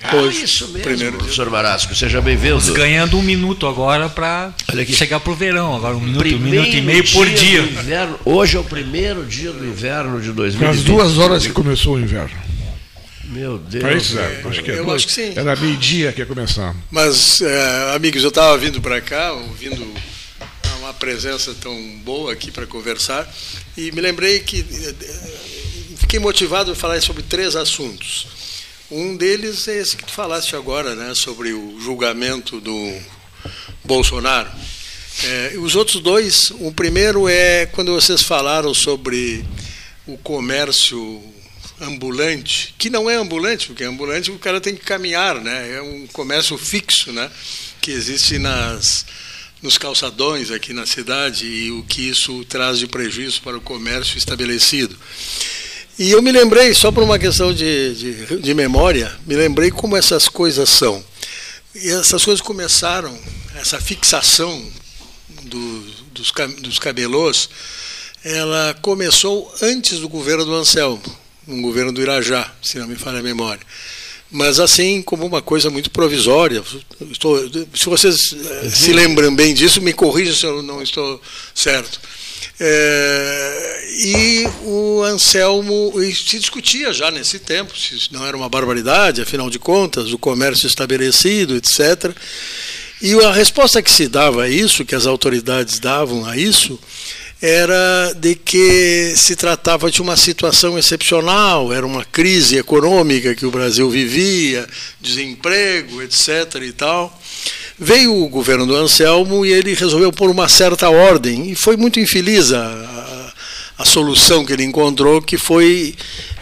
Ah, 0.07 0.25
isso 0.27 0.67
mesmo, 0.67 0.83
primeiro 0.83 1.17
professor 1.17 1.49
Marasco, 1.49 1.95
seja 1.95 2.21
bem-vindo. 2.21 2.57
Estamos 2.57 2.79
ganhando 2.79 3.17
um 3.17 3.21
minuto 3.21 3.65
agora 3.67 4.07
para 4.07 4.53
chegar 4.87 5.19
pro 5.19 5.33
verão. 5.35 5.75
Agora 5.75 5.95
um 5.95 5.99
minuto, 5.99 6.17
um 6.17 6.19
Primeiro 6.19 6.61
minuto 6.63 6.77
e 6.77 6.81
meio 6.81 7.11
por 7.11 7.27
dia. 7.29 7.61
inverno. 7.61 8.19
Hoje 8.23 8.55
é 8.57 8.59
o 8.59 8.63
primeiro 8.63 9.25
dia 9.25 9.51
do 9.51 9.65
inverno 9.65 10.19
de 10.19 10.27
Foi 10.27 10.35
2020. 10.35 10.77
às 10.79 10.83
duas 10.83 11.17
horas 11.17 11.47
que 11.47 11.53
começou 11.53 11.95
o 11.95 11.99
inverno. 11.99 12.35
Meu 13.25 13.57
Deus. 13.57 13.83
Foi 13.83 13.97
isso, 13.97 14.19
é, 14.19 14.43
acho 14.47 14.63
que 14.63 14.71
é 14.71 14.79
Eu 14.79 14.91
acho 14.91 15.07
que 15.07 15.13
sim. 15.13 15.33
Era 15.35 15.55
meio-dia 15.55 16.11
que 16.13 16.19
ia 16.19 16.25
começar. 16.25 16.75
Mas, 16.91 17.41
é, 17.41 17.95
amigos, 17.95 18.21
eu 18.23 18.29
estava 18.29 18.55
vindo 18.57 18.79
para 18.81 19.01
cá, 19.01 19.33
ouvindo 19.33 19.85
uma 20.79 20.93
presença 20.93 21.53
tão 21.59 21.75
boa 22.03 22.31
aqui 22.31 22.51
para 22.51 22.67
conversar, 22.67 23.27
e 23.75 23.91
me 23.91 23.99
lembrei 23.99 24.39
que 24.39 24.59
eh, 24.59 24.93
eh, 25.01 25.29
fiquei 25.97 26.19
motivado 26.19 26.71
a 26.71 26.75
falar 26.75 27.01
sobre 27.01 27.23
três 27.23 27.55
assuntos. 27.55 28.27
Um 28.91 29.17
deles 29.17 29.67
é 29.67 29.79
esse 29.79 29.97
que 29.97 30.05
tu 30.05 30.11
falaste 30.11 30.55
agora, 30.55 30.95
né, 30.95 31.15
sobre 31.15 31.53
o 31.53 31.79
julgamento 31.79 32.61
do 32.61 32.93
Bolsonaro. 33.83 34.51
É, 35.23 35.55
os 35.57 35.75
outros 35.75 36.01
dois, 36.01 36.51
o 36.59 36.71
primeiro 36.71 37.27
é 37.27 37.65
quando 37.65 37.93
vocês 37.93 38.21
falaram 38.21 38.75
sobre 38.75 39.43
o 40.05 40.17
comércio 40.19 41.23
ambulante, 41.81 42.75
que 42.77 42.91
não 42.91 43.09
é 43.09 43.15
ambulante, 43.15 43.67
porque 43.67 43.83
ambulante 43.83 44.29
o 44.29 44.37
cara 44.37 44.61
tem 44.61 44.75
que 44.75 44.85
caminhar, 44.85 45.41
né? 45.41 45.77
É 45.77 45.81
um 45.81 46.05
comércio 46.07 46.55
fixo, 46.55 47.11
né? 47.11 47.31
Que 47.81 47.91
existe 47.91 48.37
nas 48.37 49.05
nos 49.61 49.79
calçadões 49.79 50.51
aqui 50.51 50.73
na 50.73 50.85
cidade 50.85 51.47
e 51.47 51.71
o 51.71 51.81
que 51.83 52.07
isso 52.09 52.45
traz 52.45 52.77
de 52.77 52.85
prejuízo 52.85 53.41
para 53.41 53.57
o 53.57 53.61
comércio 53.61 54.15
estabelecido. 54.15 54.95
E 55.97 56.11
eu 56.11 56.21
me 56.21 56.31
lembrei, 56.31 56.73
só 56.73 56.91
por 56.91 57.03
uma 57.03 57.17
questão 57.17 57.53
de, 57.53 57.95
de, 57.95 58.37
de 58.41 58.53
memória, 58.53 59.11
me 59.25 59.35
lembrei 59.35 59.71
como 59.71 59.95
essas 59.95 60.27
coisas 60.27 60.69
são. 60.69 61.03
E 61.73 61.89
essas 61.89 62.23
coisas 62.23 62.41
começaram, 62.41 63.17
essa 63.55 63.79
fixação 63.79 64.61
do, 65.43 65.79
dos, 66.11 66.31
dos 66.61 66.79
cabelôs, 66.79 67.49
ela 68.23 68.75
começou 68.81 69.53
antes 69.61 69.99
do 69.99 70.09
governo 70.09 70.43
do 70.43 70.53
Anselmo, 70.55 71.01
no 71.47 71.61
governo 71.61 71.91
do 71.93 72.01
Irajá, 72.01 72.51
se 72.61 72.77
não 72.77 72.87
me 72.87 72.95
falha 72.95 73.19
a 73.19 73.23
memória. 73.23 73.61
Mas 74.31 74.59
assim, 74.59 75.01
como 75.01 75.25
uma 75.25 75.41
coisa 75.41 75.69
muito 75.69 75.91
provisória. 75.91 76.61
Estou- 77.11 77.39
se 77.73 77.85
vocês 77.85 78.33
eh, 78.33 78.69
se 78.69 78.91
lembram 78.91 79.33
bem 79.33 79.53
disso, 79.53 79.79
me 79.79 79.93
corrijam 79.93 80.35
se 80.35 80.45
eu 80.45 80.63
não 80.63 80.81
estou 80.81 81.21
certo. 81.53 82.01
É, 82.59 83.85
e 83.99 84.47
o 84.63 85.03
Anselmo, 85.03 85.93
se 86.13 86.39
discutia 86.39 86.93
já 86.93 87.11
nesse 87.11 87.39
tempo, 87.39 87.77
se 87.77 87.95
isso 87.95 88.09
não 88.11 88.25
era 88.25 88.35
uma 88.35 88.49
barbaridade, 88.49 89.21
afinal 89.21 89.49
de 89.49 89.59
contas, 89.59 90.13
o 90.13 90.17
comércio 90.17 90.67
estabelecido, 90.67 91.55
etc. 91.55 92.15
E 93.01 93.13
a 93.23 93.31
resposta 93.31 93.81
que 93.81 93.91
se 93.91 94.07
dava 94.07 94.43
a 94.43 94.49
isso, 94.49 94.85
que 94.85 94.95
as 94.95 95.05
autoridades 95.05 95.79
davam 95.79 96.25
a 96.25 96.37
isso, 96.37 96.79
era 97.41 98.13
de 98.13 98.35
que 98.35 99.13
se 99.15 99.35
tratava 99.35 99.91
de 99.91 100.01
uma 100.01 100.15
situação 100.15 100.79
excepcional, 100.79 101.73
era 101.73 101.85
uma 101.85 102.03
crise 102.03 102.57
econômica 102.57 103.35
que 103.35 103.45
o 103.45 103.51
Brasil 103.51 103.89
vivia, 103.89 104.67
desemprego, 105.01 106.01
etc. 106.01 106.61
e 106.61 106.71
tal. 106.71 107.19
Veio 107.77 108.15
o 108.23 108.29
governo 108.29 108.65
do 108.65 108.75
Anselmo 108.75 109.45
e 109.45 109.51
ele 109.51 109.73
resolveu 109.73 110.11
pôr 110.11 110.29
uma 110.29 110.47
certa 110.47 110.89
ordem, 110.89 111.51
e 111.51 111.55
foi 111.55 111.75
muito 111.75 111.99
infeliz 111.99 112.53
a, 112.53 112.63
a, 113.77 113.83
a 113.83 113.85
solução 113.85 114.45
que 114.45 114.53
ele 114.53 114.63
encontrou, 114.63 115.21
que 115.21 115.37
foi 115.37 115.93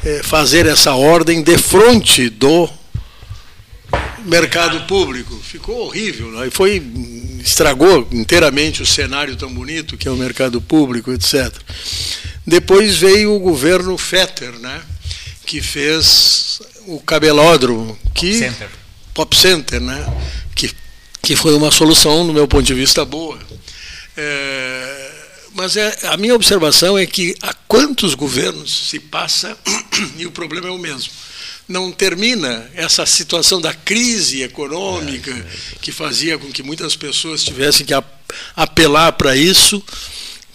eh, 0.05 0.21
fazer 0.23 0.67
essa 0.67 0.93
ordem 0.93 1.41
de 1.41 1.57
frente 1.57 2.29
do 2.29 2.69
mercado 4.25 4.85
público. 4.85 5.35
Ficou 5.41 5.87
horrível, 5.87 6.29
né? 6.31 6.47
e 6.47 6.51
foi 6.51 6.79
estragou 7.43 8.07
inteiramente 8.11 8.81
o 8.81 8.85
cenário 8.85 9.35
tão 9.35 9.53
bonito 9.53 9.97
que 9.97 10.07
é 10.07 10.11
o 10.11 10.15
mercado 10.15 10.61
público, 10.61 11.11
etc. 11.11 11.53
Depois 12.45 12.95
veio 12.97 13.33
o 13.33 13.39
governo 13.39 13.97
Fetter, 13.97 14.53
né? 14.59 14.81
que 15.45 15.61
fez 15.61 16.61
o 16.87 16.99
cabelódromo, 17.01 17.97
que 18.13 18.39
Center. 18.39 18.69
Pop 19.13 19.35
Center, 19.35 19.81
né? 19.81 20.05
que, 20.55 20.71
que 21.21 21.35
foi 21.35 21.53
uma 21.53 21.69
solução, 21.69 22.23
no 22.23 22.33
meu 22.33 22.47
ponto 22.47 22.63
de 22.63 22.73
vista, 22.73 23.03
boa. 23.03 23.37
É, 24.15 25.11
mas 25.53 25.75
é, 25.75 25.95
a 26.03 26.17
minha 26.17 26.35
observação 26.35 26.97
é 26.97 27.05
que 27.05 27.35
há 27.41 27.53
quantos 27.67 28.15
governos 28.15 28.89
se 28.89 28.99
passa 28.99 29.57
e 30.17 30.25
o 30.25 30.31
problema 30.31 30.67
é 30.67 30.71
o 30.71 30.77
mesmo. 30.77 31.11
Não 31.68 31.91
termina 31.91 32.70
essa 32.76 33.05
situação 33.05 33.61
da 33.61 33.74
crise 33.74 34.41
econômica 34.43 35.34
que 35.82 35.91
fazia 35.91 36.38
com 36.38 36.51
que 36.51 36.61
muitas 36.61 36.95
pessoas 36.95 37.43
tivessem 37.43 37.86
que 37.86 37.93
ap- 37.93 38.05
apelar 38.55 39.14
para 39.14 39.36
isso, 39.36 39.82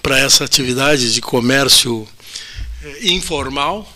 para 0.02 0.18
essa 0.18 0.44
atividade 0.44 1.12
de 1.12 1.20
comércio 1.20 2.06
eh, 2.84 2.98
informal. 3.08 3.90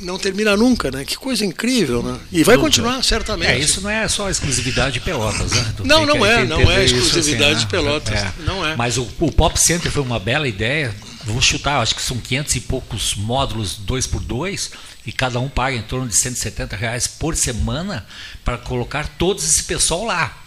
Não 0.00 0.18
termina 0.18 0.54
nunca, 0.54 0.90
né? 0.90 1.02
Que 1.02 1.16
coisa 1.16 1.46
incrível, 1.46 2.02
né? 2.02 2.18
E 2.30 2.44
vai 2.44 2.58
continuar, 2.58 3.02
certamente. 3.02 3.50
É, 3.50 3.58
isso 3.58 3.80
não 3.80 3.88
é 3.88 4.06
só 4.06 4.28
exclusividade 4.28 4.92
de 4.94 5.00
Pelotas, 5.00 5.50
né? 5.50 5.72
Tu 5.78 5.86
Não, 5.86 6.04
não 6.04 6.26
é, 6.26 6.44
não 6.44 6.70
é 6.70 6.84
isso 6.84 6.96
exclusividade 6.96 7.52
assim, 7.52 7.60
de 7.64 7.66
Pelotas, 7.70 8.20
não 8.44 8.66
é. 8.66 8.76
Mas 8.76 8.98
o, 8.98 9.08
o 9.18 9.32
Pop 9.32 9.58
Center 9.58 9.90
foi 9.90 10.02
uma 10.02 10.18
bela 10.20 10.46
ideia. 10.46 10.94
Vou 11.32 11.42
chutar, 11.42 11.80
acho 11.80 11.94
que 11.94 12.02
são 12.02 12.18
500 12.18 12.56
e 12.56 12.60
poucos 12.60 13.14
módulos, 13.14 13.76
dois 13.76 14.06
por 14.06 14.20
dois, 14.20 14.70
e 15.04 15.12
cada 15.12 15.38
um 15.38 15.48
paga 15.48 15.76
em 15.76 15.82
torno 15.82 16.08
de 16.08 16.14
170 16.14 16.74
reais 16.74 17.06
por 17.06 17.36
semana 17.36 18.06
para 18.44 18.56
colocar 18.56 19.06
todo 19.18 19.38
esse 19.38 19.62
pessoal 19.64 20.04
lá. 20.04 20.42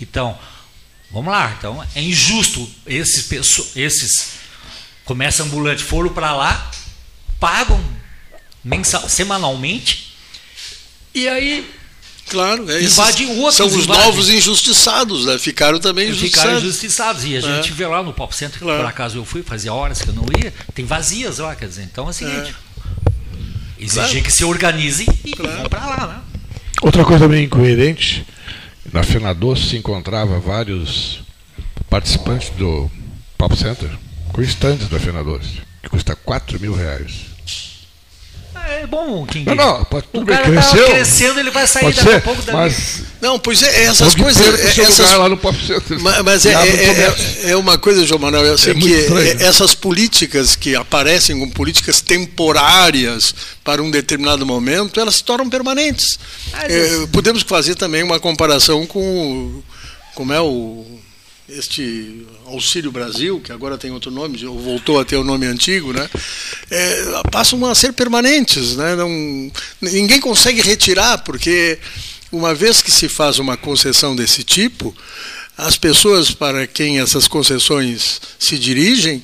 Então, 0.00 0.38
vamos 1.10 1.30
lá. 1.30 1.54
Então, 1.58 1.86
é 1.94 2.02
injusto 2.02 2.68
esses, 2.86 3.30
esses 3.76 4.32
comércio 5.04 5.44
ambulante 5.44 5.82
foram 5.82 6.12
para 6.12 6.34
lá, 6.34 6.70
pagam 7.38 7.82
mensal, 8.64 9.08
semanalmente, 9.08 10.16
e 11.14 11.28
aí 11.28 11.70
Claro, 12.32 12.70
é 12.70 12.82
invadem 12.82 13.38
outros. 13.38 13.54
São 13.56 13.66
os 13.66 13.74
invadem. 13.84 14.04
novos 14.06 14.28
injustiçados, 14.30 15.26
né? 15.26 15.38
Ficaram 15.38 15.78
também 15.78 16.06
Ficaram 16.12 16.18
injustiçados. 16.18 16.62
injustiçados. 16.64 17.24
E 17.24 17.36
a 17.36 17.40
gente 17.40 17.70
É. 17.70 17.74
vê 17.74 17.86
lá 17.86 18.02
no 18.02 18.12
Pop 18.12 18.34
Center, 18.34 18.58
que 18.58 18.64
Claro. 18.64 18.80
por 18.80 18.88
acaso 18.88 19.18
eu 19.18 19.24
fui, 19.24 19.42
fazia 19.42 19.72
horas 19.72 20.00
que 20.02 20.08
eu 20.08 20.14
não 20.14 20.24
ia, 20.42 20.52
tem 20.74 20.84
vazias 20.84 21.38
lá, 21.38 21.54
quer 21.54 21.68
dizer, 21.68 21.82
então 21.82 22.06
é 22.06 22.10
o 22.10 22.12
seguinte. 22.12 22.54
Exigir 23.78 24.02
Claro. 24.08 24.22
que 24.22 24.30
se 24.32 24.44
organizem 24.44 25.06
e 25.24 25.34
vão 25.36 25.68
para 25.68 25.86
lá, 25.86 26.06
né? 26.06 26.20
Outra 26.80 27.04
coisa 27.04 27.28
meio 27.28 27.44
incoerente, 27.44 28.24
na 28.92 29.02
Fenadoce 29.02 29.68
se 29.70 29.76
encontrava 29.76 30.38
vários 30.40 31.20
participantes 31.90 32.50
do 32.50 32.90
Pop 33.36 33.56
Center 33.56 33.90
com 34.32 34.40
estandes 34.40 34.88
da 34.88 34.98
Fenadoce, 34.98 35.60
que 35.82 35.88
custa 35.88 36.14
4 36.16 36.58
mil 36.60 36.74
reais. 36.74 37.31
É 38.82 38.86
bom, 38.86 39.24
King. 39.26 39.44
Não, 39.46 39.54
não, 39.54 39.84
pode, 39.84 40.06
tudo 40.12 40.22
o 40.22 40.24
bem, 40.26 40.36
cara 40.36 40.50
cresceu. 40.50 40.84
tá 40.86 40.90
crescendo, 40.92 41.38
ele 41.40 41.50
vai 41.52 41.66
sair 41.68 41.84
Pode 41.84 41.96
daqui 41.96 42.14
a 42.16 42.20
pouco 42.20 42.42
dali. 42.42 42.58
mas 42.58 43.02
Não, 43.20 43.38
pois 43.38 43.62
é, 43.62 43.84
essas 43.84 44.14
coisas. 44.16 44.44
seu 44.74 44.84
essas, 44.84 44.98
lugar 44.98 45.16
lá 45.18 45.28
no 45.28 45.36
Pop 45.36 45.56
Center. 45.64 46.00
Ma- 46.00 46.22
mas 46.24 46.44
é, 46.46 46.52
é- 46.52 47.44
é- 47.46 47.50
é 47.52 47.56
uma 47.56 47.78
coisa, 47.78 48.04
João 48.04 48.18
Manuel, 48.20 48.44
eu 48.44 48.58
sei 48.58 48.72
É 48.72 48.74
que 48.74 48.88
estranho, 48.88 49.30
é- 49.30 49.34
né? 49.34 49.44
essas 49.44 49.72
políticas 49.74 50.56
que 50.56 50.74
aparecem 50.74 51.38
como 51.38 51.52
políticas 51.52 52.00
temporárias 52.00 53.32
para 53.62 53.80
um 53.82 53.90
determinado 53.90 54.44
momento, 54.44 54.98
elas 54.98 55.16
se 55.16 55.24
tornam 55.24 55.48
permanentes. 55.48 56.18
É, 56.64 57.06
podemos 57.12 57.42
fazer 57.42 57.74
também 57.76 58.02
uma 58.02 58.18
comparação 58.18 58.84
com 58.86 59.62
como 60.14 60.32
é 60.32 60.40
o 60.40 60.84
este 61.48 62.26
Auxílio 62.46 62.92
Brasil, 62.92 63.40
que 63.40 63.52
agora 63.52 63.76
tem 63.76 63.90
outro 63.90 64.10
nome, 64.10 64.44
ou 64.46 64.58
voltou 64.58 65.00
a 65.00 65.04
ter 65.04 65.16
o 65.16 65.24
nome 65.24 65.46
antigo, 65.46 65.92
né? 65.92 66.08
É, 66.70 67.22
passam 67.30 67.64
a 67.66 67.74
ser 67.74 67.92
permanentes, 67.92 68.76
né? 68.76 68.94
Não, 68.94 69.52
ninguém 69.80 70.20
consegue 70.20 70.62
retirar, 70.62 71.18
porque 71.18 71.78
uma 72.30 72.54
vez 72.54 72.80
que 72.80 72.90
se 72.90 73.08
faz 73.08 73.38
uma 73.38 73.56
concessão 73.56 74.16
desse 74.16 74.42
tipo, 74.42 74.96
as 75.56 75.76
pessoas 75.76 76.30
para 76.30 76.66
quem 76.66 77.00
essas 77.00 77.28
concessões 77.28 78.20
se 78.38 78.58
dirigem 78.58 79.20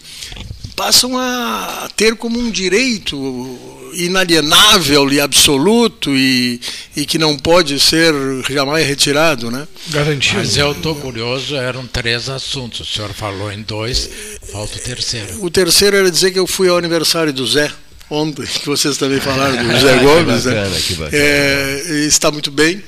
passam 0.79 1.19
a 1.19 1.91
ter 1.97 2.15
como 2.15 2.39
um 2.39 2.53
direito 2.53 3.59
inalienável 3.95 5.13
e 5.13 5.21
absoluto 5.21 6.17
e, 6.17 6.61
e 6.95 7.05
que 7.05 7.19
não 7.19 7.37
pode 7.37 7.81
ser 7.81 8.15
jamais 8.49 8.87
retirado, 8.87 9.51
né? 9.51 9.67
Garantido. 9.89 10.37
Mas 10.39 10.57
eu 10.57 10.71
estou 10.71 10.95
curioso, 10.95 11.57
eram 11.57 11.85
três 11.85 12.29
assuntos. 12.29 12.81
O 12.81 12.85
senhor 12.85 13.13
falou 13.13 13.51
em 13.51 13.61
dois, 13.63 14.09
falta 14.53 14.77
o 14.77 14.81
terceiro. 14.81 15.45
O 15.45 15.51
terceiro 15.51 15.97
era 15.97 16.09
dizer 16.09 16.31
que 16.31 16.39
eu 16.39 16.47
fui 16.47 16.69
ao 16.69 16.77
aniversário 16.79 17.33
do 17.33 17.45
Zé 17.45 17.73
ontem, 18.09 18.47
que 18.63 18.67
vocês 18.67 18.97
também 18.97 19.19
falaram 19.19 19.57
do 19.57 19.81
Zé 19.81 19.97
Gomes. 19.99 20.43
que 20.45 20.49
bacana, 20.49 20.69
né? 20.69 20.81
que 20.87 20.95
bacana. 20.95 21.23
É, 21.25 22.07
está 22.07 22.31
muito 22.31 22.53
bem. 22.53 22.81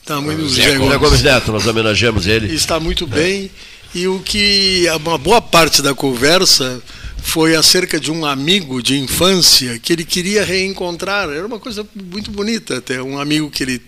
Está 0.00 0.20
muito 0.20 0.48
Zé 0.48 0.76
Gomes. 0.76 0.92
Zé 0.92 0.98
Gomes 0.98 1.22
Neto, 1.22 1.50
nós 1.50 1.66
homenageamos 1.66 2.28
ele. 2.28 2.54
Está 2.54 2.78
muito 2.78 3.08
bem. 3.08 3.50
E 3.94 4.08
o 4.08 4.20
que 4.20 4.86
uma 4.96 5.18
boa 5.18 5.40
parte 5.42 5.82
da 5.82 5.94
conversa 5.94 6.82
foi 7.22 7.54
acerca 7.54 8.00
de 8.00 8.10
um 8.10 8.24
amigo 8.26 8.82
de 8.82 8.98
infância 8.98 9.78
que 9.78 9.92
ele 9.92 10.04
queria 10.04 10.44
reencontrar. 10.44 11.28
Era 11.30 11.46
uma 11.46 11.58
coisa 11.58 11.86
muito 11.94 12.30
bonita 12.30 12.78
até. 12.78 13.02
Um 13.02 13.18
amigo 13.18 13.50
que 13.50 13.62
ele 13.62 13.82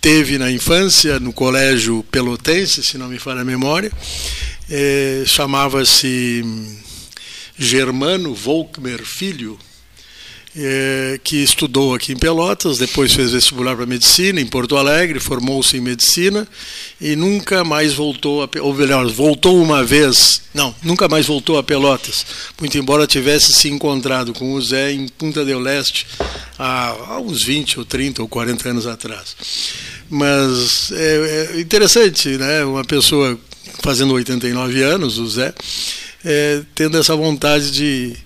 teve 0.00 0.38
na 0.38 0.50
infância, 0.50 1.20
no 1.20 1.32
colégio 1.32 2.04
pelotense, 2.10 2.82
se 2.82 2.96
não 2.96 3.08
me 3.08 3.18
falha 3.18 3.42
a 3.42 3.44
memória. 3.44 3.92
É, 4.68 5.24
Chamava-se 5.26 6.44
Germano 7.58 8.34
Volkmer 8.34 9.04
Filho. 9.04 9.58
É, 10.56 11.20
que 11.22 11.36
estudou 11.36 11.94
aqui 11.94 12.12
em 12.12 12.16
Pelotas, 12.16 12.76
depois 12.76 13.12
fez 13.12 13.30
vestibular 13.30 13.76
para 13.76 13.86
medicina 13.86 14.40
em 14.40 14.46
Porto 14.46 14.76
Alegre, 14.76 15.20
formou-se 15.20 15.76
em 15.76 15.80
medicina 15.80 16.44
e 17.00 17.14
nunca 17.14 17.62
mais 17.62 17.94
voltou, 17.94 18.42
a, 18.42 18.48
ou 18.60 18.74
melhor, 18.74 19.06
voltou 19.06 19.62
uma 19.62 19.84
vez, 19.84 20.42
não, 20.52 20.74
nunca 20.82 21.06
mais 21.06 21.26
voltou 21.26 21.56
a 21.56 21.62
Pelotas, 21.62 22.26
muito 22.58 22.76
embora 22.76 23.06
tivesse 23.06 23.52
se 23.52 23.68
encontrado 23.68 24.32
com 24.32 24.52
o 24.52 24.60
Zé 24.60 24.90
em 24.90 25.06
Punta 25.06 25.44
del 25.44 25.60
Leste 25.60 26.04
há, 26.58 26.88
há 26.90 27.20
uns 27.20 27.44
20 27.44 27.78
ou 27.78 27.84
30 27.84 28.22
ou 28.22 28.28
40 28.28 28.68
anos 28.68 28.86
atrás. 28.88 29.36
Mas 30.10 30.90
é, 30.92 31.54
é 31.54 31.60
interessante, 31.60 32.28
né? 32.30 32.64
Uma 32.64 32.84
pessoa 32.84 33.38
fazendo 33.82 34.12
89 34.14 34.82
anos, 34.82 35.18
o 35.18 35.28
Zé, 35.28 35.54
é, 36.24 36.62
tendo 36.74 36.98
essa 36.98 37.16
vontade 37.16 37.70
de 37.70 38.16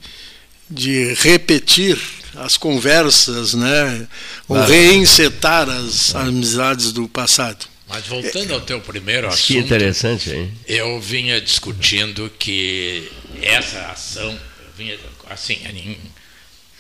de 0.75 1.15
repetir 1.15 1.99
as 2.37 2.57
conversas, 2.57 3.55
né? 3.55 4.09
Ou 4.49 4.57
Claro. 4.57 4.73
reencetar 4.73 5.69
as 5.69 6.15
amizades 6.15 6.93
do 6.93 7.09
passado. 7.09 7.67
Mas 7.89 8.07
voltando 8.07 8.55
ao 8.55 8.61
teu 8.61 8.81
primeiro 8.81 9.29
assunto. 9.29 9.47
Que 9.47 9.59
interessante, 9.59 10.31
hein? 10.31 10.53
Eu 10.67 11.01
vinha 11.01 11.41
discutindo 11.41 12.31
que 12.39 13.09
essa 13.41 13.79
ação, 13.93 14.31
eu 14.33 14.71
vinha 14.77 14.99
assim, 15.31 15.55
em, 15.69 15.97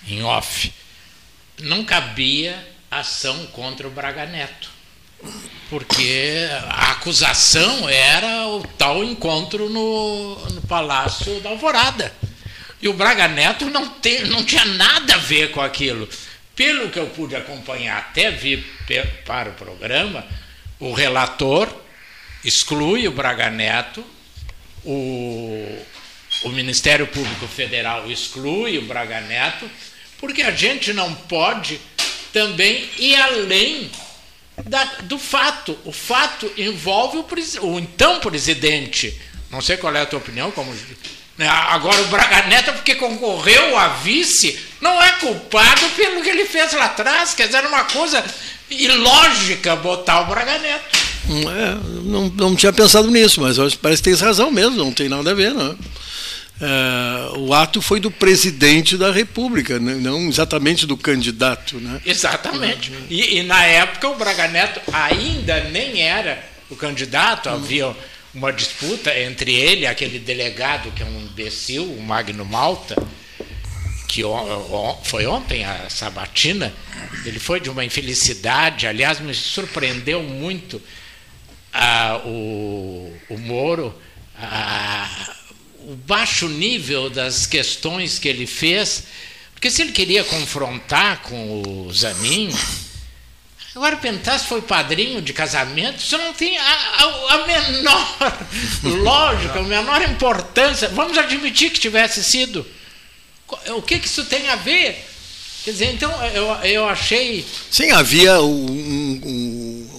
em 0.08 0.22
off, 0.24 0.72
não 1.60 1.84
cabia 1.84 2.66
ação 2.90 3.46
contra 3.52 3.86
o 3.86 3.90
Braga 3.90 4.26
Neto. 4.26 4.70
Porque 5.70 6.48
a 6.68 6.92
acusação 6.92 7.88
era 7.88 8.46
o 8.48 8.62
tal 8.76 9.02
encontro 9.04 9.68
no, 9.70 10.36
no 10.50 10.60
Palácio 10.62 11.40
da 11.40 11.50
Alvorada. 11.50 12.12
E 12.84 12.88
o 12.88 12.92
Braga 12.92 13.26
Neto 13.26 13.64
não, 13.70 13.88
tem, 13.88 14.24
não 14.26 14.44
tinha 14.44 14.64
nada 14.66 15.14
a 15.14 15.18
ver 15.18 15.50
com 15.52 15.60
aquilo. 15.62 16.06
Pelo 16.54 16.90
que 16.90 16.98
eu 16.98 17.06
pude 17.06 17.34
acompanhar 17.34 17.96
até 17.96 18.30
vir 18.30 18.62
para 19.24 19.48
o 19.48 19.54
programa, 19.54 20.22
o 20.78 20.92
relator 20.92 21.66
exclui 22.44 23.08
o 23.08 23.12
Braga 23.12 23.48
Neto, 23.48 24.04
o, 24.84 25.78
o 26.42 26.48
Ministério 26.50 27.06
Público 27.06 27.46
Federal 27.48 28.10
exclui 28.10 28.76
o 28.76 28.82
Braga 28.82 29.18
Neto, 29.22 29.68
porque 30.18 30.42
a 30.42 30.50
gente 30.50 30.92
não 30.92 31.14
pode 31.14 31.80
também 32.34 32.86
ir 32.98 33.16
além 33.16 33.90
da- 34.62 34.84
do 35.04 35.18
fato. 35.18 35.78
O 35.86 35.90
fato 35.92 36.52
envolve 36.58 37.16
o, 37.16 37.66
o 37.66 37.78
então 37.80 38.20
presidente. 38.20 39.18
Não 39.50 39.62
sei 39.62 39.78
qual 39.78 39.96
é 39.96 40.02
a 40.02 40.06
tua 40.06 40.18
opinião, 40.18 40.50
como 40.50 40.70
agora 41.38 42.00
o 42.02 42.06
Braga 42.06 42.46
Neto, 42.46 42.72
porque 42.72 42.94
concorreu 42.94 43.76
a 43.76 43.88
vice, 43.88 44.58
não 44.80 45.02
é 45.02 45.10
culpado 45.12 45.88
pelo 45.96 46.22
que 46.22 46.28
ele 46.28 46.44
fez 46.44 46.72
lá 46.72 46.86
atrás. 46.86 47.34
Quer 47.34 47.46
dizer, 47.46 47.58
era 47.58 47.68
uma 47.68 47.84
coisa 47.84 48.24
ilógica 48.70 49.76
botar 49.76 50.20
o 50.20 50.26
Braga 50.26 50.58
Neto. 50.58 50.98
Não, 51.26 51.50
é, 51.50 51.74
não, 52.04 52.28
não 52.28 52.56
tinha 52.56 52.72
pensado 52.72 53.10
nisso, 53.10 53.40
mas 53.40 53.56
parece 53.74 54.02
que 54.02 54.10
tem 54.10 54.18
razão 54.18 54.50
mesmo, 54.50 54.76
não 54.76 54.92
tem 54.92 55.08
nada 55.08 55.30
a 55.30 55.34
ver, 55.34 55.52
não. 55.52 55.76
É, 56.60 57.38
o 57.38 57.52
ato 57.52 57.82
foi 57.82 57.98
do 57.98 58.10
presidente 58.10 58.96
da 58.96 59.10
República, 59.10 59.78
né, 59.78 59.94
não 59.94 60.28
exatamente 60.28 60.86
do 60.86 60.96
candidato. 60.96 61.80
Né? 61.80 62.00
Exatamente. 62.06 62.92
E, 63.10 63.38
e 63.38 63.42
na 63.42 63.64
época 63.64 64.08
o 64.08 64.14
Braga 64.14 64.46
Neto 64.48 64.80
ainda 64.92 65.64
nem 65.64 66.00
era 66.00 66.44
o 66.70 66.76
candidato, 66.76 67.48
havia 67.48 67.94
uma 68.34 68.52
disputa 68.52 69.16
entre 69.16 69.52
ele 69.52 69.86
aquele 69.86 70.18
delegado 70.18 70.90
que 70.92 71.02
é 71.02 71.06
um 71.06 71.20
imbecil, 71.20 71.84
o 71.84 72.02
Magno 72.02 72.44
Malta, 72.44 72.96
que 74.08 74.22
foi 75.04 75.26
ontem 75.26 75.64
a 75.64 75.88
sabatina, 75.88 76.72
ele 77.24 77.38
foi 77.38 77.60
de 77.60 77.70
uma 77.70 77.84
infelicidade, 77.84 78.86
aliás, 78.86 79.20
me 79.20 79.34
surpreendeu 79.34 80.22
muito 80.22 80.82
ah, 81.72 82.20
o, 82.24 83.12
o 83.28 83.38
Moro, 83.38 83.94
ah, 84.36 85.34
o 85.80 85.94
baixo 85.94 86.48
nível 86.48 87.10
das 87.10 87.46
questões 87.46 88.18
que 88.18 88.28
ele 88.28 88.46
fez, 88.46 89.04
porque 89.52 89.70
se 89.70 89.82
ele 89.82 89.92
queria 89.92 90.24
confrontar 90.24 91.22
com 91.22 91.62
o 91.62 91.92
Zanin, 91.92 92.50
agora 93.74 93.96
perguntar 93.96 94.38
se 94.38 94.46
foi 94.46 94.62
padrinho 94.62 95.20
de 95.22 95.32
casamento, 95.32 95.98
isso 95.98 96.16
não 96.18 96.32
tem 96.32 96.56
a, 96.58 96.62
a- 96.62 97.34
a 97.34 97.46
menor 97.46 98.16
lógica, 99.02 99.58
a 99.58 99.62
menor 99.62 100.02
importância. 100.02 100.88
Vamos 100.90 101.16
admitir 101.18 101.70
que 101.70 101.80
tivesse 101.80 102.22
sido. 102.22 102.64
O 103.76 103.82
que, 103.82 103.98
que 103.98 104.06
isso 104.06 104.24
tem 104.24 104.48
a 104.48 104.56
ver? 104.56 105.04
Quer 105.64 105.70
dizer, 105.72 105.92
então 105.94 106.10
eu, 106.26 106.46
eu 106.64 106.88
achei. 106.88 107.44
Sim, 107.70 107.90
havia 107.90 108.40
um, 108.42 108.66
um- 108.66 109.90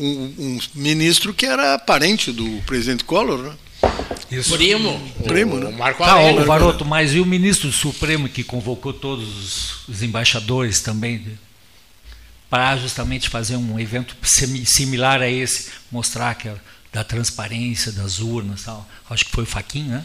um- 0.00 0.34
um 0.38 0.58
ministro 0.74 1.34
que 1.34 1.44
era 1.46 1.78
parente 1.78 2.30
do 2.32 2.46
presidente 2.66 3.04
Collor, 3.04 3.38
né? 3.42 3.52
Primo, 4.56 5.12
Primo, 5.26 5.54
o, 5.56 5.58
né? 5.60 5.66
o 5.70 5.72
Marco 5.72 6.04
Tá, 6.04 6.12
Aurélio. 6.12 6.42
ô, 6.42 6.44
Varoto, 6.44 6.84
mas 6.84 7.14
e 7.14 7.20
o 7.20 7.24
ministro 7.26 7.68
do 7.68 7.74
Supremo 7.74 8.28
que 8.28 8.44
convocou 8.44 8.92
todos 8.92 9.26
os- 9.26 9.88
os 9.88 10.02
embaixadores 10.02 10.80
também 10.80 11.24
para 12.50 12.76
justamente 12.76 13.28
fazer 13.28 13.56
um 13.56 13.78
evento 13.78 14.16
similar 14.64 15.20
a 15.22 15.28
esse, 15.28 15.66
mostrar 15.90 16.34
que 16.34 16.48
é 16.48 16.54
da 16.92 17.04
transparência 17.04 17.92
das 17.92 18.18
urnas, 18.20 18.62
tal. 18.62 18.88
Acho 19.10 19.24
que 19.26 19.30
foi 19.30 19.44
o 19.44 19.46
Faquin, 19.46 19.84
né? 19.84 20.04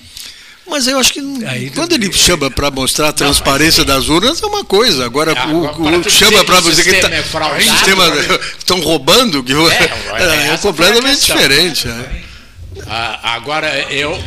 Mas 0.68 0.88
eu 0.88 0.98
acho 0.98 1.12
que 1.14 1.20
Aí- 1.46 1.70
quando 1.72 1.92
ele 1.94 2.12
chama 2.14 2.50
para 2.50 2.72
mostrar 2.72 3.10
a 3.10 3.14
transparência 3.14 3.84
das 3.84 4.08
urnas 4.08 4.42
é 4.42 4.46
uma 4.46 4.64
coisa. 4.64 5.06
Agora, 5.06 5.32
Agora, 5.32 5.56
o, 5.56 5.62
pra 5.74 5.98
o 6.00 6.10
chama 6.10 6.32
dizer 6.32 6.46
para 6.46 6.60
você 6.62 6.84
que 6.84 6.90
sistema 6.92 7.10
tá- 7.10 7.16
é 7.16 7.24
fraudado, 7.24 7.60
o 7.62 7.64
sistema 7.78 8.10
né? 8.10 8.40
estão 8.58 8.80
roubando, 8.82 9.44
que 9.44 9.52
É, 9.52 9.56
é, 9.56 9.88
foi 10.48 10.54
a 10.54 10.58
completamente 10.58 11.18
questão. 11.18 11.36
diferente. 11.38 11.88
né? 11.88 12.24
Ah, 12.88 13.34
agora, 13.36 13.68
eu, 13.92 14.22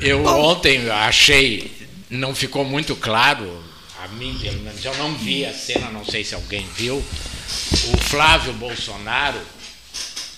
eu 0.00 0.24
ontem 0.26 0.90
achei, 0.90 1.70
não 2.10 2.34
ficou 2.34 2.64
muito 2.64 2.94
claro, 2.96 3.62
a 4.06 4.08
mim 4.14 4.38
pelo 4.40 4.58
menos, 4.60 4.84
eu 4.84 4.94
não 4.96 5.14
vi 5.14 5.44
a 5.44 5.52
cena, 5.52 5.90
não 5.90 6.04
sei 6.04 6.24
se 6.24 6.34
alguém 6.34 6.66
viu, 6.76 6.96
o 6.96 7.96
Flávio 8.04 8.52
Bolsonaro 8.54 9.38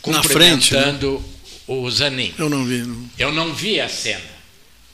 Na 0.06 0.22
frente, 0.22 0.74
né? 0.74 0.80
cumprimentando 0.82 1.24
o 1.66 1.90
Zanin. 1.90 2.34
Eu 2.38 2.48
não 2.48 2.64
vi. 2.64 2.78
Não. 2.78 3.10
Eu 3.18 3.32
não 3.32 3.52
vi 3.54 3.80
a 3.80 3.88
cena. 3.88 4.38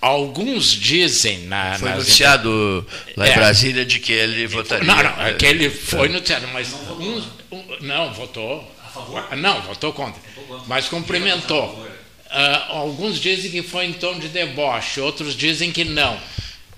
Alguns 0.00 0.66
dizem 0.72 1.38
na. 1.46 1.78
Foi 1.78 1.88
nas 1.88 1.98
anunciado 2.00 2.86
lá 3.16 3.26
em 3.26 3.30
É. 3.30 3.34
Brasília 3.34 3.86
de 3.86 3.98
que 3.98 4.12
ele 4.12 4.46
votaria. 4.46 4.84
Não, 4.84 4.96
não, 5.02 5.22
é 5.26 5.32
que 5.32 5.46
ele 5.46 5.70
foi 5.70 6.08
no 6.08 6.20
teatro, 6.20 6.46
mas 6.52 6.68
uns, 7.00 7.24
um- 7.50 7.64
não, 7.80 8.12
votou. 8.12 8.70
A 8.84 8.88
favor? 8.88 9.36
Não, 9.36 9.62
votou 9.62 9.92
contra. 9.94 10.20
Mas 10.66 10.86
cumprimentou. 10.88 11.88
Ah, 12.28 12.66
alguns 12.70 13.18
dizem 13.18 13.50
que 13.50 13.62
foi 13.62 13.86
em 13.86 13.92
tom 13.94 14.18
de 14.18 14.28
deboche, 14.28 15.00
outros 15.00 15.34
dizem 15.36 15.72
que 15.72 15.84
não. 15.84 16.20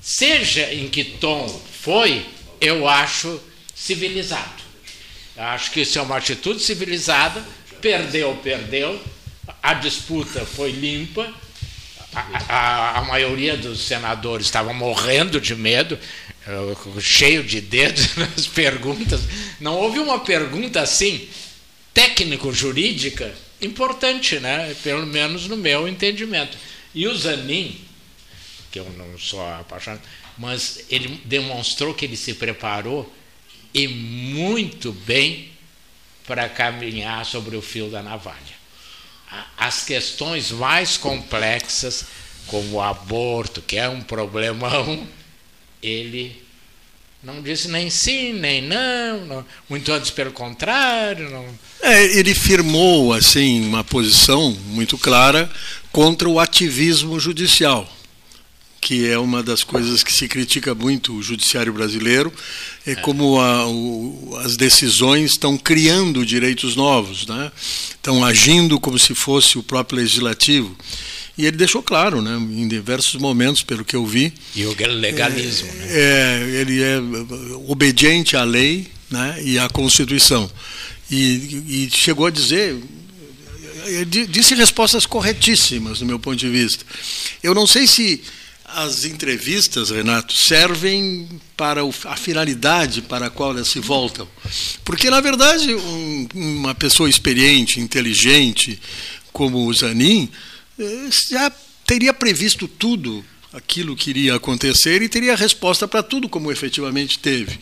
Seja 0.01 0.73
em 0.73 0.86
que 0.89 1.02
tom 1.02 1.47
foi, 1.87 2.27
eu 2.61 2.89
acho 2.89 3.41
civilizado. 3.73 4.61
Eu 5.37 5.45
acho 5.45 5.71
que 5.71 5.83
isso 5.83 5.97
é 6.01 6.03
uma 6.03 6.17
atitude 6.17 6.61
civilizada. 6.61 7.47
Perdeu, 7.81 8.37
perdeu. 8.43 9.01
A 9.63 9.73
disputa 9.73 10.45
foi 10.45 10.73
limpa. 10.73 11.33
A, 12.13 12.43
a- 12.49 12.99
a 12.99 13.05
maioria 13.05 13.57
dos 13.57 13.83
senadores 13.87 14.47
estavam 14.47 14.75
morrendo 14.75 15.41
de 15.41 15.55
medo, 15.55 15.97
eh, 16.45 17.01
cheio 17.01 17.45
de 17.45 17.61
dedos 17.61 18.17
nas 18.19 18.49
perguntas. 18.49 19.21
Não 19.61 19.75
houve 19.77 20.01
uma 20.01 20.19
pergunta 20.19 20.81
assim, 20.81 21.29
técnico-jurídica, 21.95 23.33
importante, 23.63 24.41
né? 24.41 24.75
pelo 24.83 25.07
menos 25.07 25.47
no 25.47 25.57
meu 25.57 25.87
entendimento. 25.87 26.57
E 26.93 27.07
o 27.07 27.17
Zanin, 27.17 27.79
que 28.71 28.79
eu 28.79 28.89
não 28.97 29.19
sou 29.19 29.47
apaixonado, 29.47 30.03
mas 30.37 30.85
ele 30.91 31.21
demonstrou 31.25 31.95
que 31.95 32.05
ele 32.05 32.17
se 32.17 32.35
preparou 32.35 33.13
e 33.73 33.87
muito 33.89 34.93
bem 34.93 35.51
para 36.27 36.49
caminhar 36.49 37.25
sobre 37.25 37.57
o 37.57 37.63
fio 37.63 37.89
da 37.89 38.03
navalha. 38.03 38.57
As 39.57 39.85
questões 39.85 40.51
mais 40.51 40.97
complexas, 40.97 42.07
como 42.47 42.77
o 42.77 42.83
aborto, 42.83 43.61
que 43.61 43.77
é 43.77 43.89
um 43.89 44.01
problemão, 44.01 45.07
ele 45.83 46.43
não 47.23 47.43
disse 47.43 47.69
nem 47.69 47.91
sim, 47.91 48.33
nem 48.33 48.63
não, 48.63 49.27
não 49.27 49.47
muito 49.69 49.91
antes 49.93 50.11
pelo 50.11 50.33
contrário. 50.33 51.29
Não. 51.31 51.47
É, 51.83 52.05
ele 52.17 52.35
firmou 52.35 53.13
assim 53.13 53.61
uma 53.67 53.83
posição 53.83 54.53
muito 54.67 54.97
clara 54.97 55.51
contra 55.91 56.29
o 56.29 56.39
ativismo 56.39 57.19
judicial 57.19 57.95
que 58.87 59.05
é 59.11 59.19
uma 59.19 59.43
das 59.43 59.65
coisas 59.65 60.05
que 60.05 60.13
se 60.13 60.29
critica 60.29 60.73
muito 60.73 61.13
o 61.13 61.21
judiciário 61.21 61.73
brasileiro, 61.73 62.33
é, 62.87 62.95
como 62.95 63.41
a, 63.41 63.67
o, 63.67 64.39
as 64.45 64.57
decisões 64.57 65.33
estão 65.33 65.59
criando 65.59 66.25
direitos 66.25 66.77
novos, 66.77 67.27
né? 67.27 67.51
estão 67.91 68.25
agindo 68.25 68.79
como 68.79 68.97
se 68.97 69.13
fosse 69.13 69.59
o 69.59 69.63
próprio 69.65 69.99
legislativo. 69.99 70.79
E 71.37 71.45
ele 71.47 71.57
deixou 71.57 71.83
claro, 71.83 72.23
né, 72.23 72.37
em 72.37 72.69
diversos 72.69 73.21
momentos, 73.21 73.61
pelo 73.61 73.85
que 73.85 73.97
eu 73.97 74.07
vi. 74.07 74.33
E 74.55 74.65
o 74.65 74.77
legalismo. 74.95 75.69
É, 75.69 76.39
né? 76.39 76.53
é, 76.57 76.61
ele 76.61 76.81
é 76.81 77.01
obediente 77.67 78.37
à 78.37 78.45
lei 78.45 78.87
né, 79.11 79.43
e 79.43 79.59
à 79.59 79.69
Constituição. 79.69 80.49
E, 81.11 81.89
e 81.89 81.91
chegou 81.93 82.27
a 82.27 82.31
dizer, 82.31 82.81
disse 84.31 84.55
respostas 84.55 85.07
corretíssimas, 85.07 85.99
do 85.99 86.07
meu 86.07 86.21
ponto 86.21 86.37
de 86.37 86.49
vista. 86.49 86.85
Eu 87.43 87.53
não 87.53 87.67
sei 87.67 87.89
se 87.89 88.23
as 88.69 89.05
entrevistas, 89.05 89.91
Renato, 89.91 90.37
servem 90.37 91.29
para 91.57 91.81
a 92.05 92.17
finalidade 92.17 93.03
para 93.03 93.27
a 93.27 93.31
qual 93.31 93.53
elas 93.53 93.69
se 93.69 93.79
voltam. 93.79 94.29
Porque, 94.85 95.09
na 95.09 95.21
verdade, 95.21 95.75
um, 95.75 96.29
uma 96.35 96.75
pessoa 96.75 97.09
experiente, 97.09 97.81
inteligente, 97.81 98.81
como 99.33 99.67
o 99.67 99.73
Zanin, 99.73 100.29
eh, 100.79 101.09
já 101.31 101.51
teria 101.87 102.13
previsto 102.13 102.67
tudo 102.67 103.25
aquilo 103.53 103.97
que 103.97 104.11
iria 104.11 104.35
acontecer 104.35 105.01
e 105.01 105.09
teria 105.09 105.37
resposta 105.37 105.87
para 105.87 106.03
tudo, 106.03 106.29
como 106.29 106.53
efetivamente 106.53 107.19
teve. 107.19 107.59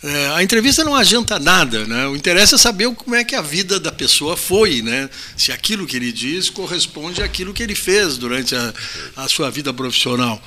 É, 0.00 0.28
a 0.28 0.42
entrevista 0.44 0.84
não 0.84 0.94
adianta 0.94 1.40
nada, 1.40 1.84
né? 1.84 2.06
o 2.06 2.14
interesse 2.14 2.54
é 2.54 2.58
saber 2.58 2.88
como 2.94 3.16
é 3.16 3.24
que 3.24 3.34
a 3.34 3.42
vida 3.42 3.80
da 3.80 3.90
pessoa 3.90 4.36
foi, 4.36 4.80
né? 4.80 5.10
se 5.36 5.50
aquilo 5.50 5.88
que 5.88 5.96
ele 5.96 6.12
diz 6.12 6.48
corresponde 6.48 7.20
àquilo 7.20 7.52
que 7.52 7.64
ele 7.64 7.74
fez 7.74 8.16
durante 8.16 8.54
a, 8.54 8.72
a 9.16 9.28
sua 9.28 9.50
vida 9.50 9.74
profissional. 9.74 10.40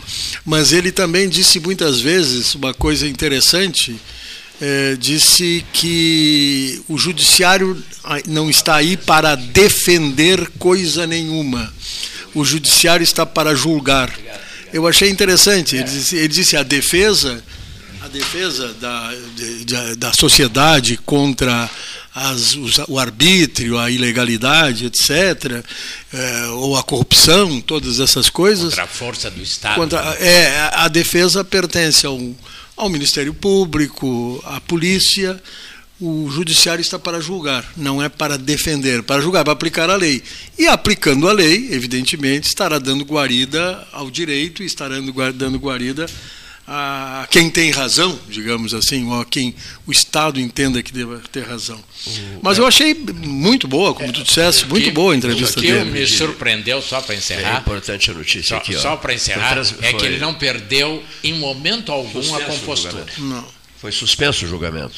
Mas 0.46 0.72
ele 0.72 0.90
também 0.90 1.28
disse 1.28 1.60
muitas 1.60 2.00
vezes 2.00 2.56
uma 2.56 2.74
coisa 2.74 3.06
interessante, 3.06 4.00
é, 4.62 4.96
disse 4.96 5.66
que 5.74 6.82
o 6.88 6.98
judiciário 6.98 7.84
não 8.28 8.50
está 8.50 8.76
aí 8.76 8.96
para 8.96 9.36
defender 9.36 10.50
coisa 10.60 11.06
nenhuma, 11.06 11.74
o 12.34 12.46
judiciário 12.46 13.04
está 13.04 13.26
para 13.26 13.54
julgar. 13.54 14.18
Eu 14.72 14.88
achei 14.88 15.10
interessante, 15.10 15.76
ele 15.76 15.84
disse, 15.84 16.16
ele 16.16 16.28
disse 16.30 16.56
a 16.56 16.64
defesa 16.64 17.44
defesa 18.12 18.74
da, 18.74 19.14
de, 19.36 19.96
da 19.96 20.14
sociedade 20.14 20.98
contra 20.98 21.70
as, 22.14 22.56
os, 22.56 22.78
o 22.88 23.00
arbítrio, 23.00 23.78
a 23.78 23.90
ilegalidade, 23.90 24.86
etc., 24.86 25.64
é, 26.14 26.46
ou 26.48 26.76
a 26.76 26.84
corrupção, 26.84 27.62
todas 27.62 28.00
essas 28.00 28.30
coisas. 28.30 28.70
Contra 28.70 28.84
a 28.84 28.88
força 28.88 29.32
do 29.32 29.42
Estado. 29.42 29.76
Contra, 29.76 30.00
é, 30.20 30.70
a 30.74 30.88
defesa 30.88 31.44
pertence 31.44 32.06
ao, 32.06 32.20
ao 32.76 32.90
Ministério 32.90 33.34
Público, 33.34 34.42
à 34.46 34.60
polícia. 34.60 35.42
O 36.00 36.30
judiciário 36.32 36.82
está 36.82 36.98
para 36.98 37.22
julgar, 37.22 37.64
não 37.78 38.02
é 38.02 38.10
para 38.10 38.36
defender, 38.36 39.04
para 39.04 39.22
julgar, 39.22 39.44
para 39.44 39.54
aplicar 39.54 39.88
a 39.88 39.96
lei. 39.96 40.24
E 40.58 40.68
aplicando 40.68 41.30
a 41.30 41.32
lei, 41.32 41.70
evidentemente, 41.72 42.48
estará 42.48 42.80
dando 42.80 43.06
guarida 43.06 43.88
ao 43.92 44.10
direito 44.10 44.64
e 44.64 44.66
estará 44.66 44.96
dando 45.32 45.60
guarida 45.60 46.08
a 46.74 47.28
quem 47.30 47.50
tem 47.50 47.70
razão, 47.70 48.18
digamos 48.30 48.74
assim, 48.74 49.06
ou 49.06 49.20
a 49.20 49.26
quem 49.26 49.54
o 49.86 49.92
Estado 49.92 50.40
entenda 50.40 50.82
que 50.82 50.94
deva 50.94 51.22
ter 51.30 51.44
razão. 51.44 51.78
Mas 52.42 52.58
eu 52.58 52.66
achei 52.66 52.94
muito 52.94 53.68
boa, 53.68 53.94
como 53.94 54.14
tu 54.14 54.24
disseste, 54.24 54.66
muito 54.68 54.86
que, 54.86 54.92
boa 54.92 55.14
a 55.14 55.18
entrevista 55.18 55.60
o 55.60 55.62
que 55.62 55.70
dele. 55.70 55.92
me 55.92 56.08
surpreendeu, 56.08 56.82
só 56.82 57.02
para 57.02 57.16
encerrar. 57.16 57.58
É 57.58 57.60
importante 57.60 58.10
a 58.10 58.14
notícia 58.14 58.56
só, 58.56 58.58
aqui. 58.58 58.74
Ó. 58.74 58.80
Só 58.80 58.96
para 58.96 59.14
encerrar, 59.14 59.52
trans, 59.52 59.76
é 59.82 59.92
que 59.92 60.06
ele 60.06 60.18
não 60.18 60.34
perdeu 60.34 61.04
em 61.22 61.34
momento 61.34 61.92
algum 61.92 62.36
a 62.36 62.40
compostura. 62.40 63.06
Não. 63.18 63.46
Foi 63.78 63.92
suspenso 63.92 64.46
o 64.46 64.48
julgamento 64.48 64.96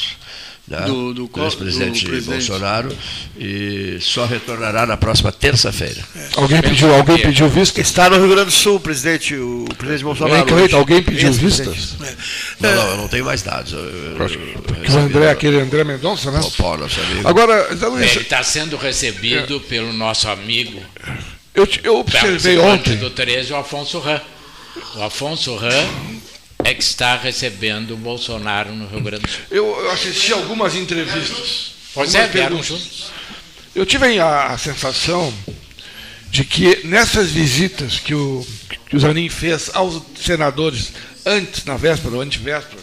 né, 0.65 0.81
do, 0.81 1.14
do, 1.14 1.27
do 1.27 1.44
ex-presidente 1.44 2.06
Bolsonaro 2.22 2.95
e 3.38 3.98
só 3.99 4.26
retornará 4.26 4.85
na 4.85 4.95
próxima 4.95 5.31
terça-feira. 5.31 6.02
É. 6.15 6.30
Alguém 6.35 6.61
pediu, 6.61 6.94
alguém 6.94 7.18
pediu 7.18 7.49
vista? 7.49 7.81
Está 7.81 8.10
no 8.10 8.18
Rio 8.18 8.30
Grande 8.30 8.45
do 8.45 8.52
Sul, 8.52 8.80
presidente, 8.80 9.35
o 9.35 9.65
presidente 9.77 10.03
Bolsonaro. 10.06 10.60
É, 10.60 10.73
alguém 10.73 11.03
pediu 11.03 11.34
vistas? 11.34 11.95
É. 12.02 12.15
Não, 12.61 12.76
não, 12.76 12.90
eu 12.91 12.98
não 12.98 13.07
tenho 13.10 13.26
mais 13.26 13.41
dados. 13.41 13.73
Eu, 13.73 13.80
eu, 13.80 14.94
o 14.94 14.98
André, 14.98 15.30
aquele 15.30 15.60
André 15.60 15.84
Mendonça, 15.84 16.31
né? 16.31 16.40
O 16.40 16.52
Paulo, 16.52 16.84
nosso 16.84 16.99
amigo. 17.02 17.27
Agora, 17.27 17.68
então, 17.72 17.99
Ele 17.99 18.22
está 18.22 18.41
sendo 18.41 18.77
recebido 18.77 19.57
é. 19.57 19.69
pelo 19.69 19.91
nosso 19.91 20.30
amigo. 20.30 20.81
Eu, 21.53 21.68
eu 21.84 21.98
observei 21.98 22.57
ontem. 22.57 22.95
do 22.95 23.10
13, 23.10 23.52
o 23.52 23.57
Afonso 23.57 23.99
Ram. 23.99 24.22
O 24.95 25.03
Afonso 25.03 25.56
Ram 25.56 25.88
é 26.64 26.73
que 26.73 26.84
está 26.84 27.15
recebendo 27.18 27.91
o 27.91 27.98
Bolsonaro 27.98 28.73
no 28.73 28.88
Rio 28.88 29.02
Grande 29.02 29.23
do 29.23 29.30
Sul. 29.30 29.41
Eu 29.52 29.91
assisti 29.91 30.34
algumas 30.34 30.76
entrevistas. 30.76 31.73
Pois 31.94 32.15
é, 32.15 32.27
vieram 32.27 32.61
juntos. 32.64 33.11
Eu 33.76 33.85
tive 33.85 34.19
a, 34.19 34.48
a, 34.48 34.57
sensação 34.57 35.34
de 36.30 36.44
que 36.44 36.85
nessas 36.85 37.31
visitas 37.31 37.99
que 37.99 38.14
o, 38.14 38.45
que 38.88 38.95
o 38.95 38.99
Zanin 38.99 39.30
fez 39.30 39.69
aos 39.73 40.02
senadores 40.19 40.94
antes, 41.26 41.65
na 41.65 41.76
véspera 41.76 42.15
ou 42.15 42.22
antevéspera, 42.22 42.81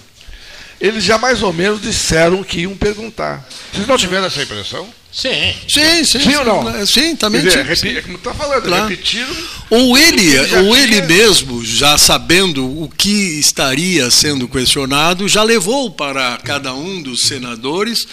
eles 0.80 1.04
já 1.04 1.18
mais 1.18 1.42
ou 1.42 1.52
menos 1.52 1.82
disseram 1.82 2.42
que 2.42 2.60
iam 2.60 2.76
perguntar. 2.76 3.46
Vocês 3.72 3.86
não 3.86 3.96
tiveram 3.96 4.26
essa 4.26 4.42
impressão? 4.42 4.88
Sim. 5.12 5.54
Sim, 5.68 6.04
sim. 6.04 6.20
Sim 6.20 6.36
ou 6.36 6.44
não? 6.44 6.86
Sim, 6.86 7.16
também 7.16 7.42
dizer, 7.42 7.76
sim. 7.76 8.00
Como 8.02 8.16
está 8.16 8.32
falando, 8.32 8.62
claro. 8.62 8.86
repetiram. 8.86 9.34
Ou 9.68 9.98
ele, 9.98 10.38
ou 10.38 10.76
ele 10.76 10.94
tinha... 10.94 11.04
mesmo, 11.04 11.64
já 11.64 11.98
sabendo 11.98 12.64
o 12.64 12.88
que 12.88 13.38
estaria 13.38 14.10
sendo 14.10 14.48
questionado, 14.48 15.28
já 15.28 15.42
levou 15.42 15.90
para 15.90 16.38
cada 16.44 16.72
um 16.74 17.02
dos 17.02 17.22
senadores 17.22 18.06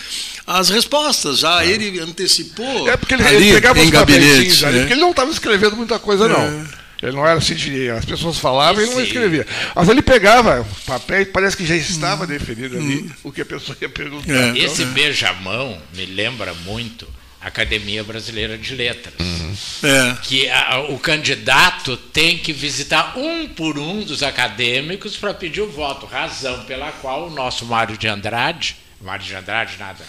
as 0.46 0.70
respostas. 0.70 1.40
Já 1.40 1.64
é. 1.64 1.70
ele 1.70 2.00
antecipou. 2.00 2.90
É 2.90 2.98
porque 2.98 3.14
ele, 3.14 3.24
ali, 3.24 3.36
ele 3.36 3.54
pegava 3.54 3.80
em 3.80 3.86
os 3.86 3.90
gabinete, 3.92 4.66
ali, 4.66 4.80
porque 4.80 4.94
ele 4.94 5.02
não 5.02 5.12
estava 5.12 5.30
escrevendo 5.32 5.76
muita 5.76 6.00
coisa, 6.00 6.28
não. 6.28 6.68
Ele 7.02 7.16
não 7.16 7.26
era 7.26 7.38
assim 7.38 7.54
de. 7.54 7.90
As 7.90 8.06
pessoas 8.06 8.40
falavam 8.40 8.82
e 8.82 8.86
ele 8.86 8.96
não 8.96 9.02
escrevia. 9.02 9.46
Mas 9.76 9.88
ele 9.88 10.02
pegava 10.02 10.62
o 10.62 10.86
papel 10.86 11.22
e 11.22 11.26
parece 11.26 11.56
que 11.56 11.66
já 11.66 11.76
estava 11.76 12.24
hum. 12.24 12.28
definido 12.28 12.78
ali 12.78 13.02
hum. 13.02 13.12
o 13.24 13.32
que 13.32 13.42
a 13.42 13.46
pessoa 13.46 13.78
ia 13.80 13.90
perguntar. 13.90 14.34
É. 14.34 14.50
Então, 14.50 14.56
Esse 14.56 14.86
beijamão 14.86 15.78
me 15.96 16.06
lembra 16.06 16.54
muito 16.66 17.08
a 17.40 17.48
Academia 17.48 18.04
Brasileira 18.04 18.58
de 18.58 18.74
Letras. 18.74 19.14
Uhum. 19.20 19.56
É. 19.84 20.18
Que 20.24 20.50
a, 20.50 20.80
o 20.90 20.98
candidato 20.98 21.96
tem 21.96 22.38
que 22.38 22.52
visitar 22.52 23.18
um 23.18 23.48
por 23.48 23.78
um 23.78 24.04
dos 24.04 24.24
acadêmicos 24.24 25.16
para 25.16 25.34
pedir 25.34 25.62
o 25.62 25.70
voto. 25.70 26.08
Razão 26.08 26.64
pela 26.64 26.92
qual 26.94 27.28
o 27.28 27.30
nosso 27.30 27.64
Mário 27.66 27.96
de 27.96 28.08
Andrade, 28.08 28.76
Mário 29.00 29.24
de 29.24 29.36
Andrade, 29.36 29.78
nada, 29.78 30.04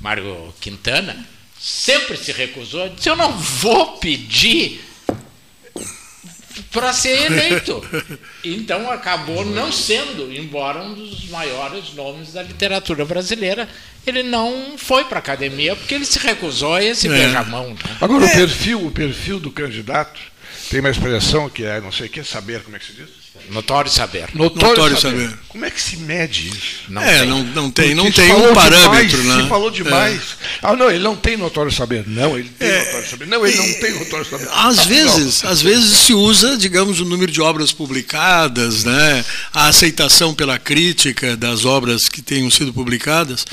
Mário 0.00 0.54
Quintana, 0.58 1.26
sempre 1.58 2.16
se 2.16 2.32
recusou. 2.32 2.88
Disse: 2.88 3.10
Eu 3.10 3.16
não 3.16 3.36
vou 3.36 3.98
pedir 3.98 4.89
para 6.70 6.92
ser 6.92 7.26
eleito. 7.26 7.82
Então 8.42 8.90
acabou 8.90 9.44
não 9.44 9.70
sendo, 9.70 10.32
embora 10.32 10.82
um 10.82 10.94
dos 10.94 11.28
maiores 11.28 11.92
nomes 11.92 12.32
da 12.32 12.42
literatura 12.42 13.04
brasileira, 13.04 13.68
ele 14.06 14.22
não 14.22 14.78
foi 14.78 15.04
para 15.04 15.18
a 15.18 15.20
academia 15.20 15.76
porque 15.76 15.94
ele 15.94 16.06
se 16.06 16.18
recusou 16.18 16.74
a 16.74 16.82
esse 16.82 17.06
é. 17.06 17.10
beijamão. 17.10 17.68
Né? 17.68 17.76
Agora 18.00 18.24
é. 18.24 18.28
o 18.28 18.32
perfil, 18.32 18.86
o 18.86 18.90
perfil 18.90 19.38
do 19.38 19.50
candidato 19.50 20.18
tem 20.70 20.80
uma 20.80 20.88
expressão 20.88 21.50
que 21.50 21.64
é 21.64 21.80
não 21.82 21.92
sei 21.92 22.06
o 22.06 22.10
que 22.10 22.24
saber, 22.24 22.62
como 22.62 22.76
é 22.76 22.78
que 22.78 22.86
se 22.86 22.92
diz? 22.92 23.19
Notório 23.50 23.90
saber. 23.90 24.28
Notório, 24.34 24.68
Notório 24.68 25.00
saber. 25.00 25.28
saber. 25.28 25.38
Como 25.48 25.64
é 25.64 25.70
que 25.70 25.82
se 25.82 25.96
mede 25.96 26.48
isso? 26.48 26.84
Não 26.88 27.02
é, 27.02 27.18
tem. 27.18 27.28
não, 27.28 27.42
não 27.42 27.70
tem, 27.72 27.92
não 27.92 28.10
tem 28.12 28.32
um 28.32 28.54
parâmetro, 28.54 29.20
demais, 29.20 29.36
né? 29.36 29.42
Se 29.42 29.48
falou 29.48 29.70
demais. 29.70 30.20
É. 30.20 30.46
Ah, 30.62 30.76
não, 30.76 30.88
ele 30.88 31.02
não 31.02 31.16
tem 31.16 31.36
notório 31.36 31.72
saber. 31.72 32.04
Não, 32.06 32.38
ele 32.38 32.48
tem 32.56 32.68
é, 32.68 32.84
notório 32.84 33.08
saber. 33.08 33.26
Não, 33.26 33.44
ele 33.44 33.56
não 33.56 33.72
tem 33.80 33.98
notório 33.98 34.26
saber. 34.26 34.48
Às 34.52 34.78
ah, 34.78 34.84
vezes, 34.84 35.42
não. 35.42 35.50
às 35.50 35.60
vezes 35.60 35.90
se 35.98 36.14
usa, 36.14 36.56
digamos, 36.56 37.00
o 37.00 37.04
número 37.04 37.32
de 37.32 37.40
obras 37.40 37.72
publicadas, 37.72 38.84
né? 38.84 39.24
A 39.52 39.66
aceitação 39.66 40.32
pela 40.32 40.56
crítica 40.56 41.36
das 41.36 41.64
obras 41.64 42.08
que 42.08 42.22
tenham 42.22 42.48
sido 42.48 42.72
publicadas, 42.72 43.44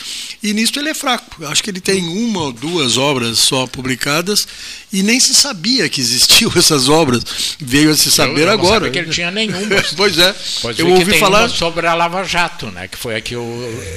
e 0.44 0.54
nisso 0.54 0.78
ele 0.78 0.90
é 0.90 0.94
fraco. 0.94 1.46
Acho 1.48 1.64
que 1.64 1.72
ele 1.72 1.82
tem 1.82 2.08
uma 2.08 2.44
ou 2.44 2.54
duas 2.54 2.98
obras 2.98 3.40
só 3.40 3.66
publicadas 3.66 4.48
e 4.94 5.02
nem 5.02 5.20
se 5.20 5.34
sabia 5.34 5.90
que 5.90 6.00
existiam 6.00 6.52
essas 6.56 6.90
obras. 6.90 7.24
Veio 7.60 7.90
a 7.90 7.98
se 7.98 8.12
saber 8.12 8.42
eu, 8.42 8.48
eu 8.48 8.52
agora. 8.52 8.86
Não 8.86 8.92
que 8.92 9.00
ele 9.00 9.10
tinha 9.10 9.32
nenhuma. 9.32 9.77
Pois 9.96 10.18
é. 10.20 10.36
Pois 10.62 10.80
eu 10.80 10.88
ouvi 10.90 11.18
falar. 11.20 11.50
sobre 11.50 11.86
a 11.88 11.94
Lava 11.94 12.24
Jato, 12.24 12.68
né? 12.72 12.88
Que 12.88 12.98
foi 12.98 13.16
a 13.16 13.22
que 13.22 13.36
o, 13.36 13.44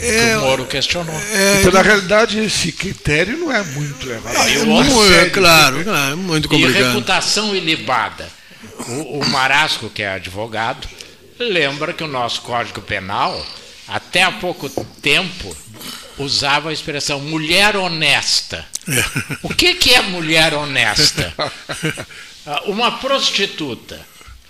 que 0.01 0.37
o 0.37 0.41
Moro 0.41 0.65
questionou. 0.67 1.15
Então, 1.61 1.73
na 1.73 1.83
realidade, 1.83 2.39
esse 2.39 2.73
critério 2.73 3.37
não 3.39 3.53
é 3.53 3.63
muito 3.63 4.07
levado. 4.07 4.37
É, 4.37 4.61
a 4.61 4.65
mu- 4.65 5.13
é, 5.15 5.31
claro, 5.31 5.77
é 5.89 6.15
muito 6.15 6.47
E 6.47 6.49
complicado. 6.49 6.87
reputação 6.89 7.55
ilibada. 7.55 8.29
O, 8.89 9.21
o 9.21 9.29
Marasco, 9.29 9.89
que 9.91 10.03
é 10.03 10.15
advogado, 10.15 10.87
lembra 11.39 11.93
que 11.93 12.05
o 12.05 12.09
nosso 12.09 12.43
Código 12.43 12.81
Penal, 12.83 13.45
até 13.89 14.23
há 14.23 14.33
pouco 14.33 14.69
tempo, 15.03 15.57
usava 16.19 16.71
a 16.71 16.73
expressão 16.73 17.19
mulher 17.21 17.77
honesta. 17.77 18.65
O 19.43 19.49
que, 19.55 19.75
que 19.75 19.95
é 19.95 20.01
mulher 20.03 20.55
honesta? 20.55 21.33
Ah, 22.47 22.63
Uma 22.65 22.93
prostituta 22.93 24.01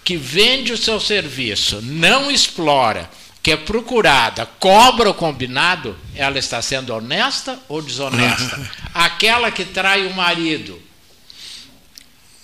que 0.05 0.17
vende 0.17 0.73
o 0.73 0.77
seu 0.79 0.99
serviço, 1.01 1.81
não 1.83 2.31
explora, 2.31 3.09
que 3.43 3.51
é 3.53 3.57
procurada, 3.57 4.45
cobra 4.59 5.11
o 5.11 5.15
combinado, 5.15 5.97
ela 6.15 6.39
está 6.39 6.61
sendo 6.61 6.93
honesta 6.95 7.59
ou 7.69 7.81
desonesta? 7.81 8.71
Aquela 8.93 9.51
que 9.51 9.65
trai 9.65 10.07
o 10.07 10.15
marido 10.15 10.81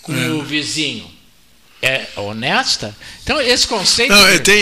com 0.02 0.14
É. 0.14 0.28
o 0.30 0.42
vizinho 0.42 1.10
é 1.86 2.08
honesta? 2.16 2.94
Então, 3.22 3.40
esse 3.40 3.66
conceito. 3.66 4.12
Não, 4.12 4.26
é, 4.26 4.38
tem, 4.38 4.56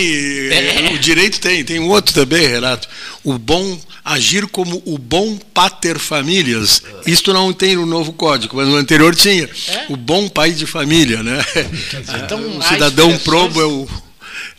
é, 0.51 0.87
É. 0.87 0.95
o 0.95 0.99
direito 0.99 1.41
tem, 1.41 1.65
tem 1.65 1.81
um 1.81 1.89
outro 1.89 2.15
também, 2.15 2.47
Renato. 2.47 2.89
O 3.23 3.39
bom 3.39 3.81
agir 4.05 4.47
como 4.47 4.83
o 4.85 4.99
bom 4.99 5.37
pater 5.55 5.99
famílias. 5.99 6.83
Isto 7.07 7.33
não 7.33 7.53
tem 7.53 7.77
no 7.77 7.87
novo 7.87 8.13
código, 8.13 8.57
mas 8.57 8.69
no 8.69 8.77
anterior 8.77 9.15
tinha. 9.15 9.45
É? 9.69 9.87
O 9.89 9.97
bom 9.97 10.29
pai 10.29 10.53
de 10.53 10.67
família, 10.67 11.23
né? 11.23 11.39
Então, 12.25 12.39
o 12.59 12.63
cidadão 12.63 13.17
probo 13.19 13.61
é 13.61 13.65
o 13.67 13.89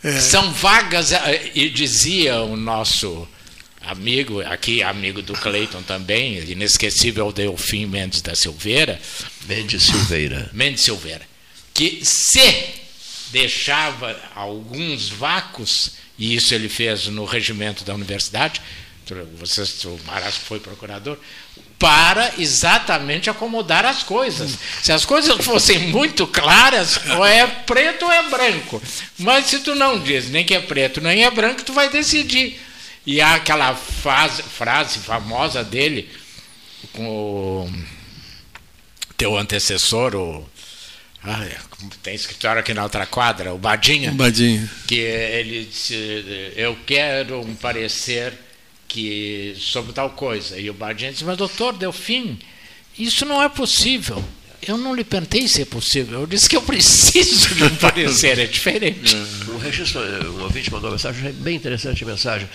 é, 0.02 0.20
São 0.20 0.52
vagas, 0.52 1.12
eh, 1.12 1.50
e 1.54 1.68
dizia 1.68 2.40
o 2.40 2.56
nosso 2.56 3.26
amigo, 3.82 4.40
aqui 4.40 4.82
amigo 4.82 5.22
do 5.22 5.32
Cleiton 5.34 5.82
também, 5.82 6.38
inesquecível 6.50 7.30
Delfim 7.32 7.86
Mendes 7.86 8.20
da 8.20 8.34
Silveira. 8.34 9.00
Mendes 9.46 9.84
Silveira. 9.84 10.50
Mendes 10.52 10.82
Silveira. 10.82 11.22
Que 11.76 12.00
se 12.02 12.74
deixava 13.30 14.18
alguns 14.34 15.10
vácuos, 15.10 15.92
e 16.18 16.34
isso 16.34 16.54
ele 16.54 16.70
fez 16.70 17.06
no 17.06 17.26
regimento 17.26 17.84
da 17.84 17.94
universidade, 17.94 18.62
vocês, 19.38 19.84
o 19.84 20.00
Marasco 20.06 20.44
foi 20.46 20.58
procurador, 20.58 21.18
para 21.78 22.32
exatamente 22.38 23.28
acomodar 23.28 23.84
as 23.84 24.02
coisas. 24.02 24.58
Se 24.82 24.90
as 24.90 25.04
coisas 25.04 25.44
fossem 25.44 25.78
muito 25.78 26.26
claras, 26.26 26.98
ou 27.10 27.24
é 27.24 27.46
preto 27.46 28.06
ou 28.06 28.10
é 28.10 28.22
branco. 28.30 28.82
Mas 29.18 29.46
se 29.46 29.60
tu 29.60 29.74
não 29.74 30.00
diz 30.00 30.30
nem 30.30 30.44
que 30.46 30.54
é 30.54 30.60
preto 30.60 31.02
nem 31.02 31.24
é 31.24 31.30
branco, 31.30 31.62
tu 31.62 31.74
vai 31.74 31.90
decidir. 31.90 32.58
E 33.04 33.20
há 33.20 33.34
aquela 33.34 33.74
fase, 33.74 34.42
frase 34.42 34.98
famosa 35.00 35.62
dele 35.62 36.10
com 36.92 37.06
o 37.06 37.72
teu 39.16 39.36
antecessor, 39.36 40.14
o. 40.16 40.55
Ah, 41.26 41.44
tem 42.02 42.14
escritório 42.14 42.60
aqui 42.60 42.72
na 42.72 42.84
outra 42.84 43.04
quadra, 43.04 43.52
o 43.52 43.58
Badinha. 43.58 44.12
O 44.12 44.14
Badinha. 44.14 44.70
Que 44.86 44.94
ele 44.94 45.64
disse: 45.64 45.94
Eu 46.54 46.78
quero 46.86 47.40
um 47.40 47.54
parecer 47.54 48.32
que 48.86 49.54
sobre 49.58 49.92
tal 49.92 50.10
coisa. 50.10 50.58
E 50.58 50.70
o 50.70 50.74
Badinha 50.74 51.10
disse: 51.10 51.24
Mas, 51.24 51.36
doutor 51.36 51.76
Delfim, 51.76 52.38
isso 52.96 53.26
não 53.26 53.42
é 53.42 53.48
possível. 53.48 54.24
Eu 54.62 54.76
não 54.76 54.94
lhe 54.94 55.04
perguntei 55.04 55.46
se 55.46 55.62
é 55.62 55.64
possível. 55.64 56.20
Eu 56.20 56.26
disse 56.26 56.48
que 56.48 56.56
eu 56.56 56.62
preciso 56.62 57.54
de 57.54 57.64
um 57.64 57.76
parecer, 57.76 58.38
é 58.38 58.46
diferente. 58.46 59.16
Um 59.56 59.58
registro, 59.58 60.00
um 60.32 60.42
ouvinte 60.42 60.70
mandou 60.70 60.90
uma 60.90 60.96
mensagem, 60.96 61.32
bem 61.32 61.56
interessante 61.56 62.04
a 62.04 62.06
mensagem, 62.06 62.48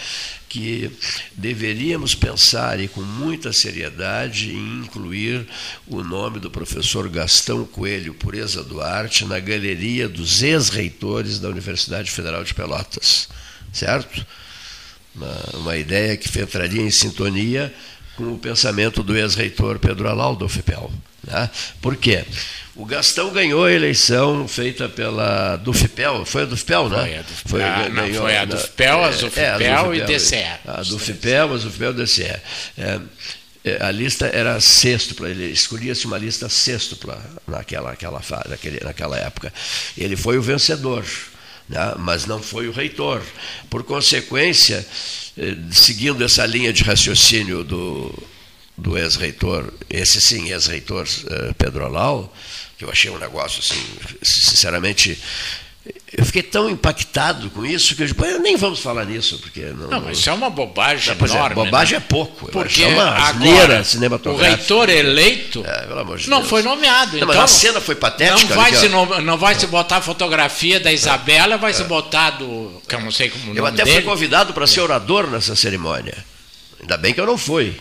que 0.47 0.91
deveríamos 1.33 2.13
pensar 2.13 2.79
e 2.79 2.87
com 2.87 3.01
muita 3.01 3.51
seriedade 3.51 4.51
em 4.51 4.81
incluir 4.81 5.47
o 5.87 6.03
nome 6.03 6.39
do 6.39 6.51
professor 6.51 7.09
Gastão 7.09 7.65
Coelho 7.65 8.13
Pureza 8.13 8.63
Duarte 8.63 9.25
na 9.25 9.39
galeria 9.39 10.07
dos 10.07 10.43
ex-reitores 10.43 11.39
da 11.39 11.49
Universidade 11.49 12.11
Federal 12.11 12.43
de 12.43 12.53
Pelotas. 12.53 13.27
Certo? 13.73 14.25
Uma, 15.15 15.39
uma 15.53 15.77
ideia 15.77 16.15
que 16.15 16.39
entraria 16.39 16.81
em 16.81 16.91
sintonia 16.91 17.73
com 18.15 18.33
o 18.33 18.37
pensamento 18.37 19.01
do 19.01 19.17
ex-reitor 19.17 19.79
Pedro 19.79 20.07
Alau 20.07 20.35
do 20.35 20.47
FIPEL. 20.47 20.91
Né? 21.23 21.49
Por 21.81 21.95
quê? 21.95 22.25
O 22.75 22.85
Gastão 22.85 23.31
ganhou 23.31 23.65
a 23.65 23.71
eleição 23.71 24.47
feita 24.47 24.89
pela 24.89 25.57
do 25.57 25.73
FIPEL, 25.73 26.25
foi 26.25 26.43
a 26.43 26.45
do 26.45 26.57
FIPEL, 26.57 26.89
né? 26.89 26.97
Foi 26.97 27.15
a 27.15 27.21
do 27.21 27.33
FIPEL, 27.33 27.61
ah, 27.61 27.89
não, 27.89 28.13
foi 28.13 28.37
a 28.37 28.45
do 28.45 28.57
FIPEL, 28.57 29.03
a 29.03 29.09
do 29.09 29.29
FIPEL 29.29 29.95
e 29.95 30.01
DCE. 30.01 30.45
A 30.65 30.81
do 30.81 30.99
FIPEL, 30.99 31.53
a 31.53 31.57
do 31.57 31.71
FIPEL 31.71 31.91
e 31.91 31.93
DCE. 31.93 32.41
É, 32.77 32.99
é, 33.63 33.83
a 33.83 33.91
lista 33.91 34.25
era 34.25 34.59
sexto 34.59 35.13
para 35.13 35.29
ele, 35.29 35.45
escolhia-se 35.51 36.07
uma 36.07 36.17
lista 36.17 36.49
sexto 36.49 36.97
naquela, 37.47 37.91
naquela, 37.91 38.21
naquele, 38.49 38.79
naquela 38.83 39.17
época. 39.17 39.53
Ele 39.95 40.15
foi 40.15 40.39
o 40.39 40.41
vencedor, 40.41 41.05
né? 41.69 41.93
mas 41.99 42.25
não 42.25 42.41
foi 42.41 42.67
o 42.67 42.71
reitor. 42.71 43.21
Por 43.69 43.83
consequência, 43.83 44.83
eh, 45.37 45.55
seguindo 45.71 46.23
essa 46.23 46.43
linha 46.45 46.73
de 46.73 46.83
raciocínio 46.83 47.63
do, 47.63 48.11
do 48.81 48.97
ex-reitor, 48.97 49.71
esse 49.89 50.19
sim, 50.19 50.51
ex-reitor 50.51 51.05
uh, 51.05 51.53
Pedro 51.53 51.85
Alau, 51.85 52.33
que 52.77 52.83
eu 52.83 52.89
achei 52.89 53.11
um 53.11 53.19
negócio 53.19 53.59
assim, 53.59 53.81
sinceramente, 54.23 55.21
eu 56.17 56.25
fiquei 56.25 56.41
tão 56.41 56.67
impactado 56.67 57.51
com 57.51 57.63
isso 57.63 57.95
que 57.95 58.01
eu 58.01 58.07
disse, 58.07 58.39
nem 58.39 58.57
vamos 58.57 58.79
falar 58.79 59.05
nisso, 59.05 59.37
porque 59.37 59.61
não. 59.61 59.87
Não, 59.87 60.11
isso 60.11 60.27
é 60.29 60.33
uma 60.33 60.49
bobagem 60.49 61.15
não, 61.15 61.27
enorme. 61.27 61.51
É, 61.51 61.65
bobagem 61.65 61.99
né? 61.99 62.03
é 62.03 62.07
pouco. 62.09 62.51
Porque 62.51 62.83
é 62.83 62.87
uma 62.87 63.03
agora, 63.03 63.83
cinematográfica. 63.83 64.51
o 64.51 64.57
reitor 64.57 64.89
eleito 64.89 65.63
é, 65.65 65.85
de 66.17 66.29
não 66.29 66.39
Deus. 66.39 66.49
foi 66.49 66.63
nomeado. 66.63 67.17
Não, 67.17 67.29
então, 67.29 67.41
a 67.41 67.47
cena 67.47 67.79
foi 67.79 67.95
patética. 67.95 68.55
Não 68.55 68.61
vai, 68.61 68.73
se, 68.75 68.89
não, 68.89 69.21
não 69.21 69.37
vai 69.37 69.55
se 69.55 69.67
botar 69.67 69.97
a 69.97 70.01
fotografia 70.01 70.79
da 70.79 70.91
Isabela, 70.91 71.57
vai 71.57 71.73
se 71.73 71.83
botar 71.83 72.31
do. 72.31 72.81
que 72.87 72.95
eu 72.95 73.01
não 73.01 73.11
sei 73.11 73.29
como 73.29 73.53
Eu 73.55 73.65
até 73.65 73.83
dele. 73.83 73.97
fui 73.97 74.03
convidado 74.03 74.53
para 74.53 74.65
ser 74.65 74.81
orador 74.81 75.27
nessa 75.27 75.55
cerimônia. 75.55 76.17
Ainda 76.81 76.97
bem 76.97 77.13
que 77.13 77.21
eu 77.21 77.27
não 77.27 77.37
fui. 77.37 77.79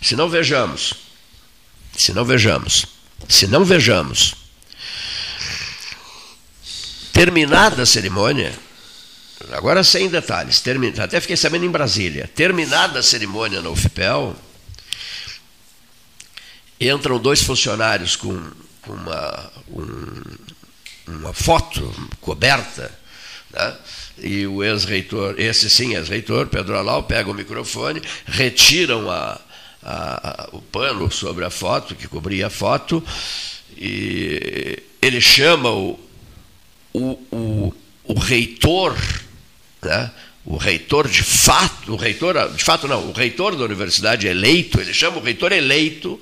Se 0.00 0.14
não 0.14 0.28
vejamos, 0.28 0.94
se 1.96 2.12
não 2.12 2.24
vejamos, 2.24 2.86
se 3.28 3.46
não 3.46 3.64
vejamos, 3.64 4.34
terminada 7.12 7.82
a 7.82 7.86
cerimônia, 7.86 8.52
agora 9.52 9.82
sem 9.82 10.08
detalhes, 10.08 10.60
termin, 10.60 10.92
até 10.98 11.20
fiquei 11.20 11.36
sabendo 11.36 11.64
em 11.64 11.70
Brasília, 11.70 12.30
terminada 12.34 12.98
a 12.98 13.02
cerimônia 13.02 13.62
na 13.62 13.70
UFPEL, 13.70 14.36
entram 16.80 17.18
dois 17.18 17.42
funcionários 17.42 18.16
com, 18.16 18.38
com 18.82 18.92
uma, 18.92 19.52
um, 19.68 20.22
uma 21.08 21.32
foto 21.32 22.10
coberta, 22.20 22.92
né? 23.50 23.76
e 24.18 24.46
o 24.46 24.62
ex-reitor, 24.62 25.34
esse 25.38 25.68
sim, 25.68 25.94
ex-reitor, 25.94 26.46
Pedro 26.48 26.76
Alau, 26.76 27.02
pega 27.02 27.30
o 27.30 27.34
microfone, 27.34 28.02
retiram 28.26 29.10
a, 29.10 29.40
a, 29.88 30.48
o 30.52 30.60
pano 30.60 31.10
sobre 31.12 31.44
a 31.44 31.50
foto, 31.50 31.94
que 31.94 32.08
cobria 32.08 32.48
a 32.48 32.50
foto, 32.50 33.02
e 33.76 34.82
ele 35.00 35.20
chama 35.20 35.70
o, 35.70 35.98
o, 36.92 37.00
o, 37.30 37.74
o 38.04 38.18
reitor, 38.18 38.96
né? 39.80 40.10
o 40.44 40.56
reitor 40.56 41.08
de 41.08 41.22
fato, 41.22 41.92
o 41.92 41.96
reitor, 41.96 42.52
de 42.52 42.64
fato 42.64 42.88
não, 42.88 43.10
o 43.10 43.12
reitor 43.12 43.54
da 43.54 43.64
universidade 43.64 44.26
eleito, 44.26 44.80
ele 44.80 44.92
chama 44.92 45.18
o 45.18 45.22
reitor 45.22 45.52
eleito, 45.52 46.20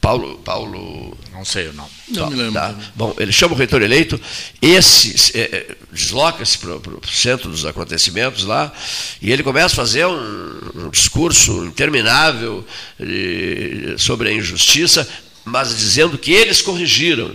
Paulo, 0.00 0.38
Paulo. 0.44 1.16
Não 1.32 1.44
sei 1.44 1.68
o 1.68 1.72
nome. 1.72 1.90
Não 2.08 2.24
tá, 2.24 2.30
me 2.30 2.36
lembro. 2.36 2.52
Tá. 2.52 2.74
Bom, 2.94 3.14
ele 3.18 3.32
chama 3.32 3.54
o 3.54 3.56
reitor 3.56 3.82
eleito, 3.82 4.20
esse 4.62 5.36
é, 5.38 5.76
desloca-se 5.92 6.58
para 6.58 6.76
o 6.76 7.00
centro 7.06 7.50
dos 7.50 7.66
acontecimentos 7.66 8.44
lá, 8.44 8.72
e 9.20 9.32
ele 9.32 9.42
começa 9.42 9.74
a 9.74 9.76
fazer 9.76 10.06
um, 10.06 10.60
um 10.74 10.90
discurso 10.90 11.64
interminável 11.64 12.64
eh, 13.00 13.96
sobre 13.98 14.28
a 14.28 14.32
injustiça, 14.32 15.08
mas 15.44 15.76
dizendo 15.76 16.16
que 16.16 16.32
eles 16.32 16.62
corrigiram, 16.62 17.34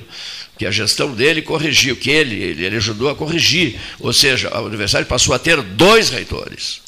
que 0.58 0.66
a 0.66 0.72
gestão 0.72 1.14
dele 1.14 1.42
corrigiu, 1.42 1.96
que 1.96 2.10
ele, 2.10 2.36
ele, 2.36 2.66
ele 2.66 2.78
ajudou 2.78 3.10
a 3.10 3.16
corrigir. 3.16 3.80
Ou 4.00 4.14
seja, 4.14 4.50
a 4.50 4.62
universidade 4.62 5.08
passou 5.08 5.34
a 5.34 5.40
ter 5.40 5.62
dois 5.62 6.10
reitores 6.10 6.83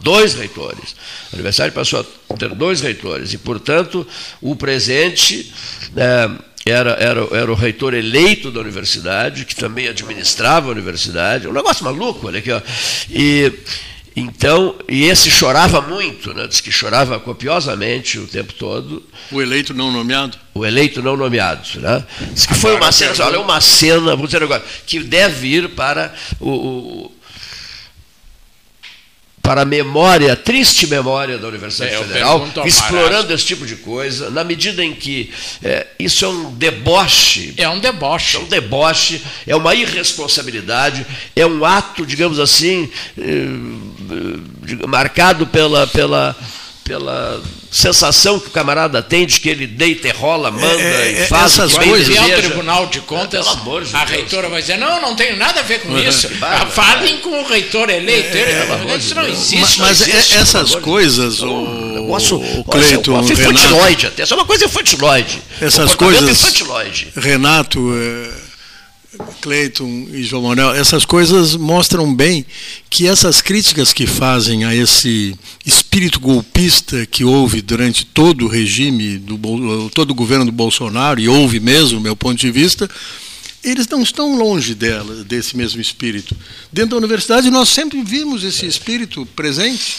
dois 0.00 0.34
reitores. 0.34 0.96
A 1.32 1.36
universidade 1.36 1.74
passou 1.74 2.06
a 2.28 2.34
ter 2.34 2.54
dois 2.54 2.80
reitores 2.80 3.32
e, 3.32 3.38
portanto, 3.38 4.06
o 4.40 4.56
presente 4.56 5.52
é, 5.96 6.30
era, 6.66 6.90
era, 6.92 7.28
era 7.32 7.50
o 7.50 7.54
reitor 7.54 7.94
eleito 7.94 8.50
da 8.50 8.60
universidade, 8.60 9.44
que 9.44 9.54
também 9.54 9.88
administrava 9.88 10.68
a 10.68 10.72
universidade. 10.72 11.48
Um 11.48 11.52
negócio 11.52 11.84
maluco, 11.84 12.26
olha 12.26 12.38
aqui. 12.38 12.50
Ó. 12.50 12.60
E, 13.10 13.52
Então, 14.14 14.74
e 14.88 15.04
esse 15.04 15.30
chorava 15.30 15.80
muito, 15.80 16.34
né? 16.34 16.46
diz 16.46 16.60
que 16.60 16.72
chorava 16.72 17.18
copiosamente 17.20 18.18
o 18.18 18.26
tempo 18.26 18.52
todo. 18.52 19.02
O 19.30 19.40
eleito 19.40 19.72
não 19.72 19.90
nomeado? 19.92 20.36
O 20.52 20.66
eleito 20.66 21.00
não 21.00 21.16
nomeado. 21.16 21.80
Né? 21.80 22.04
Diz 22.32 22.44
que 22.44 22.54
foi 22.54 22.74
uma 22.74 22.90
cena, 22.90 23.14
olha, 23.24 23.40
uma 23.40 23.60
cena, 23.60 24.16
vou 24.16 24.26
dizer 24.26 24.42
agora, 24.42 24.62
que 24.84 24.98
deve 25.00 25.48
ir 25.48 25.68
para 25.70 26.12
o, 26.40 26.50
o 26.50 27.12
para 29.50 29.62
a 29.62 29.64
memória, 29.64 30.34
a 30.34 30.36
triste 30.36 30.86
memória 30.86 31.36
da 31.36 31.48
Universidade 31.48 31.92
É, 31.92 31.96
eu 31.96 32.04
Federal, 32.04 32.48
explorando 32.64 33.34
esse 33.34 33.44
tipo 33.44 33.66
de 33.66 33.74
coisa, 33.74 34.30
na 34.30 34.44
medida 34.44 34.84
em 34.84 34.94
que 34.94 35.28
é, 35.60 35.88
isso 35.98 36.24
é 36.24 36.28
um 36.28 36.54
deboche. 36.54 37.54
É 37.56 37.68
um 37.68 37.80
deboche. 37.80 38.36
É 38.36 38.38
um 38.38 38.44
deboche, 38.44 39.20
é 39.48 39.56
uma 39.56 39.74
irresponsabilidade, 39.74 41.04
é 41.34 41.44
um 41.44 41.64
ato, 41.64 42.06
digamos 42.06 42.38
assim, 42.38 42.88
eh, 43.18 43.24
eh, 43.24 44.86
marcado 44.86 45.44
pela, 45.48 45.84
pela, 45.88 46.36
pela 46.90 47.40
sensação 47.70 48.40
que 48.40 48.48
o 48.48 48.50
camarada 48.50 49.00
tem 49.00 49.24
de 49.24 49.38
que 49.38 49.48
ele 49.48 49.64
deita 49.64 50.08
e 50.08 50.10
rola, 50.10 50.50
manda 50.50 50.82
É, 50.82 51.22
e 51.22 51.26
faz 51.28 51.52
essas 51.52 51.74
o 51.74 51.80
coisas. 51.80 52.12
E 52.12 52.18
ao 52.18 52.24
deseja. 52.24 52.48
Tribunal 52.48 52.86
de 52.86 53.00
Contas, 53.02 53.46
amor 53.46 53.84
de 53.84 53.94
a 53.94 54.00
Deus. 54.04 54.10
reitora 54.10 54.48
vai 54.48 54.60
dizer: 54.60 54.76
não, 54.76 55.00
não 55.00 55.14
tenho 55.14 55.36
nada 55.36 55.60
a 55.60 55.62
ver 55.62 55.82
com 55.82 55.94
isso. 55.96 56.28
Falem 56.72 57.18
com 57.18 57.42
o 57.42 57.46
reitor 57.46 57.88
eleito. 57.88 58.36
Ele- 58.36 58.96
isso 58.98 59.14
não 59.14 59.24
existe. 59.28 59.56
Mas 59.60 59.76
não 59.78 59.88
existe. 59.88 60.36
é- 60.36 60.40
essas 60.40 60.74
coisas, 60.74 61.40
o, 61.42 61.60
Negócio, 61.94 62.38
o 62.38 62.42
olha, 62.42 62.64
Cleiton, 62.64 63.12
é 63.12 63.14
Renato, 63.22 63.32
infantiloide 63.34 64.06
até, 64.08 64.22
isso 64.24 64.34
é 64.34 64.36
uma 64.36 64.44
coisa 64.46 64.64
infantiloide. 64.64 65.40
essas 65.60 65.94
coisas, 65.94 66.28
infantiloide. 66.28 67.06
Renato, 67.16 67.78
Cleiton 69.40 70.06
e 70.12 70.22
João 70.22 70.44
Manuel, 70.44 70.72
essas 70.72 71.04
coisas 71.04 71.56
mostram 71.56 72.14
bem 72.14 72.46
que 72.88 73.08
essas 73.08 73.42
críticas 73.42 73.92
que 73.92 74.06
fazem 74.06 74.64
a 74.64 74.74
esse 74.74 75.36
espírito 75.66 76.20
golpista 76.20 77.04
que 77.06 77.24
houve 77.24 77.60
durante 77.60 78.06
todo 78.06 78.44
o 78.44 78.48
regime, 78.48 79.18
do, 79.18 79.90
todo 79.90 80.12
o 80.12 80.14
governo 80.14 80.44
do 80.44 80.52
Bolsonaro, 80.52 81.18
e 81.18 81.28
houve 81.28 81.58
mesmo, 81.58 81.98
do 81.98 82.02
meu 82.02 82.14
ponto 82.14 82.38
de 82.38 82.50
vista, 82.52 82.88
eles 83.64 83.88
não 83.88 84.02
estão 84.02 84.36
longe 84.36 84.74
dela, 84.74 85.24
desse 85.24 85.56
mesmo 85.56 85.80
espírito. 85.80 86.36
Dentro 86.72 86.90
da 86.90 86.96
universidade, 86.98 87.50
nós 87.50 87.68
sempre 87.68 88.00
vimos 88.02 88.44
esse 88.44 88.64
espírito 88.64 89.26
presente 89.34 89.98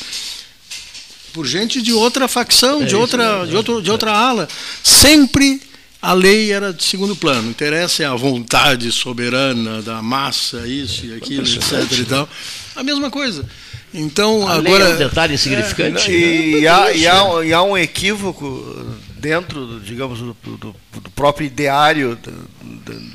por 1.34 1.46
gente 1.46 1.82
de 1.82 1.92
outra 1.92 2.28
facção, 2.28 2.84
É 2.84 2.86
de, 2.86 2.96
outra, 2.96 3.44
é, 3.44 3.46
de, 3.48 3.56
outro, 3.56 3.82
de 3.82 3.92
outra 3.92 4.12
ala. 4.12 4.48
Sempre 4.84 5.62
a 6.02 6.14
lei 6.14 6.52
era 6.52 6.74
de 6.74 6.84
segundo 6.84 7.16
plano. 7.16 7.48
O 7.48 7.52
interesse 7.52 8.02
é 8.04 8.06
a 8.06 8.16
vontade 8.16 8.92
soberana 8.92 9.82
da 9.82 10.02
massa, 10.02 10.68
isso 10.68 11.06
e 11.06 11.14
aquilo, 11.16 11.46
etc. 11.48 11.92
E 12.00 12.06
tal. 12.06 12.28
A 12.76 12.84
mesma 12.84 13.10
coisa. 13.12 13.46
Então, 13.94 14.48
A 14.48 14.56
lei 14.56 14.74
agora. 14.74 14.92
é 14.92 14.96
um 14.96 14.98
detalhe 14.98 15.34
insignificante. 15.34 16.10
E, 16.10 16.62
e 16.62 16.68
há, 16.68 16.92
e 16.94 17.06
há- 17.08 17.46
e 17.46 17.54
há 17.54 17.62
um 17.62 17.78
equívoco 17.78 18.96
dentro, 19.18 19.66
do, 19.68 19.80
digamos, 19.82 20.20
do, 20.20 20.34
do- 20.44 20.76
do 21.02 21.10
próprio 21.12 21.46
ideário 21.46 22.18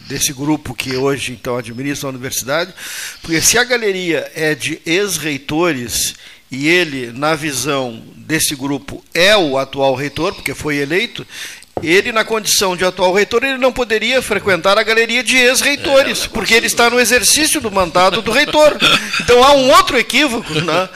desse 0.07 0.33
grupo 0.33 0.75
que 0.75 0.95
hoje 0.97 1.33
então 1.33 1.57
administra 1.57 2.09
a 2.09 2.11
universidade, 2.11 2.73
porque 3.23 3.41
se 3.41 3.59
a 3.59 3.65
galeria 3.65 4.31
é 4.35 4.55
de 4.55 4.79
ex-reitores 4.87 6.15
e 6.51 6.69
ele, 6.69 7.11
na 7.11 7.35
visão 7.35 8.01
desse 8.17 8.55
grupo, 8.55 9.03
é 9.13 9.37
o 9.37 9.59
atual 9.59 9.95
reitor, 9.97 10.33
porque 10.35 10.55
foi 10.55 10.77
eleito, 10.77 11.27
ele, 11.83 12.11
na 12.11 12.25
condição 12.25 12.75
de 12.75 12.85
atual 12.87 13.13
reitor, 13.13 13.45
ele 13.45 13.59
não 13.59 13.71
poderia 13.71 14.23
frequentar 14.23 14.79
a 14.79 14.83
galeria 14.83 15.23
de 15.23 15.37
ex-reitores, 15.37 16.27
porque 16.27 16.55
ele 16.55 16.67
está 16.67 16.89
no 16.89 16.99
exercício 16.99 17.61
do 17.61 17.71
mandato 17.71 18.23
do 18.23 18.33
reitor. 18.33 18.75
Então 19.21 19.45
há 19.45 19.53
um 19.53 19.71
outro 19.71 19.99
equívoco, 19.99 20.55
né? 20.55 20.89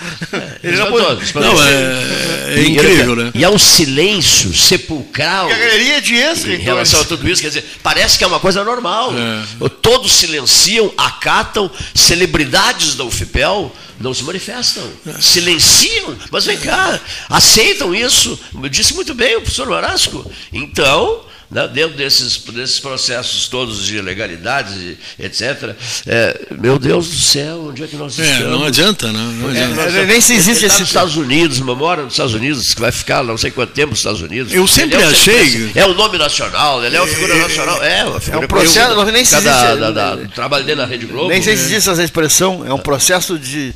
Ele 0.65 0.77
não 0.79 0.87
pode- 0.91 1.35
Não, 1.35 1.63
é, 1.63 2.55
é 2.57 2.63
incrível, 2.63 3.15
né? 3.15 3.31
E 3.35 3.45
há 3.45 3.51
um 3.51 3.59
silêncio 3.59 4.55
sepulcral 4.57 5.51
E 5.51 5.53
a 5.53 5.59
galeria 5.59 6.01
de 6.01 6.15
em 6.15 6.19
ex-reitores. 6.19 6.65
relação 6.65 7.01
a 7.03 7.05
tudo 7.05 7.29
isso. 7.29 7.43
Quer 7.43 7.49
dizer, 7.49 7.65
parece 7.83 8.17
que 8.17 8.25
é 8.25 8.27
uma 8.27 8.41
coisa 8.41 8.65
normal. 8.65 9.13
É. 9.13 9.69
Todos 9.83 10.13
silenciam, 10.13 10.91
acatam, 10.97 11.71
celebridades 11.95 12.95
da 12.95 13.05
UFPEL 13.05 13.71
não 14.01 14.15
se 14.15 14.25
manifestam, 14.25 14.83
silenciam, 15.21 16.17
mas 16.31 16.47
vem 16.47 16.59
cá, 16.59 16.99
aceitam 17.29 17.95
isso. 17.95 18.39
Disse 18.71 18.95
muito 18.95 19.15
bem 19.15 19.37
o 19.37 19.43
professor 19.43 19.69
Marasco. 19.69 20.29
Então, 20.53 21.25
dentro 21.51 21.97
desses, 21.97 22.37
desses 22.39 22.79
processos 22.79 23.49
todos 23.49 23.85
de 23.85 24.01
legalidades, 24.01 24.73
e 24.77 24.97
etc., 25.19 25.75
é, 26.07 26.47
meu 26.61 26.79
Deus 26.79 27.09
do 27.09 27.17
céu, 27.17 27.67
onde 27.71 27.83
é 27.83 27.87
que 27.89 27.97
nós 27.97 28.17
É, 28.19 28.23
estamos? 28.33 28.51
não 28.61 28.65
adianta, 28.65 29.13
né? 29.13 29.19
Não 29.41 29.49
É, 29.49 29.51
adianta. 29.65 29.91
nós- 29.91 30.07
nem 30.07 30.21
se 30.21 30.35
existe 30.35 30.61
tá 30.61 30.67
esse- 30.69 30.81
nos 30.81 30.89
Estados 30.89 31.17
Unidos, 31.17 31.59
uma 31.59 31.75
mora 31.75 32.05
nos 32.05 32.13
Estados 32.13 32.35
Unidos, 32.35 32.73
que 32.73 32.81
vai 32.81 32.93
ficar 32.93 33.25
não 33.25 33.37
sei 33.37 33.51
quanto 33.51 33.73
tempo 33.73 33.91
nos 33.91 33.99
Estados 33.99 34.21
Unidos. 34.21 34.53
Eu 34.55 34.67
sempre 34.69 34.95
Ele 34.97 35.03
é 35.03 35.07
um- 35.07 35.11
achei- 35.11 35.73
É 35.75 35.87
um 35.87 35.95
nome 35.95 36.19
nacional, 36.19 36.85
ele 36.85 36.97
é 36.97 37.01
uma 37.01 37.09
figura 37.09 37.35
nacional. 37.35 37.83
É, 37.83 38.05
uma 38.05 38.21
figura 38.21 38.45
um 38.45 38.49
processo, 38.49 39.05
nem 39.07 39.25
se 39.25 39.35
existe- 39.35 39.43
da, 39.51 39.75
da, 39.75 39.91
da- 39.91 40.15
do 40.17 40.29
trabalho 40.29 40.65
dele 40.65 40.81
na 40.81 40.87
Rede 40.87 41.07
Globo. 41.07 41.29
Nem 41.29 41.43
sei 41.43 41.57
se 41.57 41.65
existe 41.65 41.89
essa 41.91 42.03
expressão, 42.05 42.65
é 42.65 42.73
um 42.73 42.79
processo 42.79 43.37
de 43.39 43.75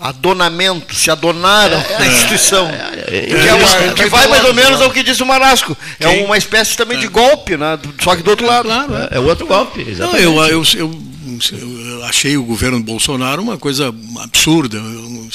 adonamento, 0.00 0.94
se 0.94 1.10
adonaram 1.10 1.76
É, 1.78 1.98
na 1.98 2.04
é, 2.04 2.08
instituição. 2.08 2.68
é, 2.68 3.04
é, 3.06 3.26
que, 3.26 3.48
é 3.48 3.54
uma- 3.54 3.76
é, 3.76 3.92
que 3.94 4.06
vai 4.06 4.26
mais 4.28 4.44
ou 4.44 4.54
menos 4.54 4.80
é, 4.80 4.84
ao 4.84 4.90
que 4.90 5.02
disse 5.02 5.22
o 5.22 5.26
Marasco. 5.26 5.76
É 5.98 6.08
Quem? 6.08 6.24
uma 6.24 6.36
espécie 6.38 6.76
também 6.76 6.98
de 6.98 7.08
golpe, 7.08 7.56
né? 7.56 7.78
só 8.02 8.14
que 8.16 8.22
do 8.22 8.30
outro 8.30 8.46
lado. 8.46 8.66
Claro, 8.66 8.94
é. 8.94 9.08
É 9.16 9.20
outro 9.20 9.46
golpe, 9.46 9.84
Não, 9.98 10.16
eu, 10.16 10.34
eu, 10.44 10.62
eu, 10.76 11.02
eu 11.52 12.04
achei 12.04 12.36
o 12.36 12.42
governo 12.44 12.80
Bolsonaro 12.82 13.42
uma 13.42 13.58
coisa 13.58 13.94
absurda. 14.22 14.76
Eu 14.78 15.28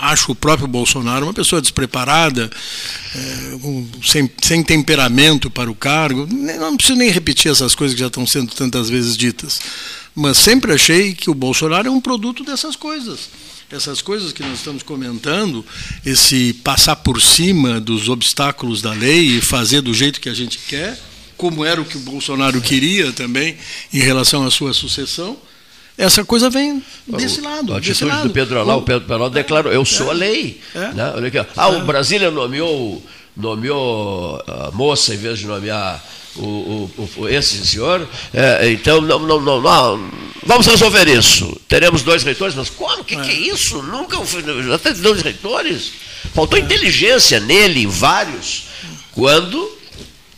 acho 0.00 0.32
o 0.32 0.34
próprio 0.34 0.68
Bolsonaro 0.68 1.26
uma 1.26 1.34
pessoa 1.34 1.60
despreparada, 1.60 2.50
é, 3.14 3.56
sem, 4.04 4.30
sem 4.42 4.62
temperamento 4.62 5.50
para 5.50 5.70
o 5.70 5.74
cargo. 5.74 6.26
Não 6.30 6.76
preciso 6.76 6.98
nem 6.98 7.10
repetir 7.10 7.50
essas 7.50 7.74
coisas 7.74 7.94
que 7.94 8.00
já 8.00 8.06
estão 8.08 8.26
sendo 8.26 8.54
tantas 8.54 8.88
vezes 8.88 9.16
ditas. 9.16 9.60
Mas 10.14 10.38
sempre 10.38 10.72
achei 10.72 11.14
que 11.14 11.30
o 11.30 11.34
Bolsonaro 11.34 11.88
é 11.88 11.90
um 11.90 12.00
produto 12.00 12.44
dessas 12.44 12.76
coisas. 12.76 13.28
Essas 13.70 14.02
coisas 14.02 14.32
que 14.32 14.42
nós 14.42 14.58
estamos 14.58 14.82
comentando, 14.82 15.64
esse 16.04 16.52
passar 16.54 16.96
por 16.96 17.22
cima 17.22 17.78
dos 17.78 18.08
obstáculos 18.08 18.82
da 18.82 18.92
lei 18.92 19.38
e 19.38 19.40
fazer 19.40 19.80
do 19.80 19.94
jeito 19.94 20.20
que 20.20 20.28
a 20.28 20.34
gente 20.34 20.58
quer, 20.58 20.98
como 21.36 21.64
era 21.64 21.80
o 21.80 21.84
que 21.84 21.96
o 21.96 22.00
Bolsonaro 22.00 22.60
queria 22.60 23.12
também 23.12 23.56
em 23.92 24.00
relação 24.00 24.44
à 24.44 24.50
sua 24.50 24.72
sucessão, 24.72 25.38
essa 25.96 26.24
coisa 26.24 26.50
vem 26.50 26.82
desse 27.06 27.40
lado. 27.40 27.74
A 27.74 27.78
desse 27.78 27.90
atitude 27.90 28.10
lado. 28.10 28.28
do 28.28 28.34
Pedro 28.34 28.58
Alá, 28.58 28.74
o 28.74 28.82
Pedro 28.82 29.06
Peló 29.06 29.28
declarou, 29.28 29.72
eu 29.72 29.84
sou 29.84 30.10
a 30.10 30.14
lei. 30.14 30.60
É. 30.74 30.92
Né? 30.92 31.12
Olha 31.14 31.28
aqui, 31.28 31.38
ó. 31.38 31.44
Ah, 31.56 31.68
o 31.68 31.84
Brasília 31.84 32.30
nomeou, 32.30 33.04
nomeou 33.36 34.42
a 34.48 34.70
moça 34.72 35.14
em 35.14 35.18
vez 35.18 35.38
de 35.38 35.46
nomear 35.46 36.04
o, 36.36 36.42
o- 36.96 37.10
o- 37.18 37.28
esse 37.28 37.66
senhor. 37.66 38.06
É, 38.32 38.70
então, 38.70 39.00
não, 39.00 39.18
não, 39.18 39.40
não, 39.40 39.60
não, 39.60 40.10
vamos 40.44 40.66
resolver 40.66 41.08
isso. 41.08 41.60
Teremos 41.68 42.02
dois 42.02 42.22
reitores, 42.22 42.54
mas 42.54 42.68
como? 42.70 43.02
O 43.02 43.04
que, 43.04 43.16
que 43.16 43.30
é 43.30 43.34
isso? 43.34 43.82
Nunca 43.82 44.16
teve 44.78 45.00
dois 45.02 45.22
reitores? 45.22 45.92
Faltou 46.34 46.58
inteligência 46.58 47.40
nele, 47.40 47.82
em 47.82 47.86
vários, 47.86 48.64
quando, 49.12 49.70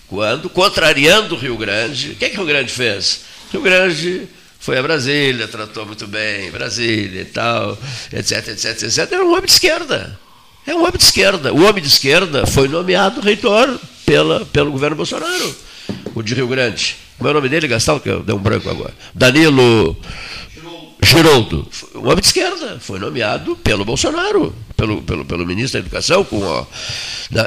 quando, 0.08 0.48
contrariando 0.48 1.34
o 1.34 1.38
Rio 1.38 1.56
Grande, 1.56 2.10
o 2.10 2.14
que, 2.16 2.28
que 2.30 2.34
o 2.36 2.38
Rio 2.38 2.46
Grande 2.46 2.72
fez? 2.72 3.20
Rio 3.52 3.60
Grande 3.62 4.28
foi 4.60 4.78
a 4.78 4.82
Brasília, 4.82 5.48
tratou 5.48 5.84
muito 5.84 6.06
bem 6.06 6.50
Brasília 6.50 7.22
e 7.22 7.24
tal, 7.24 7.76
etc, 8.12 8.48
etc, 8.48 8.82
etc. 8.84 8.98
Era 9.12 9.24
um 9.24 9.30
homem 9.32 9.44
de 9.46 9.52
esquerda. 9.52 10.18
É 10.64 10.72
um 10.74 10.80
homem 10.82 10.96
de 10.96 11.02
esquerda. 11.04 11.52
O 11.52 11.64
homem 11.64 11.82
de 11.82 11.88
esquerda 11.88 12.46
foi 12.46 12.68
nomeado 12.68 13.20
reitor 13.20 13.76
pela, 14.06 14.46
pelo 14.46 14.70
governo 14.70 14.94
Bolsonaro, 14.96 15.56
o 16.14 16.22
de 16.22 16.34
Rio 16.34 16.48
Grande. 16.48 16.96
Como 17.18 17.28
é 17.28 17.30
o 17.30 17.34
nome 17.34 17.48
dele, 17.48 17.68
Gastão? 17.68 17.98
Que 17.98 18.10
deu 18.20 18.36
um 18.36 18.40
branco 18.40 18.68
agora. 18.68 18.94
Danilo 19.14 19.96
Giroldo. 21.02 21.68
Um 21.94 22.04
homem 22.04 22.20
de 22.20 22.26
esquerda. 22.26 22.78
Foi 22.80 22.98
nomeado 22.98 23.56
pelo 23.56 23.84
Bolsonaro, 23.84 24.54
pelo, 24.76 25.02
pelo, 25.02 25.24
pelo 25.24 25.46
ministro 25.46 25.80
da 25.80 25.86
Educação. 25.86 26.24
Com, 26.24 26.42
ó? 26.42 26.64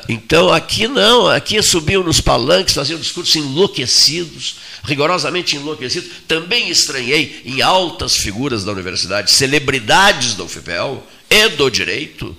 Então, 0.10 0.52
aqui 0.52 0.88
não. 0.88 1.28
Aqui 1.28 1.62
subiam 1.62 2.04
nos 2.04 2.20
palanques, 2.22 2.74
faziam 2.74 3.00
discursos 3.00 3.36
enlouquecidos, 3.36 4.58
rigorosamente 4.84 5.56
enlouquecidos. 5.56 6.10
Também 6.28 6.70
estranhei 6.70 7.42
em 7.46 7.62
altas 7.62 8.18
figuras 8.18 8.64
da 8.64 8.72
universidade, 8.72 9.32
celebridades 9.32 10.36
da 10.36 10.44
UFPEL 10.44 11.06
e 11.30 11.50
do 11.50 11.70
direito, 11.70 12.36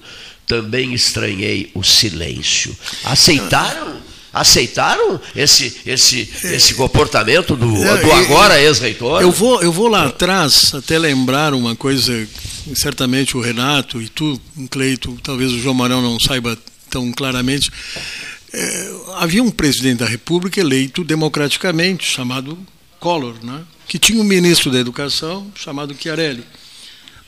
também 0.46 0.94
estranhei 0.94 1.70
o 1.74 1.82
silêncio. 1.82 2.76
Aceitaram? 3.04 4.05
Aceitaram 4.38 5.18
esse, 5.34 5.80
esse, 5.86 6.28
esse 6.44 6.74
comportamento 6.74 7.56
do, 7.56 7.82
É, 7.82 8.02
do 8.02 8.12
agora 8.12 8.60
ex-reitor? 8.60 9.22
Eu 9.22 9.30
vou, 9.30 9.62
eu 9.62 9.72
vou 9.72 9.88
lá 9.88 10.06
atrás 10.06 10.74
até 10.74 10.98
lembrar 10.98 11.54
uma 11.54 11.74
coisa, 11.74 12.28
certamente 12.74 13.34
o 13.34 13.40
Renato 13.40 14.00
e 14.02 14.08
tu, 14.10 14.38
Cleito, 14.70 15.18
talvez 15.22 15.52
o 15.52 15.58
João 15.58 15.74
Marão 15.74 16.02
não 16.02 16.20
saiba 16.20 16.58
tão 16.90 17.10
claramente. 17.12 17.70
É, 18.52 18.90
havia 19.16 19.42
um 19.42 19.50
presidente 19.50 20.00
da 20.00 20.06
República 20.06 20.60
eleito 20.60 21.02
democraticamente, 21.02 22.06
chamado 22.06 22.58
Collor, 23.00 23.34
né? 23.42 23.62
que 23.88 23.98
tinha 23.98 24.20
um 24.20 24.24
ministro 24.24 24.70
da 24.70 24.78
Educação 24.78 25.50
chamado 25.54 25.96
Chiarelli. 25.98 26.44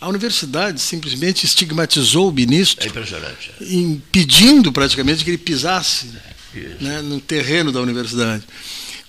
A 0.00 0.08
universidade 0.08 0.80
simplesmente 0.80 1.44
estigmatizou 1.44 2.28
o 2.28 2.32
ministro. 2.32 2.84
É 2.84 2.88
impressionante. 2.88 3.50
Impedindo 3.60 4.72
praticamente 4.72 5.24
que 5.24 5.30
ele 5.30 5.38
pisasse 5.38 6.06
né, 6.80 7.00
no 7.02 7.20
terreno 7.20 7.70
da 7.72 7.80
universidade. 7.80 8.42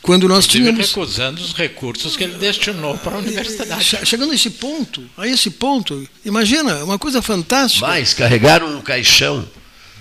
Quando 0.02 0.28
nós 0.30 0.46
Inclusive 0.46 0.64
tínhamos. 0.72 0.88
recusando 0.88 1.42
os 1.42 1.52
recursos 1.54 2.16
que 2.16 2.24
ele 2.24 2.36
destinou 2.38 2.98
para 2.98 3.16
a 3.16 3.20
universidade. 3.20 3.84
Che- 3.84 4.06
Chegando 4.06 4.32
a 4.32 4.36
esse 4.36 4.50
ponto, 4.50 5.04
a 5.18 5.28
esse 5.28 5.50
ponto, 5.50 6.08
imagina, 6.24 6.84
uma 6.86 6.98
coisa 6.98 7.22
fantástica. 7.22 7.86
Mas 7.86 8.14
carregaram 8.14 8.78
um 8.78 8.82
caixão. 8.82 9.46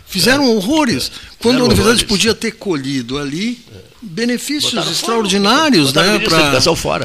Fizeram 0.07 0.49
horrores. 0.57 1.11
Quando 1.39 1.57
Fizeram 1.57 1.61
a 1.61 1.65
universidade 1.67 1.89
horrores. 1.99 2.03
podia 2.05 2.35
ter 2.35 2.53
colhido 2.53 3.19
ali 3.19 3.59
benefícios 4.01 4.73
Botaram 4.73 4.93
extraordinários 4.93 5.91
o 5.91 5.95
né, 6.01 6.03
da 6.03 6.03
para 6.03 6.19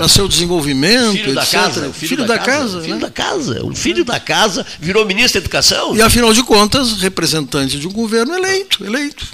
seu 0.08 0.28
desenvolvimento, 0.28 1.14
Filho 1.14 1.34
da 1.34 1.42
etc. 1.42 1.54
casa. 1.60 1.88
o 1.90 1.94
Filho, 1.94 2.26
da, 2.26 2.38
casa. 2.40 2.78
o 2.78 2.82
filho 2.82 2.94
né? 2.96 3.02
da 3.02 3.10
casa. 3.10 3.66
Um 3.66 3.76
filho 3.76 4.06
da 4.06 4.20
casa 4.20 4.66
virou 4.80 5.04
ministro 5.06 5.42
da 5.42 5.44
Educação. 5.44 5.96
E 5.98 6.02
afinal 6.02 6.32
de 6.32 6.44
contas, 6.44 6.94
representante 7.02 7.80
de 7.80 7.88
um 7.88 7.92
governo 7.92 8.36
eleito, 8.36 8.86
eleito. 8.86 9.26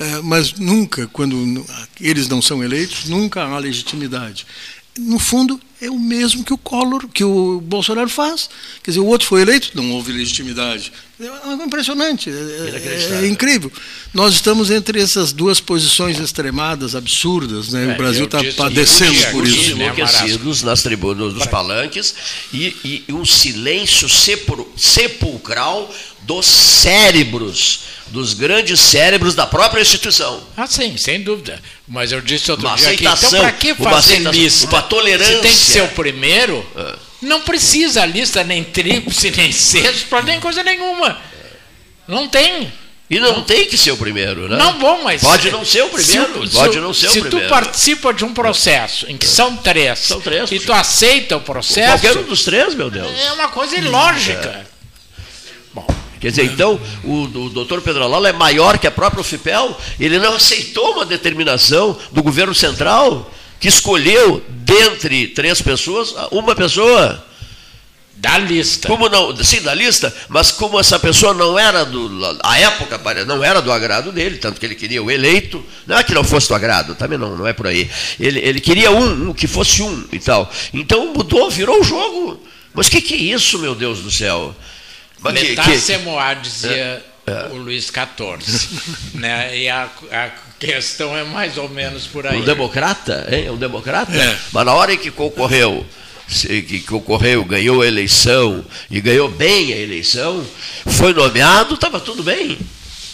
É, 0.00 0.20
mas 0.22 0.54
nunca, 0.54 1.06
quando 1.12 1.64
eles 2.00 2.26
não 2.26 2.40
são 2.40 2.64
eleitos, 2.64 3.04
nunca 3.08 3.42
há 3.44 3.58
legitimidade. 3.58 4.46
No 4.98 5.18
fundo, 5.20 5.58
é 5.80 5.88
o 5.88 5.98
mesmo 5.98 6.42
que 6.42 6.52
o 6.52 6.58
Collor, 6.58 7.06
que 7.08 7.22
o 7.22 7.60
Bolsonaro 7.60 8.08
faz. 8.08 8.50
Quer 8.82 8.90
dizer, 8.90 9.00
o 9.00 9.06
outro 9.06 9.28
foi 9.28 9.42
eleito, 9.42 9.70
não 9.74 9.92
houve 9.92 10.10
legitimidade. 10.12 10.92
É 11.20 11.52
impressionante, 11.64 12.28
é- 12.28 12.32
é, 12.32 13.24
é 13.24 13.28
incrível. 13.28 13.70
Nós 14.12 14.34
estamos 14.34 14.70
entre 14.70 15.00
essas 15.00 15.32
duas 15.32 15.60
posições 15.60 16.18
extremadas, 16.18 16.94
absurdas. 16.96 17.68
Né? 17.68 17.90
É, 17.90 17.94
o 17.94 17.96
Brasil 17.96 18.24
está 18.24 18.40
padecendo 18.56 19.14
por 19.30 19.46
isso. 19.46 19.70
enlouquecidos 19.72 20.62
nas 20.62 20.82
tribunas 20.82 21.34
dos 21.34 21.46
palanques 21.46 22.14
e, 22.52 23.04
e 23.08 23.12
um 23.12 23.24
silêncio 23.24 24.08
sepul- 24.08 24.70
sepulcral 24.76 25.94
dos 26.22 26.46
cérebros, 26.46 27.80
dos 28.08 28.34
grandes 28.34 28.80
cérebros 28.80 29.34
da 29.34 29.46
própria 29.46 29.80
instituição. 29.80 30.42
Ah, 30.56 30.66
sim, 30.66 30.96
sem 30.96 31.22
dúvida. 31.22 31.60
Mas 31.86 32.12
eu 32.12 32.20
disse 32.20 32.50
outro 32.50 32.66
Uma 32.66 32.76
dia 32.76 32.94
então 32.94 33.16
para 33.30 33.52
que 33.52 33.72
uma 33.72 33.90
fazer 33.90 34.14
aceitação, 34.14 34.32
lista? 34.32 34.66
uma 34.66 34.82
tolerância. 34.82 35.36
Se 35.36 35.42
tem 35.42 35.50
que 35.52 35.56
ser 35.64 35.82
o 35.82 35.88
primeiro, 35.88 36.66
não 37.22 37.40
precisa 37.42 38.04
lista 38.06 38.44
nem 38.44 38.62
tríplice, 38.64 39.30
nem 39.36 39.50
sexto, 39.52 40.22
nem 40.24 40.40
coisa 40.40 40.62
nenhuma. 40.62 41.18
Não 42.06 42.28
tem. 42.28 42.72
E 43.08 43.18
não 43.18 43.42
tem 43.42 43.66
que 43.66 43.76
ser 43.76 43.90
o 43.90 43.96
primeiro, 43.96 44.48
né? 44.48 44.56
Não 44.56 44.78
bom, 44.78 45.00
mas. 45.02 45.20
Pode 45.20 45.50
não 45.50 45.64
ser 45.64 45.82
o 45.82 45.88
primeiro. 45.88 46.46
Se, 46.46 46.54
pode 46.54 46.74
se- 46.74 46.80
não 46.80 46.94
ser 46.94 47.08
o 47.08 47.10
se 47.10 47.20
primeiro. 47.20 47.46
tu 47.48 47.50
participa 47.50 48.14
de 48.14 48.24
um 48.24 48.32
processo 48.32 49.04
em 49.10 49.16
que 49.16 49.26
são 49.26 49.56
três, 49.56 49.98
São 49.98 50.20
três, 50.20 50.50
e 50.52 50.60
tu 50.60 50.72
aceita 50.72 51.36
o 51.36 51.40
processo. 51.40 51.88
Qualquer 52.04 52.16
um 52.16 52.22
dos 52.22 52.44
três, 52.44 52.72
meu 52.72 52.88
Deus. 52.88 53.10
É 53.20 53.32
uma 53.32 53.48
coisa 53.48 53.76
ilógica. 53.76 54.64
Quer 56.20 56.28
dizer, 56.28 56.44
então, 56.44 56.78
o, 57.02 57.22
o 57.22 57.48
doutor 57.48 57.80
Pedro 57.80 58.06
Lala 58.06 58.28
é 58.28 58.32
maior 58.32 58.78
que 58.78 58.86
a 58.86 58.90
própria 58.90 59.22
UFIPEL, 59.22 59.74
ele 59.98 60.18
não 60.18 60.34
aceitou 60.34 60.92
uma 60.92 61.06
determinação 61.06 61.96
do 62.12 62.22
governo 62.22 62.54
central 62.54 63.32
que 63.58 63.68
escolheu, 63.68 64.42
dentre 64.48 65.28
três 65.28 65.62
pessoas, 65.62 66.14
uma 66.30 66.54
pessoa. 66.54 67.26
Da 68.16 68.36
lista. 68.36 68.86
Como 68.86 69.08
não, 69.08 69.34
sim, 69.42 69.62
da 69.62 69.72
lista, 69.72 70.14
mas 70.28 70.52
como 70.52 70.78
essa 70.78 70.98
pessoa 70.98 71.32
não 71.32 71.58
era 71.58 71.86
do. 71.86 72.10
A 72.42 72.58
época 72.58 73.00
não 73.24 73.42
era 73.42 73.62
do 73.62 73.72
agrado 73.72 74.12
dele, 74.12 74.36
tanto 74.36 74.60
que 74.60 74.66
ele 74.66 74.74
queria 74.74 75.02
o 75.02 75.10
eleito, 75.10 75.64
não 75.86 75.96
é 75.96 76.04
que 76.04 76.12
não 76.12 76.22
fosse 76.22 76.46
do 76.46 76.54
agrado, 76.54 76.94
também 76.94 77.16
não, 77.16 77.34
não 77.34 77.46
é 77.46 77.54
por 77.54 77.66
aí. 77.66 77.90
Ele, 78.18 78.38
ele 78.40 78.60
queria 78.60 78.90
um, 78.90 79.30
um, 79.30 79.32
que 79.32 79.46
fosse 79.46 79.80
um 79.80 80.04
e 80.12 80.18
tal. 80.18 80.52
Então 80.74 81.14
mudou, 81.14 81.50
virou 81.50 81.80
o 81.80 81.82
jogo. 81.82 82.42
Mas 82.74 82.88
o 82.88 82.90
que, 82.90 83.00
que 83.00 83.14
é 83.14 83.34
isso, 83.34 83.58
meu 83.58 83.74
Deus 83.74 84.00
do 84.00 84.10
céu? 84.10 84.54
Mas 85.20 85.38
que- 85.38 85.48
Letar 85.48 85.64
que- 85.64 85.78
Semoá 85.78 86.34
dizia 86.34 87.04
o 87.52 87.56
Luís 87.56 87.84
XIV. 87.92 88.80
né? 89.14 89.56
E 89.56 89.68
a, 89.68 89.88
a 90.10 90.30
questão 90.58 91.16
é 91.16 91.24
mais 91.24 91.56
ou 91.56 91.68
menos 91.68 92.06
por 92.06 92.26
aí. 92.26 92.38
Um 92.40 92.44
democrata, 92.44 93.28
hein? 93.30 93.46
É 93.46 93.50
um 93.50 93.56
democrata. 93.56 94.12
É. 94.16 94.36
Mas 94.52 94.66
na 94.66 94.72
hora 94.74 94.92
em 94.94 94.98
que 94.98 95.10
concorreu, 95.10 95.86
que 96.28 96.80
concorreu, 96.80 97.44
ganhou 97.44 97.82
a 97.82 97.86
eleição 97.86 98.64
e 98.90 99.00
ganhou 99.00 99.28
bem 99.28 99.72
a 99.72 99.76
eleição, 99.76 100.44
foi 100.86 101.12
nomeado, 101.12 101.74
estava 101.74 102.00
tudo 102.00 102.22
bem. 102.22 102.58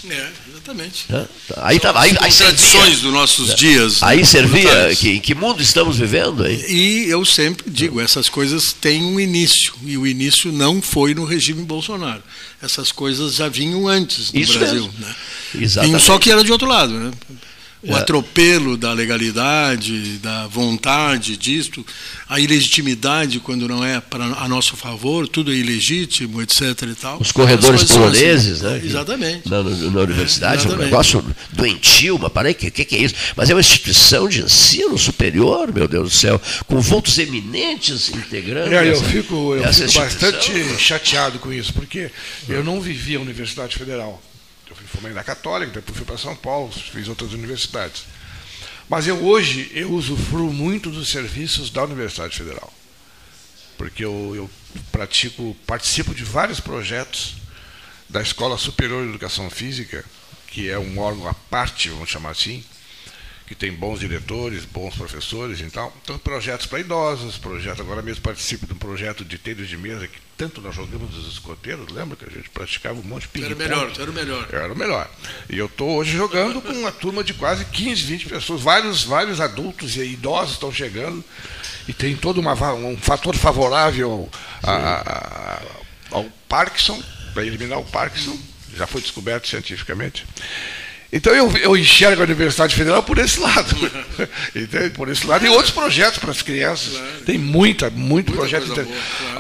É, 0.09 0.27
exatamente. 0.67 1.05
né? 1.09 1.27
Aí, 1.59 1.79
tava, 1.79 2.01
aí, 2.01 2.11
aí 2.11 2.17
Contradições 2.17 2.73
servia, 2.73 2.97
dos 2.97 3.13
nossos 3.13 3.55
dias. 3.55 4.03
Aí 4.03 4.19
né, 4.19 4.25
servia, 4.25 4.97
que, 4.97 5.11
em 5.11 5.21
que 5.21 5.35
mundo 5.35 5.63
estamos 5.63 5.99
vivendo 5.99 6.43
aí? 6.43 6.65
E 6.69 7.09
eu 7.09 7.25
sempre 7.25 7.71
digo, 7.71 8.01
essas 8.01 8.29
coisas 8.29 8.73
têm 8.73 9.05
um 9.05 9.21
início, 9.21 9.73
e 9.85 9.97
o 9.97 10.07
início 10.07 10.51
não 10.51 10.83
foi 10.83 11.15
no 11.15 11.25
regime 11.25 11.63
Bolsonaro. 11.63 12.23
Essas 12.61 12.91
coisas 12.91 13.35
já 13.35 13.49
vinham 13.49 13.87
antes 13.87 14.33
no 14.33 14.41
Isso 14.41 14.59
Brasil. 14.59 14.83
mesmo. 14.83 14.95
Né? 14.99 15.15
Exatamente. 15.61 16.03
E 16.03 16.05
Só 16.05 16.19
que 16.19 16.31
era 16.31 16.43
de 16.43 16.53
outro 16.53 16.67
lado. 16.67 16.93
Né? 16.93 17.11
O 17.89 17.97
É. 17.97 18.01
atropelo 18.01 18.77
da 18.77 18.93
legalidade, 18.93 20.19
da 20.19 20.47
vontade 20.49 21.37
disto, 21.37 21.85
a 22.29 22.41
ilegitimidade 22.41 23.39
quando 23.41 23.69
não 23.69 23.85
é 23.85 24.01
para 24.01 24.25
a 24.25 24.49
nosso 24.49 24.77
favor, 24.77 25.29
tudo 25.29 25.53
é 25.53 25.55
ilegítimo, 25.55 26.43
etc. 26.43 26.61
E 26.83 26.95
tal. 26.95 27.19
Os 27.21 27.33
corredores 27.33 27.85
poloneses, 27.85 28.65
assim. 28.65 28.75
né? 28.81 28.83
Exatamente. 28.85 29.49
Na, 29.49 29.63
na- 29.63 30.01
universidade, 30.01 30.63
um 30.63 30.67
exatamente. 30.67 30.85
negócio 30.91 31.25
doentio, 31.53 32.19
mas 32.19 32.33
parei, 32.33 32.53
o 32.53 32.55
que, 32.55 32.71
que, 32.71 32.85
que 32.85 32.97
é 32.97 32.99
isso? 33.03 33.15
Mas 33.37 33.51
é 33.51 33.55
uma 33.55 33.61
instituição 33.61 34.29
de 34.29 34.43
ensino 34.43 34.99
superior, 34.99 35.73
meu 35.73 35.87
Deus 35.89 36.11
do 36.11 36.17
céu, 36.17 36.41
com 36.67 36.81
vultos 36.81 37.19
eminentes 37.19 38.09
integrando. 38.11 38.75
É, 38.75 38.91
eu 38.91 39.01
fico, 39.03 39.55
eu 39.55 39.73
fico 39.73 39.93
bastante 39.93 40.53
chateado 40.79 41.39
com 41.39 41.53
isso, 41.53 41.73
porque 41.73 42.11
eu 42.49 42.65
não 42.65 42.81
vivi 42.81 43.17
a 43.17 43.21
Universidade 43.21 43.77
Federal. 43.77 44.21
Eu 44.69 44.77
fui 44.77 44.87
formei 44.87 45.13
na 45.13 45.23
Católica, 45.23 45.73
depois 45.73 45.97
fui 45.97 46.07
para 46.07 46.19
São 46.19 46.35
Paulo, 46.35 46.73
fiz 46.73 47.09
outras 47.09 47.33
universidades. 47.33 48.05
Mas 48.89 49.07
eu 49.07 49.25
hoje 49.25 49.71
eu 49.75 49.91
usufruo 49.93 50.53
muito 50.53 50.91
dos 50.91 51.09
serviços 51.09 51.71
da 51.71 51.85
Universidade 51.85 52.37
Federal. 52.37 52.73
Porque 53.77 54.05
eu, 54.05 54.33
eu 54.35 54.51
pratico, 54.91 55.57
participo 55.67 56.15
de 56.15 56.25
vários 56.25 56.61
projetos 56.61 57.37
da 58.09 58.23
Escola 58.23 58.57
Superior 58.57 59.03
de 59.03 59.11
Educação 59.11 59.51
Física, 59.51 60.05
que 60.47 60.71
é 60.71 60.79
um 60.79 60.99
órgão 60.99 61.29
à 61.29 61.35
parte, 61.35 61.91
vamos 61.91 62.09
chamar 62.09 62.31
assim, 62.31 62.65
que 63.47 63.55
tem 63.55 63.71
bons 63.73 64.01
diretores, 64.01 64.65
bons 64.65 64.95
professores 64.97 65.61
e 65.61 65.71
tal. 65.71 65.97
Então, 66.03 66.19
projetos 66.19 66.67
para 66.67 66.81
idosos, 66.81 67.39
projeto, 67.39 67.81
agora 67.81 68.03
mesmo 68.03 68.23
participo 68.23 68.67
de 68.67 68.73
um 68.73 68.77
projeto 68.77 69.25
de 69.25 69.39
tênis 69.39 69.69
de 69.69 69.77
mesa 69.77 70.09
que 70.09 70.19
tanto 70.37 70.61
nós 70.61 70.75
jogamos 70.75 71.15
nos 71.15 71.33
escoteiros, 71.33 71.91
lembra 71.93 72.17
que 72.17 72.25
a 72.25 72.29
gente 72.31 72.51
praticava 72.51 72.99
um 72.99 73.03
monte 73.05 73.23
de 73.23 73.29
Tu 73.29 73.45
era 73.45 73.55
ping-pong? 73.57 73.69
melhor, 73.71 73.93
era 74.01 74.11
o 74.11 74.15
melhor. 74.15 74.49
Era 74.53 74.73
o 74.73 74.77
melhor. 74.77 75.11
E 75.49 75.57
eu 75.57 75.67
estou 75.67 75.97
hoje 75.97 76.17
jogando 76.17 76.61
com 76.61 76.73
uma 76.73 76.91
turma 76.93 77.23
de 77.25 77.33
quase 77.35 77.65
15, 77.67 78.03
20 78.03 78.27
pessoas. 78.29 78.61
Vários, 78.61 79.05
vários 79.05 79.41
adultos 79.41 79.97
e 79.97 80.01
idosos 80.03 80.55
estão 80.55 80.73
chegando. 80.73 81.25
E 81.89 81.93
tem 81.93 82.17
todo 82.17 82.39
uma, 82.41 82.53
um 82.75 82.97
fator 82.97 83.37
favorável 83.37 84.29
a- 84.63 84.73
a- 84.73 85.63
ao 86.11 86.25
Parkinson, 86.49 87.01
para 87.33 87.47
eliminar 87.47 87.79
o 87.79 87.85
Parkinson. 87.85 88.37
Já 88.77 88.87
foi 88.87 89.01
descoberto 89.01 89.47
cientificamente. 89.49 90.27
Então 91.13 91.33
eu, 91.35 91.51
eu 91.59 91.77
enxergo 91.77 92.21
a 92.21 92.25
Universidade 92.25 92.75
Federal 92.75 93.03
por 93.03 93.19
esse 93.19 93.39
lado. 93.41 93.75
Entende? 94.55 94.91
Por 94.91 95.09
esse 95.09 95.27
lado. 95.27 95.45
E 95.47 95.49
outros 95.49 95.71
projetos 95.71 96.19
para 96.19 96.31
as 96.33 96.43
crianças. 96.43 97.01
Tem 97.25 97.39
muita, 97.39 97.89
muito 97.91 98.33
projeto. 98.33 98.67
boa, 98.67 98.85
claro. 98.85 98.91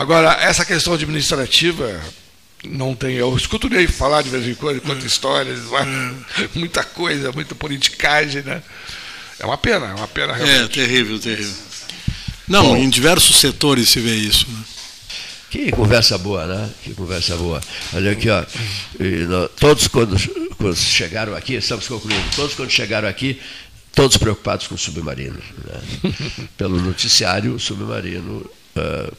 Agora, 0.00 0.32
essa 0.40 0.64
questão 0.64 0.94
administrativa 0.94 2.00
não 2.64 2.94
tem. 2.94 3.16
Eu 3.16 3.36
escuto 3.36 3.66
ele 3.66 3.88
falar 3.88 4.22
de 4.22 4.30
vez 4.30 4.46
em 4.46 4.54
quando, 4.54 4.80
conta 4.80 5.04
histórias, 5.06 5.60
muita 6.54 6.82
coisa, 6.84 7.32
muita 7.32 7.54
politicagem, 7.54 8.42
né? 8.42 8.62
É 9.38 9.44
uma 9.44 9.58
pena, 9.58 9.86
é 9.86 9.94
uma 9.94 10.08
pena 10.08 10.32
É, 10.34 10.44
realmente. 10.44 10.72
terrível, 10.72 11.18
terrível. 11.18 11.52
Não, 12.48 12.62
Bom. 12.68 12.76
em 12.76 12.88
diversos 12.88 13.40
setores 13.40 13.88
se 13.90 14.00
vê 14.00 14.14
isso. 14.14 14.46
né? 14.48 14.58
Que 15.56 15.72
conversa 15.72 16.18
boa, 16.18 16.46
né? 16.46 16.70
Que 16.84 16.92
conversa 16.92 17.34
boa. 17.36 17.60
Olha 17.94 18.12
aqui, 18.12 18.28
ó. 18.28 18.44
Todos 19.58 19.88
quando, 19.88 20.16
quando 20.56 20.76
chegaram 20.76 21.34
aqui, 21.34 21.54
estamos 21.54 21.88
concluindo, 21.88 22.22
todos 22.36 22.54
quando 22.54 22.70
chegaram 22.70 23.08
aqui, 23.08 23.40
todos 23.94 24.18
preocupados 24.18 24.66
com 24.66 24.74
o 24.74 24.78
submarino. 24.78 25.38
né? 25.64 26.12
Pelo 26.58 26.80
noticiário, 26.80 27.54
o 27.54 27.58
submarino. 27.58 28.48
ah, 28.76 29.10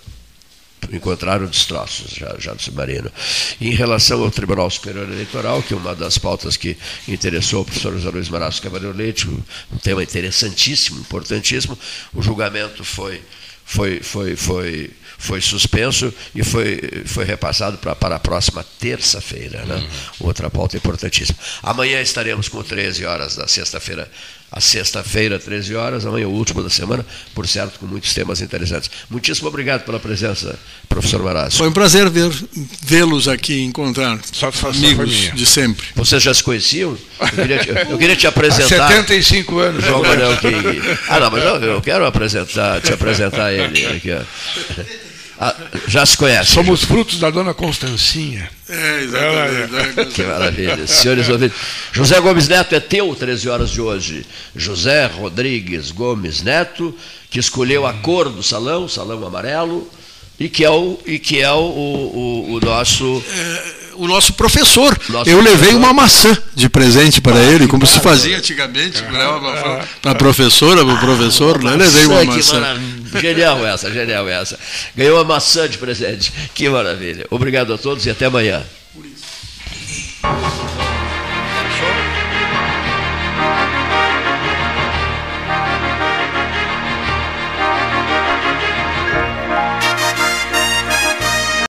encontraram 0.92 1.48
destroços 1.48 2.12
já, 2.12 2.36
já 2.40 2.54
do 2.54 2.62
submarino. 2.62 3.12
Em 3.60 3.72
relação 3.72 4.22
ao 4.22 4.32
Tribunal 4.32 4.70
Superior 4.70 5.10
Eleitoral, 5.10 5.62
que 5.64 5.74
é 5.74 5.78
uma 5.78 5.96
das 5.96 6.18
pautas 6.18 6.56
que 6.56 6.78
interessou 7.08 7.64
o 7.64 7.66
professor 7.66 7.94
José 7.94 8.10
Luiz 8.10 8.30
Marasso 8.30 8.62
Cavaleiro 8.62 8.96
Leite, 8.96 9.28
um 9.28 9.42
um 9.74 9.78
tema 9.78 10.04
interessantíssimo, 10.04 11.00
importantíssimo, 11.00 11.78
o 12.14 12.22
julgamento 12.22 12.84
foi, 12.84 13.22
foi, 13.66 14.02
foi, 14.02 14.36
foi, 14.36 14.92
foi 15.18 15.42
suspenso 15.42 16.14
e 16.36 16.44
foi, 16.44 17.04
foi 17.06 17.26
repassado 17.26 17.78
pra, 17.78 17.96
para 17.96 18.16
a 18.16 18.20
próxima 18.20 18.66
terça-feira. 18.80 19.66
Né? 19.66 19.88
Outra 20.20 20.50
pauta 20.50 20.78
importantíssima. 20.78 21.38
Amanhã 21.64 22.02
estaremos 22.02 22.48
com 22.48 22.62
13 22.62 23.06
horas 23.06 23.36
da 23.36 23.48
sexta-feira 23.48 24.10
a 24.50 24.62
sexta-feira, 24.62 25.38
13 25.38 25.76
horas, 25.76 26.06
amanhã 26.06 26.28
o 26.28 26.32
último 26.32 26.64
da 26.64 26.70
semana, 26.70 27.06
por 27.36 27.46
certo, 27.46 27.80
com 27.80 27.86
muitos 27.86 28.14
temas 28.14 28.40
interessantes. 28.40 28.90
Muitíssimo 29.10 29.50
obrigado 29.50 29.84
pela 29.84 30.00
presença, 30.00 30.58
professor 30.88 31.22
Marazzo. 31.22 31.58
Foi 31.58 31.68
um 31.68 31.74
prazer 31.74 32.10
vê-los 32.82 33.28
aqui, 33.28 33.62
encontrar 33.62 34.18
amigos 34.64 35.34
de 35.34 35.46
sempre. 35.46 35.86
Vocês 35.96 36.24
já 36.24 36.34
se 36.34 36.42
conheciam? 36.42 36.98
Eu 37.20 37.28
queria 37.28 37.60
te, 37.60 37.70
eu 37.92 37.98
queria 37.98 38.16
te 38.16 38.26
apresentar. 38.28 38.86
Há 38.86 38.88
75 38.88 39.60
anos. 39.60 39.84
João 39.84 40.02
Manuel 40.02 40.38
King. 40.38 40.82
Ah, 41.10 41.20
não, 41.20 41.30
mas 41.30 41.44
eu, 41.44 41.56
eu 41.64 41.82
quero 41.82 42.06
apresentar, 42.06 42.80
te 42.80 42.94
apresentar 42.94 43.52
ele 43.52 43.86
aqui, 43.86 44.12
ó. 44.14 44.22
Ah, 45.40 45.56
já 45.88 46.06
se 46.06 46.18
conhece. 46.18 46.52
Somos 46.52 46.84
frutos 46.84 47.20
da 47.20 47.30
dona 47.30 47.54
Constancinha. 47.54 48.50
É, 48.68 49.02
exatamente. 49.04 50.00
É. 50.00 50.06
Que 50.06 50.24
maravilha. 50.24 50.88
Senhores 50.88 51.30
ouvintes. 51.30 51.58
José 51.92 52.20
Gomes 52.20 52.48
Neto 52.48 52.74
é 52.74 52.80
teu 52.80 53.16
13 53.16 53.48
horas 53.48 53.70
de 53.70 53.80
hoje. 53.80 54.26
José 54.56 55.06
Rodrigues 55.06 55.92
Gomes 55.92 56.42
Neto, 56.42 56.96
que 57.30 57.40
escolheu 57.40 57.86
a 57.86 57.94
cor 57.94 58.30
do 58.30 58.42
salão, 58.42 58.88
salão 58.88 59.26
amarelo, 59.26 59.88
e 60.40 60.50
que 60.50 60.64
é 60.66 60.70
o, 60.72 61.00
e 61.06 61.20
que 61.20 61.42
é 61.42 61.52
o, 61.52 61.60
o, 61.60 62.54
o 62.54 62.60
nosso. 62.60 63.24
É, 63.30 63.77
o 63.98 64.08
nosso 64.08 64.34
professor. 64.34 64.98
Nosso 65.10 65.30
Eu 65.30 65.38
levei 65.38 65.58
professor. 65.58 65.78
uma 65.78 65.94
maçã 65.94 66.38
de 66.56 66.70
presente 66.70 67.22
para 67.22 67.38
ah, 67.38 67.44
ele, 67.44 67.68
como 67.68 67.86
se 67.86 68.00
fazia 68.00 68.38
antigamente, 68.38 69.04
ah, 69.04 69.84
para 70.02 70.12
a 70.12 70.16
professora, 70.16 70.86
para 70.86 70.94
o 70.94 71.00
professor, 71.00 71.62
né? 71.64 71.76
levei 71.76 72.06
uma 72.06 72.24
maçã. 72.24 72.80
Genial 73.22 73.66
essa, 73.66 73.92
genial 73.92 74.28
essa. 74.28 74.60
Ganhou 74.96 75.18
uma 75.18 75.24
maçã 75.24 75.68
de 75.68 75.78
presente. 75.78 76.32
Que 76.54 76.70
maravilha. 76.70 77.26
Obrigado 77.30 77.74
a 77.74 77.78
todos 77.78 78.06
e 78.06 78.10
até 78.10 78.26
amanhã. 78.26 78.64